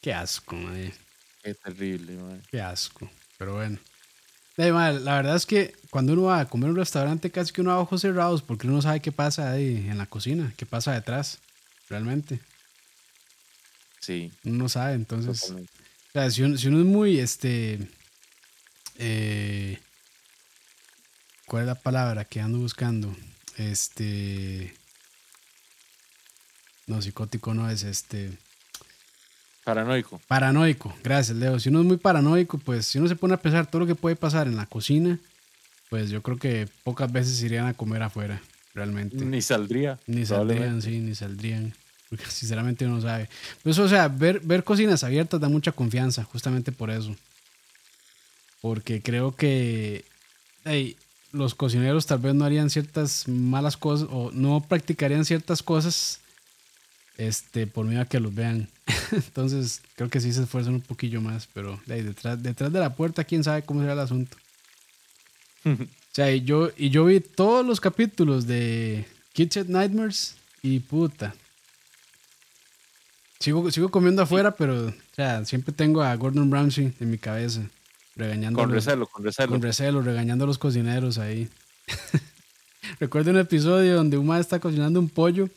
Qué 0.00 0.14
asco, 0.14 0.54
madre. 0.54 0.92
Qué 1.42 1.54
terrible, 1.54 2.16
madre. 2.16 2.40
Qué 2.50 2.60
asco, 2.60 3.10
pero 3.38 3.54
bueno. 3.54 3.78
la 4.56 5.16
verdad 5.16 5.36
es 5.36 5.46
que 5.46 5.74
cuando 5.90 6.12
uno 6.12 6.22
va 6.22 6.40
a 6.40 6.48
comer 6.48 6.66
en 6.66 6.72
un 6.72 6.78
restaurante 6.78 7.30
casi 7.30 7.52
que 7.52 7.60
uno 7.60 7.70
va 7.70 7.76
a 7.76 7.80
ojos 7.80 8.00
cerrados 8.00 8.40
porque 8.40 8.66
uno 8.66 8.76
no 8.76 8.82
sabe 8.82 9.00
qué 9.00 9.12
pasa 9.12 9.50
ahí 9.50 9.86
en 9.88 9.98
la 9.98 10.06
cocina, 10.06 10.52
qué 10.56 10.64
pasa 10.64 10.92
detrás, 10.92 11.38
realmente. 11.88 12.40
Sí. 14.06 14.30
Uno 14.44 14.58
no 14.58 14.68
sabe, 14.68 14.94
entonces. 14.94 15.50
O 15.50 15.58
sea, 16.12 16.30
si 16.30 16.44
uno, 16.44 16.54
es 16.54 16.64
muy, 16.64 17.18
este. 17.18 17.80
Eh, 18.98 19.80
¿Cuál 21.44 21.62
es 21.62 21.66
la 21.66 21.74
palabra 21.74 22.24
que 22.24 22.40
ando 22.40 22.58
buscando? 22.58 23.16
Este. 23.56 24.72
No, 26.86 27.02
psicótico 27.02 27.52
no 27.52 27.68
es 27.68 27.82
este. 27.82 28.30
Paranoico. 29.64 30.22
Paranoico, 30.28 30.94
gracias, 31.02 31.36
Leo. 31.36 31.58
Si 31.58 31.70
uno 31.70 31.80
es 31.80 31.86
muy 31.86 31.96
paranoico, 31.96 32.58
pues 32.58 32.86
si 32.86 32.98
uno 32.98 33.08
se 33.08 33.16
pone 33.16 33.34
a 33.34 33.42
pensar 33.42 33.68
todo 33.68 33.80
lo 33.80 33.86
que 33.88 33.96
puede 33.96 34.14
pasar 34.14 34.46
en 34.46 34.54
la 34.54 34.66
cocina, 34.66 35.18
pues 35.90 36.10
yo 36.10 36.22
creo 36.22 36.36
que 36.36 36.68
pocas 36.84 37.10
veces 37.10 37.42
irían 37.42 37.66
a 37.66 37.74
comer 37.74 38.04
afuera, 38.04 38.40
realmente. 38.72 39.16
Ni 39.16 39.42
saldría. 39.42 39.98
Ni 40.06 40.24
saldrían, 40.24 40.80
sí, 40.80 41.00
ni 41.00 41.16
saldrían 41.16 41.74
porque 42.08 42.26
sinceramente 42.26 42.84
uno 42.84 42.96
no 42.96 43.00
sabe. 43.02 43.28
Pues, 43.62 43.78
o 43.78 43.88
sea, 43.88 44.08
ver, 44.08 44.40
ver 44.40 44.64
cocinas 44.64 45.04
abiertas 45.04 45.40
da 45.40 45.48
mucha 45.48 45.72
confianza, 45.72 46.24
justamente 46.24 46.72
por 46.72 46.90
eso. 46.90 47.14
Porque 48.60 49.02
creo 49.02 49.34
que 49.34 50.04
los 51.32 51.54
cocineros 51.54 52.06
tal 52.06 52.18
vez 52.18 52.34
no 52.34 52.44
harían 52.44 52.70
ciertas 52.70 53.28
malas 53.28 53.76
cosas 53.76 54.08
o 54.10 54.30
no 54.32 54.64
practicarían 54.66 55.24
ciertas 55.24 55.62
cosas 55.62 56.20
este, 57.18 57.66
por 57.66 57.86
miedo 57.86 58.02
a 58.02 58.06
que 58.06 58.20
los 58.20 58.34
vean. 58.34 58.68
Entonces, 59.12 59.82
creo 59.94 60.08
que 60.08 60.20
sí 60.20 60.32
se 60.32 60.42
esfuerzan 60.42 60.74
un 60.74 60.80
poquillo 60.80 61.20
más, 61.20 61.48
pero 61.52 61.80
detrás, 61.86 62.42
detrás 62.42 62.72
de 62.72 62.80
la 62.80 62.94
puerta, 62.94 63.24
quién 63.24 63.44
sabe 63.44 63.62
cómo 63.62 63.80
será 63.80 63.94
el 63.94 64.00
asunto. 64.00 64.36
o 65.64 65.76
sea, 66.12 66.30
y 66.32 66.42
yo, 66.42 66.70
y 66.76 66.90
yo 66.90 67.04
vi 67.04 67.20
todos 67.20 67.64
los 67.64 67.80
capítulos 67.80 68.46
de 68.46 69.04
Kitchen 69.32 69.70
Nightmares 69.70 70.36
y 70.62 70.80
puta, 70.80 71.34
Sigo, 73.46 73.70
sigo 73.70 73.90
comiendo 73.92 74.22
afuera, 74.22 74.56
pero 74.56 74.88
o 74.88 74.92
sea, 75.14 75.44
siempre 75.44 75.72
tengo 75.72 76.02
a 76.02 76.12
Gordon 76.16 76.50
Ramsay 76.50 76.92
en 76.98 77.08
mi 77.08 77.16
cabeza. 77.16 77.60
Regañando 78.16 78.58
con 78.58 78.72
recelo, 78.72 79.06
con 79.06 79.22
recelo. 79.22 79.52
Con 79.52 79.62
recelo, 79.62 80.02
regañando 80.02 80.42
a 80.42 80.46
los 80.48 80.58
cocineros 80.58 81.18
ahí. 81.18 81.48
Recuerdo 82.98 83.30
un 83.30 83.38
episodio 83.38 83.94
donde 83.94 84.18
un 84.18 84.34
está 84.34 84.58
cocinando 84.58 84.98
un 84.98 85.08
pollo 85.08 85.48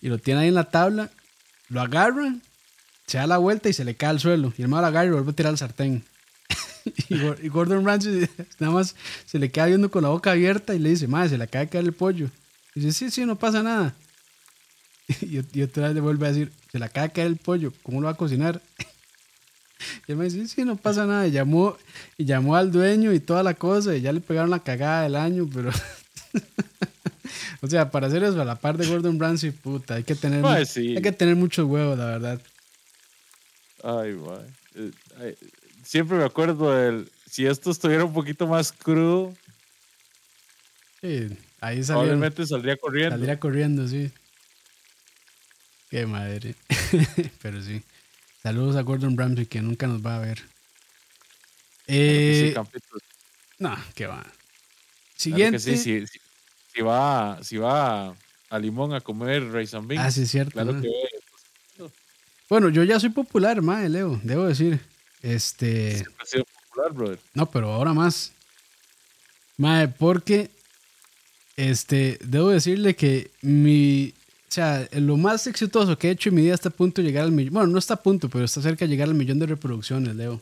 y 0.00 0.06
lo 0.06 0.18
tiene 0.18 0.42
ahí 0.42 0.48
en 0.48 0.54
la 0.54 0.70
tabla, 0.70 1.10
lo 1.70 1.80
agarra, 1.80 2.36
se 3.08 3.18
da 3.18 3.26
la 3.26 3.38
vuelta 3.38 3.68
y 3.68 3.72
se 3.72 3.84
le 3.84 3.96
cae 3.96 4.10
al 4.10 4.20
suelo. 4.20 4.52
Y 4.56 4.62
el 4.62 4.68
malo 4.68 4.82
lo 4.82 4.86
agarra 4.86 5.08
y 5.08 5.10
vuelve 5.10 5.32
a 5.32 5.34
tirar 5.34 5.50
al 5.50 5.58
sartén. 5.58 6.04
y 7.08 7.48
Gordon 7.48 7.84
Ramsay 7.84 8.30
nada 8.60 8.72
más 8.72 8.94
se 9.26 9.40
le 9.40 9.50
queda 9.50 9.66
viendo 9.66 9.90
con 9.90 10.04
la 10.04 10.10
boca 10.10 10.30
abierta 10.30 10.72
y 10.72 10.78
le 10.78 10.90
dice, 10.90 11.08
madre, 11.08 11.30
se 11.30 11.38
le 11.38 11.42
acaba 11.42 11.64
de 11.64 11.68
caer 11.68 11.84
el 11.84 11.94
pollo. 11.94 12.30
Y 12.76 12.80
dice, 12.82 12.92
sí, 12.92 13.10
sí, 13.10 13.26
no 13.26 13.34
pasa 13.34 13.60
nada. 13.64 13.96
y, 15.20 15.62
otra 15.62 15.86
vez 15.86 15.94
le 15.94 16.00
vuelve 16.00 16.26
a 16.26 16.32
decir, 16.32 16.52
se 16.70 16.78
le 16.78 16.84
acaba 16.84 17.06
de 17.06 17.12
caer 17.12 17.26
el 17.28 17.36
pollo, 17.36 17.72
¿cómo 17.82 18.00
lo 18.00 18.06
va 18.06 18.12
a 18.12 18.16
cocinar? 18.16 18.60
Y 20.08 20.12
él 20.12 20.18
me 20.18 20.24
dice, 20.24 20.46
sí, 20.48 20.64
no 20.64 20.74
pasa 20.74 21.06
nada. 21.06 21.28
Y 21.28 21.30
llamó, 21.30 21.76
y 22.16 22.24
llamó 22.24 22.56
al 22.56 22.72
dueño 22.72 23.12
y 23.12 23.20
toda 23.20 23.44
la 23.44 23.54
cosa, 23.54 23.94
y 23.94 24.00
ya 24.00 24.12
le 24.12 24.20
pegaron 24.20 24.50
la 24.50 24.64
cagada 24.64 25.04
del 25.04 25.14
año, 25.14 25.48
pero. 25.54 25.70
o 27.62 27.66
sea, 27.68 27.88
para 27.88 28.08
hacer 28.08 28.24
eso 28.24 28.42
a 28.42 28.44
la 28.44 28.56
par 28.56 28.76
de 28.76 28.88
Gordon 28.88 29.20
Ramsay, 29.20 29.52
puta, 29.52 29.94
hay 29.94 30.02
que 30.02 30.16
tener, 30.16 30.44
hay 30.44 31.00
que 31.00 31.12
tener 31.12 31.36
muchos 31.36 31.64
huevos, 31.64 31.96
la 31.96 32.06
verdad. 32.06 32.40
Ay, 33.84 34.14
guay. 34.14 34.46
Eh, 35.20 35.36
siempre 35.84 36.18
me 36.18 36.24
acuerdo 36.24 36.74
del. 36.74 37.08
Si 37.30 37.46
esto 37.46 37.70
estuviera 37.70 38.04
un 38.04 38.12
poquito 38.12 38.48
más 38.48 38.72
crudo. 38.72 39.32
Sí, 41.00 41.28
ahí 41.60 41.82
Probablemente 41.82 42.44
saldría 42.46 42.76
corriendo. 42.76 43.10
Saldría 43.10 43.38
corriendo, 43.38 43.86
sí. 43.86 44.10
Qué 45.90 46.06
madre. 46.06 46.54
Pero 47.42 47.62
sí. 47.62 47.82
Saludos 48.42 48.76
a 48.76 48.82
Gordon 48.82 49.16
Ramsay 49.16 49.46
que 49.46 49.62
nunca 49.62 49.86
nos 49.86 50.04
va 50.04 50.16
a 50.16 50.20
ver. 50.20 50.42
Eh, 51.86 52.54
no, 53.58 53.76
qué 53.94 54.06
va. 54.06 54.24
Siguiente. 55.16 55.58
sí, 55.58 55.76
sí, 55.76 56.04
si 56.74 56.82
va, 56.82 57.38
si 57.42 57.56
va 57.56 58.14
a 58.50 58.58
Limón 58.58 58.94
a 58.94 59.00
comer 59.00 59.50
rice 59.50 59.76
and 59.76 59.88
beans. 59.88 60.04
Ah, 60.04 60.10
sí, 60.10 60.22
es 60.22 60.30
cierto. 60.30 60.60
Bueno, 62.48 62.68
yo 62.68 62.82
ya 62.84 63.00
soy 63.00 63.10
popular, 63.10 63.60
mae, 63.60 63.88
Leo, 63.88 64.20
debo 64.22 64.46
decir. 64.46 64.80
Este. 65.22 66.04
ha 66.18 66.24
sido 66.24 66.44
popular, 66.44 66.92
brother. 66.92 67.18
No, 67.34 67.50
pero 67.50 67.72
ahora 67.72 67.92
más. 67.92 68.32
Mae, 69.56 69.88
porque. 69.88 70.50
Este, 71.56 72.18
debo 72.22 72.50
decirle 72.50 72.94
que 72.94 73.30
mi. 73.42 74.14
O 74.48 74.50
sea, 74.50 74.88
lo 74.92 75.16
más 75.16 75.46
exitoso 75.46 75.98
que 75.98 76.08
he 76.08 76.10
hecho 76.12 76.30
en 76.30 76.36
mi 76.36 76.42
vida 76.42 76.54
está 76.54 76.70
a 76.70 76.72
punto 76.72 77.02
de 77.02 77.08
llegar 77.08 77.24
al 77.24 77.32
millón. 77.32 77.52
Bueno, 77.52 77.68
no 77.68 77.78
está 77.78 77.94
a 77.94 78.02
punto, 78.02 78.28
pero 78.30 78.44
está 78.44 78.62
cerca 78.62 78.86
de 78.86 78.90
llegar 78.90 79.08
al 79.08 79.14
millón 79.14 79.38
de 79.38 79.46
reproducciones, 79.46 80.16
Leo. 80.16 80.40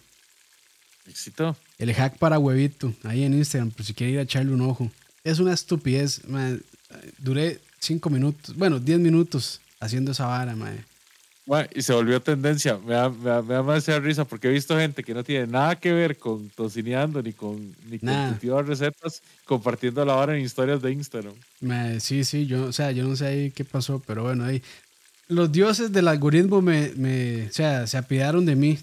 Éxito. 1.09 1.57
El 1.79 1.93
hack 1.93 2.19
para 2.19 2.39
huevito, 2.39 2.95
ahí 3.05 3.25
en 3.25 3.35
Instagram, 3.35 3.71
por 3.71 3.85
si 3.85 3.95
quiere 3.95 4.13
ir 4.13 4.19
a 4.21 4.23
echarle 4.23 4.53
un 4.53 4.61
ojo. 4.61 4.91
Es 5.25 5.41
una 5.41 5.53
estupidez, 5.53 6.27
man. 6.29 6.63
Duré 7.19 7.61
cinco 7.81 8.11
minutos, 8.11 8.55
bueno, 8.57 8.79
diez 8.79 8.99
minutos 8.99 9.61
haciendo 9.81 10.13
esa 10.13 10.27
vara, 10.27 10.55
man 10.55 10.85
y 11.75 11.83
se 11.83 11.93
volvió 11.93 12.21
tendencia. 12.21 12.79
Me 12.85 12.95
da, 12.95 13.09
me, 13.09 13.55
da, 13.55 13.63
más 13.63 13.87
risa 14.03 14.25
porque 14.25 14.49
he 14.49 14.51
visto 14.51 14.77
gente 14.77 15.05
que 15.05 15.15
no 15.15 15.23
tiene 15.23 15.47
nada 15.47 15.77
que 15.77 15.93
ver 15.93 16.19
con 16.19 16.49
tocineando 16.51 17.23
ni 17.23 17.33
con, 17.33 17.75
ni 17.89 17.99
con 17.99 18.67
recetas 18.67 19.23
compartiendo 19.45 20.05
la 20.05 20.17
hora 20.17 20.37
en 20.37 20.45
historias 20.45 20.83
de 20.83 20.93
Instagram. 20.93 21.35
sí, 22.01 22.25
sí, 22.25 22.47
yo, 22.47 22.65
o 22.65 22.73
sea, 22.73 22.91
yo 22.91 23.05
no 23.05 23.15
sé 23.15 23.27
ahí 23.27 23.51
qué 23.53 23.65
pasó, 23.65 24.03
pero 24.05 24.25
bueno, 24.25 24.45
ahí 24.45 24.63
los 25.29 25.51
dioses 25.51 25.93
del 25.93 26.09
algoritmo 26.09 26.61
me, 26.61 26.93
me 26.97 27.47
o 27.47 27.53
sea, 27.53 27.87
se 27.87 27.97
apidaron 27.97 28.45
de 28.45 28.57
mí. 28.57 28.79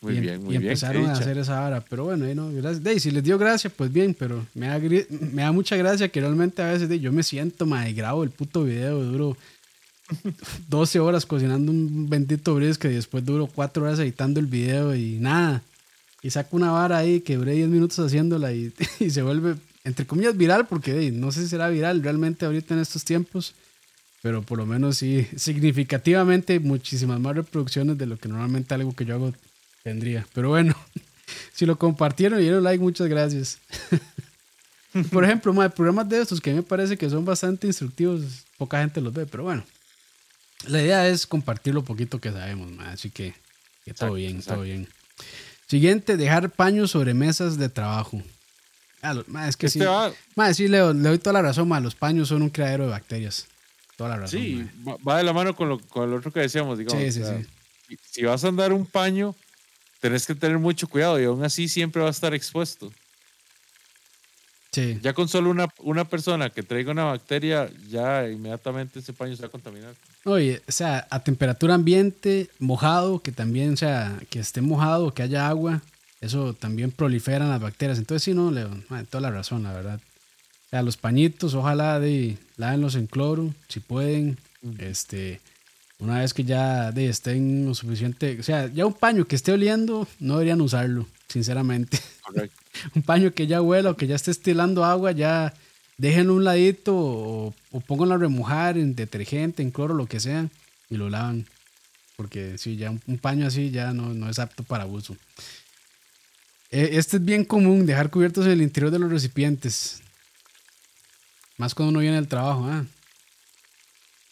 Muy 0.00 0.20
bien, 0.20 0.44
muy 0.44 0.54
y 0.54 0.58
bien. 0.58 0.72
empezaron 0.72 1.06
a 1.06 1.12
hacer 1.12 1.38
esa 1.38 1.60
vara. 1.60 1.82
Pero 1.88 2.04
bueno, 2.04 2.26
ahí 2.26 2.34
no, 2.34 2.52
gracias. 2.52 3.02
si 3.02 3.10
les 3.10 3.24
dio 3.24 3.38
gracia, 3.38 3.70
pues 3.74 3.90
bien, 3.90 4.14
pero 4.18 4.46
me 4.54 4.66
da, 4.66 4.78
me 4.78 5.42
da 5.42 5.50
mucha 5.50 5.76
gracia 5.76 6.08
que 6.08 6.20
realmente 6.20 6.60
a 6.60 6.72
veces 6.72 7.00
yo 7.00 7.10
me 7.10 7.22
siento, 7.22 7.64
madre, 7.64 7.94
grabo 7.94 8.22
el 8.22 8.30
puto 8.30 8.64
video, 8.64 9.02
duro 9.02 9.36
12 10.68 11.00
horas 11.00 11.26
cocinando 11.26 11.72
un 11.72 12.08
bendito 12.08 12.54
brisket 12.54 12.92
y 12.92 12.94
después 12.94 13.24
duro 13.24 13.46
4 13.46 13.82
horas 13.82 13.98
editando 13.98 14.40
el 14.40 14.46
video 14.46 14.94
y 14.94 15.18
nada. 15.18 15.62
Y 16.22 16.30
saco 16.30 16.56
una 16.56 16.70
vara 16.70 16.98
ahí 16.98 17.20
que 17.20 17.36
duré 17.36 17.52
10 17.52 17.68
minutos 17.68 17.98
haciéndola 17.98 18.52
y, 18.52 18.72
se 19.10 19.22
vuelve, 19.22 19.56
entre 19.84 20.06
comillas, 20.06 20.36
viral, 20.36 20.66
porque 20.66 21.10
no 21.10 21.32
sé 21.32 21.42
si 21.42 21.48
será 21.48 21.68
viral 21.68 22.02
realmente 22.02 22.46
ahorita 22.46 22.74
en 22.74 22.80
estos 22.80 23.04
tiempos, 23.04 23.54
pero 24.22 24.42
por 24.42 24.58
lo 24.58 24.66
menos 24.66 24.98
sí, 24.98 25.26
significativamente 25.36 26.58
muchísimas 26.60 27.20
más 27.20 27.36
reproducciones 27.36 27.98
de 27.98 28.06
lo 28.06 28.16
que 28.16 28.28
normalmente 28.28 28.72
algo 28.74 28.94
que 28.94 29.04
yo 29.04 29.14
hago 29.16 29.34
tendría. 29.82 30.26
Pero 30.32 30.48
bueno, 30.48 30.74
si 31.52 31.66
lo 31.66 31.76
compartieron 31.76 32.38
y 32.38 32.42
dieron 32.42 32.64
like, 32.64 32.82
muchas 32.82 33.08
gracias. 33.08 33.58
por 35.12 35.24
ejemplo, 35.24 35.60
hay 35.60 35.68
programas 35.68 36.08
de 36.08 36.22
estos 36.22 36.40
que 36.40 36.54
me 36.54 36.62
parece 36.62 36.96
que 36.96 37.10
son 37.10 37.24
bastante 37.24 37.66
instructivos, 37.66 38.22
poca 38.56 38.80
gente 38.80 39.00
los 39.00 39.12
ve, 39.12 39.26
pero 39.26 39.42
bueno. 39.42 39.64
La 40.68 40.82
idea 40.82 41.08
es 41.08 41.26
compartir 41.26 41.74
lo 41.74 41.82
poquito 41.82 42.20
que 42.20 42.30
sabemos, 42.30 42.72
así 42.86 43.10
que, 43.10 43.34
todo 43.96 44.14
bien, 44.14 44.42
todo 44.42 44.62
bien. 44.62 44.88
Siguiente, 45.66 46.16
dejar 46.16 46.50
paños 46.50 46.90
sobre 46.90 47.14
mesas 47.14 47.58
de 47.58 47.68
trabajo. 47.68 48.22
Ah, 49.02 49.14
es 49.46 49.56
que 49.56 49.66
este 49.66 49.80
sí. 49.80 50.54
sí, 50.54 50.68
le, 50.68 50.78
doy 50.78 51.18
toda 51.18 51.34
la 51.34 51.42
razón, 51.42 51.68
los 51.82 51.94
paños 51.94 52.28
son 52.28 52.42
un 52.42 52.50
criadero 52.50 52.84
de 52.84 52.90
bacterias. 52.90 53.46
Toda 53.96 54.10
la 54.10 54.16
razón. 54.16 54.40
Sí, 54.40 54.66
va 55.06 55.18
de 55.18 55.24
la 55.24 55.32
mano 55.32 55.54
con 55.54 55.68
lo, 55.68 55.78
con 55.78 56.10
lo 56.10 56.16
otro 56.16 56.32
que 56.32 56.40
decíamos, 56.40 56.78
digamos. 56.78 57.02
Sí, 57.02 57.12
sí, 57.12 57.22
sí. 57.22 57.98
Si 58.10 58.22
vas 58.24 58.42
a 58.44 58.48
andar 58.48 58.72
un 58.72 58.86
paño, 58.86 59.34
tenés 60.00 60.26
que 60.26 60.34
tener 60.34 60.58
mucho 60.58 60.88
cuidado 60.88 61.20
y 61.20 61.24
aún 61.24 61.44
así 61.44 61.68
siempre 61.68 62.02
va 62.02 62.08
a 62.08 62.10
estar 62.10 62.34
expuesto. 62.34 62.90
Ya 64.74 65.12
con 65.12 65.28
solo 65.28 65.50
una, 65.50 65.68
una 65.78 66.04
persona 66.04 66.50
que 66.50 66.62
traiga 66.62 66.90
una 66.90 67.04
bacteria, 67.04 67.70
ya 67.88 68.28
inmediatamente 68.28 68.98
ese 68.98 69.12
paño 69.12 69.36
se 69.36 69.42
va 69.42 69.48
a 69.48 69.50
contaminar. 69.50 69.94
Oye, 70.24 70.62
o 70.66 70.72
sea, 70.72 71.06
a 71.10 71.20
temperatura 71.22 71.74
ambiente, 71.74 72.48
mojado, 72.58 73.20
que 73.20 73.30
también, 73.30 73.74
o 73.74 73.76
sea, 73.76 74.18
que 74.30 74.40
esté 74.40 74.62
mojado, 74.62 75.12
que 75.12 75.22
haya 75.22 75.48
agua, 75.48 75.82
eso 76.20 76.54
también 76.54 76.90
proliferan 76.90 77.50
las 77.50 77.60
bacterias. 77.60 77.98
Entonces, 77.98 78.22
sí, 78.22 78.32
no, 78.32 78.50
Leo, 78.50 78.70
toda 79.10 79.20
la 79.20 79.30
razón, 79.30 79.64
la 79.64 79.74
verdad. 79.74 80.00
O 80.66 80.70
sea, 80.70 80.82
los 80.82 80.96
pañitos, 80.96 81.54
ojalá 81.54 82.00
de, 82.00 82.38
lávenlos 82.56 82.94
en 82.94 83.06
cloro, 83.06 83.54
si 83.68 83.80
pueden. 83.80 84.38
Este, 84.78 85.42
una 85.98 86.20
vez 86.20 86.32
que 86.32 86.44
ya 86.44 86.90
de, 86.90 87.10
estén 87.10 87.66
lo 87.66 87.74
suficiente, 87.74 88.38
o 88.40 88.42
sea, 88.42 88.68
ya 88.68 88.86
un 88.86 88.94
paño 88.94 89.26
que 89.26 89.36
esté 89.36 89.52
oliendo, 89.52 90.08
no 90.18 90.34
deberían 90.34 90.62
usarlo, 90.62 91.06
sinceramente. 91.28 91.98
Correcto. 92.22 92.56
un 92.94 93.02
paño 93.02 93.34
que 93.34 93.46
ya 93.46 93.60
huela 93.60 93.90
o 93.90 93.96
que 93.96 94.06
ya 94.06 94.16
esté 94.16 94.30
estilando 94.30 94.86
agua, 94.86 95.12
ya 95.12 95.52
déjenlo 95.98 96.34
un 96.34 96.44
ladito 96.44 96.96
o, 96.96 97.54
o 97.70 97.80
pónganlo 97.80 98.14
a 98.14 98.18
remojar 98.18 98.78
en 98.78 98.94
detergente, 98.94 99.62
en 99.62 99.70
cloro, 99.70 99.94
lo 99.94 100.06
que 100.06 100.20
sea, 100.20 100.48
y 100.90 100.96
lo 100.96 101.10
lavan. 101.10 101.46
Porque 102.16 102.58
si 102.58 102.76
ya 102.76 102.90
un, 102.90 103.18
paño 103.18 103.46
así 103.46 103.70
ya 103.70 103.92
no, 103.92 104.14
no, 104.14 104.28
es 104.30 104.38
apto 104.38 104.62
para 104.62 104.86
uso. 104.86 105.16
E, 106.70 106.96
este 106.98 107.16
es 107.16 107.24
bien 107.24 107.44
común, 107.44 107.86
dejar 107.86 108.10
cubiertos 108.10 108.46
en 108.46 108.52
el 108.52 108.62
interior 108.62 108.90
de 108.90 108.98
los 108.98 109.10
recipientes. 109.10 110.02
Más 111.56 111.74
cuando 111.74 111.90
uno 111.90 112.00
viene 112.00 112.16
al 112.16 112.28
trabajo, 112.28 112.66
¿ah? 112.66 112.84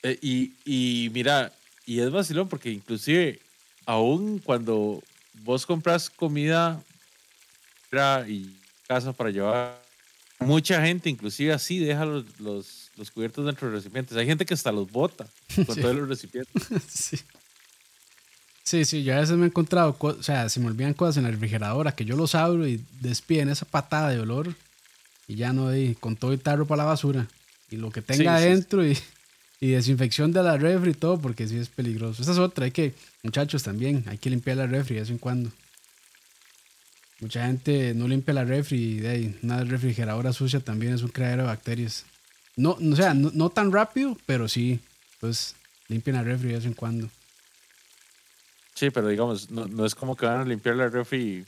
Eh, 0.05 0.19
y, 0.21 0.53
y 0.65 1.11
mira, 1.11 1.53
y 1.87 2.01
es 2.01 2.11
vacilón 2.11 2.49
porque 2.49 2.71
inclusive 2.71 3.41
aún 3.87 4.39
cuando 4.39 5.03
vos 5.45 5.67
compras 5.67 6.11
comida 6.11 6.83
y 8.27 8.57
casa 8.89 9.13
para 9.13 9.31
llevar. 9.31 9.82
Mucha 10.47 10.85
gente, 10.85 11.11
inclusive 11.11 11.53
así, 11.53 11.79
deja 11.79 12.05
los, 12.05 12.25
los, 12.39 13.11
cubiertos 13.13 13.45
dentro 13.47 13.69
de 13.69 13.75
los 13.75 13.83
recipientes. 13.83 14.17
Hay 14.17 14.27
gente 14.27 14.47
que 14.47 14.55
hasta 14.55 14.73
los 14.73 14.91
bota 14.91 15.27
con 15.55 15.65
todos 15.81 15.97
los 15.97 16.09
recipientes. 16.09 16.63
sí. 16.89 17.19
Sí, 18.65 18.85
sí, 18.85 19.03
yo 19.03 19.15
a 19.15 19.21
veces 19.21 19.37
me 19.37 19.45
he 19.45 19.49
encontrado, 19.49 19.97
o 19.99 20.23
sea, 20.23 20.49
se 20.49 20.61
me 20.61 20.67
olvidan 20.67 20.95
cosas 20.95 21.17
en 21.17 21.25
la 21.25 21.31
refrigeradora 21.31 21.93
que 21.93 22.05
yo 22.05 22.17
los 22.17 22.35
abro 22.35 22.67
y 22.67 22.83
despiden 23.01 23.49
esa 23.49 23.67
patada 23.67 24.11
de 24.11 24.21
olor 24.21 24.55
y 25.27 25.35
ya 25.35 25.53
no 25.53 25.71
di 25.71 25.95
con 25.97 26.17
todo 26.17 26.33
el 26.33 26.41
tarro 26.41 26.67
para 26.67 26.85
la 26.85 26.89
basura 26.89 27.27
y 27.71 27.77
lo 27.77 27.91
que 27.91 28.03
tenga 28.03 28.37
adentro 28.37 28.87
y, 28.87 28.97
y, 29.61 29.71
desinfección 29.71 30.33
de 30.33 30.43
la 30.43 30.57
refri 30.59 30.93
y 30.93 30.95
todo 30.95 31.21
porque 31.21 31.49
sí 31.49 31.57
es 31.57 31.69
peligroso. 31.69 32.23
Esa 32.23 32.33
es 32.33 32.39
otra, 32.39 32.67
hay 32.67 32.71
que, 32.71 32.95
muchachos 33.25 33.65
también, 33.65 34.05
hay 34.07 34.19
que 34.19 34.31
limpiar 34.31 34.59
la 34.59 34.67
refri 34.67 34.95
de 34.95 35.01
vez 35.01 35.11
en 35.11 35.19
cuando. 35.19 35.51
Mucha 37.23 37.47
gente 37.47 37.95
no 37.95 38.09
limpia 38.09 38.35
la 38.35 38.45
refri 38.45 38.99
y 38.99 39.37
una 39.45 39.63
refrigeradora 39.63 40.33
sucia 40.33 40.59
también 40.59 40.93
es 40.93 41.03
un 41.03 41.11
creadero 41.11 41.43
de 41.43 41.49
bacterias. 41.51 42.05
No, 42.57 42.73
o 42.73 42.97
sea, 42.97 43.15
no, 43.15 43.49
tan 43.51 43.71
rápido, 43.71 44.19
pero 44.27 44.49
sí, 44.49 44.81
pues 45.21 45.55
limpian 45.87 46.17
la 46.17 46.25
refri 46.25 46.49
de 46.49 46.55
vez 46.55 46.65
en 46.65 46.75
cuando. 46.75 47.09
Sí, 48.75 48.91
pero 48.91 49.07
digamos, 49.07 49.53
no, 49.53 49.87
es 49.87 49.95
como 49.95 50.17
que 50.17 50.27
van 50.27 50.41
a 50.41 50.45
limpiar 50.45 50.75
la 50.75 50.89
refri. 50.89 51.45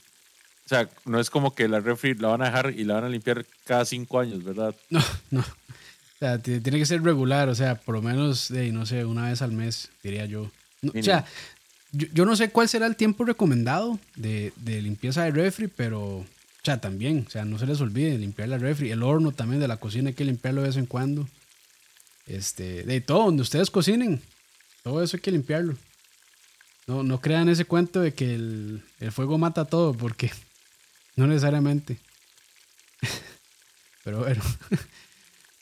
O 0.64 0.68
sea, 0.68 0.88
no 1.06 1.18
es 1.18 1.28
como 1.28 1.56
que 1.56 1.66
la 1.66 1.80
refri 1.80 2.14
la 2.14 2.28
van 2.28 2.42
a 2.42 2.46
dejar 2.46 2.72
y 2.78 2.84
la 2.84 2.94
van 2.94 3.05
a 3.05 3.09
limpiar 3.09 3.44
cada 3.64 3.84
cinco 3.84 4.20
años, 4.20 4.44
¿verdad? 4.44 4.76
No, 4.90 5.02
no. 5.32 5.40
O 5.40 6.18
sea, 6.20 6.38
tiene 6.38 6.78
que 6.78 6.86
ser 6.86 7.02
regular, 7.02 7.48
o 7.48 7.55
sea, 7.56 7.74
por 7.74 7.96
lo 7.96 8.01
menos, 8.01 8.48
de, 8.48 8.70
no 8.70 8.86
sé, 8.86 9.05
una 9.05 9.28
vez 9.28 9.42
al 9.42 9.51
mes, 9.51 9.90
diría 10.05 10.24
yo. 10.26 10.52
o 10.84 11.02
sea, 11.02 11.26
yo, 11.94 12.24
no 12.24 12.34
sé 12.36 12.50
cuál 12.50 12.68
será 12.68 12.86
el 12.86 12.96
tiempo 12.96 13.24
recomendado 13.24 13.98
de, 14.16 14.52
limpieza 14.64 15.24
de 15.24 15.30
refri, 15.30 15.68
pero, 15.68 16.00
o 16.02 16.26
sea, 16.62 16.80
también, 16.80 17.24
o 17.26 17.30
sea, 17.30 17.44
no 17.44 17.58
se 17.58 17.66
les 17.66 17.80
olvide 17.80 18.18
limpiar 18.18 18.48
la 18.48 18.58
refri. 18.58 18.90
El 18.90 19.02
horno 19.02 19.32
también 19.32 19.60
de 19.60 19.68
la 19.68 19.76
cocina 19.76 20.08
hay 20.08 20.14
que 20.14 20.24
limpiarlo 20.24 20.62
de 20.62 20.68
vez 20.68 20.76
en 20.76 20.86
cuando. 20.86 21.28
Este, 22.26 22.82
de 22.84 23.00
todo, 23.00 23.26
donde 23.26 23.42
ustedes 23.42 23.70
cocinen, 23.70 24.20
todo 24.82 25.02
eso 25.02 25.16
hay 25.16 25.20
que 25.20 25.30
limpiarlo. 25.30 25.76
No, 26.86 27.02
no 27.02 27.20
crean 27.20 27.48
ese 27.48 27.64
cuento 27.64 28.00
de 28.00 28.12
que 28.12 28.34
el, 28.34 28.82
fuego 29.12 29.38
mata 29.38 29.64
todo, 29.64 29.94
porque 29.94 30.32
no 31.16 31.26
necesariamente. 31.26 31.98
Pero 34.04 34.20
bueno. 34.20 34.42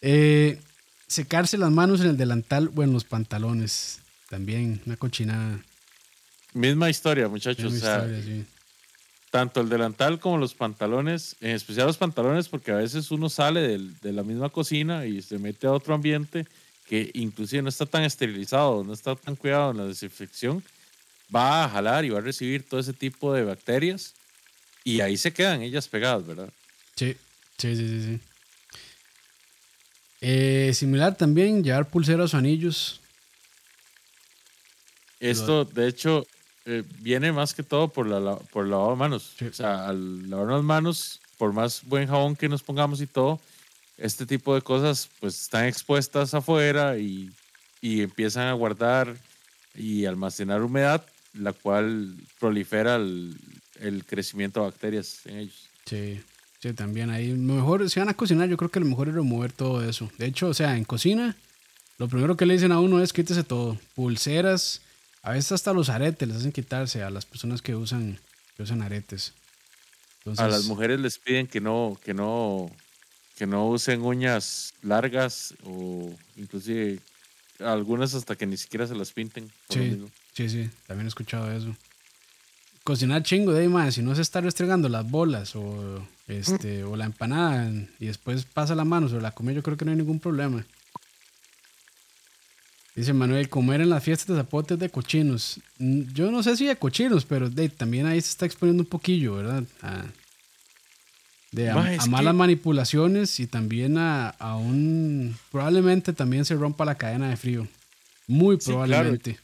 Eh, 0.05 0.59
secarse 1.07 1.57
las 1.57 1.71
manos 1.71 2.01
en 2.01 2.09
el 2.09 2.17
delantal 2.17 2.73
o 2.75 2.83
en 2.83 2.93
los 2.93 3.05
pantalones. 3.05 4.01
También, 4.29 4.83
una 4.85 4.97
cochinada. 4.97 5.61
Misma 6.55 6.91
historia, 6.91 7.29
muchachos. 7.29 7.83
Tanto 9.31 9.63
el 9.63 9.71
delantal 9.71 10.21
como 10.21 10.37
los 10.37 10.55
pantalones, 10.55 11.37
en 11.41 11.53
especial 11.53 11.87
los 11.87 11.97
pantalones, 11.97 12.49
porque 12.49 12.71
a 12.71 12.77
veces 12.77 13.11
uno 13.11 13.31
sale 13.31 13.79
de 13.79 14.13
la 14.13 14.23
misma 14.23 14.51
cocina 14.51 15.07
y 15.07 15.23
se 15.23 15.39
mete 15.39 15.67
a 15.67 15.73
otro 15.73 15.95
ambiente 15.95 16.47
que 16.87 17.11
inclusive 17.15 17.63
no 17.63 17.71
está 17.71 17.87
tan 17.87 18.03
esterilizado, 18.03 18.85
no 18.85 18.93
está 18.93 19.17
tan 19.17 19.35
cuidado 19.37 19.71
en 19.71 19.79
la 19.79 19.87
desinfección, 19.87 20.63
va 21.35 21.65
a 21.65 21.69
jalar 21.71 22.05
y 22.05 22.11
va 22.11 22.19
a 22.19 22.23
recibir 22.23 22.69
todo 22.69 22.81
ese 22.81 22.93
tipo 22.93 23.33
de 23.33 23.45
bacterias 23.45 24.13
y 24.85 25.01
ahí 25.01 25.17
se 25.17 25.33
quedan 25.33 25.63
ellas 25.63 25.89
pegadas, 25.89 26.27
¿verdad? 26.27 26.51
Sí, 26.97 27.17
sí, 27.57 27.75
sí, 27.75 28.03
sí. 28.03 28.21
Eh, 30.21 30.73
similar 30.75 31.17
también, 31.17 31.65
llevar 31.65 31.89
pulseras 31.89 32.35
o 32.35 32.37
anillos. 32.37 33.01
Esto, 35.19 35.65
de 35.65 35.89
hecho, 35.89 36.27
eh, 36.67 36.85
viene 37.01 37.33
más 37.33 37.55
que 37.55 37.63
todo 37.63 37.89
por, 37.89 38.07
la, 38.07 38.37
por 38.37 38.67
lavado 38.67 38.91
de 38.91 38.97
manos. 38.97 39.35
O 39.41 39.53
sea, 39.53 39.89
al 39.89 40.31
lavar 40.31 40.49
las 40.49 40.63
manos, 40.63 41.21
por 41.39 41.53
más 41.53 41.83
buen 41.85 42.07
jabón 42.07 42.37
que 42.37 42.49
nos 42.49 42.63
pongamos 42.63 43.01
y 43.01 43.07
todo, 43.07 43.41
este 43.99 44.27
tipo 44.27 44.55
de 44.55 44.63
cosas 44.63 45.09
pues 45.21 45.41
están 45.41 45.67
expuestas 45.67 46.35
afuera 46.35 46.99
y, 46.99 47.31
y 47.81 48.03
empiezan 48.03 48.49
a 48.49 48.53
guardar 48.53 49.17
y 49.75 50.05
almacenar 50.05 50.63
humedad, 50.63 51.05
la 51.35 51.53
cual 51.53 52.15
prolifera 52.39 52.97
el, 52.97 53.37
el 53.81 54.05
crecimiento 54.05 54.61
de 54.61 54.67
bacterias 54.67 55.27
en 55.27 55.39
ellos. 55.39 55.69
Sí, 55.87 56.21
sí, 56.61 56.73
también 56.75 57.11
ahí. 57.11 57.33
Mejor, 57.33 57.89
si 57.91 57.99
van 57.99 58.09
a 58.09 58.15
cocinar, 58.15 58.49
yo 58.49 58.57
creo 58.57 58.71
que 58.71 58.81
lo 58.81 58.87
mejor 58.87 59.09
es 59.09 59.15
remover 59.15 59.53
todo 59.53 59.83
eso. 59.89 60.11
De 60.19 60.27
hecho, 60.27 60.49
o 60.49 60.55
sea, 60.55 60.77
en 60.77 60.85
cocina, 60.85 61.37
lo 61.99 62.09
primero 62.09 62.37
que 62.37 62.47
le 62.47 62.55
dicen 62.55 62.73
a 62.73 62.81
uno 62.81 63.03
es 63.03 63.13
quítese 63.13 63.45
todo. 63.45 63.79
Pulseras, 63.95 64.82
a 65.23 65.31
veces 65.31 65.53
hasta 65.53 65.73
los 65.73 65.89
aretes 65.89 66.29
les 66.29 66.39
hacen 66.39 66.53
quitarse 66.53 67.03
a 67.03 67.11
las 67.11 67.25
personas 67.25 67.63
que 67.63 67.75
usan, 67.77 68.19
que 68.57 68.63
usan 68.65 68.83
aretes. 68.83 69.33
a 70.37 70.49
las 70.49 70.65
mujeres 70.65 71.01
les 71.01 71.19
piden 71.19 71.47
que 71.47 71.61
no, 71.61 71.99
que 72.05 72.13
no, 72.13 72.71
que 73.37 73.47
no 73.47 73.69
usen 73.69 74.03
uñas 74.03 74.75
largas 74.83 75.55
o 75.65 76.11
inclusive 76.37 76.99
algunas 77.61 78.15
hasta 78.15 78.35
que 78.35 78.47
ni 78.47 78.57
siquiera 78.57 78.87
se 78.87 78.97
las 78.97 79.13
pinten. 79.13 79.51
Sí, 79.69 80.05
sí, 80.35 80.49
sí, 80.49 80.71
también 80.87 81.07
he 81.07 81.09
escuchado 81.09 81.51
eso. 81.53 81.75
Cocinar 82.83 83.23
chingo 83.23 83.53
de 83.53 83.63
ahí, 83.63 83.93
si 83.93 84.03
no 84.03 84.13
se 84.17 84.23
está 84.23 84.41
restregando 84.41 84.89
las 84.89 85.09
bolas 85.09 85.55
o, 85.55 86.05
este, 86.27 86.83
o 86.83 86.97
la 86.97 87.05
empanada 87.05 87.71
y 88.01 88.07
después 88.07 88.45
pasa 88.45 88.75
la 88.75 88.85
mano 88.85 89.09
sobre 89.09 89.23
la 89.23 89.31
comida, 89.31 89.55
yo 89.55 89.63
creo 89.63 89.77
que 89.77 89.85
no 89.85 89.93
hay 89.93 89.97
ningún 89.99 90.19
problema. 90.19 90.67
Dice 92.95 93.15
Manuel, 93.15 93.49
comer 93.49 93.81
en 93.81 93.89
las 93.89 94.05
fiestas 94.05 94.37
de 94.37 94.43
zapotes 94.43 94.79
de 94.79 94.91
cochinos. 94.91 95.61
Mm, 95.79 96.13
yo 96.13 96.31
no 96.31 96.43
sé 96.43 96.57
si 96.57 96.67
de 96.67 96.77
cochinos, 96.77 97.25
pero 97.25 97.51
también 97.77 98.07
ahí 98.07 98.21
se 98.21 98.31
está 98.31 98.45
exponiendo 98.45 98.83
un 98.83 98.89
poquillo, 98.89 99.37
¿verdad? 99.37 99.65
A, 99.81 100.05
de 101.53 101.71
a, 101.71 102.07
malas 102.09 102.35
manipulaciones 102.35 103.41
y 103.41 103.47
también 103.47 103.97
a, 103.99 104.35
un... 104.57 105.37
Probablemente 105.51 106.13
también 106.13 106.45
se 106.45 106.55
rompa 106.55 106.85
la 106.85 106.97
cadena 106.97 107.31
de 107.31 107.37
frío. 107.37 107.67
Muy 108.27 108.59
probablemente. 108.59 109.39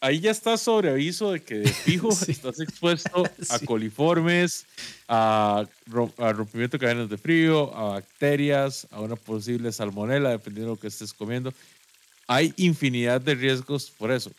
ahí 0.00 0.20
ya 0.20 0.30
estás 0.30 0.60
sobre 0.60 0.90
aviso 0.90 1.32
de 1.32 1.42
que 1.42 1.56
de 1.56 1.68
fijo 1.68 2.10
estás 2.28 2.60
expuesto 2.60 3.24
a 3.50 3.58
coliformes, 3.60 4.66
a, 5.08 5.64
a, 6.18 6.32
rompimiento 6.32 6.78
de 6.78 6.86
cadenas 6.86 7.10
de 7.10 7.18
frío, 7.18 7.74
a 7.76 7.94
bacterias, 7.94 8.86
a 8.92 9.00
una 9.00 9.16
posible 9.16 9.72
salmonela, 9.72 10.30
dependiendo 10.30 10.70
de 10.70 10.76
lo 10.76 10.80
que 10.80 10.88
estés 10.88 11.12
comiendo 11.12 11.52
hay 12.26 12.52
infinidad 12.56 13.20
de 13.20 13.34
riesgos 13.34 13.90
por 13.90 14.10
eso. 14.10 14.30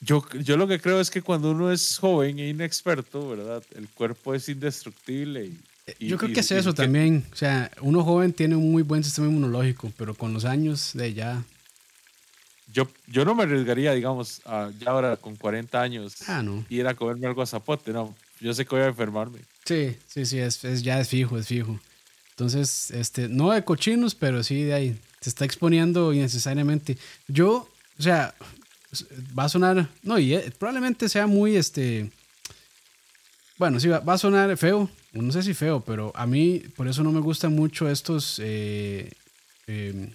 Yo, 0.00 0.24
yo 0.42 0.56
lo 0.56 0.66
que 0.66 0.80
creo 0.80 1.00
es 1.00 1.10
que 1.10 1.20
cuando 1.20 1.50
uno 1.50 1.70
es 1.70 1.98
joven 1.98 2.38
e 2.38 2.48
inexperto, 2.48 3.28
¿verdad? 3.28 3.62
El 3.76 3.88
cuerpo 3.88 4.34
es 4.34 4.48
indestructible. 4.48 5.50
Y, 5.98 6.08
yo 6.08 6.16
creo 6.16 6.32
que 6.32 6.40
es 6.40 6.50
eso 6.50 6.72
también. 6.72 7.26
O 7.32 7.36
sea, 7.36 7.70
uno 7.82 8.02
joven 8.02 8.32
tiene 8.32 8.56
un 8.56 8.72
muy 8.72 8.82
buen 8.82 9.04
sistema 9.04 9.28
inmunológico, 9.28 9.92
pero 9.96 10.14
con 10.14 10.32
los 10.32 10.44
años 10.44 10.92
de 10.94 11.12
ya... 11.12 11.42
Yo, 12.72 12.88
yo 13.08 13.24
no 13.24 13.34
me 13.34 13.42
arriesgaría, 13.42 13.92
digamos, 13.92 14.42
ya 14.78 14.90
ahora 14.90 15.16
con 15.16 15.34
40 15.34 15.82
años, 15.82 16.14
ah, 16.28 16.40
no. 16.40 16.64
ir 16.70 16.86
a 16.86 16.94
comerme 16.94 17.26
algo 17.26 17.42
a 17.42 17.46
zapote. 17.46 17.92
No, 17.92 18.14
yo 18.38 18.54
sé 18.54 18.64
que 18.64 18.76
voy 18.76 18.84
a 18.84 18.88
enfermarme. 18.88 19.40
Sí, 19.64 19.96
sí, 20.06 20.24
sí, 20.24 20.38
es, 20.38 20.64
es, 20.64 20.82
ya 20.84 21.00
es 21.00 21.08
fijo, 21.08 21.36
es 21.36 21.48
fijo. 21.48 21.80
Entonces, 22.40 22.90
este, 22.92 23.28
no 23.28 23.50
de 23.50 23.64
cochinos, 23.64 24.14
pero 24.14 24.42
sí 24.42 24.62
de 24.62 24.72
ahí, 24.72 24.98
se 25.20 25.28
está 25.28 25.44
exponiendo 25.44 26.14
innecesariamente. 26.14 26.96
Yo, 27.28 27.68
o 27.98 28.02
sea, 28.02 28.34
va 29.38 29.44
a 29.44 29.48
sonar, 29.50 29.90
no, 30.02 30.18
y 30.18 30.32
eh, 30.32 30.50
probablemente 30.58 31.10
sea 31.10 31.26
muy, 31.26 31.56
este, 31.56 32.10
bueno, 33.58 33.78
sí, 33.78 33.88
va, 33.88 34.00
a 34.06 34.16
sonar 34.16 34.56
feo, 34.56 34.88
no 35.12 35.30
sé 35.32 35.42
si 35.42 35.52
feo, 35.52 35.84
pero 35.84 36.12
a 36.16 36.26
mí 36.26 36.60
por 36.76 36.88
eso 36.88 37.02
no 37.02 37.12
me 37.12 37.20
gustan 37.20 37.54
mucho 37.54 37.90
estos, 37.90 38.40
eh, 38.42 39.12
em, 39.66 40.10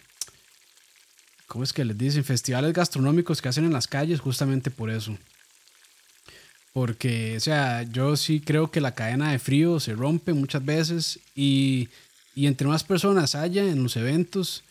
¿cómo 1.46 1.64
es 1.64 1.74
que 1.74 1.86
les 1.86 1.96
dicen? 1.96 2.24
Festivales 2.24 2.74
gastronómicos 2.74 3.40
que 3.40 3.50
hacen 3.50 3.66
en 3.66 3.74
las 3.74 3.88
calles, 3.88 4.20
justamente 4.20 4.72
por 4.72 4.90
eso. 4.90 5.16
Porque, 6.74 7.38
o 7.38 7.40
sea, 7.40 7.84
yo 7.84 8.18
sí 8.18 8.42
creo 8.42 8.72
que 8.72 8.82
la 8.82 8.96
cadena 8.96 9.32
de 9.32 9.38
frío 9.38 9.80
se 9.80 9.94
rompe 9.94 10.34
muchas 10.34 10.66
veces 10.66 11.20
y, 11.36 11.88
y 12.36 12.48
entre 12.48 12.68
más 12.68 12.84
personas 12.84 13.34
haya 13.34 13.64
en 13.64 13.82
los 13.82 13.96
eventos, 13.96 14.64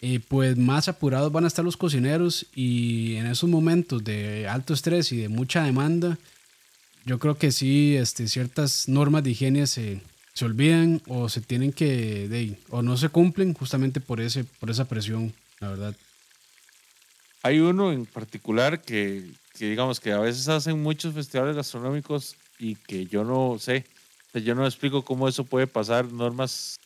eh, 0.00 0.18
pues 0.26 0.56
más 0.56 0.88
apurados 0.88 1.30
van 1.30 1.44
a 1.44 1.46
estar 1.46 1.64
los 1.64 1.76
cocineros 1.76 2.46
y 2.54 3.14
en 3.14 3.26
esos 3.26 3.48
momentos 3.48 4.02
de 4.02 4.48
alto 4.48 4.74
estrés 4.74 5.12
y 5.12 5.18
de 5.18 5.28
mucha 5.28 5.62
demanda, 5.62 6.18
yo 7.04 7.20
creo 7.20 7.36
que 7.36 7.52
sí, 7.52 7.96
este, 7.96 8.26
ciertas 8.26 8.88
normas 8.88 9.22
de 9.22 9.30
higiene 9.30 9.68
se, 9.68 10.00
se 10.34 10.44
olvidan 10.44 11.00
o 11.06 11.28
se 11.28 11.40
tienen 11.40 11.72
que, 11.72 12.28
de, 12.28 12.58
o 12.70 12.82
no 12.82 12.96
se 12.96 13.08
cumplen 13.08 13.54
justamente 13.54 14.00
por, 14.00 14.20
ese, 14.20 14.42
por 14.42 14.70
esa 14.70 14.86
presión, 14.86 15.32
la 15.60 15.68
verdad. 15.68 15.96
Hay 17.44 17.60
uno 17.60 17.92
en 17.92 18.06
particular 18.06 18.82
que, 18.82 19.30
que 19.56 19.70
digamos 19.70 20.00
que 20.00 20.10
a 20.10 20.18
veces 20.18 20.48
hacen 20.48 20.82
muchos 20.82 21.14
festivales 21.14 21.54
gastronómicos 21.54 22.34
y 22.58 22.74
que 22.74 23.06
yo 23.06 23.22
no 23.22 23.58
sé, 23.60 23.84
yo 24.34 24.56
no 24.56 24.66
explico 24.66 25.04
cómo 25.04 25.28
eso 25.28 25.44
puede 25.44 25.68
pasar, 25.68 26.12
normas 26.12 26.80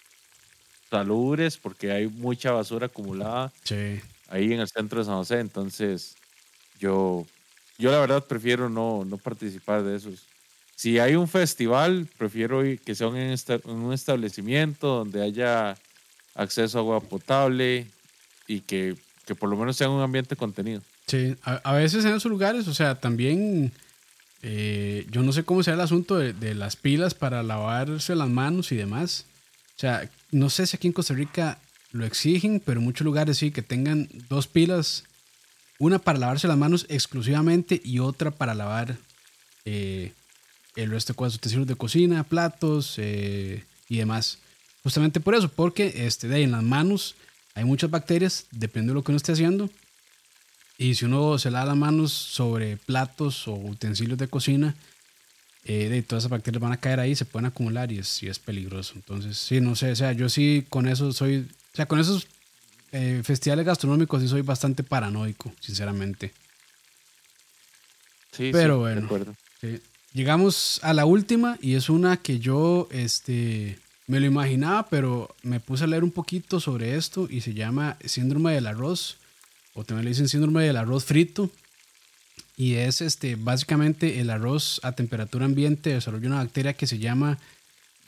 salubres 0.90 1.56
porque 1.56 1.90
hay 1.90 2.08
mucha 2.08 2.52
basura 2.52 2.86
acumulada 2.86 3.52
ahí 4.28 4.52
en 4.52 4.60
el 4.60 4.68
centro 4.68 4.98
de 4.98 5.04
San 5.04 5.16
José. 5.16 5.40
Entonces, 5.40 6.16
yo, 6.78 7.26
yo 7.78 7.90
la 7.90 8.00
verdad 8.00 8.24
prefiero 8.24 8.68
no, 8.68 9.04
no 9.04 9.16
participar 9.18 9.82
de 9.82 9.96
esos. 9.96 10.24
Si 10.74 10.98
hay 10.98 11.14
un 11.14 11.26
festival, 11.26 12.06
prefiero 12.18 12.62
que 12.84 12.94
sea 12.94 13.08
en, 13.08 13.36
un 13.70 13.92
establecimiento 13.92 14.88
donde 14.88 15.22
haya 15.22 15.76
acceso 16.34 16.78
a 16.78 16.80
agua 16.82 17.00
potable 17.00 17.86
y 18.46 18.60
que, 18.60 18.94
que 19.24 19.34
por 19.34 19.48
lo 19.48 19.56
menos 19.56 19.76
sea 19.76 19.88
un 19.88 20.02
ambiente 20.02 20.36
contenido. 20.36 20.82
Sí, 21.06 21.36
a, 21.42 21.72
veces 21.72 22.04
en 22.04 22.14
esos 22.14 22.30
lugares, 22.30 22.66
o 22.66 22.74
sea, 22.74 22.96
también 22.96 23.72
eh, 24.42 25.06
yo 25.10 25.22
no 25.22 25.32
sé 25.32 25.44
cómo 25.44 25.62
sea 25.62 25.74
el 25.74 25.80
asunto 25.80 26.18
de, 26.18 26.32
de, 26.32 26.54
las 26.54 26.76
pilas 26.76 27.14
para 27.14 27.42
lavarse 27.44 28.14
las 28.16 28.28
manos 28.28 28.72
y 28.72 28.76
demás. 28.76 29.24
O 29.76 29.78
sea, 29.78 30.10
no 30.30 30.50
sé 30.50 30.66
si 30.66 30.76
aquí 30.76 30.86
en 30.86 30.92
Costa 30.92 31.14
Rica 31.14 31.58
lo 31.92 32.04
exigen, 32.04 32.60
pero 32.64 32.80
muchos 32.80 33.04
lugares 33.04 33.38
sí, 33.38 33.50
que 33.50 33.62
tengan 33.62 34.08
dos 34.28 34.46
pilas, 34.46 35.04
una 35.78 35.98
para 35.98 36.18
lavarse 36.18 36.48
las 36.48 36.56
manos 36.56 36.86
exclusivamente 36.88 37.80
y 37.84 37.98
otra 37.98 38.30
para 38.30 38.54
lavar 38.54 38.96
eh, 39.64 40.12
el 40.76 40.90
resto 40.90 41.12
de 41.12 41.26
utensilios 41.26 41.66
de 41.66 41.74
cocina, 41.74 42.24
platos 42.24 42.94
eh, 42.98 43.64
y 43.88 43.98
demás. 43.98 44.38
Justamente 44.82 45.20
por 45.20 45.34
eso, 45.34 45.48
porque 45.48 46.06
este, 46.06 46.28
de 46.28 46.42
en 46.42 46.52
las 46.52 46.62
manos 46.62 47.16
hay 47.54 47.64
muchas 47.64 47.90
bacterias, 47.90 48.46
depende 48.50 48.90
de 48.90 48.94
lo 48.94 49.02
que 49.02 49.10
uno 49.10 49.16
esté 49.16 49.32
haciendo. 49.32 49.70
Y 50.78 50.94
si 50.94 51.06
uno 51.06 51.38
se 51.38 51.50
lava 51.50 51.66
las 51.66 51.76
manos 51.76 52.12
sobre 52.12 52.76
platos 52.76 53.48
o 53.48 53.54
utensilios 53.54 54.18
de 54.18 54.28
cocina, 54.28 54.74
eh, 55.68 55.88
de 55.88 56.02
todas 56.02 56.22
esas 56.22 56.30
bacterias 56.30 56.62
van 56.62 56.72
a 56.72 56.80
caer 56.80 57.00
ahí, 57.00 57.16
se 57.16 57.24
pueden 57.24 57.46
acumular 57.46 57.90
y 57.90 57.98
es, 57.98 58.22
y 58.22 58.28
es 58.28 58.38
peligroso. 58.38 58.92
Entonces, 58.94 59.36
sí, 59.36 59.60
no 59.60 59.74
sé, 59.74 59.90
o 59.90 59.96
sea, 59.96 60.12
yo 60.12 60.28
sí 60.28 60.64
con 60.68 60.86
eso 60.86 61.12
soy, 61.12 61.46
o 61.72 61.76
sea, 61.76 61.86
con 61.86 61.98
esos 61.98 62.28
eh, 62.92 63.20
festivales 63.24 63.66
gastronómicos 63.66 64.22
sí 64.22 64.28
soy 64.28 64.42
bastante 64.42 64.82
paranoico, 64.82 65.52
sinceramente. 65.60 66.32
Sí, 68.30 68.50
Pero 68.52 68.78
bueno, 68.78 69.08
llegamos 70.12 70.78
a 70.82 70.94
la 70.94 71.04
última 71.04 71.58
y 71.60 71.74
es 71.74 71.88
una 71.88 72.18
que 72.18 72.38
yo, 72.38 72.86
este, 72.92 73.78
me 74.06 74.20
lo 74.20 74.26
imaginaba, 74.26 74.88
pero 74.88 75.34
me 75.42 75.58
puse 75.58 75.84
a 75.84 75.86
leer 75.86 76.04
un 76.04 76.10
poquito 76.10 76.60
sobre 76.60 76.96
esto 76.96 77.26
y 77.28 77.40
se 77.40 77.54
llama 77.54 77.96
síndrome 78.04 78.52
del 78.54 78.66
arroz, 78.66 79.16
o 79.74 79.84
también 79.84 80.04
le 80.04 80.10
dicen 80.10 80.28
síndrome 80.28 80.64
del 80.64 80.76
arroz 80.76 81.04
frito. 81.04 81.50
Y 82.56 82.76
es 82.76 83.02
este, 83.02 83.36
básicamente 83.36 84.20
el 84.20 84.30
arroz 84.30 84.80
a 84.82 84.92
temperatura 84.92 85.44
ambiente 85.44 85.90
desarrolla 85.90 86.28
una 86.28 86.38
bacteria 86.38 86.72
que 86.72 86.86
se 86.86 86.98
llama 86.98 87.38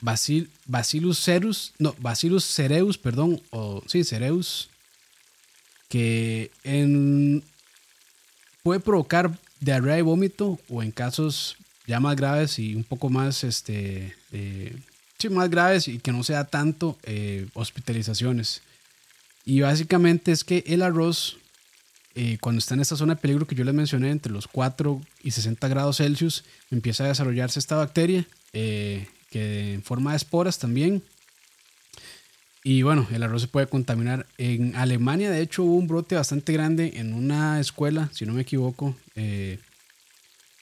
Bacil, 0.01 0.49
Bacillus 0.65 1.19
cereus, 1.19 1.73
no, 1.77 1.95
Bacillus 1.99 2.45
cereus, 2.45 2.97
perdón, 2.97 3.41
o 3.51 3.83
sí, 3.85 4.03
cereus, 4.03 4.69
que 5.87 6.51
en, 6.63 7.43
puede 8.63 8.79
provocar 8.79 9.37
diarrea 9.59 9.99
y 9.99 10.01
vómito 10.01 10.59
o 10.69 10.81
en 10.81 10.91
casos 10.91 11.57
ya 11.85 11.99
más 11.99 12.15
graves 12.15 12.59
y 12.59 12.75
un 12.75 12.83
poco 12.83 13.09
más, 13.09 13.43
este, 13.43 14.15
eh, 14.31 14.75
sí, 15.17 15.29
más 15.29 15.49
graves 15.49 15.87
y 15.87 15.99
que 15.99 16.11
no 16.11 16.23
sea 16.23 16.45
tanto 16.45 16.97
eh, 17.03 17.47
hospitalizaciones. 17.53 18.61
Y 19.43 19.61
básicamente 19.61 20.31
es 20.31 20.43
que 20.43 20.63
el 20.67 20.83
arroz, 20.83 21.37
eh, 22.15 22.37
cuando 22.39 22.59
está 22.59 22.73
en 22.73 22.81
esta 22.81 22.95
zona 22.95 23.15
de 23.15 23.21
peligro 23.21 23.47
que 23.47 23.55
yo 23.55 23.63
les 23.63 23.73
mencioné, 23.73 24.11
entre 24.11 24.31
los 24.31 24.47
4 24.47 25.01
y 25.23 25.31
60 25.31 25.67
grados 25.67 25.97
Celsius, 25.97 26.43
empieza 26.71 27.05
a 27.05 27.07
desarrollarse 27.07 27.59
esta 27.59 27.75
bacteria, 27.75 28.25
que 28.51 29.73
en 29.73 29.83
forma 29.83 30.11
de 30.11 30.17
esporas 30.17 30.59
también. 30.59 31.03
Y 32.63 32.81
bueno, 32.81 33.07
el 33.11 33.23
arroz 33.23 33.43
se 33.43 33.47
puede 33.47 33.67
contaminar. 33.67 34.25
En 34.37 34.75
Alemania, 34.75 35.31
de 35.31 35.41
hecho, 35.41 35.63
hubo 35.63 35.75
un 35.75 35.87
brote 35.87 36.15
bastante 36.15 36.51
grande 36.51 36.93
en 36.95 37.13
una 37.13 37.59
escuela, 37.59 38.09
si 38.11 38.25
no 38.25 38.33
me 38.33 38.41
equivoco, 38.41 38.95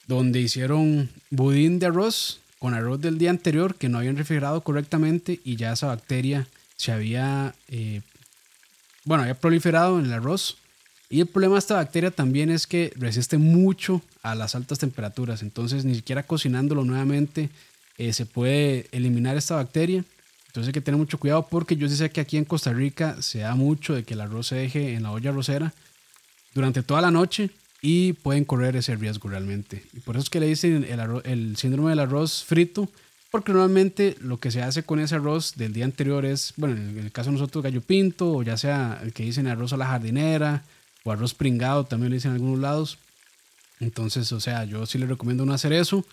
donde 0.07 0.39
hicieron 0.39 1.09
budín 1.29 1.79
de 1.79 1.87
arroz 1.87 2.41
con 2.59 2.73
arroz 2.73 2.99
del 2.99 3.17
día 3.17 3.29
anterior 3.29 3.75
que 3.75 3.89
no 3.89 3.99
habían 3.99 4.17
refrigerado 4.17 4.61
correctamente 4.61 5.39
y 5.43 5.55
ya 5.55 5.73
esa 5.73 5.87
bacteria 5.87 6.47
se 6.75 6.91
había, 6.91 7.53
eh, 7.67 8.01
bueno, 9.03 9.23
había 9.23 9.39
proliferado 9.39 9.99
en 9.99 10.05
el 10.05 10.13
arroz. 10.13 10.57
Y 11.09 11.21
el 11.21 11.27
problema 11.27 11.55
de 11.55 11.59
esta 11.59 11.75
bacteria 11.75 12.11
también 12.11 12.49
es 12.49 12.67
que 12.67 12.91
resiste 12.97 13.38
mucho 13.38 14.01
a 14.23 14.35
las 14.35 14.55
altas 14.55 14.79
temperaturas. 14.79 15.41
Entonces, 15.41 15.85
ni 15.85 15.95
siquiera 15.95 16.23
cocinándolo 16.23 16.84
nuevamente 16.84 17.49
eh, 17.97 18.11
se 18.13 18.25
puede 18.25 18.88
eliminar 18.91 19.38
esta 19.38 19.55
bacteria. 19.55 20.03
Entonces 20.47 20.69
hay 20.69 20.73
que 20.73 20.81
tener 20.81 20.97
mucho 20.97 21.19
cuidado 21.19 21.47
porque 21.47 21.75
yo 21.75 21.88
sé 21.88 22.09
que 22.09 22.21
aquí 22.21 22.38
en 22.38 22.45
Costa 22.45 22.73
Rica 22.73 23.21
se 23.21 23.39
da 23.39 23.55
mucho 23.55 23.93
de 23.93 24.03
que 24.03 24.15
el 24.15 24.21
arroz 24.21 24.47
se 24.47 24.55
deje 24.55 24.93
en 24.93 25.03
la 25.03 25.11
olla 25.11 25.29
arrocera 25.29 25.73
durante 26.53 26.84
toda 26.84 27.01
la 27.01 27.11
noche 27.11 27.51
y 27.81 28.13
pueden 28.13 28.43
correr 28.43 28.75
ese 28.75 28.95
riesgo 28.95 29.29
realmente. 29.29 29.84
Y 29.93 29.99
por 29.99 30.15
eso 30.15 30.23
es 30.23 30.29
que 30.29 30.39
le 30.39 30.47
dicen 30.47 30.84
el, 30.84 31.21
el 31.25 31.57
síndrome 31.57 31.91
del 31.91 31.99
arroz 31.99 32.43
frito, 32.43 32.89
porque 33.29 33.51
normalmente 33.51 34.15
lo 34.19 34.39
que 34.39 34.51
se 34.51 34.63
hace 34.63 34.84
con 34.84 34.99
ese 34.99 35.15
arroz 35.15 35.55
del 35.55 35.73
día 35.73 35.85
anterior 35.85 36.25
es, 36.25 36.53
bueno, 36.57 36.75
en 36.75 36.97
el 36.97 37.11
caso 37.11 37.29
de 37.29 37.34
nosotros 37.34 37.63
gallo 37.63 37.81
pinto, 37.81 38.34
o 38.34 38.43
ya 38.43 38.57
sea 38.57 38.99
el 39.03 39.13
que 39.13 39.23
dicen 39.23 39.47
arroz 39.47 39.73
a 39.73 39.77
la 39.77 39.85
jardinera, 39.85 40.63
o 41.07 41.11
arroz 41.11 41.34
pringado, 41.34 41.85
también 41.85 42.09
lo 42.09 42.15
dicen 42.15 42.31
en 42.31 42.35
algunos 42.35 42.59
lados. 42.59 42.97
Entonces, 43.79 44.29
o 44.34 44.41
sea, 44.41 44.65
yo 44.65 44.85
sí 44.85 44.97
les 44.97 45.07
recomiendo 45.07 45.45
no 45.45 45.53
hacer 45.53 45.71
eso. 45.71 46.05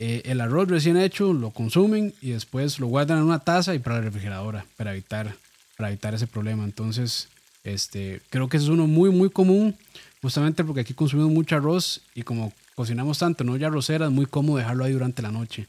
Eh, 0.00 0.22
el 0.24 0.40
arroz 0.40 0.68
recién 0.68 0.96
hecho 0.96 1.32
lo 1.32 1.50
consumen 1.50 2.12
y 2.20 2.30
después 2.30 2.80
lo 2.80 2.88
guardan 2.88 3.18
en 3.18 3.24
una 3.24 3.38
taza 3.38 3.76
y 3.76 3.78
para 3.78 3.96
la 3.96 4.02
refrigeradora 4.02 4.66
para 4.76 4.90
evitar, 4.90 5.36
para 5.76 5.90
evitar 5.90 6.14
ese 6.14 6.26
problema. 6.26 6.64
Entonces, 6.64 7.28
este, 7.62 8.22
creo 8.28 8.48
que 8.48 8.56
es 8.56 8.66
uno 8.66 8.88
muy, 8.88 9.10
muy 9.10 9.30
común 9.30 9.76
justamente 10.20 10.64
porque 10.64 10.80
aquí 10.80 10.94
consumimos 10.94 11.32
mucho 11.32 11.54
arroz 11.54 12.00
y 12.16 12.22
como 12.22 12.52
cocinamos 12.74 13.20
tanto, 13.20 13.44
no 13.44 13.56
ya 13.56 13.68
arrocera, 13.68 14.06
es 14.06 14.10
muy 14.10 14.26
cómodo 14.26 14.58
dejarlo 14.58 14.82
ahí 14.82 14.92
durante 14.92 15.22
la 15.22 15.30
noche, 15.30 15.68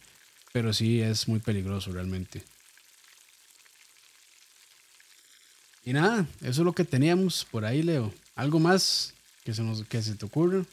pero 0.53 0.73
sí 0.73 1.01
es 1.01 1.27
muy 1.27 1.39
peligroso 1.39 1.91
realmente. 1.91 2.41
Y 5.83 5.93
nada, 5.93 6.25
eso 6.41 6.61
es 6.61 6.65
lo 6.65 6.73
que 6.73 6.83
teníamos 6.83 7.45
por 7.51 7.63
ahí, 7.63 7.83
Leo. 7.83 8.11
¿Algo 8.35 8.59
más 8.59 9.13
que 9.43 9.53
se, 9.53 9.63
nos, 9.63 9.83
que 9.85 10.01
se 10.01 10.15
te 10.15 10.25
ocurra? 10.25 10.63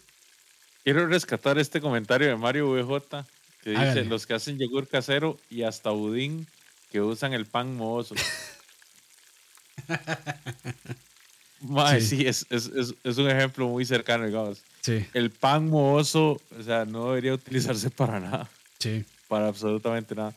Quiero 0.85 1.07
rescatar 1.07 1.59
este 1.59 1.81
comentario 1.81 2.29
de 2.29 2.37
Mario 2.37 2.73
VJ 2.73 3.25
que 3.63 3.71
dice, 3.71 4.05
los 4.05 4.27
que 4.27 4.35
hacen 4.35 4.59
yogur 4.59 4.89
casero 4.89 5.39
y 5.49 5.63
hasta 5.63 5.91
budín 5.91 6.49
que 6.91 7.01
usan 7.01 7.33
el 7.33 7.47
pan 7.47 7.77
mohoso. 7.77 8.17
sí, 12.01 12.27
es, 12.27 12.45
es, 12.51 12.69
es, 13.05 13.19
un 13.19 13.31
ejemplo 13.31 13.69
muy 13.69 13.85
cercano, 13.85 14.27
digamos. 14.27 14.63
Sí. 14.81 15.07
El 15.15 15.31
pan 15.31 15.69
mohoso, 15.69 16.41
o 16.59 16.63
sea, 16.65 16.85
no 16.85 17.07
debería 17.09 17.35
utilizarse 17.35 17.91
para 17.91 18.19
nada. 18.19 18.51
Sí. 18.81 19.05
Para 19.29 19.47
absolutamente 19.47 20.17
nada. 20.17 20.35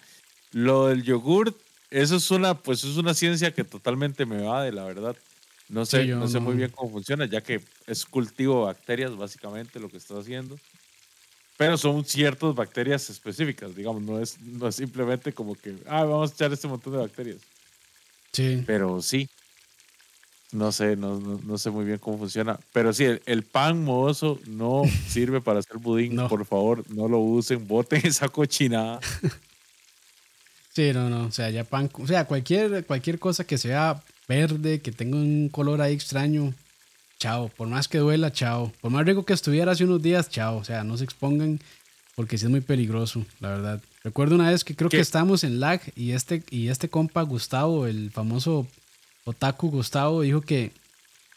Lo 0.51 0.87
del 0.87 1.01
yogur, 1.03 1.57
eso 1.89 2.17
es 2.17 2.29
una, 2.29 2.53
pues 2.53 2.83
es 2.83 2.97
una 2.97 3.15
ciencia 3.15 3.51
que 3.51 3.63
totalmente 3.63 4.27
me 4.27 4.43
va 4.43 4.63
de 4.63 4.71
la 4.71 4.83
verdad. 4.85 5.15
No 5.67 5.85
sé, 5.85 6.05
no 6.05 6.27
sé 6.27 6.39
muy 6.39 6.55
bien 6.55 6.69
cómo 6.69 6.91
funciona, 6.91 7.25
ya 7.25 7.41
que 7.41 7.61
es 7.87 8.05
cultivo 8.05 8.59
de 8.59 8.65
bacterias, 8.65 9.15
básicamente, 9.15 9.79
lo 9.79 9.89
que 9.89 9.97
está 9.97 10.17
haciendo. 10.19 10.57
Pero 11.57 11.77
son 11.77 12.03
ciertas 12.05 12.53
bacterias 12.53 13.09
específicas, 13.09 13.75
digamos, 13.75 14.01
no 14.03 14.19
es, 14.19 14.39
no 14.41 14.67
es 14.67 14.75
simplemente 14.75 15.33
como 15.33 15.55
que, 15.55 15.75
ah, 15.87 16.03
vamos 16.03 16.31
a 16.31 16.33
echar 16.33 16.53
este 16.53 16.67
montón 16.67 16.93
de 16.93 16.99
bacterias. 16.99 17.37
Sí. 18.31 18.63
Pero 18.67 19.01
sí, 19.01 19.29
no 20.51 20.71
sé, 20.71 20.95
no, 20.95 21.19
no, 21.19 21.57
sé 21.57 21.69
muy 21.69 21.85
bien 21.85 21.97
cómo 21.97 22.17
funciona. 22.17 22.59
Pero 22.71 22.93
sí, 22.93 23.05
el, 23.25 23.43
pan 23.43 23.83
mohoso 23.83 24.39
no 24.47 24.83
sirve 25.07 25.41
para 25.41 25.59
hacer 25.59 25.77
budín. 25.77 26.15
Por 26.27 26.45
favor, 26.45 26.83
no 26.91 27.07
lo 27.07 27.19
usen, 27.19 27.67
boten 27.67 28.05
esa 28.05 28.29
cochinada. 28.29 28.99
Sí, 30.73 30.91
no, 30.93 31.09
no. 31.09 31.25
O 31.25 31.31
sea, 31.31 31.49
ya 31.49 31.63
pan, 31.63 31.89
o 31.93 32.07
sea, 32.07 32.25
cualquier, 32.25 32.85
cualquier 32.85 33.17
cosa 33.17 33.45
que 33.45 33.57
sea 33.57 34.03
verde, 34.27 34.81
que 34.81 34.91
tenga 34.91 35.17
un 35.17 35.49
color 35.49 35.81
ahí 35.81 35.93
extraño, 35.93 36.53
chao. 37.19 37.49
Por 37.49 37.67
más 37.67 37.87
que 37.87 37.99
duela, 37.99 38.31
chao. 38.31 38.71
Por 38.81 38.91
más 38.91 39.05
rico 39.05 39.25
que 39.25 39.33
estuviera 39.33 39.71
hace 39.71 39.83
unos 39.83 40.01
días, 40.01 40.29
chao. 40.29 40.57
O 40.57 40.63
sea, 40.63 40.83
no 40.83 40.97
se 40.97 41.03
expongan 41.03 41.59
porque 42.15 42.37
sí 42.37 42.45
es 42.45 42.51
muy 42.51 42.61
peligroso, 42.61 43.25
la 43.39 43.49
verdad. 43.49 43.81
Recuerdo 44.03 44.35
una 44.35 44.49
vez 44.49 44.63
que 44.63 44.75
creo 44.75 44.89
que 44.89 44.99
estábamos 44.99 45.43
en 45.43 45.59
lag 45.59 45.81
y 45.95 46.11
este, 46.11 46.43
y 46.49 46.69
este 46.69 46.89
compa 46.89 47.21
Gustavo, 47.23 47.87
el 47.87 48.11
famoso 48.11 48.67
Otaku 49.25 49.69
Gustavo 49.69 50.21
dijo 50.21 50.41
que 50.41 50.71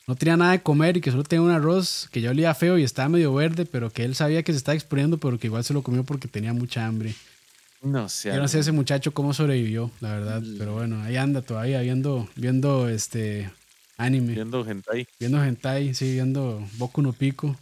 no 0.06 0.14
tenía 0.14 0.36
nada 0.36 0.52
de 0.52 0.62
comer 0.62 0.96
y 0.96 1.00
que 1.00 1.10
solo 1.10 1.24
tenía 1.24 1.42
un 1.42 1.50
arroz 1.50 2.08
que 2.12 2.20
ya 2.20 2.30
olía 2.30 2.54
feo 2.54 2.78
y 2.78 2.82
estaba 2.82 3.08
medio 3.08 3.34
verde, 3.34 3.66
pero 3.66 3.90
que 3.90 4.04
él 4.04 4.14
sabía 4.14 4.42
que 4.42 4.52
se 4.52 4.58
estaba 4.58 4.76
exponiendo, 4.76 5.18
pero 5.18 5.38
que 5.38 5.48
igual 5.48 5.64
se 5.64 5.74
lo 5.74 5.82
comió 5.82 6.04
porque 6.04 6.28
tenía 6.28 6.52
mucha 6.52 6.86
hambre. 6.86 7.14
No 7.82 8.08
sé. 8.08 8.30
Yo 8.30 8.36
no 8.36 8.48
sé 8.48 8.58
ese 8.58 8.72
muchacho 8.72 9.12
cómo 9.12 9.32
sobrevivió, 9.32 9.90
la 10.00 10.12
verdad. 10.12 10.42
Mm. 10.42 10.58
Pero 10.58 10.74
bueno, 10.74 11.02
ahí 11.02 11.16
anda 11.16 11.42
todavía 11.42 11.80
viendo, 11.80 12.28
viendo 12.34 12.88
este 12.88 13.50
anime. 13.96 14.34
Viendo 14.34 14.64
hentai. 14.66 15.06
Viendo 15.18 15.42
hentai, 15.42 15.94
sí, 15.94 16.12
viendo 16.12 16.66
Boku 16.74 17.02
no 17.02 17.12
Pico. 17.12 17.56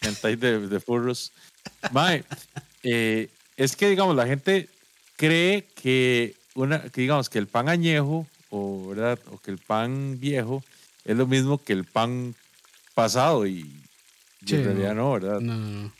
Hentai 0.00 0.36
de, 0.36 0.68
de 0.68 0.80
furros. 0.80 1.32
Mae, 1.92 2.24
eh, 2.82 3.28
es 3.56 3.76
que 3.76 3.88
digamos, 3.88 4.16
la 4.16 4.26
gente 4.26 4.68
cree 5.16 5.68
que 5.74 6.34
una, 6.54 6.82
que 6.82 7.02
digamos 7.02 7.28
que 7.28 7.38
el 7.38 7.46
pan 7.46 7.68
añejo 7.68 8.26
o, 8.48 8.88
¿verdad? 8.88 9.18
o 9.30 9.38
que 9.38 9.50
el 9.50 9.58
pan 9.58 10.18
viejo 10.18 10.64
es 11.04 11.16
lo 11.16 11.26
mismo 11.26 11.62
que 11.62 11.72
el 11.72 11.84
pan 11.84 12.34
pasado 12.94 13.46
y, 13.46 13.60
en 14.46 14.64
realidad 14.64 14.94
no, 14.94 15.12
¿verdad? 15.12 15.40
No, 15.40 15.92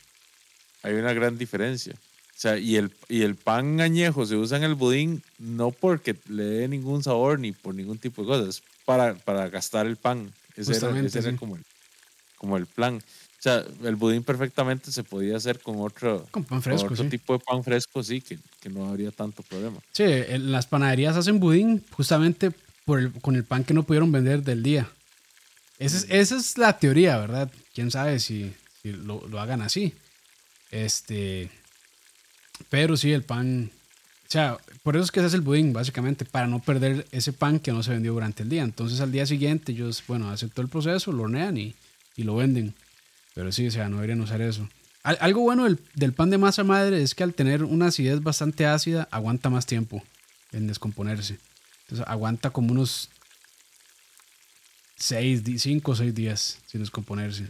Hay 0.83 0.93
una 0.93 1.13
gran 1.13 1.37
diferencia. 1.37 1.95
O 2.41 2.47
sea, 2.49 2.57
y 2.57 2.75
el, 2.75 2.91
y 3.07 3.21
el 3.21 3.35
pan 3.35 3.79
añejo 3.81 4.25
se 4.25 4.35
usa 4.35 4.57
en 4.57 4.63
el 4.63 4.73
budín 4.73 5.21
no 5.37 5.69
porque 5.69 6.15
le 6.27 6.43
dé 6.43 6.67
ningún 6.67 7.03
sabor 7.03 7.37
ni 7.37 7.51
por 7.51 7.75
ningún 7.75 7.99
tipo 7.99 8.23
de 8.23 8.27
cosas, 8.29 8.47
es 8.47 8.63
para, 8.83 9.13
para 9.13 9.47
gastar 9.47 9.85
el 9.85 9.95
pan. 9.95 10.33
Ese 10.55 10.75
era, 10.75 10.87
como, 11.37 11.55
el, 11.55 11.63
como 12.39 12.57
el 12.57 12.65
plan. 12.65 12.95
O 12.95 13.41
sea, 13.43 13.63
el 13.83 13.95
budín 13.95 14.23
perfectamente 14.23 14.91
se 14.91 15.03
podía 15.03 15.37
hacer 15.37 15.59
con 15.59 15.81
otro, 15.81 16.27
con 16.31 16.43
pan 16.43 16.63
fresco, 16.63 16.91
otro 16.91 17.07
tipo 17.09 17.33
de 17.33 17.39
pan 17.45 17.63
fresco, 17.63 18.01
sí, 18.01 18.21
que, 18.21 18.39
que, 18.59 18.69
no 18.71 18.87
habría 18.87 19.11
tanto 19.11 19.43
problema. 19.43 19.77
Sí, 19.91 20.05
en 20.05 20.51
las 20.51 20.65
panaderías 20.65 21.15
hacen 21.17 21.39
budín 21.39 21.83
justamente 21.91 22.51
por 22.85 22.97
el, 22.97 23.11
con 23.21 23.35
el 23.35 23.43
pan 23.43 23.63
que 23.63 23.75
no 23.75 23.83
pudieron 23.83 24.11
vender 24.11 24.41
del 24.41 24.63
día. 24.63 24.89
Esa 25.77 25.97
es, 25.97 26.07
esa 26.09 26.37
es 26.37 26.57
la 26.57 26.79
teoría, 26.79 27.19
¿verdad? 27.19 27.51
Quién 27.75 27.91
sabe 27.91 28.19
si, 28.19 28.51
si 28.81 28.93
lo, 28.93 29.27
lo, 29.27 29.39
hagan 29.39 29.61
así. 29.61 29.93
Este. 30.71 31.51
Pero 32.69 32.97
sí, 32.97 33.11
el 33.11 33.23
pan. 33.23 33.71
O 34.27 34.31
sea, 34.31 34.57
por 34.83 34.95
eso 34.95 35.03
es 35.03 35.11
que 35.11 35.19
se 35.19 35.25
hace 35.25 35.35
el 35.35 35.41
budín, 35.41 35.73
básicamente, 35.73 36.25
para 36.25 36.47
no 36.47 36.59
perder 36.59 37.05
ese 37.11 37.33
pan 37.33 37.59
que 37.59 37.71
no 37.71 37.83
se 37.83 37.91
vendió 37.91 38.13
durante 38.13 38.43
el 38.43 38.49
día. 38.49 38.63
Entonces, 38.63 39.01
al 39.01 39.11
día 39.11 39.25
siguiente, 39.25 39.73
ellos, 39.73 40.03
bueno, 40.07 40.33
todo 40.35 40.61
el 40.61 40.69
proceso, 40.69 41.11
lo 41.11 41.23
hornean 41.23 41.57
y, 41.57 41.75
y 42.15 42.23
lo 42.23 42.35
venden. 42.35 42.73
Pero 43.33 43.51
sí, 43.51 43.67
o 43.67 43.71
sea, 43.71 43.89
no 43.89 43.97
deberían 43.97 44.21
usar 44.21 44.41
eso. 44.41 44.67
algo 45.03 45.41
bueno 45.41 45.67
del, 45.95 46.13
pan 46.13 46.29
de 46.29 46.37
masa 46.37 46.63
madre 46.63 47.01
es 47.01 47.15
que 47.15 47.23
al 47.23 47.33
tener 47.33 47.63
una 47.63 47.87
acidez 47.87 48.21
bastante 48.21 48.65
ácida, 48.65 49.07
aguanta 49.11 49.49
más 49.49 49.65
tiempo 49.65 50.03
en 50.51 50.67
descomponerse. 50.67 51.37
Entonces 51.83 52.07
aguanta 52.07 52.49
como 52.49 52.71
unos 52.71 53.09
5 54.97 55.91
o 55.91 55.95
6 55.95 56.15
días 56.15 56.57
sin 56.67 56.81
descomponerse. 56.81 57.47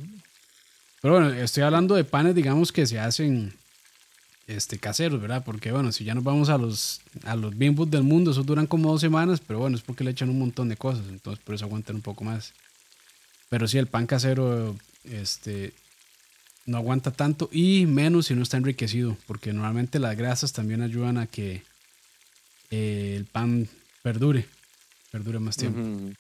Pero 1.02 1.16
bueno, 1.16 1.30
estoy 1.32 1.64
hablando 1.64 1.96
de 1.96 2.04
panes, 2.04 2.36
digamos, 2.36 2.72
que 2.72 2.86
se 2.86 3.00
hacen 3.00 3.54
este, 4.48 4.78
caseros, 4.78 5.22
¿verdad? 5.22 5.44
Porque 5.46 5.72
bueno, 5.72 5.92
si 5.92 6.04
ya 6.04 6.14
nos 6.14 6.24
vamos 6.24 6.50
a 6.50 6.58
los, 6.58 7.02
a 7.24 7.36
los 7.36 7.58
del 7.58 8.04
mundo, 8.04 8.32
esos 8.32 8.46
duran 8.46 8.68
como 8.68 8.92
dos 8.92 9.02
semanas, 9.02 9.42
pero 9.46 9.60
bueno, 9.60 9.76
es 9.76 9.84
porque 9.84 10.04
le 10.04 10.12
echan 10.12 10.30
un 10.30 10.40
montón 10.40 10.70
de 10.70 10.78
cosas, 10.78 11.06
entonces 11.10 11.44
por 11.44 11.56
eso 11.56 11.66
aguantan 11.66 11.98
un 11.98 12.02
poco 12.02 12.24
más. 12.24 12.54
Pero 13.50 13.68
sí, 13.68 13.78
el 13.78 13.88
pan 13.88 14.08
casero 14.08 14.76
este, 15.04 15.74
no 16.66 16.78
aguanta 16.78 17.12
tanto 17.12 17.50
y 17.52 17.86
menos 17.86 18.28
si 18.28 18.36
no 18.36 18.44
está 18.44 18.58
enriquecido, 18.58 19.18
porque 19.28 19.54
normalmente 19.54 20.00
las 20.00 20.18
grasas 20.18 20.54
también 20.54 20.82
ayudan 20.82 21.18
a 21.18 21.28
que 21.28 21.64
eh, 22.72 23.16
el 23.18 23.26
pan 23.26 23.68
perdure, 24.02 24.46
perdure 25.12 25.40
más 25.40 25.58
tiempo. 25.58 26.16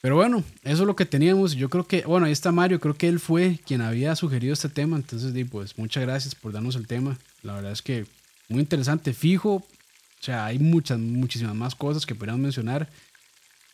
Pero 0.00 0.16
bueno, 0.16 0.42
eso 0.62 0.82
es 0.82 0.86
lo 0.86 0.96
que 0.96 1.04
teníamos. 1.04 1.54
Yo 1.54 1.68
creo 1.68 1.86
que, 1.86 2.02
bueno, 2.02 2.26
ahí 2.26 2.32
está 2.32 2.52
Mario, 2.52 2.80
creo 2.80 2.94
que 2.94 3.08
él 3.08 3.20
fue 3.20 3.58
quien 3.66 3.82
había 3.82 4.16
sugerido 4.16 4.54
este 4.54 4.70
tema. 4.70 4.96
Entonces, 4.96 5.34
pues 5.50 5.76
muchas 5.76 6.02
gracias 6.02 6.34
por 6.34 6.52
darnos 6.52 6.76
el 6.76 6.86
tema. 6.86 7.18
La 7.42 7.54
verdad 7.54 7.72
es 7.72 7.82
que 7.82 8.06
muy 8.48 8.60
interesante, 8.60 9.12
fijo. 9.12 9.54
O 9.54 10.22
sea, 10.22 10.46
hay 10.46 10.58
muchas, 10.58 10.98
muchísimas 10.98 11.54
más 11.54 11.74
cosas 11.74 12.04
que 12.04 12.14
podríamos 12.14 12.42
mencionar. 12.42 12.88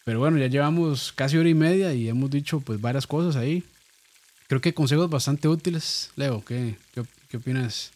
Pero 0.04 0.20
bueno, 0.20 0.38
ya 0.38 0.46
llevamos 0.46 1.12
casi 1.12 1.36
hora 1.36 1.48
y 1.48 1.54
media 1.54 1.92
y 1.92 2.08
hemos 2.08 2.30
dicho 2.30 2.60
pues 2.60 2.80
varias 2.80 3.06
cosas 3.06 3.34
ahí. 3.36 3.64
Creo 4.46 4.60
que 4.60 4.74
consejos 4.74 5.10
bastante 5.10 5.48
útiles. 5.48 6.12
Leo, 6.14 6.44
¿qué, 6.44 6.76
qué, 7.28 7.36
opinas? 7.36 7.90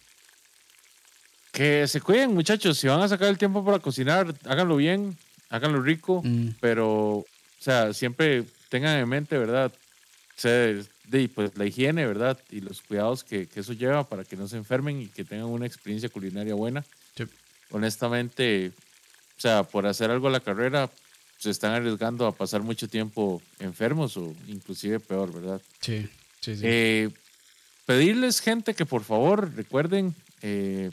Que 1.52 1.86
se 1.86 2.00
cuiden, 2.00 2.34
muchachos. 2.34 2.78
Si 2.78 2.88
van 2.88 3.00
a 3.00 3.08
sacar 3.08 3.28
el 3.28 3.38
tiempo 3.38 3.64
para 3.64 3.78
cocinar, 3.78 4.34
háganlo 4.44 4.76
bien, 4.76 5.16
háganlo 5.50 5.80
rico, 5.80 6.22
mm. 6.24 6.56
pero 6.60 7.24
o 7.60 7.62
sea, 7.62 7.92
siempre 7.92 8.44
tengan 8.70 8.98
en 8.98 9.08
mente, 9.08 9.38
¿verdad? 9.38 9.70
De, 11.10 11.28
pues 11.28 11.56
la 11.56 11.66
higiene, 11.66 12.06
¿verdad? 12.06 12.38
Y 12.50 12.60
los 12.60 12.80
cuidados 12.82 13.24
que, 13.24 13.48
eso 13.54 13.72
lleva 13.72 14.04
para 14.04 14.24
que 14.24 14.36
no 14.36 14.46
se 14.46 14.56
enfermen 14.56 15.02
y 15.02 15.06
que 15.08 15.24
tengan 15.24 15.46
una 15.46 15.66
experiencia 15.66 16.08
culinaria 16.08 16.54
buena. 16.54 16.84
Honestamente, 17.72 18.72
o 19.36 19.40
sea, 19.40 19.62
por 19.62 19.86
hacer 19.86 20.10
algo 20.10 20.28
a 20.28 20.30
la 20.30 20.40
carrera, 20.40 20.90
se 21.38 21.50
están 21.50 21.72
arriesgando 21.72 22.26
a 22.26 22.32
pasar 22.32 22.62
mucho 22.62 22.88
tiempo 22.88 23.40
enfermos 23.58 24.16
o 24.16 24.34
inclusive 24.48 25.00
peor, 25.00 25.32
¿verdad? 25.32 25.60
Sí, 25.80 26.08
sí, 26.40 26.56
sí. 26.56 26.62
Eh, 26.64 27.10
pedirles, 27.86 28.40
gente, 28.40 28.74
que 28.74 28.86
por 28.86 29.04
favor 29.04 29.52
recuerden 29.54 30.14
eh, 30.42 30.90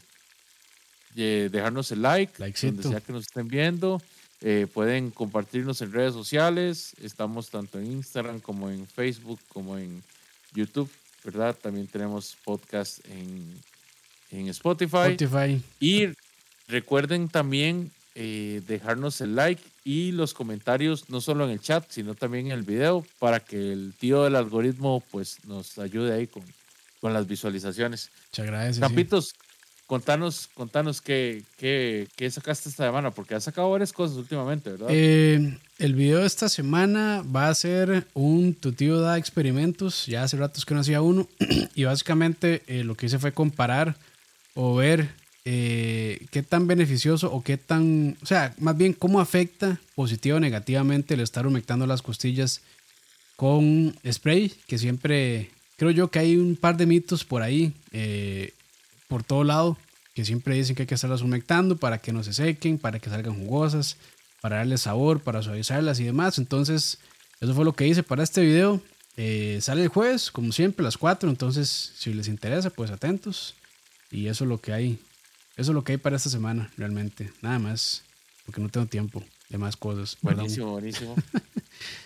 dejarnos 1.16 1.92
el 1.92 2.02
like, 2.02 2.34
donde 2.62 2.84
sea 2.84 3.02
que 3.02 3.12
nos 3.12 3.24
estén 3.24 3.48
viendo. 3.48 4.02
Eh, 4.42 4.68
pueden 4.72 5.12
compartirnos 5.12 5.82
en 5.82 5.92
redes 5.92 6.14
sociales. 6.14 6.94
Estamos 7.02 7.50
tanto 7.50 7.80
en 7.80 7.92
Instagram 7.92 8.40
como 8.40 8.70
en 8.70 8.86
Facebook 8.88 9.40
como 9.50 9.78
en 9.78 10.04
YouTube, 10.54 10.90
¿verdad? 11.24 11.56
También 11.56 11.88
tenemos 11.88 12.38
podcast 12.44 13.00
en, 13.10 13.60
en 14.32 14.48
Spotify. 14.50 15.16
Spotify. 15.18 15.62
Y 15.80 16.10
recuerden 16.68 17.30
también 17.30 17.92
eh, 18.14 18.62
dejarnos 18.68 19.22
el 19.22 19.36
like 19.36 19.62
y 19.84 20.12
los 20.12 20.34
comentarios, 20.34 21.10
no 21.10 21.22
solo 21.22 21.46
en 21.46 21.52
el 21.52 21.60
chat, 21.60 21.86
sino 21.90 22.14
también 22.14 22.48
en 22.48 22.52
el 22.54 22.64
video, 22.64 23.06
para 23.20 23.40
que 23.40 23.72
el 23.72 23.94
tío 23.98 24.24
del 24.24 24.36
algoritmo 24.36 25.04
pues 25.12 25.38
nos 25.46 25.78
ayude 25.80 26.14
ahí 26.14 26.28
con, 26.28 26.44
con 27.00 27.14
las 27.14 27.28
visualizaciones. 27.28 28.12
Muchas 28.32 28.46
gracias. 28.46 28.80
Capitos, 28.80 29.34
Contanos, 29.88 30.50
contanos 30.54 31.00
qué, 31.00 31.44
qué, 31.56 32.10
qué, 32.18 32.30
sacaste 32.30 32.68
esta 32.68 32.84
semana, 32.86 33.12
porque 33.12 33.36
has 33.36 33.46
sacado 33.46 33.72
varias 33.72 33.94
cosas 33.94 34.18
últimamente, 34.18 34.72
¿verdad? 34.72 34.90
Eh, 34.92 35.58
el 35.80 35.96
video 35.96 36.20
de 36.20 36.28
esta 36.28 36.50
semana 36.50 37.24
va 37.24 37.48
a 37.48 37.56
ser 37.56 38.06
un 38.14 38.54
tu 38.54 38.74
tío 38.74 39.00
da 39.00 39.18
experimentos. 39.18 40.06
Ya 40.06 40.24
hace 40.24 40.36
ratos 40.36 40.66
que 40.66 40.74
no 40.74 40.82
hacía 40.82 41.02
uno. 41.02 41.30
y 41.74 41.86
básicamente 41.86 42.64
eh, 42.68 42.84
lo 42.84 42.96
que 42.96 43.06
hice 43.06 43.18
fue 43.18 43.32
comparar 43.32 43.96
o 44.56 44.76
ver 44.76 45.10
eh, 45.46 46.26
qué 46.32 46.44
tan 46.44 46.68
beneficioso 46.68 47.32
o 47.32 47.42
qué 47.42 47.56
tan. 47.56 48.18
O 48.22 48.26
sea, 48.26 48.54
más 48.60 48.76
bien 48.76 48.92
cómo 48.92 49.22
afecta 49.22 49.80
positivo 49.96 50.36
o 50.36 50.42
negativamente 50.42 51.14
el 51.14 51.22
estar 51.22 51.48
humectando 51.48 51.88
las 51.88 52.02
costillas 52.02 52.60
con 53.38 53.96
spray, 54.06 54.52
que 54.68 54.78
siempre. 54.78 55.50
Creo 55.78 55.92
yo 55.92 56.10
que 56.10 56.20
hay 56.20 56.36
un 56.36 56.58
par 56.58 56.76
de 56.76 56.88
mitos 56.88 57.24
por 57.24 57.44
ahí 57.44 57.72
por 59.08 59.24
todo 59.24 59.44
lado, 59.44 59.78
que 60.14 60.26
siempre 60.26 60.56
dicen 60.56 60.76
que 60.76 60.84
hay 60.84 60.88
que 60.88 60.96
estarlas 60.96 61.22
humectando 61.22 61.78
para 61.78 62.00
que 62.00 62.12
no 62.12 62.24
se 62.24 62.34
sequen, 62.34 62.78
para 62.78 63.00
que 63.00 63.10
salgan 63.10 63.36
jugosas, 63.36 63.98
para 64.42 64.58
darle 64.58 64.78
sabor, 64.78 65.22
para 65.22 65.42
suavizarlas 65.42 66.00
y 66.00 66.06
demás. 66.06 66.38
Entonces, 66.38 66.98
eso 67.40 67.54
fue 67.54 67.66
lo 67.66 67.74
que 67.74 67.88
hice 67.88 68.04
para 68.04 68.24
este 68.24 68.42
video. 68.42 68.82
Eh, 69.16 69.60
sale 69.62 69.84
el 69.84 69.90
jueves, 69.90 70.32
como 70.32 70.52
siempre, 70.52 70.84
a 70.84 70.86
las 70.86 70.98
4. 70.98 71.30
Entonces, 71.30 71.94
si 71.96 72.14
les 72.14 72.28
interesa, 72.28 72.70
pues 72.70 72.92
atentos. 72.92 73.56
Y 74.10 74.28
eso 74.28 74.44
es 74.44 74.50
lo 74.50 74.60
que 74.60 74.74
hay. 74.74 75.00
Eso 75.56 75.72
es 75.72 75.76
lo 75.76 75.84
que 75.84 75.94
hay 75.94 75.98
para 75.98 76.16
esta 76.16 76.30
semana, 76.30 76.72
realmente. 76.78 77.32
Nada 77.42 77.60
más, 77.60 78.04
porque 78.46 78.62
no 78.62 78.70
tengo 78.70 78.86
tiempo 78.86 79.24
de 79.50 79.58
más 79.58 79.76
cosas. 79.76 80.18
Buenísimo, 80.22 80.72
buenísimo. 80.72 81.16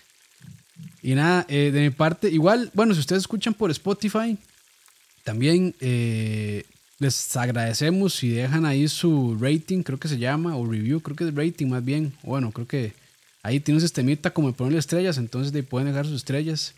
y 1.02 1.16
nada, 1.16 1.46
eh, 1.50 1.72
de 1.72 1.82
mi 1.82 1.90
parte, 1.90 2.30
igual, 2.30 2.72
bueno, 2.74 2.94
si 2.94 3.00
ustedes 3.02 3.24
escuchan 3.24 3.54
por 3.54 3.72
Spotify, 3.72 4.38
también 5.24 5.76
eh, 5.80 6.66
les 7.02 7.36
agradecemos 7.36 8.14
si 8.14 8.30
dejan 8.30 8.64
ahí 8.64 8.88
su 8.88 9.36
rating, 9.40 9.82
creo 9.82 10.00
que 10.00 10.08
se 10.08 10.20
llama, 10.20 10.56
o 10.56 10.68
review, 10.68 11.02
creo 11.02 11.16
que 11.16 11.24
es 11.24 11.34
rating 11.34 11.66
más 11.66 11.84
bien. 11.84 12.14
Bueno, 12.22 12.52
creo 12.52 12.68
que 12.68 12.94
ahí 13.42 13.60
tiene 13.60 13.78
un 13.78 13.82
sistemita 13.82 14.30
como 14.30 14.54
ponerle 14.54 14.78
estrellas, 14.78 15.18
entonces 15.18 15.52
de 15.52 15.64
pueden 15.64 15.88
dejar 15.88 16.06
sus 16.06 16.18
estrellas 16.18 16.76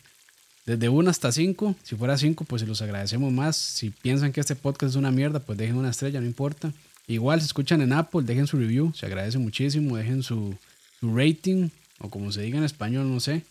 desde 0.64 0.88
1 0.88 1.10
hasta 1.10 1.30
5. 1.30 1.76
Si 1.82 1.94
fuera 1.94 2.16
5, 2.16 2.44
pues 2.44 2.62
se 2.62 2.66
los 2.66 2.80
agradecemos 2.80 3.34
más. 3.34 3.58
Si 3.58 3.90
piensan 3.90 4.32
que 4.32 4.40
este 4.40 4.56
podcast 4.56 4.92
es 4.92 4.96
una 4.96 5.10
mierda, 5.10 5.40
pues 5.40 5.58
dejen 5.58 5.76
una 5.76 5.90
estrella, 5.90 6.22
no 6.22 6.26
importa. 6.26 6.72
Igual, 7.06 7.40
si 7.40 7.44
escuchan 7.44 7.82
en 7.82 7.92
Apple, 7.92 8.22
dejen 8.22 8.46
su 8.46 8.56
review, 8.56 8.94
se 8.94 9.04
agradece 9.04 9.36
muchísimo. 9.36 9.98
Dejen 9.98 10.22
su, 10.22 10.56
su 11.00 11.14
rating, 11.14 11.68
o 11.98 12.08
como 12.08 12.32
se 12.32 12.40
diga 12.40 12.56
en 12.56 12.64
español, 12.64 13.12
no 13.12 13.20
sé. 13.20 13.42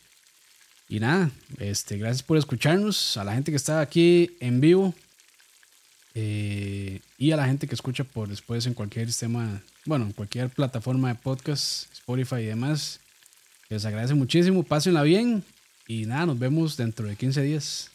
Y 0.89 0.99
nada, 0.99 1.29
este, 1.59 1.99
gracias 1.99 2.23
por 2.23 2.39
escucharnos. 2.39 3.15
A 3.17 3.23
la 3.23 3.35
gente 3.35 3.51
que 3.51 3.57
está 3.57 3.79
aquí 3.79 4.31
en 4.39 4.59
vivo, 4.59 4.95
eh, 6.15 6.99
y 7.17 7.31
a 7.31 7.37
la 7.37 7.45
gente 7.45 7.67
que 7.67 7.75
escucha 7.75 8.03
por 8.03 8.27
después 8.27 8.65
en 8.65 8.73
cualquier 8.73 9.07
sistema, 9.07 9.61
bueno, 9.85 10.05
en 10.05 10.11
cualquier 10.11 10.49
plataforma 10.49 11.09
de 11.09 11.15
podcast, 11.15 11.91
Spotify 11.93 12.37
y 12.37 12.45
demás. 12.45 12.99
Les 13.69 13.85
agradece 13.85 14.13
muchísimo, 14.13 14.63
pásenla 14.63 15.03
bien 15.03 15.43
y 15.87 16.05
nada, 16.05 16.27
nos 16.27 16.39
vemos 16.39 16.77
dentro 16.77 17.07
de 17.07 17.15
15 17.15 17.41
días. 17.41 17.92